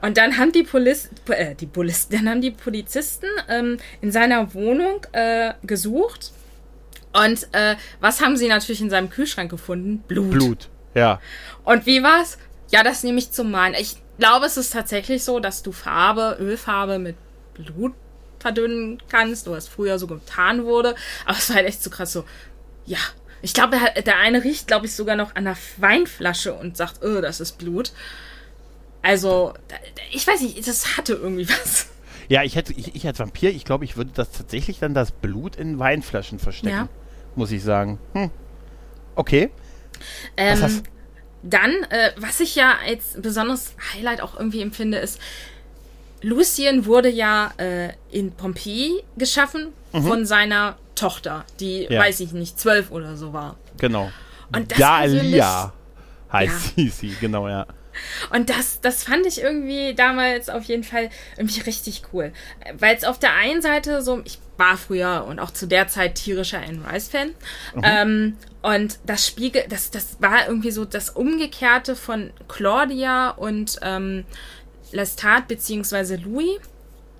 Und 0.00 0.16
dann 0.16 0.36
haben 0.36 0.50
die, 0.50 0.64
Poliz 0.64 1.08
äh, 1.28 1.54
die, 1.54 1.66
Poliz 1.66 2.08
dann 2.08 2.28
haben 2.28 2.40
die 2.40 2.50
Polizisten 2.50 3.28
ähm, 3.48 3.78
in 4.00 4.10
seiner 4.10 4.52
Wohnung 4.52 5.06
äh, 5.12 5.54
gesucht. 5.62 6.32
Und 7.12 7.46
äh, 7.52 7.76
was 8.00 8.20
haben 8.20 8.36
sie 8.36 8.48
natürlich 8.48 8.80
in 8.80 8.90
seinem 8.90 9.10
Kühlschrank 9.10 9.50
gefunden? 9.50 10.02
Blut. 10.08 10.30
Blut, 10.30 10.68
ja. 10.94 11.20
Und 11.64 11.86
wie 11.86 12.02
war's? 12.02 12.38
Ja, 12.70 12.82
das 12.82 13.04
nehme 13.04 13.18
ich 13.18 13.30
zum 13.30 13.50
Malen. 13.52 13.74
Ich 13.78 13.96
glaube, 14.18 14.46
es 14.46 14.56
ist 14.56 14.72
tatsächlich 14.72 15.22
so, 15.22 15.38
dass 15.38 15.62
du 15.62 15.70
Farbe, 15.70 16.36
Ölfarbe 16.40 16.98
mit 16.98 17.16
Blut 17.54 17.94
verdünnen 18.42 19.02
kannst, 19.08 19.48
was 19.50 19.68
früher 19.68 19.98
so 19.98 20.06
getan 20.06 20.64
wurde. 20.64 20.94
Aber 21.24 21.38
es 21.38 21.48
war 21.48 21.56
halt 21.56 21.66
echt 21.66 21.82
so 21.82 21.90
krass 21.90 22.12
so, 22.12 22.24
ja. 22.84 22.98
Ich 23.44 23.54
glaube, 23.54 23.76
der 24.06 24.18
eine 24.18 24.44
riecht, 24.44 24.68
glaube 24.68 24.86
ich, 24.86 24.94
sogar 24.94 25.16
noch 25.16 25.34
an 25.34 25.44
der 25.44 25.56
Weinflasche 25.78 26.52
und 26.54 26.76
sagt, 26.76 27.02
oh, 27.02 27.20
das 27.20 27.40
ist 27.40 27.58
Blut. 27.58 27.92
Also, 29.02 29.54
ich 30.12 30.24
weiß 30.24 30.42
nicht, 30.42 30.66
das 30.66 30.96
hatte 30.96 31.14
irgendwie 31.14 31.48
was. 31.48 31.88
Ja, 32.28 32.44
ich 32.44 32.54
hätte, 32.54 32.72
ich, 32.72 32.94
ich 32.94 33.06
als 33.06 33.18
Vampir, 33.18 33.50
ich 33.50 33.64
glaube, 33.64 33.84
ich 33.84 33.96
würde 33.96 34.12
das 34.14 34.30
tatsächlich 34.30 34.78
dann 34.78 34.94
das 34.94 35.10
Blut 35.10 35.56
in 35.56 35.78
Weinflaschen 35.80 36.38
verstecken. 36.38 36.76
Ja. 36.76 36.88
Muss 37.34 37.50
ich 37.50 37.64
sagen. 37.64 37.98
Hm. 38.12 38.30
Okay. 39.16 39.50
Ähm, 40.36 40.82
dann, 41.42 41.70
äh, 41.90 42.12
was 42.16 42.40
ich 42.40 42.54
ja 42.54 42.76
als 42.86 43.20
besonderes 43.20 43.74
Highlight 43.92 44.20
auch 44.20 44.36
irgendwie 44.36 44.62
empfinde, 44.62 44.98
ist, 44.98 45.18
Lucien 46.22 46.86
wurde 46.86 47.08
ja 47.08 47.52
äh, 47.58 47.90
in 48.10 48.32
Pompeji 48.32 49.02
geschaffen 49.16 49.68
mhm. 49.92 50.02
von 50.02 50.26
seiner 50.26 50.76
Tochter, 50.94 51.44
die, 51.60 51.86
ja. 51.90 52.00
weiß 52.00 52.20
ich 52.20 52.32
nicht, 52.32 52.58
zwölf 52.58 52.90
oder 52.90 53.16
so 53.16 53.32
war. 53.32 53.56
Genau. 53.78 54.10
Und 54.54 54.70
das 54.70 54.78
Dalia 54.78 55.72
heißt 56.32 56.72
ja. 56.76 56.90
sie, 56.90 57.16
genau, 57.20 57.48
ja. 57.48 57.66
Und 58.30 58.48
das, 58.48 58.80
das 58.80 59.04
fand 59.04 59.26
ich 59.26 59.42
irgendwie 59.42 59.94
damals 59.94 60.48
auf 60.48 60.64
jeden 60.64 60.84
Fall 60.84 61.10
irgendwie 61.36 61.60
richtig 61.60 62.02
cool. 62.12 62.32
Weil 62.78 62.96
es 62.96 63.04
auf 63.04 63.18
der 63.18 63.34
einen 63.34 63.60
Seite 63.60 64.02
so, 64.02 64.22
ich 64.24 64.38
war 64.56 64.76
früher 64.76 65.26
und 65.28 65.40
auch 65.40 65.50
zu 65.50 65.66
der 65.66 65.88
Zeit 65.88 66.14
tierischer 66.14 66.60
Anne 66.60 66.82
Rice-Fan. 66.90 67.28
Mhm. 67.74 67.82
Ähm, 67.82 68.36
und 68.62 68.98
das 69.04 69.26
Spiegel, 69.26 69.64
das, 69.68 69.90
das 69.90 70.18
war 70.20 70.46
irgendwie 70.46 70.70
so 70.70 70.84
das 70.84 71.10
Umgekehrte 71.10 71.96
von 71.96 72.30
Claudia 72.48 73.30
und 73.30 73.78
ähm, 73.82 74.24
Lestat 74.92 75.48
bzw. 75.48 76.16
Louis. 76.16 76.58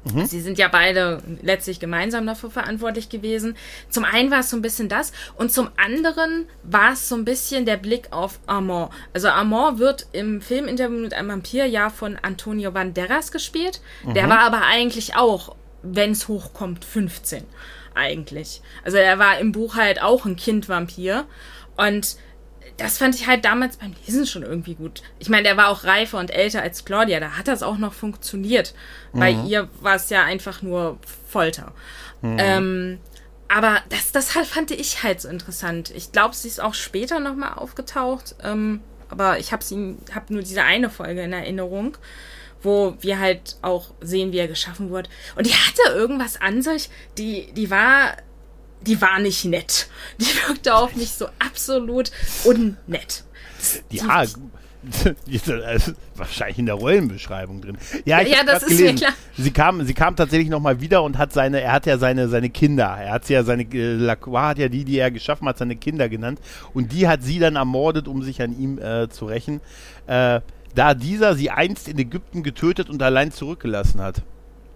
Mhm. 0.04 0.26
Sie 0.26 0.40
sind 0.40 0.58
ja 0.58 0.68
beide 0.68 1.22
letztlich 1.42 1.78
gemeinsam 1.78 2.26
dafür 2.26 2.50
verantwortlich 2.50 3.08
gewesen. 3.08 3.56
Zum 3.88 4.04
einen 4.04 4.30
war 4.30 4.40
es 4.40 4.50
so 4.50 4.56
ein 4.56 4.62
bisschen 4.62 4.88
das 4.88 5.12
und 5.36 5.52
zum 5.52 5.68
anderen 5.76 6.46
war 6.64 6.92
es 6.92 7.08
so 7.08 7.14
ein 7.14 7.24
bisschen 7.24 7.66
der 7.66 7.76
Blick 7.76 8.08
auf 8.10 8.40
Armand. 8.46 8.90
Also 9.12 9.28
Armand 9.28 9.78
wird 9.78 10.06
im 10.12 10.40
Filminterview 10.40 10.98
mit 10.98 11.14
einem 11.14 11.28
Vampir 11.28 11.66
ja 11.66 11.88
von 11.88 12.18
Antonio 12.20 12.72
Banderas 12.72 13.30
gespielt. 13.30 13.80
Mhm. 14.04 14.14
Der 14.14 14.28
war 14.28 14.40
aber 14.40 14.62
eigentlich 14.62 15.14
auch, 15.16 15.54
wenn 15.82 16.12
es 16.12 16.26
hochkommt, 16.26 16.84
15 16.84 17.44
eigentlich. 17.94 18.62
Also 18.84 18.96
er 18.96 19.18
war 19.18 19.38
im 19.38 19.52
Buch 19.52 19.76
halt 19.76 20.02
auch 20.02 20.24
ein 20.24 20.36
Kind-Vampir 20.36 21.26
und 21.76 22.16
das 22.76 22.98
fand 22.98 23.14
ich 23.14 23.26
halt 23.26 23.44
damals 23.44 23.76
beim 23.76 23.94
Lesen 24.06 24.26
schon 24.26 24.42
irgendwie 24.42 24.74
gut. 24.74 25.02
Ich 25.18 25.28
meine, 25.28 25.44
der 25.44 25.56
war 25.56 25.68
auch 25.68 25.84
reifer 25.84 26.18
und 26.18 26.30
älter 26.30 26.62
als 26.62 26.84
Claudia, 26.84 27.20
da 27.20 27.36
hat 27.36 27.48
das 27.48 27.62
auch 27.62 27.78
noch 27.78 27.92
funktioniert. 27.92 28.74
Mhm. 29.12 29.20
Bei 29.20 29.30
ihr 29.30 29.68
war 29.80 29.96
es 29.96 30.10
ja 30.10 30.24
einfach 30.24 30.62
nur 30.62 30.98
Folter. 31.28 31.72
Mhm. 32.22 32.36
Ähm, 32.38 32.98
aber 33.48 33.80
das, 33.90 34.12
das 34.12 34.34
halt 34.34 34.46
fand 34.46 34.70
ich 34.70 35.02
halt 35.02 35.20
so 35.20 35.28
interessant. 35.28 35.90
Ich 35.94 36.12
glaube, 36.12 36.34
sie 36.34 36.48
ist 36.48 36.60
auch 36.60 36.74
später 36.74 37.20
nochmal 37.20 37.54
aufgetaucht. 37.54 38.34
Ähm, 38.42 38.80
aber 39.10 39.38
ich 39.38 39.52
habe 39.52 39.62
hab 40.14 40.30
nur 40.30 40.40
diese 40.40 40.62
eine 40.62 40.88
Folge 40.88 41.20
in 41.20 41.34
Erinnerung, 41.34 41.98
wo 42.62 42.96
wir 43.00 43.18
halt 43.18 43.56
auch 43.60 43.92
sehen, 44.00 44.32
wie 44.32 44.38
er 44.38 44.48
geschaffen 44.48 44.88
wurde. 44.88 45.10
Und 45.36 45.46
die 45.46 45.52
hatte 45.52 45.94
irgendwas 45.94 46.40
an 46.40 46.62
sich, 46.62 46.88
die, 47.18 47.52
die 47.52 47.70
war 47.70 48.16
die 48.86 49.00
war 49.00 49.18
nicht 49.18 49.44
nett. 49.44 49.88
Die 50.18 50.48
wirkte 50.48 50.74
auf 50.74 50.94
mich 50.96 51.12
so 51.12 51.26
absolut 51.38 52.10
unnett. 52.44 53.24
Ja, 53.90 54.24
wahrscheinlich 56.16 56.58
in 56.58 56.66
der 56.66 56.74
Rollenbeschreibung 56.74 57.60
drin. 57.60 57.78
Ja, 58.04 58.20
ich 58.20 58.32
ja 58.32 58.42
das 58.44 58.62
ist 58.62 58.70
gelesen. 58.70 58.86
mir 58.86 58.94
klar. 58.94 59.12
Sie 59.36 59.50
kam, 59.52 59.84
sie 59.84 59.94
kam 59.94 60.16
tatsächlich 60.16 60.48
nochmal 60.48 60.80
wieder 60.80 61.04
und 61.04 61.18
hat 61.18 61.32
seine, 61.32 61.60
er 61.60 61.72
hat 61.72 61.86
ja 61.86 61.98
seine, 61.98 62.28
seine 62.28 62.50
Kinder, 62.50 62.86
er 62.86 63.12
hat 63.12 63.28
ja 63.28 63.44
seine, 63.44 63.62
äh, 63.62 63.94
Lacroix 63.94 64.42
hat 64.42 64.58
ja 64.58 64.68
die, 64.68 64.84
die 64.84 64.98
er 64.98 65.12
geschaffen 65.12 65.46
hat, 65.46 65.58
seine 65.58 65.76
Kinder 65.76 66.08
genannt 66.08 66.40
und 66.74 66.92
die 66.92 67.06
hat 67.06 67.22
sie 67.22 67.38
dann 67.38 67.54
ermordet, 67.54 68.08
um 68.08 68.22
sich 68.22 68.42
an 68.42 68.58
ihm 68.58 68.78
äh, 68.78 69.08
zu 69.08 69.26
rächen, 69.26 69.60
äh, 70.08 70.40
da 70.74 70.94
dieser 70.94 71.36
sie 71.36 71.50
einst 71.50 71.86
in 71.86 71.98
Ägypten 71.98 72.42
getötet 72.42 72.90
und 72.90 73.02
allein 73.02 73.30
zurückgelassen 73.30 74.00
hat. 74.00 74.22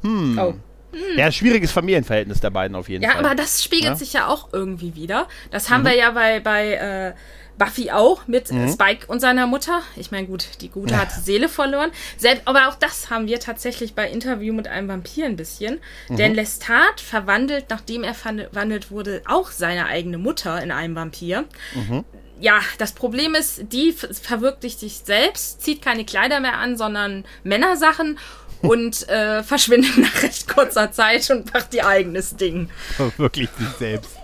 Hm. 0.02 0.38
Oh. 0.38 0.54
Hm. 0.97 1.18
Ja, 1.18 1.30
schwieriges 1.30 1.72
Familienverhältnis 1.72 2.40
der 2.40 2.51
beiden 2.51 2.74
auf 2.74 2.88
jeden 2.88 3.05
ja, 3.05 3.11
Fall. 3.11 3.22
Ja, 3.22 3.26
aber 3.26 3.34
das 3.36 3.62
spiegelt 3.62 3.92
ja? 3.92 3.97
sich 3.97 4.12
ja 4.14 4.28
auch 4.28 4.49
irgendwie 4.53 4.94
wieder. 4.94 5.28
Das 5.51 5.68
haben 5.68 5.82
mhm. 5.82 5.86
wir 5.86 5.97
ja 5.97 6.11
bei, 6.11 6.40
bei 6.40 6.72
äh, 6.72 7.12
Buffy 7.59 7.90
auch 7.90 8.26
mit 8.26 8.51
mhm. 8.51 8.68
Spike 8.70 9.07
und 9.07 9.20
seiner 9.20 9.47
Mutter. 9.47 9.82
Ich 9.97 10.11
meine, 10.11 10.26
gut, 10.26 10.47
die 10.61 10.68
Gute 10.68 10.94
ja. 10.94 11.01
hat 11.01 11.09
die 11.16 11.20
Seele 11.20 11.49
verloren. 11.49 11.90
Selbst, 12.16 12.42
aber 12.47 12.68
auch 12.68 12.74
das 12.74 13.11
haben 13.11 13.26
wir 13.26 13.40
tatsächlich 13.40 13.94
bei 13.94 14.09
Interview 14.09 14.55
mit 14.55 14.68
einem 14.68 14.88
Vampir 14.88 15.26
ein 15.26 15.36
bisschen. 15.36 15.80
Mhm. 16.09 16.16
Denn 16.16 16.34
Lestat 16.34 17.01
verwandelt, 17.01 17.66
nachdem 17.70 18.05
er 18.05 18.14
verwandelt 18.14 18.90
wurde, 18.90 19.22
auch 19.26 19.51
seine 19.51 19.86
eigene 19.86 20.18
Mutter 20.18 20.62
in 20.62 20.70
einen 20.70 20.94
Vampir. 20.94 21.44
Mhm. 21.74 22.05
Ja, 22.38 22.61
das 22.78 22.92
Problem 22.92 23.34
ist, 23.34 23.72
die 23.72 23.92
verwirklicht 23.92 24.80
sich 24.80 24.99
selbst, 24.99 25.62
zieht 25.62 25.80
keine 25.80 26.05
Kleider 26.05 26.40
mehr 26.40 26.59
an, 26.59 26.76
sondern 26.76 27.24
Männersachen 27.44 28.18
und 28.62 29.09
äh, 29.09 29.42
verschwindet 29.42 29.98
nach 29.98 30.22
recht 30.22 30.48
kurzer 30.48 30.90
Zeit 30.92 31.30
und 31.30 31.52
macht 31.52 31.74
ihr 31.74 31.86
eigenes 31.86 32.36
Ding. 32.36 32.70
Wirklich 33.16 33.48
sich 33.59 33.68
selbst. 33.78 34.16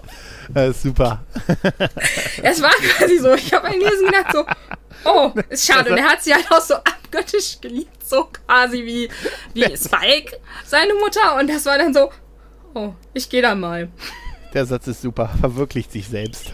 Ist 0.54 0.82
super. 0.82 1.24
Es 2.42 2.60
war 2.60 2.70
quasi 2.70 3.18
so, 3.18 3.34
ich 3.34 3.52
habe 3.52 3.68
ein 3.68 3.78
Lesen 3.78 4.06
gedacht 4.06 4.32
so, 4.32 4.44
oh, 5.04 5.32
ist 5.48 5.66
schade. 5.66 5.90
Und 5.90 5.98
er 5.98 6.04
hat 6.04 6.22
sie 6.22 6.34
halt 6.34 6.50
auch 6.50 6.60
so 6.60 6.74
abgöttisch 6.74 7.60
geliebt, 7.60 8.06
so 8.06 8.24
quasi 8.24 8.84
wie, 8.84 9.08
wie 9.54 9.76
Spike, 9.76 10.38
seine 10.66 10.94
Mutter. 10.94 11.36
Und 11.38 11.48
das 11.48 11.64
war 11.64 11.78
dann 11.78 11.94
so, 11.94 12.10
oh, 12.74 12.92
ich 13.14 13.28
gehe 13.28 13.42
da 13.42 13.54
mal. 13.54 13.88
Der 14.52 14.66
Satz 14.66 14.86
ist 14.88 15.00
super, 15.00 15.30
verwirklicht 15.40 15.92
sich 15.92 16.08
selbst. 16.08 16.52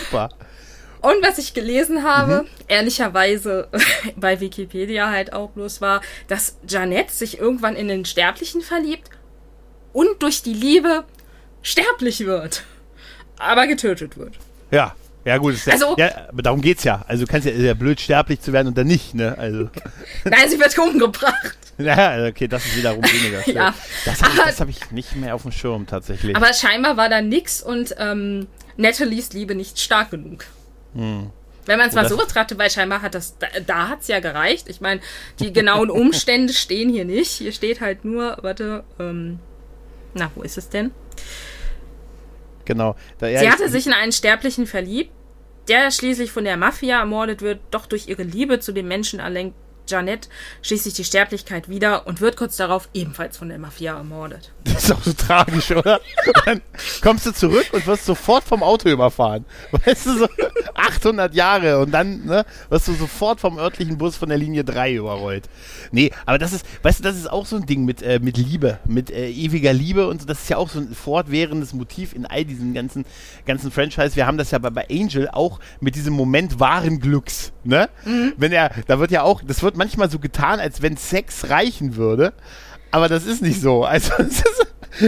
super. 0.00 0.28
Und 1.08 1.26
was 1.26 1.38
ich 1.38 1.54
gelesen 1.54 2.02
habe, 2.02 2.42
mhm. 2.42 2.48
ehrlicherweise 2.68 3.68
bei 4.16 4.40
Wikipedia 4.40 5.10
halt 5.10 5.32
auch 5.32 5.48
bloß 5.50 5.80
war, 5.80 6.02
dass 6.26 6.58
Janet 6.68 7.10
sich 7.10 7.38
irgendwann 7.38 7.76
in 7.76 7.88
den 7.88 8.04
Sterblichen 8.04 8.60
verliebt 8.60 9.08
und 9.94 10.22
durch 10.22 10.42
die 10.42 10.52
Liebe 10.52 11.04
sterblich 11.62 12.26
wird, 12.26 12.64
aber 13.38 13.66
getötet 13.66 14.18
wird. 14.18 14.34
Ja, 14.70 14.94
ja 15.24 15.38
gut, 15.38 15.54
ja, 15.64 15.72
also, 15.72 15.94
ja, 15.96 16.10
darum 16.34 16.60
geht's 16.60 16.84
ja. 16.84 17.02
Also 17.08 17.24
du 17.24 17.32
kannst 17.32 17.46
ja, 17.46 17.54
ja 17.54 17.72
blöd 17.72 17.98
sterblich 18.02 18.42
zu 18.42 18.52
werden 18.52 18.68
und 18.68 18.76
dann 18.76 18.86
nicht, 18.86 19.14
ne? 19.14 19.34
Also. 19.38 19.70
Nein, 20.24 20.50
sie 20.50 20.60
wird 20.60 20.78
umgebracht. 20.78 21.56
Ja, 21.80 22.26
okay, 22.26 22.48
das 22.48 22.66
ist 22.66 22.76
wiederum 22.76 23.04
weniger 23.04 23.48
ja. 23.48 23.72
Das 24.04 24.20
habe 24.20 24.50
ich, 24.50 24.60
hab 24.60 24.68
ich 24.68 24.90
nicht 24.90 25.14
mehr 25.14 25.36
auf 25.36 25.42
dem 25.42 25.52
Schirm 25.52 25.86
tatsächlich. 25.86 26.34
Aber 26.34 26.52
scheinbar 26.52 26.96
war 26.96 27.08
da 27.08 27.22
nix 27.22 27.62
und 27.62 27.94
ähm, 27.98 28.48
Natalies 28.76 29.32
Liebe 29.32 29.54
nicht 29.54 29.78
stark 29.78 30.10
genug. 30.10 30.44
Hm. 30.94 31.30
Wenn 31.66 31.78
man 31.78 31.88
es 31.88 31.94
mal 31.94 32.08
so 32.08 32.16
betrachtet, 32.16 32.56
weil 32.56 32.70
scheinbar 32.70 33.02
hat 33.02 33.14
das, 33.14 33.36
da, 33.38 33.46
da 33.66 33.88
hat 33.88 34.00
es 34.00 34.08
ja 34.08 34.20
gereicht. 34.20 34.70
Ich 34.70 34.80
meine, 34.80 35.02
die 35.38 35.52
genauen 35.52 35.90
Umstände 35.90 36.54
stehen 36.54 36.88
hier 36.88 37.04
nicht. 37.04 37.32
Hier 37.32 37.52
steht 37.52 37.82
halt 37.82 38.06
nur, 38.06 38.38
warte, 38.40 38.84
ähm, 38.98 39.38
na, 40.14 40.30
wo 40.34 40.40
ist 40.40 40.56
es 40.56 40.70
denn? 40.70 40.92
Genau. 42.64 42.96
Da, 43.18 43.28
ja, 43.28 43.40
Sie 43.40 43.50
hatte 43.50 43.68
sich 43.68 43.86
in 43.86 43.92
einen 43.92 44.12
Sterblichen 44.12 44.66
verliebt, 44.66 45.10
der 45.68 45.90
schließlich 45.90 46.32
von 46.32 46.44
der 46.44 46.56
Mafia 46.56 47.00
ermordet 47.00 47.42
wird, 47.42 47.60
doch 47.70 47.84
durch 47.84 48.08
ihre 48.08 48.22
Liebe 48.22 48.60
zu 48.60 48.72
dem 48.72 48.88
Menschen 48.88 49.20
erlenkt 49.20 49.54
Janet 49.88 50.28
schließt 50.62 50.84
sich 50.84 50.94
die 50.94 51.04
Sterblichkeit 51.04 51.68
wieder 51.68 52.06
und 52.06 52.20
wird 52.20 52.36
kurz 52.36 52.56
darauf 52.56 52.88
ebenfalls 52.94 53.36
von 53.36 53.48
der 53.48 53.58
Mafia 53.58 53.96
ermordet. 53.96 54.52
Das 54.64 54.84
ist 54.84 54.92
auch 54.92 55.02
so 55.02 55.12
tragisch, 55.12 55.70
oder? 55.70 56.00
Dann 56.44 56.60
kommst 57.02 57.26
du 57.26 57.32
zurück 57.32 57.66
und 57.72 57.86
wirst 57.86 58.04
sofort 58.04 58.44
vom 58.44 58.62
Auto 58.62 58.88
überfahren. 58.88 59.44
Weißt 59.72 60.06
du, 60.06 60.18
so 60.18 60.28
800 60.74 61.34
Jahre 61.34 61.78
und 61.80 61.92
dann 61.92 62.24
ne, 62.26 62.44
wirst 62.68 62.88
du 62.88 62.92
sofort 62.94 63.40
vom 63.40 63.58
örtlichen 63.58 63.98
Bus 63.98 64.16
von 64.16 64.28
der 64.28 64.38
Linie 64.38 64.64
3 64.64 64.94
überrollt. 64.94 65.48
Nee, 65.90 66.12
aber 66.26 66.38
das 66.38 66.52
ist, 66.52 66.66
weißt 66.82 67.00
du, 67.00 67.04
das 67.04 67.16
ist 67.16 67.30
auch 67.30 67.46
so 67.46 67.56
ein 67.56 67.66
Ding 67.66 67.84
mit, 67.84 68.02
äh, 68.02 68.20
mit 68.20 68.36
Liebe, 68.36 68.78
mit 68.84 69.10
äh, 69.10 69.30
ewiger 69.30 69.72
Liebe 69.72 70.06
und 70.06 70.20
so. 70.20 70.26
Das 70.26 70.42
ist 70.42 70.50
ja 70.50 70.56
auch 70.56 70.68
so 70.68 70.80
ein 70.80 70.94
fortwährendes 70.94 71.72
Motiv 71.72 72.12
in 72.14 72.26
all 72.26 72.44
diesen 72.44 72.74
ganzen, 72.74 73.04
ganzen 73.46 73.70
Franchise. 73.70 74.16
Wir 74.16 74.26
haben 74.26 74.38
das 74.38 74.50
ja 74.50 74.58
bei, 74.58 74.70
bei 74.70 74.86
Angel 74.90 75.28
auch 75.32 75.60
mit 75.80 75.94
diesem 75.94 76.14
Moment 76.14 76.60
wahren 76.60 77.00
Glücks, 77.00 77.52
ne? 77.64 77.88
Mhm. 78.04 78.34
Wenn 78.36 78.52
er, 78.52 78.70
da 78.86 78.98
wird 78.98 79.10
ja 79.10 79.22
auch, 79.22 79.42
das 79.42 79.62
wird 79.62 79.76
manchmal 79.78 80.10
so 80.10 80.18
getan, 80.18 80.60
als 80.60 80.82
wenn 80.82 80.96
Sex 80.96 81.48
reichen 81.48 81.96
würde. 81.96 82.34
Aber 82.90 83.08
das 83.08 83.24
ist 83.24 83.40
nicht 83.42 83.60
so. 83.60 83.86
Also 83.86 84.12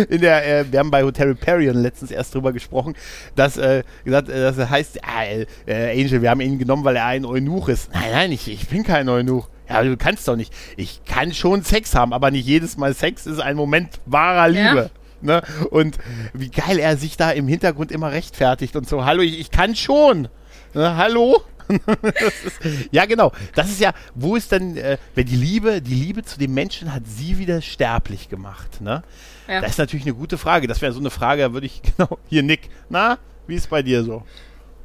in 0.08 0.20
der, 0.20 0.46
äh, 0.46 0.64
wir 0.70 0.78
haben 0.78 0.90
bei 0.90 1.02
Hotel 1.02 1.34
Perion 1.34 1.76
letztens 1.76 2.10
erst 2.10 2.34
drüber 2.34 2.52
gesprochen, 2.52 2.94
dass 3.34 3.56
äh, 3.56 3.82
gesagt, 4.04 4.28
äh, 4.28 4.40
das 4.40 4.70
heißt, 4.70 4.98
äh, 4.98 5.46
äh, 5.66 6.00
Angel, 6.00 6.22
wir 6.22 6.30
haben 6.30 6.40
ihn 6.40 6.58
genommen, 6.58 6.84
weil 6.84 6.96
er 6.96 7.06
ein 7.06 7.24
Eunuch 7.24 7.68
ist. 7.68 7.92
Nein, 7.92 8.10
nein, 8.12 8.32
ich, 8.32 8.48
ich 8.48 8.68
bin 8.68 8.84
kein 8.84 9.08
Eunuch. 9.08 9.48
Ja, 9.68 9.82
du 9.82 9.96
kannst 9.96 10.28
doch 10.28 10.36
nicht. 10.36 10.52
Ich 10.76 11.04
kann 11.04 11.32
schon 11.32 11.62
Sex 11.62 11.94
haben, 11.94 12.12
aber 12.12 12.30
nicht 12.30 12.46
jedes 12.46 12.76
Mal 12.76 12.94
Sex 12.94 13.26
ist 13.26 13.40
ein 13.40 13.56
Moment 13.56 14.00
wahrer 14.06 14.48
Liebe. 14.48 14.90
Ja. 14.92 15.00
Ne? 15.22 15.42
Und 15.70 15.98
wie 16.32 16.50
geil 16.50 16.78
er 16.78 16.96
sich 16.96 17.16
da 17.16 17.30
im 17.30 17.48
Hintergrund 17.48 17.92
immer 17.92 18.12
rechtfertigt 18.12 18.76
und 18.76 18.88
so, 18.88 19.04
hallo, 19.04 19.22
ich, 19.22 19.38
ich 19.40 19.50
kann 19.50 19.74
schon. 19.74 20.28
Ne? 20.74 20.96
Hallo? 20.96 21.42
Ist, 21.70 22.60
ja, 22.90 23.06
genau. 23.06 23.32
Das 23.54 23.70
ist 23.70 23.80
ja, 23.80 23.92
wo 24.14 24.36
ist 24.36 24.52
denn, 24.52 24.76
äh, 24.76 24.98
wenn 25.14 25.26
die 25.26 25.36
Liebe, 25.36 25.80
die 25.82 25.94
Liebe 25.94 26.22
zu 26.24 26.38
dem 26.38 26.54
Menschen 26.54 26.92
hat 26.92 27.02
sie 27.06 27.38
wieder 27.38 27.62
sterblich 27.62 28.28
gemacht, 28.28 28.80
ne? 28.80 29.02
Ja. 29.48 29.60
Das 29.60 29.72
ist 29.72 29.78
natürlich 29.78 30.06
eine 30.06 30.14
gute 30.14 30.38
Frage. 30.38 30.66
Das 30.66 30.80
wäre 30.80 30.92
so 30.92 31.00
eine 31.00 31.10
Frage, 31.10 31.42
da 31.42 31.52
würde 31.52 31.66
ich, 31.66 31.82
genau, 31.96 32.18
hier 32.28 32.42
Nick, 32.42 32.70
na, 32.88 33.18
wie 33.46 33.54
ist 33.56 33.70
bei 33.70 33.82
dir 33.82 34.04
so? 34.04 34.24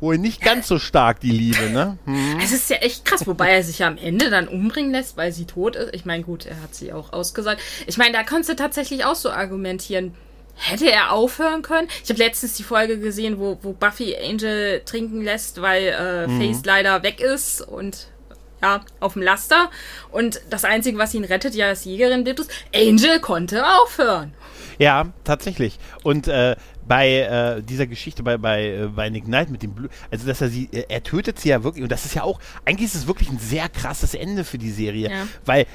Wohl 0.01 0.17
nicht 0.17 0.41
ganz 0.41 0.67
so 0.67 0.77
stark, 0.77 1.21
die 1.21 1.31
Liebe, 1.31 1.69
ne? 1.69 1.97
Hm. 2.05 2.39
Es 2.43 2.51
ist 2.51 2.69
ja 2.69 2.77
echt 2.77 3.05
krass, 3.05 3.25
wobei 3.25 3.51
er 3.51 3.63
sich 3.63 3.79
ja 3.79 3.87
am 3.87 3.97
Ende 3.97 4.29
dann 4.29 4.47
umbringen 4.47 4.91
lässt, 4.91 5.15
weil 5.15 5.31
sie 5.31 5.45
tot 5.45 5.75
ist. 5.77 5.93
Ich 5.93 6.05
meine, 6.05 6.23
gut, 6.23 6.45
er 6.45 6.61
hat 6.61 6.75
sie 6.75 6.91
auch 6.91 7.13
ausgesagt. 7.13 7.61
Ich 7.87 7.97
meine, 7.97 8.11
da 8.11 8.23
kannst 8.23 8.49
du 8.49 8.55
tatsächlich 8.55 9.05
auch 9.05 9.15
so 9.15 9.31
argumentieren 9.31 10.13
Hätte 10.55 10.89
er 10.89 11.11
aufhören 11.11 11.61
können? 11.61 11.87
Ich 12.03 12.09
habe 12.09 12.19
letztens 12.19 12.55
die 12.55 12.63
Folge 12.63 12.99
gesehen, 12.99 13.39
wo, 13.39 13.57
wo 13.61 13.73
Buffy 13.73 14.15
Angel 14.15 14.81
trinken 14.85 15.21
lässt, 15.21 15.61
weil 15.61 15.87
äh, 15.87 16.27
mhm. 16.27 16.39
Face 16.39 16.65
leider 16.65 17.03
weg 17.03 17.19
ist 17.19 17.61
und 17.61 18.07
ja, 18.61 18.81
auf 18.99 19.13
dem 19.13 19.21
Laster. 19.21 19.69
Und 20.11 20.41
das 20.49 20.63
Einzige, 20.63 20.97
was 20.97 21.13
ihn 21.13 21.25
rettet, 21.25 21.55
ja, 21.55 21.71
ist 21.71 21.85
Jägerin 21.85 22.23
Bitus. 22.23 22.47
Angel 22.73 23.19
konnte 23.19 23.63
aufhören. 23.65 24.33
Ja, 24.79 25.07
tatsächlich. 25.23 25.77
Und 26.03 26.27
äh, 26.27 26.55
bei 26.87 27.19
äh, 27.19 27.61
dieser 27.61 27.87
Geschichte 27.87 28.23
bei, 28.23 28.37
bei, 28.37 28.65
äh, 28.67 28.87
bei 28.87 29.09
Nick 29.09 29.25
Knight 29.25 29.49
mit 29.49 29.63
dem 29.63 29.73
Blut, 29.73 29.91
also 30.11 30.27
dass 30.27 30.41
er 30.41 30.49
sie, 30.49 30.69
äh, 30.71 30.85
er 30.89 31.03
tötet 31.03 31.39
sie 31.39 31.49
ja 31.49 31.63
wirklich, 31.63 31.83
und 31.83 31.91
das 31.91 32.05
ist 32.05 32.15
ja 32.15 32.23
auch, 32.23 32.39
eigentlich 32.65 32.85
ist 32.85 32.95
es 32.95 33.07
wirklich 33.07 33.29
ein 33.29 33.39
sehr 33.39 33.69
krasses 33.69 34.13
Ende 34.13 34.43
für 34.43 34.57
die 34.57 34.71
Serie, 34.71 35.09
ja. 35.09 35.27
weil 35.45 35.65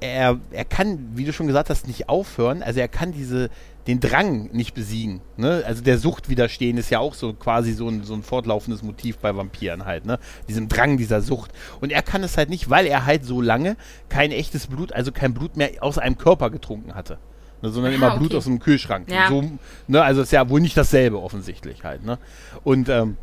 er, 0.00 0.38
er 0.50 0.64
kann, 0.64 1.10
wie 1.14 1.24
du 1.24 1.32
schon 1.32 1.46
gesagt 1.46 1.70
hast, 1.70 1.86
nicht 1.86 2.08
aufhören, 2.08 2.62
also 2.62 2.80
er 2.80 2.88
kann 2.88 3.12
diese, 3.12 3.50
den 3.88 4.00
Drang 4.00 4.50
nicht 4.52 4.74
besiegen. 4.74 5.22
Ne? 5.38 5.62
Also 5.66 5.82
der 5.82 5.96
Sucht 5.96 6.28
widerstehen 6.28 6.76
ist 6.76 6.90
ja 6.90 6.98
auch 6.98 7.14
so 7.14 7.32
quasi 7.32 7.72
so 7.72 7.88
ein, 7.88 8.04
so 8.04 8.12
ein 8.12 8.22
fortlaufendes 8.22 8.82
Motiv 8.82 9.16
bei 9.16 9.34
Vampiren 9.34 9.86
halt, 9.86 10.04
ne? 10.04 10.18
Diesem 10.46 10.68
Drang 10.68 10.98
dieser 10.98 11.22
Sucht. 11.22 11.52
Und 11.80 11.90
er 11.90 12.02
kann 12.02 12.22
es 12.22 12.36
halt 12.36 12.50
nicht, 12.50 12.68
weil 12.68 12.86
er 12.86 13.06
halt 13.06 13.24
so 13.24 13.40
lange 13.40 13.76
kein 14.10 14.30
echtes 14.30 14.66
Blut, 14.66 14.92
also 14.92 15.10
kein 15.10 15.32
Blut 15.32 15.56
mehr 15.56 15.70
aus 15.80 15.96
einem 15.96 16.18
Körper 16.18 16.50
getrunken 16.50 16.94
hatte. 16.94 17.18
Ne? 17.62 17.70
Sondern 17.70 17.92
ah, 17.92 17.96
immer 17.96 18.08
okay. 18.08 18.18
Blut 18.18 18.34
aus 18.34 18.46
einem 18.46 18.58
Kühlschrank. 18.58 19.10
Ja. 19.10 19.28
So, 19.28 19.42
ne? 19.86 20.02
Also 20.02 20.20
ist 20.20 20.32
ja 20.32 20.50
wohl 20.50 20.60
nicht 20.60 20.76
dasselbe 20.76 21.18
offensichtlich 21.20 21.82
halt, 21.82 22.04
ne? 22.04 22.18
Und 22.64 22.90
ähm, 22.90 23.16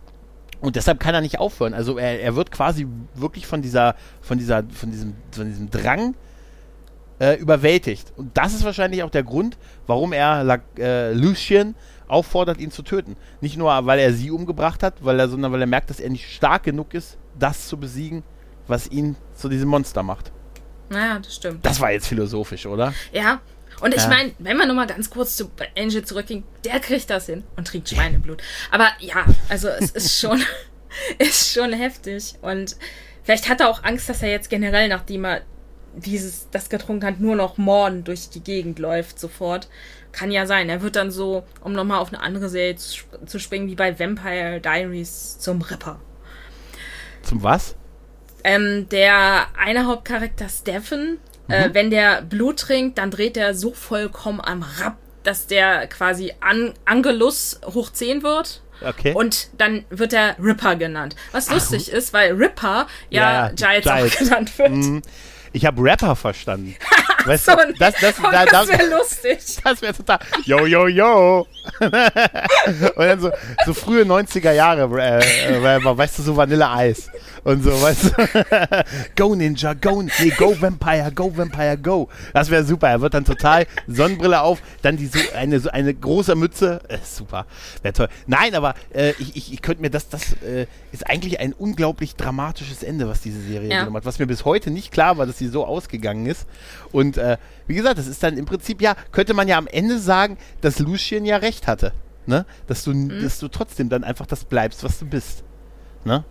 und 0.61 0.77
deshalb 0.77 0.99
kann 0.99 1.13
er 1.13 1.21
nicht 1.21 1.39
aufhören. 1.39 1.75
Also 1.75 1.99
er, 1.99 2.21
er 2.21 2.35
wird 2.35 2.49
quasi 2.49 2.87
wirklich 3.13 3.45
von 3.45 3.61
dieser, 3.61 3.95
von 4.21 4.39
dieser, 4.39 4.63
von 4.63 4.89
diesem, 4.89 5.13
von 5.31 5.45
diesem 5.45 5.69
Drang 5.69 6.15
äh, 7.19 7.35
überwältigt. 7.35 8.13
Und 8.17 8.37
das 8.37 8.53
ist 8.53 8.63
wahrscheinlich 8.63 9.03
auch 9.03 9.09
der 9.09 9.23
Grund, 9.23 9.57
warum 9.87 10.13
er 10.13 10.43
La, 10.43 10.59
äh, 10.77 11.13
Lucien 11.13 11.75
auffordert, 12.07 12.59
ihn 12.59 12.71
zu 12.71 12.83
töten. 12.83 13.15
Nicht 13.41 13.57
nur, 13.57 13.71
weil 13.85 13.99
er 13.99 14.13
sie 14.13 14.31
umgebracht 14.31 14.83
hat, 14.83 14.95
weil 15.03 15.19
er, 15.19 15.27
sondern 15.27 15.51
weil 15.51 15.61
er 15.61 15.67
merkt, 15.67 15.89
dass 15.89 15.99
er 15.99 16.09
nicht 16.09 16.29
stark 16.29 16.63
genug 16.63 16.93
ist, 16.93 17.17
das 17.37 17.67
zu 17.67 17.77
besiegen, 17.77 18.23
was 18.67 18.87
ihn 18.87 19.15
zu 19.35 19.49
diesem 19.49 19.69
Monster 19.69 20.03
macht. 20.03 20.31
Naja, 20.89 21.19
das 21.19 21.35
stimmt. 21.35 21.65
Das 21.65 21.79
war 21.79 21.91
jetzt 21.91 22.07
philosophisch, 22.07 22.65
oder? 22.65 22.93
Ja. 23.11 23.41
Und 23.81 23.93
ich 23.93 24.03
ja. 24.03 24.07
meine, 24.07 24.33
wenn 24.39 24.55
man 24.55 24.67
nochmal 24.67 24.87
ganz 24.87 25.09
kurz 25.09 25.35
zu 25.35 25.51
Angel 25.77 26.05
zurückging, 26.05 26.43
der 26.63 26.79
kriegt 26.79 27.09
das 27.09 27.25
hin 27.25 27.43
und 27.57 27.67
trinkt 27.67 27.89
Schweineblut. 27.89 28.41
Aber 28.71 28.87
ja, 28.99 29.25
also 29.49 29.67
es 29.67 29.91
ist 29.91 30.19
schon, 30.19 30.41
ist 31.17 31.51
schon 31.51 31.73
heftig. 31.73 32.35
Und 32.41 32.77
vielleicht 33.23 33.49
hat 33.49 33.59
er 33.59 33.69
auch 33.69 33.83
Angst, 33.83 34.07
dass 34.07 34.21
er 34.21 34.29
jetzt 34.29 34.49
generell, 34.49 34.87
nachdem 34.87 35.25
er 35.25 35.41
dieses, 35.95 36.47
das 36.51 36.69
getrunken 36.69 37.05
hat, 37.05 37.19
nur 37.19 37.35
noch 37.35 37.57
Morden 37.57 38.03
durch 38.03 38.29
die 38.29 38.43
Gegend 38.43 38.79
läuft 38.79 39.19
sofort. 39.19 39.67
Kann 40.11 40.31
ja 40.31 40.45
sein. 40.45 40.69
Er 40.69 40.81
wird 40.81 40.95
dann 40.95 41.11
so, 41.11 41.43
um 41.61 41.73
nochmal 41.73 41.99
auf 41.99 42.13
eine 42.13 42.21
andere 42.21 42.49
Serie 42.49 42.75
zu, 42.75 43.03
zu 43.25 43.39
springen, 43.39 43.67
wie 43.67 43.75
bei 43.75 43.97
Vampire 43.99 44.61
Diaries 44.61 45.37
zum 45.39 45.61
Ripper. 45.61 45.99
Zum 47.21 47.43
was? 47.43 47.75
Ähm, 48.43 48.87
der 48.89 49.47
eine 49.57 49.87
Hauptcharakter 49.87 50.47
Stephen, 50.49 51.19
äh, 51.49 51.67
mhm. 51.67 51.71
äh, 51.71 51.73
wenn 51.73 51.89
der 51.89 52.21
Blut 52.21 52.59
trinkt, 52.59 52.97
dann 52.97 53.11
dreht 53.11 53.37
er 53.37 53.55
so 53.55 53.73
vollkommen 53.73 54.39
am 54.39 54.63
Rapp, 54.63 54.97
dass 55.23 55.47
der 55.47 55.87
quasi 55.87 56.33
An 56.39 56.73
Angelus 56.85 57.59
hoch 57.65 57.91
10 57.91 58.23
wird. 58.23 58.61
Okay. 58.81 59.13
Und 59.13 59.49
dann 59.57 59.85
wird 59.89 60.13
er 60.13 60.35
Ripper 60.39 60.75
genannt. 60.75 61.15
Was 61.31 61.47
Ach, 61.49 61.53
lustig 61.53 61.89
ist, 61.89 62.13
weil 62.13 62.33
Ripper 62.33 62.87
ja, 63.09 63.21
ja, 63.21 63.31
ja 63.31 63.47
Giles, 63.49 63.85
Giles, 63.85 64.13
auch 64.13 64.19
genannt 64.19 64.57
wird. 64.57 64.71
Mhm. 64.71 65.01
Ich 65.55 65.65
habe 65.65 65.81
Rapper 65.81 66.17
verstanden. 66.17 66.75
Weißt 67.25 67.47
du, 67.47 67.53
das, 67.79 67.95
das, 68.01 68.15
oh, 68.19 68.29
da, 68.29 68.45
das 68.45 68.67
da, 68.67 68.77
wäre 68.77 68.89
lustig. 68.89 69.39
das 69.63 69.81
wäre 69.81 69.93
total. 69.93 70.19
Yo, 70.43 70.65
yo, 70.65 70.87
yo. 70.87 71.47
und 71.79 71.91
dann 71.91 73.19
so, 73.19 73.31
so 73.65 73.73
frühe 73.73 74.03
90er 74.03 74.51
Jahre 74.51 74.83
äh, 75.01 75.53
äh, 75.53 75.57
Rapper, 75.57 75.97
weißt 75.97 76.19
du, 76.19 76.23
so 76.23 76.37
Vanille-Eis. 76.37 77.09
Und 77.43 77.63
so, 77.63 77.69
weißt 77.81 78.05
du. 78.05 78.85
go 79.15 79.35
Ninja, 79.35 79.73
go, 79.73 80.01
nee, 80.01 80.29
go 80.37 80.55
Vampire, 80.59 81.11
go 81.13 81.35
Vampire, 81.35 81.77
go. 81.77 82.09
Das 82.33 82.49
wäre 82.49 82.63
super. 82.63 82.89
Er 82.89 83.01
wird 83.01 83.13
dann 83.13 83.25
total 83.25 83.65
Sonnenbrille 83.87 84.41
auf, 84.41 84.61
dann 84.81 84.97
die 84.97 85.07
so 85.07 85.19
eine, 85.35 85.59
so 85.59 85.69
eine 85.69 85.93
große 85.93 86.35
Mütze. 86.35 86.81
Äh, 86.87 86.97
super. 87.03 87.45
Wäre 87.81 87.93
toll. 87.93 88.09
Nein, 88.27 88.55
aber 88.55 88.73
äh, 88.93 89.11
ich, 89.19 89.35
ich, 89.35 89.53
ich 89.53 89.61
könnte 89.61 89.81
mir 89.81 89.89
das, 89.89 90.09
das 90.09 90.33
äh, 90.43 90.67
ist 90.91 91.07
eigentlich 91.07 91.39
ein 91.39 91.53
unglaublich 91.53 92.15
dramatisches 92.15 92.83
Ende, 92.83 93.07
was 93.07 93.21
diese 93.21 93.41
Serie 93.41 93.69
Ja. 93.69 93.79
genommen 93.79 93.97
hat. 93.97 94.05
Was 94.05 94.19
mir 94.19 94.27
bis 94.27 94.45
heute 94.45 94.71
nicht 94.71 94.91
klar 94.91 95.17
war, 95.17 95.25
dass 95.25 95.37
sie 95.37 95.47
so 95.47 95.65
ausgegangen 95.65 96.25
ist. 96.25 96.47
Und 96.91 97.17
äh, 97.17 97.37
wie 97.67 97.75
gesagt, 97.75 97.97
das 97.97 98.07
ist 98.07 98.21
dann 98.23 98.37
im 98.37 98.45
Prinzip, 98.45 98.81
ja, 98.81 98.95
könnte 99.11 99.33
man 99.33 99.47
ja 99.47 99.57
am 99.57 99.67
Ende 99.67 99.99
sagen, 99.99 100.37
dass 100.61 100.79
Lucien 100.79 101.25
ja 101.25 101.37
recht 101.37 101.67
hatte. 101.67 101.91
Ne? 102.27 102.45
Dass 102.67 102.83
du, 102.83 102.91
Mhm. 102.93 103.21
dass 103.21 103.37
du 103.39 103.47
trotzdem 103.49 103.89
dann 103.89 104.03
einfach 104.03 104.25
das 104.25 104.45
bleibst, 104.45 104.83
was 104.83 104.97
du 104.99 105.05
bist. 105.05 105.43
Ne? 106.05 106.23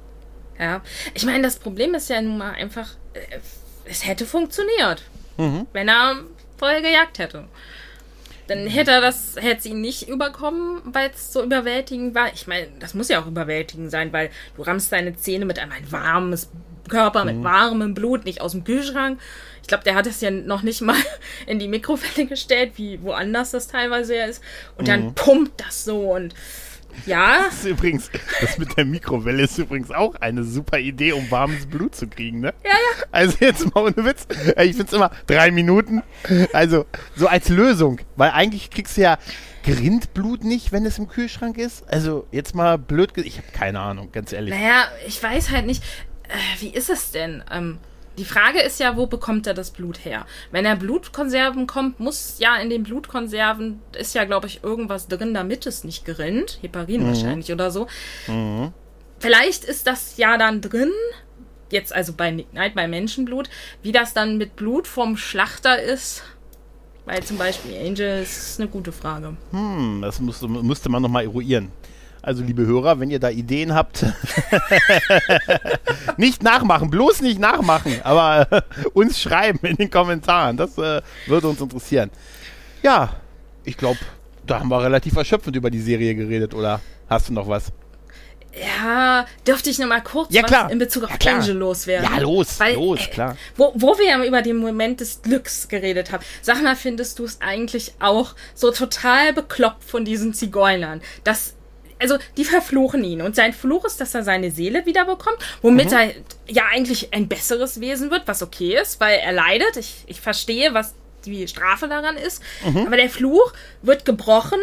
Ja, 0.58 0.82
ich 1.14 1.24
meine, 1.24 1.42
das 1.42 1.56
Problem 1.58 1.94
ist 1.94 2.08
ja 2.10 2.20
nun 2.22 2.38
mal 2.38 2.52
einfach, 2.52 2.90
äh, 3.14 3.20
es 3.86 4.06
hätte 4.06 4.24
funktioniert, 4.26 5.02
Mhm. 5.36 5.66
wenn 5.72 5.88
er 5.88 6.20
vorher 6.58 6.80
gejagt 6.80 7.18
hätte. 7.18 7.44
Dann 8.46 8.66
hätte 8.66 8.90
er 8.90 9.00
das, 9.00 9.36
hätte 9.36 9.60
es 9.60 9.66
ihn 9.66 9.80
nicht 9.80 10.06
überkommen, 10.08 10.80
weil 10.84 11.10
es 11.14 11.32
so 11.32 11.42
überwältigend 11.42 12.14
war. 12.14 12.32
Ich 12.34 12.46
meine, 12.46 12.68
das 12.78 12.92
muss 12.94 13.08
ja 13.08 13.20
auch 13.22 13.26
überwältigend 13.26 13.90
sein, 13.90 14.12
weil 14.12 14.30
du 14.56 14.62
rammst 14.62 14.92
deine 14.92 15.16
Zähne 15.16 15.46
mit 15.46 15.58
einem 15.58 15.72
ein 15.72 15.90
warmes 15.90 16.50
Körper, 16.88 17.24
mit 17.24 17.42
warmem 17.42 17.94
Blut, 17.94 18.26
nicht 18.26 18.42
aus 18.42 18.52
dem 18.52 18.62
Kühlschrank. 18.62 19.18
Ich 19.62 19.68
glaube, 19.68 19.84
der 19.84 19.94
hat 19.94 20.06
es 20.06 20.20
ja 20.20 20.30
noch 20.30 20.60
nicht 20.62 20.82
mal 20.82 20.96
in 21.46 21.58
die 21.58 21.68
Mikrowelle 21.68 22.26
gestellt, 22.26 22.72
wie 22.76 23.00
woanders 23.02 23.52
das 23.52 23.66
teilweise 23.68 24.14
ja 24.14 24.26
ist. 24.26 24.42
Und 24.76 24.88
dann 24.88 25.14
pumpt 25.14 25.58
das 25.62 25.84
so 25.86 26.12
und 26.12 26.34
ja, 27.06 27.44
Das 27.44 27.54
ist 27.58 27.66
übrigens, 27.66 28.10
das 28.40 28.58
mit 28.58 28.76
der 28.76 28.84
Mikrowelle 28.84 29.42
ist 29.42 29.58
übrigens 29.58 29.90
auch 29.90 30.14
eine 30.16 30.44
super 30.44 30.78
Idee, 30.78 31.12
um 31.12 31.30
warmes 31.30 31.66
Blut 31.66 31.94
zu 31.94 32.06
kriegen, 32.06 32.40
ne? 32.40 32.54
ja, 32.64 32.70
ja. 32.70 33.04
Also 33.10 33.36
jetzt 33.40 33.74
mal 33.74 33.84
ohne 33.84 34.04
Witz. 34.04 34.26
Ich 34.62 34.76
find's 34.76 34.92
immer 34.92 35.10
drei 35.26 35.50
Minuten. 35.50 36.02
Also 36.52 36.86
so 37.16 37.26
als 37.28 37.48
Lösung. 37.48 38.00
Weil 38.16 38.30
eigentlich 38.30 38.70
kriegst 38.70 38.96
du 38.96 39.02
ja 39.02 39.18
Grindblut 39.64 40.44
nicht, 40.44 40.72
wenn 40.72 40.84
es 40.84 40.98
im 40.98 41.08
Kühlschrank 41.08 41.58
ist. 41.58 41.88
Also 41.88 42.26
jetzt 42.32 42.54
mal 42.54 42.78
blöd. 42.78 43.12
Ich 43.16 43.38
habe 43.38 43.48
keine 43.52 43.80
Ahnung, 43.80 44.10
ganz 44.12 44.32
ehrlich. 44.32 44.54
Naja, 44.54 44.86
ich 45.06 45.22
weiß 45.22 45.50
halt 45.50 45.66
nicht, 45.66 45.82
äh, 46.28 46.60
wie 46.60 46.68
ist 46.68 46.90
es 46.90 47.10
denn? 47.10 47.42
Ähm, 47.50 47.78
die 48.18 48.24
Frage 48.24 48.60
ist 48.60 48.80
ja, 48.80 48.96
wo 48.96 49.06
bekommt 49.06 49.46
er 49.46 49.54
das 49.54 49.70
Blut 49.70 50.04
her? 50.04 50.26
Wenn 50.50 50.64
er 50.64 50.76
Blutkonserven 50.76 51.66
kommt, 51.66 52.00
muss 52.00 52.36
ja 52.38 52.56
in 52.56 52.70
den 52.70 52.82
Blutkonserven, 52.84 53.80
ist 53.96 54.14
ja, 54.14 54.24
glaube 54.24 54.46
ich, 54.46 54.62
irgendwas 54.62 55.08
drin, 55.08 55.34
damit 55.34 55.66
es 55.66 55.84
nicht 55.84 56.04
gerinnt. 56.04 56.58
Heparin 56.62 57.06
wahrscheinlich 57.06 57.52
oder 57.52 57.70
so. 57.70 57.86
Vielleicht 59.18 59.64
ist 59.64 59.86
das 59.86 60.16
ja 60.16 60.36
dann 60.38 60.60
drin, 60.60 60.92
jetzt 61.70 61.94
also 61.94 62.12
bei 62.12 62.30
Nick 62.30 62.50
Knight, 62.50 62.74
bei 62.74 62.86
Menschenblut, 62.88 63.48
wie 63.82 63.92
das 63.92 64.14
dann 64.14 64.38
mit 64.38 64.56
Blut 64.56 64.86
vom 64.86 65.16
Schlachter 65.16 65.80
ist. 65.80 66.22
Weil 67.06 67.22
zum 67.22 67.36
Beispiel 67.36 67.76
Angel 67.76 68.22
ist 68.22 68.58
eine 68.58 68.68
gute 68.68 68.92
Frage. 68.92 69.36
Hm, 69.50 70.00
das 70.00 70.20
musste, 70.20 70.48
müsste 70.48 70.88
man 70.88 71.02
nochmal 71.02 71.24
eruieren. 71.24 71.70
Also, 72.26 72.42
liebe 72.42 72.64
Hörer, 72.64 72.98
wenn 73.00 73.10
ihr 73.10 73.18
da 73.18 73.28
Ideen 73.28 73.74
habt, 73.74 74.06
nicht 76.16 76.42
nachmachen, 76.42 76.88
bloß 76.88 77.20
nicht 77.20 77.38
nachmachen, 77.38 78.00
aber 78.02 78.64
uns 78.94 79.20
schreiben 79.20 79.58
in 79.66 79.76
den 79.76 79.90
Kommentaren. 79.90 80.56
Das 80.56 80.78
äh, 80.78 81.02
würde 81.26 81.48
uns 81.48 81.60
interessieren. 81.60 82.10
Ja, 82.82 83.16
ich 83.64 83.76
glaube, 83.76 83.98
da 84.46 84.60
haben 84.60 84.70
wir 84.70 84.82
relativ 84.82 85.16
erschöpfend 85.16 85.54
über 85.54 85.70
die 85.70 85.80
Serie 85.82 86.14
geredet, 86.14 86.54
oder 86.54 86.80
hast 87.10 87.28
du 87.28 87.34
noch 87.34 87.46
was? 87.46 87.64
Ja, 88.58 89.26
dürfte 89.46 89.68
ich 89.68 89.78
noch 89.78 89.88
mal 89.88 90.00
kurz 90.02 90.32
Ja, 90.32 90.44
klar. 90.44 90.64
was 90.66 90.72
in 90.72 90.78
Bezug 90.78 91.04
auf 91.04 91.10
Ja, 91.10 91.16
klar. 91.18 91.34
Angel 91.40 91.56
loswerden? 91.56 92.08
Ja, 92.10 92.20
los, 92.22 92.58
Weil, 92.58 92.76
los, 92.76 93.00
äh, 93.00 93.10
klar. 93.10 93.36
Wo, 93.56 93.72
wo 93.74 93.98
wir 93.98 94.06
ja 94.08 94.24
über 94.24 94.40
den 94.40 94.56
Moment 94.56 95.00
des 95.00 95.20
Glücks 95.20 95.68
geredet 95.68 96.10
haben. 96.10 96.24
Sag 96.40 96.62
mal, 96.62 96.74
findest 96.74 97.18
du 97.18 97.24
es 97.24 97.42
eigentlich 97.42 97.92
auch 98.00 98.34
so 98.54 98.70
total 98.70 99.34
bekloppt 99.34 99.84
von 99.84 100.06
diesen 100.06 100.32
Zigeunern, 100.32 101.02
dass 101.24 101.54
also 101.98 102.18
die 102.36 102.44
verfluchen 102.44 103.04
ihn 103.04 103.22
und 103.22 103.36
sein 103.36 103.52
Fluch 103.52 103.84
ist, 103.84 104.00
dass 104.00 104.14
er 104.14 104.22
seine 104.24 104.50
Seele 104.50 104.84
wiederbekommt, 104.86 105.38
womit 105.62 105.90
Mhm. 105.90 105.96
er 105.96 106.10
ja 106.48 106.62
eigentlich 106.72 107.12
ein 107.14 107.28
besseres 107.28 107.80
Wesen 107.80 108.10
wird, 108.10 108.22
was 108.26 108.42
okay 108.42 108.76
ist, 108.80 109.00
weil 109.00 109.18
er 109.18 109.32
leidet. 109.32 109.76
Ich, 109.76 110.04
ich 110.06 110.20
verstehe, 110.20 110.74
was 110.74 110.94
die 111.24 111.48
Strafe 111.48 111.88
daran 111.88 112.16
ist. 112.16 112.42
Mhm. 112.64 112.86
Aber 112.86 112.96
der 112.96 113.08
Fluch 113.08 113.52
wird 113.82 114.04
gebrochen, 114.04 114.60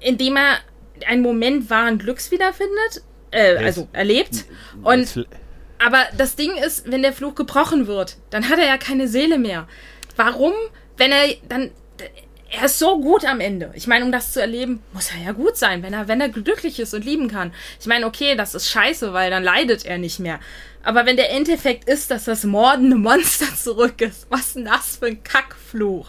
indem 0.00 0.36
er 0.36 0.58
einen 1.06 1.22
Moment 1.22 1.70
wahren 1.70 1.98
Glücks 1.98 2.30
wiederfindet, 2.30 3.02
äh, 3.30 3.56
also 3.56 3.88
erlebt. 3.92 4.44
Und 4.82 5.26
aber 5.84 6.04
das 6.16 6.36
Ding 6.36 6.56
ist, 6.56 6.90
wenn 6.90 7.02
der 7.02 7.12
Fluch 7.12 7.34
gebrochen 7.34 7.86
wird, 7.86 8.16
dann 8.30 8.48
hat 8.48 8.58
er 8.58 8.66
ja 8.66 8.78
keine 8.78 9.06
Seele 9.08 9.38
mehr. 9.38 9.68
Warum, 10.16 10.52
wenn 10.96 11.12
er 11.12 11.34
dann 11.48 11.70
er 12.56 12.66
ist 12.66 12.78
so 12.78 13.00
gut 13.00 13.24
am 13.24 13.40
Ende. 13.40 13.70
Ich 13.74 13.86
meine, 13.86 14.04
um 14.04 14.12
das 14.12 14.32
zu 14.32 14.40
erleben, 14.40 14.82
muss 14.92 15.10
er 15.10 15.24
ja 15.24 15.32
gut 15.32 15.56
sein, 15.56 15.82
wenn 15.82 15.92
er 15.92 16.08
wenn 16.08 16.20
er 16.20 16.28
glücklich 16.28 16.78
ist 16.80 16.94
und 16.94 17.04
lieben 17.04 17.28
kann. 17.28 17.52
Ich 17.80 17.86
meine, 17.86 18.06
okay, 18.06 18.34
das 18.36 18.54
ist 18.54 18.68
scheiße, 18.68 19.12
weil 19.12 19.30
dann 19.30 19.42
leidet 19.42 19.84
er 19.84 19.98
nicht 19.98 20.20
mehr. 20.20 20.40
Aber 20.82 21.06
wenn 21.06 21.16
der 21.16 21.30
Endeffekt 21.32 21.88
ist, 21.88 22.10
dass 22.10 22.24
das 22.24 22.44
mordende 22.44 22.96
Monster 22.96 23.46
zurück 23.56 24.00
ist, 24.00 24.26
was 24.30 24.54
denn 24.54 24.66
das 24.66 24.96
für 24.96 25.06
ein 25.06 25.22
Kackfluch? 25.22 26.08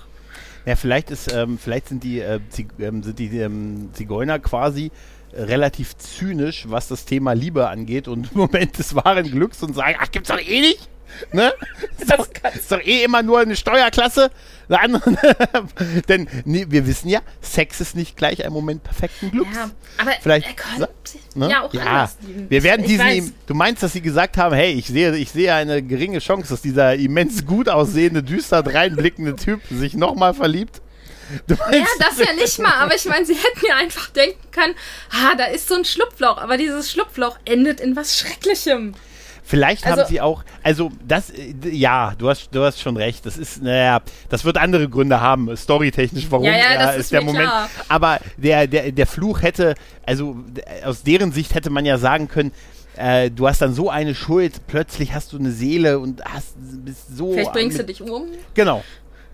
Ja, 0.66 0.76
vielleicht 0.76 1.12
ist, 1.12 1.32
ähm, 1.32 1.60
vielleicht 1.60 1.89
sind 1.89 2.04
die, 2.04 2.20
äh, 2.20 2.39
ähm, 2.80 3.04
sind 3.04 3.20
die 3.20 3.38
ähm, 3.38 3.89
Zigeuner 3.93 4.39
quasi 4.39 4.91
äh, 5.32 5.43
relativ 5.43 5.96
zynisch, 5.98 6.66
was 6.68 6.88
das 6.88 7.06
Thema 7.06 7.34
Liebe 7.34 7.70
angeht 7.70 8.08
und 8.08 8.32
im 8.32 8.38
Moment 8.39 8.78
des 8.78 8.96
wahren 8.96 9.30
Glücks 9.30 9.62
und 9.62 9.76
sagen, 9.76 9.98
ach, 10.00 10.12
gibt's 10.12 10.30
doch 10.30 10.39
eh 10.39 10.62
nicht. 10.62 10.89
Ne? 11.32 11.53
Ist 11.99 12.11
doch, 12.11 12.28
ist 12.53 12.72
doch 12.72 12.82
eh 12.82 13.03
immer 13.03 13.24
nur 13.24 13.39
eine 13.39 13.55
Steuerklasse. 13.55 14.30
Eine 14.68 14.82
andere, 14.82 15.18
denn 16.09 16.28
nee, 16.45 16.66
wir 16.70 16.86
wissen 16.88 17.07
ja, 17.09 17.22
Sex 17.41 17.82
ist 17.82 17.95
nicht 17.95 18.18
gleich 18.18 18.43
ein 18.43 18.51
Moment 18.51 18.84
perfekten 18.84 19.32
Glücks. 19.32 19.55
Ja, 19.55 19.70
aber 19.97 20.11
Vielleicht, 20.22 20.47
er 20.47 20.53
könnte 20.53 20.89
Ne? 21.36 21.49
ja 21.49 21.61
auch 21.63 21.74
ja, 21.74 21.82
anders 21.84 22.18
lieben. 22.22 22.49
wir 22.49 22.63
werden 22.63 22.86
diesen, 22.86 23.34
du 23.45 23.53
meinst, 23.53 23.84
dass 23.84 23.93
sie 23.93 24.01
gesagt 24.01 24.38
haben, 24.38 24.55
hey, 24.55 24.72
ich 24.74 24.88
sehe, 24.88 25.16
ich 25.16 25.32
sehe 25.32 25.53
eine 25.53 25.84
geringe 25.84 26.20
Chance, 26.20 26.49
dass 26.49 26.61
dieser 26.61 26.95
immens 26.95 27.45
gut 27.45 27.70
aussehende, 27.70 28.24
düster 28.24 28.63
dreinblickende 28.63 29.36
Typ 29.36 29.61
sich 29.70 29.93
nochmal 29.95 30.34
verliebt? 30.34 30.82
Du 31.47 31.55
Ja, 31.55 31.66
meinst, 31.70 31.89
das 31.99 32.20
ja 32.20 32.34
nicht 32.34 32.59
mal, 32.59 32.74
aber 32.74 32.95
ich 32.95 33.05
meine, 33.05 33.26
sie 33.26 33.34
hätten 33.36 33.66
ja 33.68 33.76
einfach 33.78 34.09
denken 34.09 34.39
können, 34.51 34.76
ah, 35.11 35.36
da 35.36 35.45
ist 35.45 35.68
so 35.68 35.76
ein 35.76 35.86
Schlupfloch, 35.86 36.38
aber 36.38 36.57
dieses 36.57 36.91
Schlupfloch 36.91 37.38
endet 37.45 37.80
in 37.80 37.95
was 37.95 38.18
Schrecklichem. 38.18 38.93
Vielleicht 39.48 39.86
Also- 39.86 40.02
haben 40.02 40.08
sie 40.10 40.22
auch, 40.22 40.43
also 40.64 40.91
das, 41.08 41.30
äh, 41.30 41.54
ja, 41.70 42.14
du 42.18 42.30
hast, 42.30 42.50
du 42.52 42.64
hast 42.64 42.82
schon 42.82 42.98
recht. 42.98 43.26
Das 43.28 43.38
ist, 43.38 43.62
naja, 43.62 44.00
das 44.30 44.43
wird 44.43 44.58
andere 44.58 44.89
Gründe 44.89 45.22
haben, 45.22 45.56
storytechnisch, 45.56 46.26
warum 46.32 46.46
Ja, 46.46 46.54
ja, 46.54 46.80
das 46.80 46.96
ist 46.96 47.02
ist 47.02 47.12
der 47.14 47.22
Moment. 47.22 47.46
klar. 47.46 47.70
Aber 47.88 48.20
der, 48.38 48.66
der, 48.68 48.91
der 48.91 49.06
Fluch 49.08 49.43
hätte, 49.43 49.76
also 50.06 50.36
aus 50.84 51.04
deren 51.04 51.32
Sicht 51.32 51.54
hätte 51.54 51.70
man 51.70 51.86
ja 51.86 51.98
sagen 52.00 52.28
können, 52.28 52.52
äh, 52.98 53.30
du 53.30 53.48
hast 53.48 53.62
dann 53.62 53.74
so 53.74 53.89
eine 53.91 54.16
Schuld, 54.16 54.66
plötzlich 54.68 55.14
hast 55.14 55.32
du 55.34 55.38
eine 55.38 55.52
Seele 55.52 56.00
und 56.00 56.24
hast 56.26 56.56
bist 56.58 57.16
so. 57.16 57.34
Vielleicht 57.34 57.54
bringst 57.54 57.78
du 57.78 57.82
mit- 57.84 57.89
dich 57.89 58.02
um. 58.02 58.24
Genau. 58.56 58.84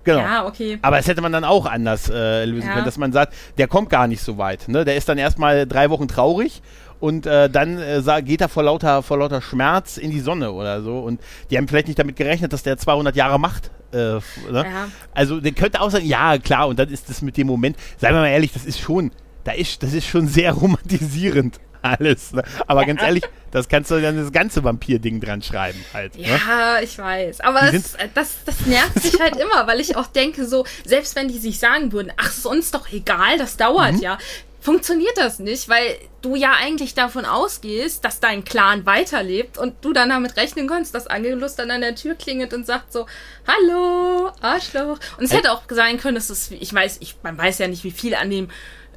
Genau. 0.03 0.19
Ja, 0.19 0.47
okay. 0.47 0.79
Aber 0.81 0.97
das 0.97 1.07
hätte 1.07 1.21
man 1.21 1.31
dann 1.31 1.43
auch 1.43 1.67
anders 1.67 2.09
äh, 2.09 2.43
lösen 2.45 2.67
Ja. 2.67 2.73
können, 2.73 2.85
dass 2.85 2.97
man 2.97 3.13
sagt, 3.13 3.33
der 3.59 3.67
kommt 3.67 3.89
gar 3.91 4.07
nicht 4.07 4.23
so 4.23 4.37
weit. 4.39 4.67
Ne? 4.67 4.83
Der 4.83 4.95
ist 4.95 5.07
dann 5.07 5.19
erstmal 5.19 5.67
drei 5.67 5.91
Wochen 5.91 6.07
traurig 6.07 6.63
und 7.01 7.25
äh, 7.25 7.49
dann 7.49 7.79
äh, 7.79 8.21
geht 8.23 8.41
er 8.41 8.47
vor 8.47 8.63
lauter, 8.63 9.01
vor 9.01 9.17
lauter 9.17 9.41
Schmerz 9.41 9.97
in 9.97 10.11
die 10.11 10.19
Sonne 10.19 10.51
oder 10.51 10.83
so. 10.83 10.99
Und 10.99 11.19
die 11.49 11.57
haben 11.57 11.67
vielleicht 11.67 11.87
nicht 11.87 11.99
damit 11.99 12.15
gerechnet, 12.15 12.53
dass 12.53 12.61
der 12.61 12.77
200 12.77 13.15
Jahre 13.15 13.39
macht. 13.39 13.71
Äh, 13.91 13.97
ne? 13.97 14.21
Ja. 14.51 14.87
Also 15.13 15.41
der 15.41 15.51
könnte 15.51 15.81
auch 15.81 15.89
sagen, 15.89 16.05
ja 16.05 16.37
klar, 16.37 16.67
und 16.67 16.77
dann 16.77 16.89
ist 16.89 17.09
das 17.09 17.23
mit 17.23 17.37
dem 17.37 17.47
Moment, 17.47 17.75
seien 17.97 18.13
wir 18.13 18.21
mal 18.21 18.27
ehrlich, 18.27 18.53
das 18.53 18.65
ist 18.65 18.79
schon, 18.79 19.11
da 19.43 19.51
ist, 19.51 19.81
das 19.81 19.93
ist 19.93 20.05
schon 20.05 20.27
sehr 20.27 20.51
romantisierend 20.53 21.59
alles. 21.81 22.33
Ne? 22.33 22.43
Aber 22.67 22.85
ganz 22.85 23.01
ehrlich, 23.01 23.23
das 23.49 23.67
kannst 23.67 23.89
du 23.89 23.99
dann 23.99 24.15
das 24.15 24.31
ganze 24.31 24.63
Vampir-Ding 24.63 25.19
dran 25.19 25.41
schreiben 25.41 25.83
halt. 25.93 26.15
Ne? 26.15 26.27
Ja, 26.27 26.79
ich 26.81 26.99
weiß. 26.99 27.41
Aber 27.41 27.71
Die 27.71 27.77
es, 27.77 27.97
das, 28.13 28.43
das 28.45 28.65
nervt 28.67 28.95
mich 29.03 29.19
halt 29.19 29.37
immer, 29.37 29.65
weil 29.65 29.79
ich 29.79 29.95
auch 29.95 30.05
denke, 30.05 30.45
so, 30.45 30.65
selbst 30.85 31.15
wenn 31.15 31.27
die 31.27 31.39
sich 31.39 31.57
sagen 31.57 31.91
würden, 31.91 32.11
ach, 32.17 32.29
ist 32.29 32.45
uns 32.45 32.69
doch 32.69 32.91
egal, 32.91 33.39
das 33.39 33.57
dauert 33.57 33.93
Mhm. 33.93 34.01
ja, 34.01 34.17
funktioniert 34.61 35.17
das 35.17 35.39
nicht, 35.39 35.67
weil 35.67 35.97
du 36.21 36.35
ja 36.35 36.53
eigentlich 36.53 36.93
davon 36.93 37.25
ausgehst, 37.25 38.05
dass 38.05 38.19
dein 38.19 38.43
Clan 38.45 38.85
weiterlebt 38.85 39.57
und 39.57 39.73
du 39.83 39.91
dann 39.91 40.09
damit 40.09 40.37
rechnen 40.37 40.67
kannst, 40.67 40.93
dass 40.95 41.07
Angelus 41.07 41.55
dann 41.55 41.71
an 41.71 41.81
der 41.81 41.95
Tür 41.95 42.15
klingelt 42.15 42.53
und 42.53 42.65
sagt 42.65 42.93
so, 42.93 43.07
hallo, 43.47 44.31
Arschloch. 44.39 44.99
Und 45.17 45.23
es 45.25 45.31
Ä- 45.31 45.37
hätte 45.37 45.51
auch 45.51 45.63
sein 45.69 45.97
können, 45.99 46.15
dass 46.15 46.29
es, 46.29 46.51
ich 46.51 46.73
weiß, 46.73 46.97
ich, 47.01 47.15
man 47.23 47.37
weiß 47.37 47.57
ja 47.57 47.67
nicht, 47.67 47.83
wie 47.83 47.91
viel 47.91 48.13
an 48.15 48.29
dem 48.29 48.49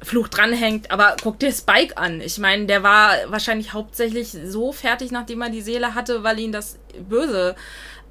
Fluch 0.03 0.27
dranhängt. 0.27 0.91
Aber 0.91 1.15
guck 1.23 1.39
dir 1.39 1.51
Spike 1.51 1.97
an. 1.97 2.21
Ich 2.21 2.37
meine, 2.37 2.67
der 2.67 2.83
war 2.83 3.13
wahrscheinlich 3.27 3.73
hauptsächlich 3.73 4.37
so 4.45 4.71
fertig, 4.71 5.11
nachdem 5.11 5.41
er 5.41 5.49
die 5.49 5.61
Seele 5.61 5.95
hatte, 5.95 6.23
weil 6.23 6.37
ihn 6.39 6.51
das 6.51 6.77
Böse 7.09 7.55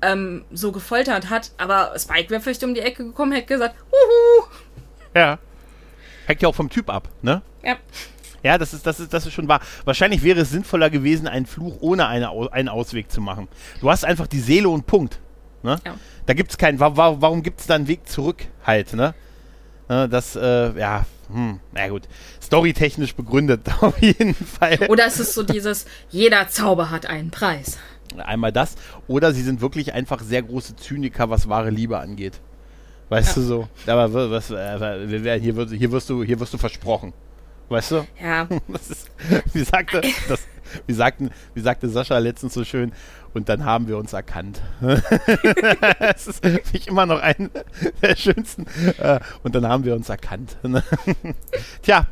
ähm, 0.03 0.45
so 0.53 0.73
gefoltert 0.73 1.31
hat. 1.31 1.53
Aber 1.57 1.95
Spike 1.97 2.31
wäre 2.31 2.41
vielleicht 2.41 2.65
um 2.65 2.75
die 2.75 2.81
Ecke 2.81 3.05
gekommen, 3.05 3.31
hätte 3.33 3.47
gesagt, 3.47 3.77
Huhu. 3.93 4.47
Ja. 5.15 5.39
Hängt 6.27 6.43
ja 6.43 6.49
auch 6.49 6.55
vom 6.55 6.71
Typ 6.71 6.91
ab, 6.91 7.09
ne? 7.23 7.43
Ja. 7.63 7.77
Ja, 8.43 8.59
das 8.59 8.75
ist, 8.75 8.87
das 8.87 9.01
ist, 9.01 9.13
das 9.13 9.25
ist 9.25 9.33
schon 9.33 9.49
wahr. 9.49 9.61
Wahrscheinlich 9.85 10.23
wäre 10.23 10.41
es 10.41 10.51
sinnvoller 10.51 10.91
gewesen, 10.91 11.27
einen 11.27 11.47
Fluch 11.47 11.79
ohne 11.81 12.07
eine, 12.07 12.31
einen 12.53 12.69
Ausweg 12.69 13.11
zu 13.11 13.23
machen. 13.23 13.49
Du 13.81 13.91
hast 13.91 14.05
einfach 14.05 14.27
die 14.27 14.41
Seele 14.41 14.69
und 14.69 14.87
Punkt. 14.87 15.19
Ne? 15.63 15.81
Ja. 15.85 15.95
Da 16.27 16.35
gibt 16.35 16.51
es 16.51 16.59
keinen, 16.59 16.79
wa 16.79 16.95
wa 16.95 17.17
warum 17.21 17.43
gibt 17.43 17.61
es 17.61 17.67
da 17.67 17.75
einen 17.75 17.89
Weg 17.89 18.07
zurück 18.07 18.45
halt, 18.67 18.93
ne? 18.93 19.15
ne 19.89 20.11
das, 20.11 20.37
äh, 20.37 20.79
ja, 20.79 21.07
hm, 21.33 21.59
na 21.73 21.89
gut. 21.89 22.03
Storytechnisch 22.43 23.15
begründet 23.15 23.63
auf 23.81 24.01
jeden 24.03 24.35
Fall. 24.35 24.79
Oder 24.89 25.07
es 25.07 25.19
ist 25.19 25.33
so 25.33 25.43
dieses, 25.43 25.87
jeder 26.11 26.49
Zauber 26.49 26.91
hat 26.91 27.07
einen 27.07 27.31
Preis. 27.31 27.79
Einmal 28.19 28.53
das. 28.53 28.75
Oder 29.09 29.33
sie 29.33 29.43
sind 29.43 29.63
wirklich 29.63 29.95
einfach 29.95 30.21
sehr 30.21 30.43
große 30.43 30.77
Zyniker, 30.77 31.31
was 31.31 31.49
wahre 31.49 31.71
Liebe 31.71 31.99
angeht. 31.99 32.41
Weißt 33.15 33.37
ja. 33.37 33.43
du 33.43 33.47
so? 33.47 33.69
Aber 33.87 34.31
was, 34.31 34.51
äh, 34.51 35.39
hier, 35.39 35.55
wirst, 35.55 35.73
hier, 35.73 35.93
wirst 35.93 36.11
du, 36.11 36.25
hier 36.25 36.41
wirst 36.41 36.53
du 36.53 36.59
versprochen. 36.59 37.13
Weißt 37.69 37.93
du? 37.93 38.07
Ja. 38.21 38.49
Ist, 38.91 39.09
wie, 39.53 39.63
sagte, 39.63 40.03
das, 40.29 40.41
wie, 40.89 40.95
sagten, 40.95 41.31
wie 41.55 41.61
sagte 41.61 41.89
Sascha 41.89 42.19
letztens 42.19 42.55
so 42.55 42.65
schön, 42.65 42.91
und 43.33 43.49
dann 43.49 43.65
haben 43.65 43.87
wir 43.87 43.99
uns 43.99 44.15
erkannt. 44.15 44.61
das 46.01 46.27
ist 46.27 46.45
für 46.45 46.61
mich 46.73 46.89
immer 46.89 47.07
noch 47.07 47.21
ein 47.21 47.51
der 48.03 48.17
schönsten. 48.17 48.67
Äh, 48.99 49.21
und 49.45 49.55
dann 49.55 49.69
haben 49.69 49.85
wir 49.85 49.95
uns 49.95 50.09
erkannt. 50.09 50.57
Tja, 51.83 52.09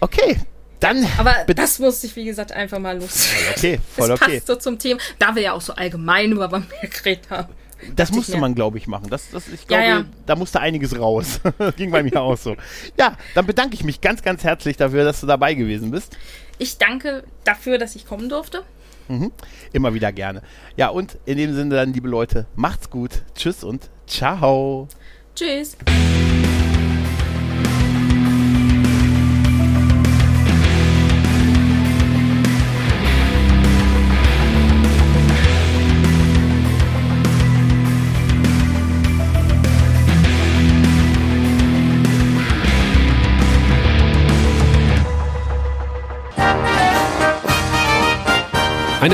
okay. 0.00 0.40
Dann 0.80 1.06
Aber 1.18 1.44
das 1.54 1.78
musste 1.78 2.06
ich, 2.06 2.16
wie 2.16 2.24
gesagt, 2.24 2.52
einfach 2.52 2.78
mal 2.78 2.98
los. 2.98 3.28
Okay, 3.54 3.78
voll 3.94 4.08
das 4.08 4.22
okay. 4.22 4.36
passt 4.36 4.46
so 4.46 4.56
zum 4.56 4.78
Thema, 4.78 4.98
da 5.18 5.34
wir 5.34 5.42
ja 5.42 5.52
auch 5.52 5.60
so 5.60 5.74
allgemein 5.74 6.32
über 6.32 6.50
Vampir 6.50 6.88
geredet 6.88 7.28
haben. 7.28 7.52
Das 7.96 8.12
musste 8.12 8.36
man, 8.38 8.54
glaube 8.54 8.78
ich, 8.78 8.86
machen. 8.86 9.08
Das, 9.10 9.30
das, 9.30 9.48
ich 9.48 9.66
glaube, 9.66 9.82
ja, 9.82 9.98
ja. 10.00 10.04
da 10.26 10.36
musste 10.36 10.60
einiges 10.60 10.98
raus. 10.98 11.40
Ging 11.76 11.90
bei 11.90 12.02
mir 12.02 12.20
auch 12.20 12.36
so. 12.36 12.56
Ja, 12.98 13.16
dann 13.34 13.46
bedanke 13.46 13.74
ich 13.74 13.84
mich 13.84 14.00
ganz, 14.00 14.22
ganz 14.22 14.44
herzlich 14.44 14.76
dafür, 14.76 15.04
dass 15.04 15.20
du 15.20 15.26
dabei 15.26 15.54
gewesen 15.54 15.90
bist. 15.90 16.16
Ich 16.58 16.78
danke 16.78 17.24
dafür, 17.44 17.78
dass 17.78 17.96
ich 17.96 18.06
kommen 18.06 18.28
durfte. 18.28 18.62
Mhm. 19.08 19.32
Immer 19.72 19.94
wieder 19.94 20.12
gerne. 20.12 20.42
Ja, 20.76 20.88
und 20.88 21.18
in 21.24 21.36
dem 21.36 21.54
Sinne 21.54 21.74
dann, 21.74 21.92
liebe 21.92 22.08
Leute, 22.08 22.46
macht's 22.54 22.90
gut. 22.90 23.22
Tschüss 23.34 23.64
und 23.64 23.90
ciao. 24.06 24.88
Tschüss. 25.34 25.76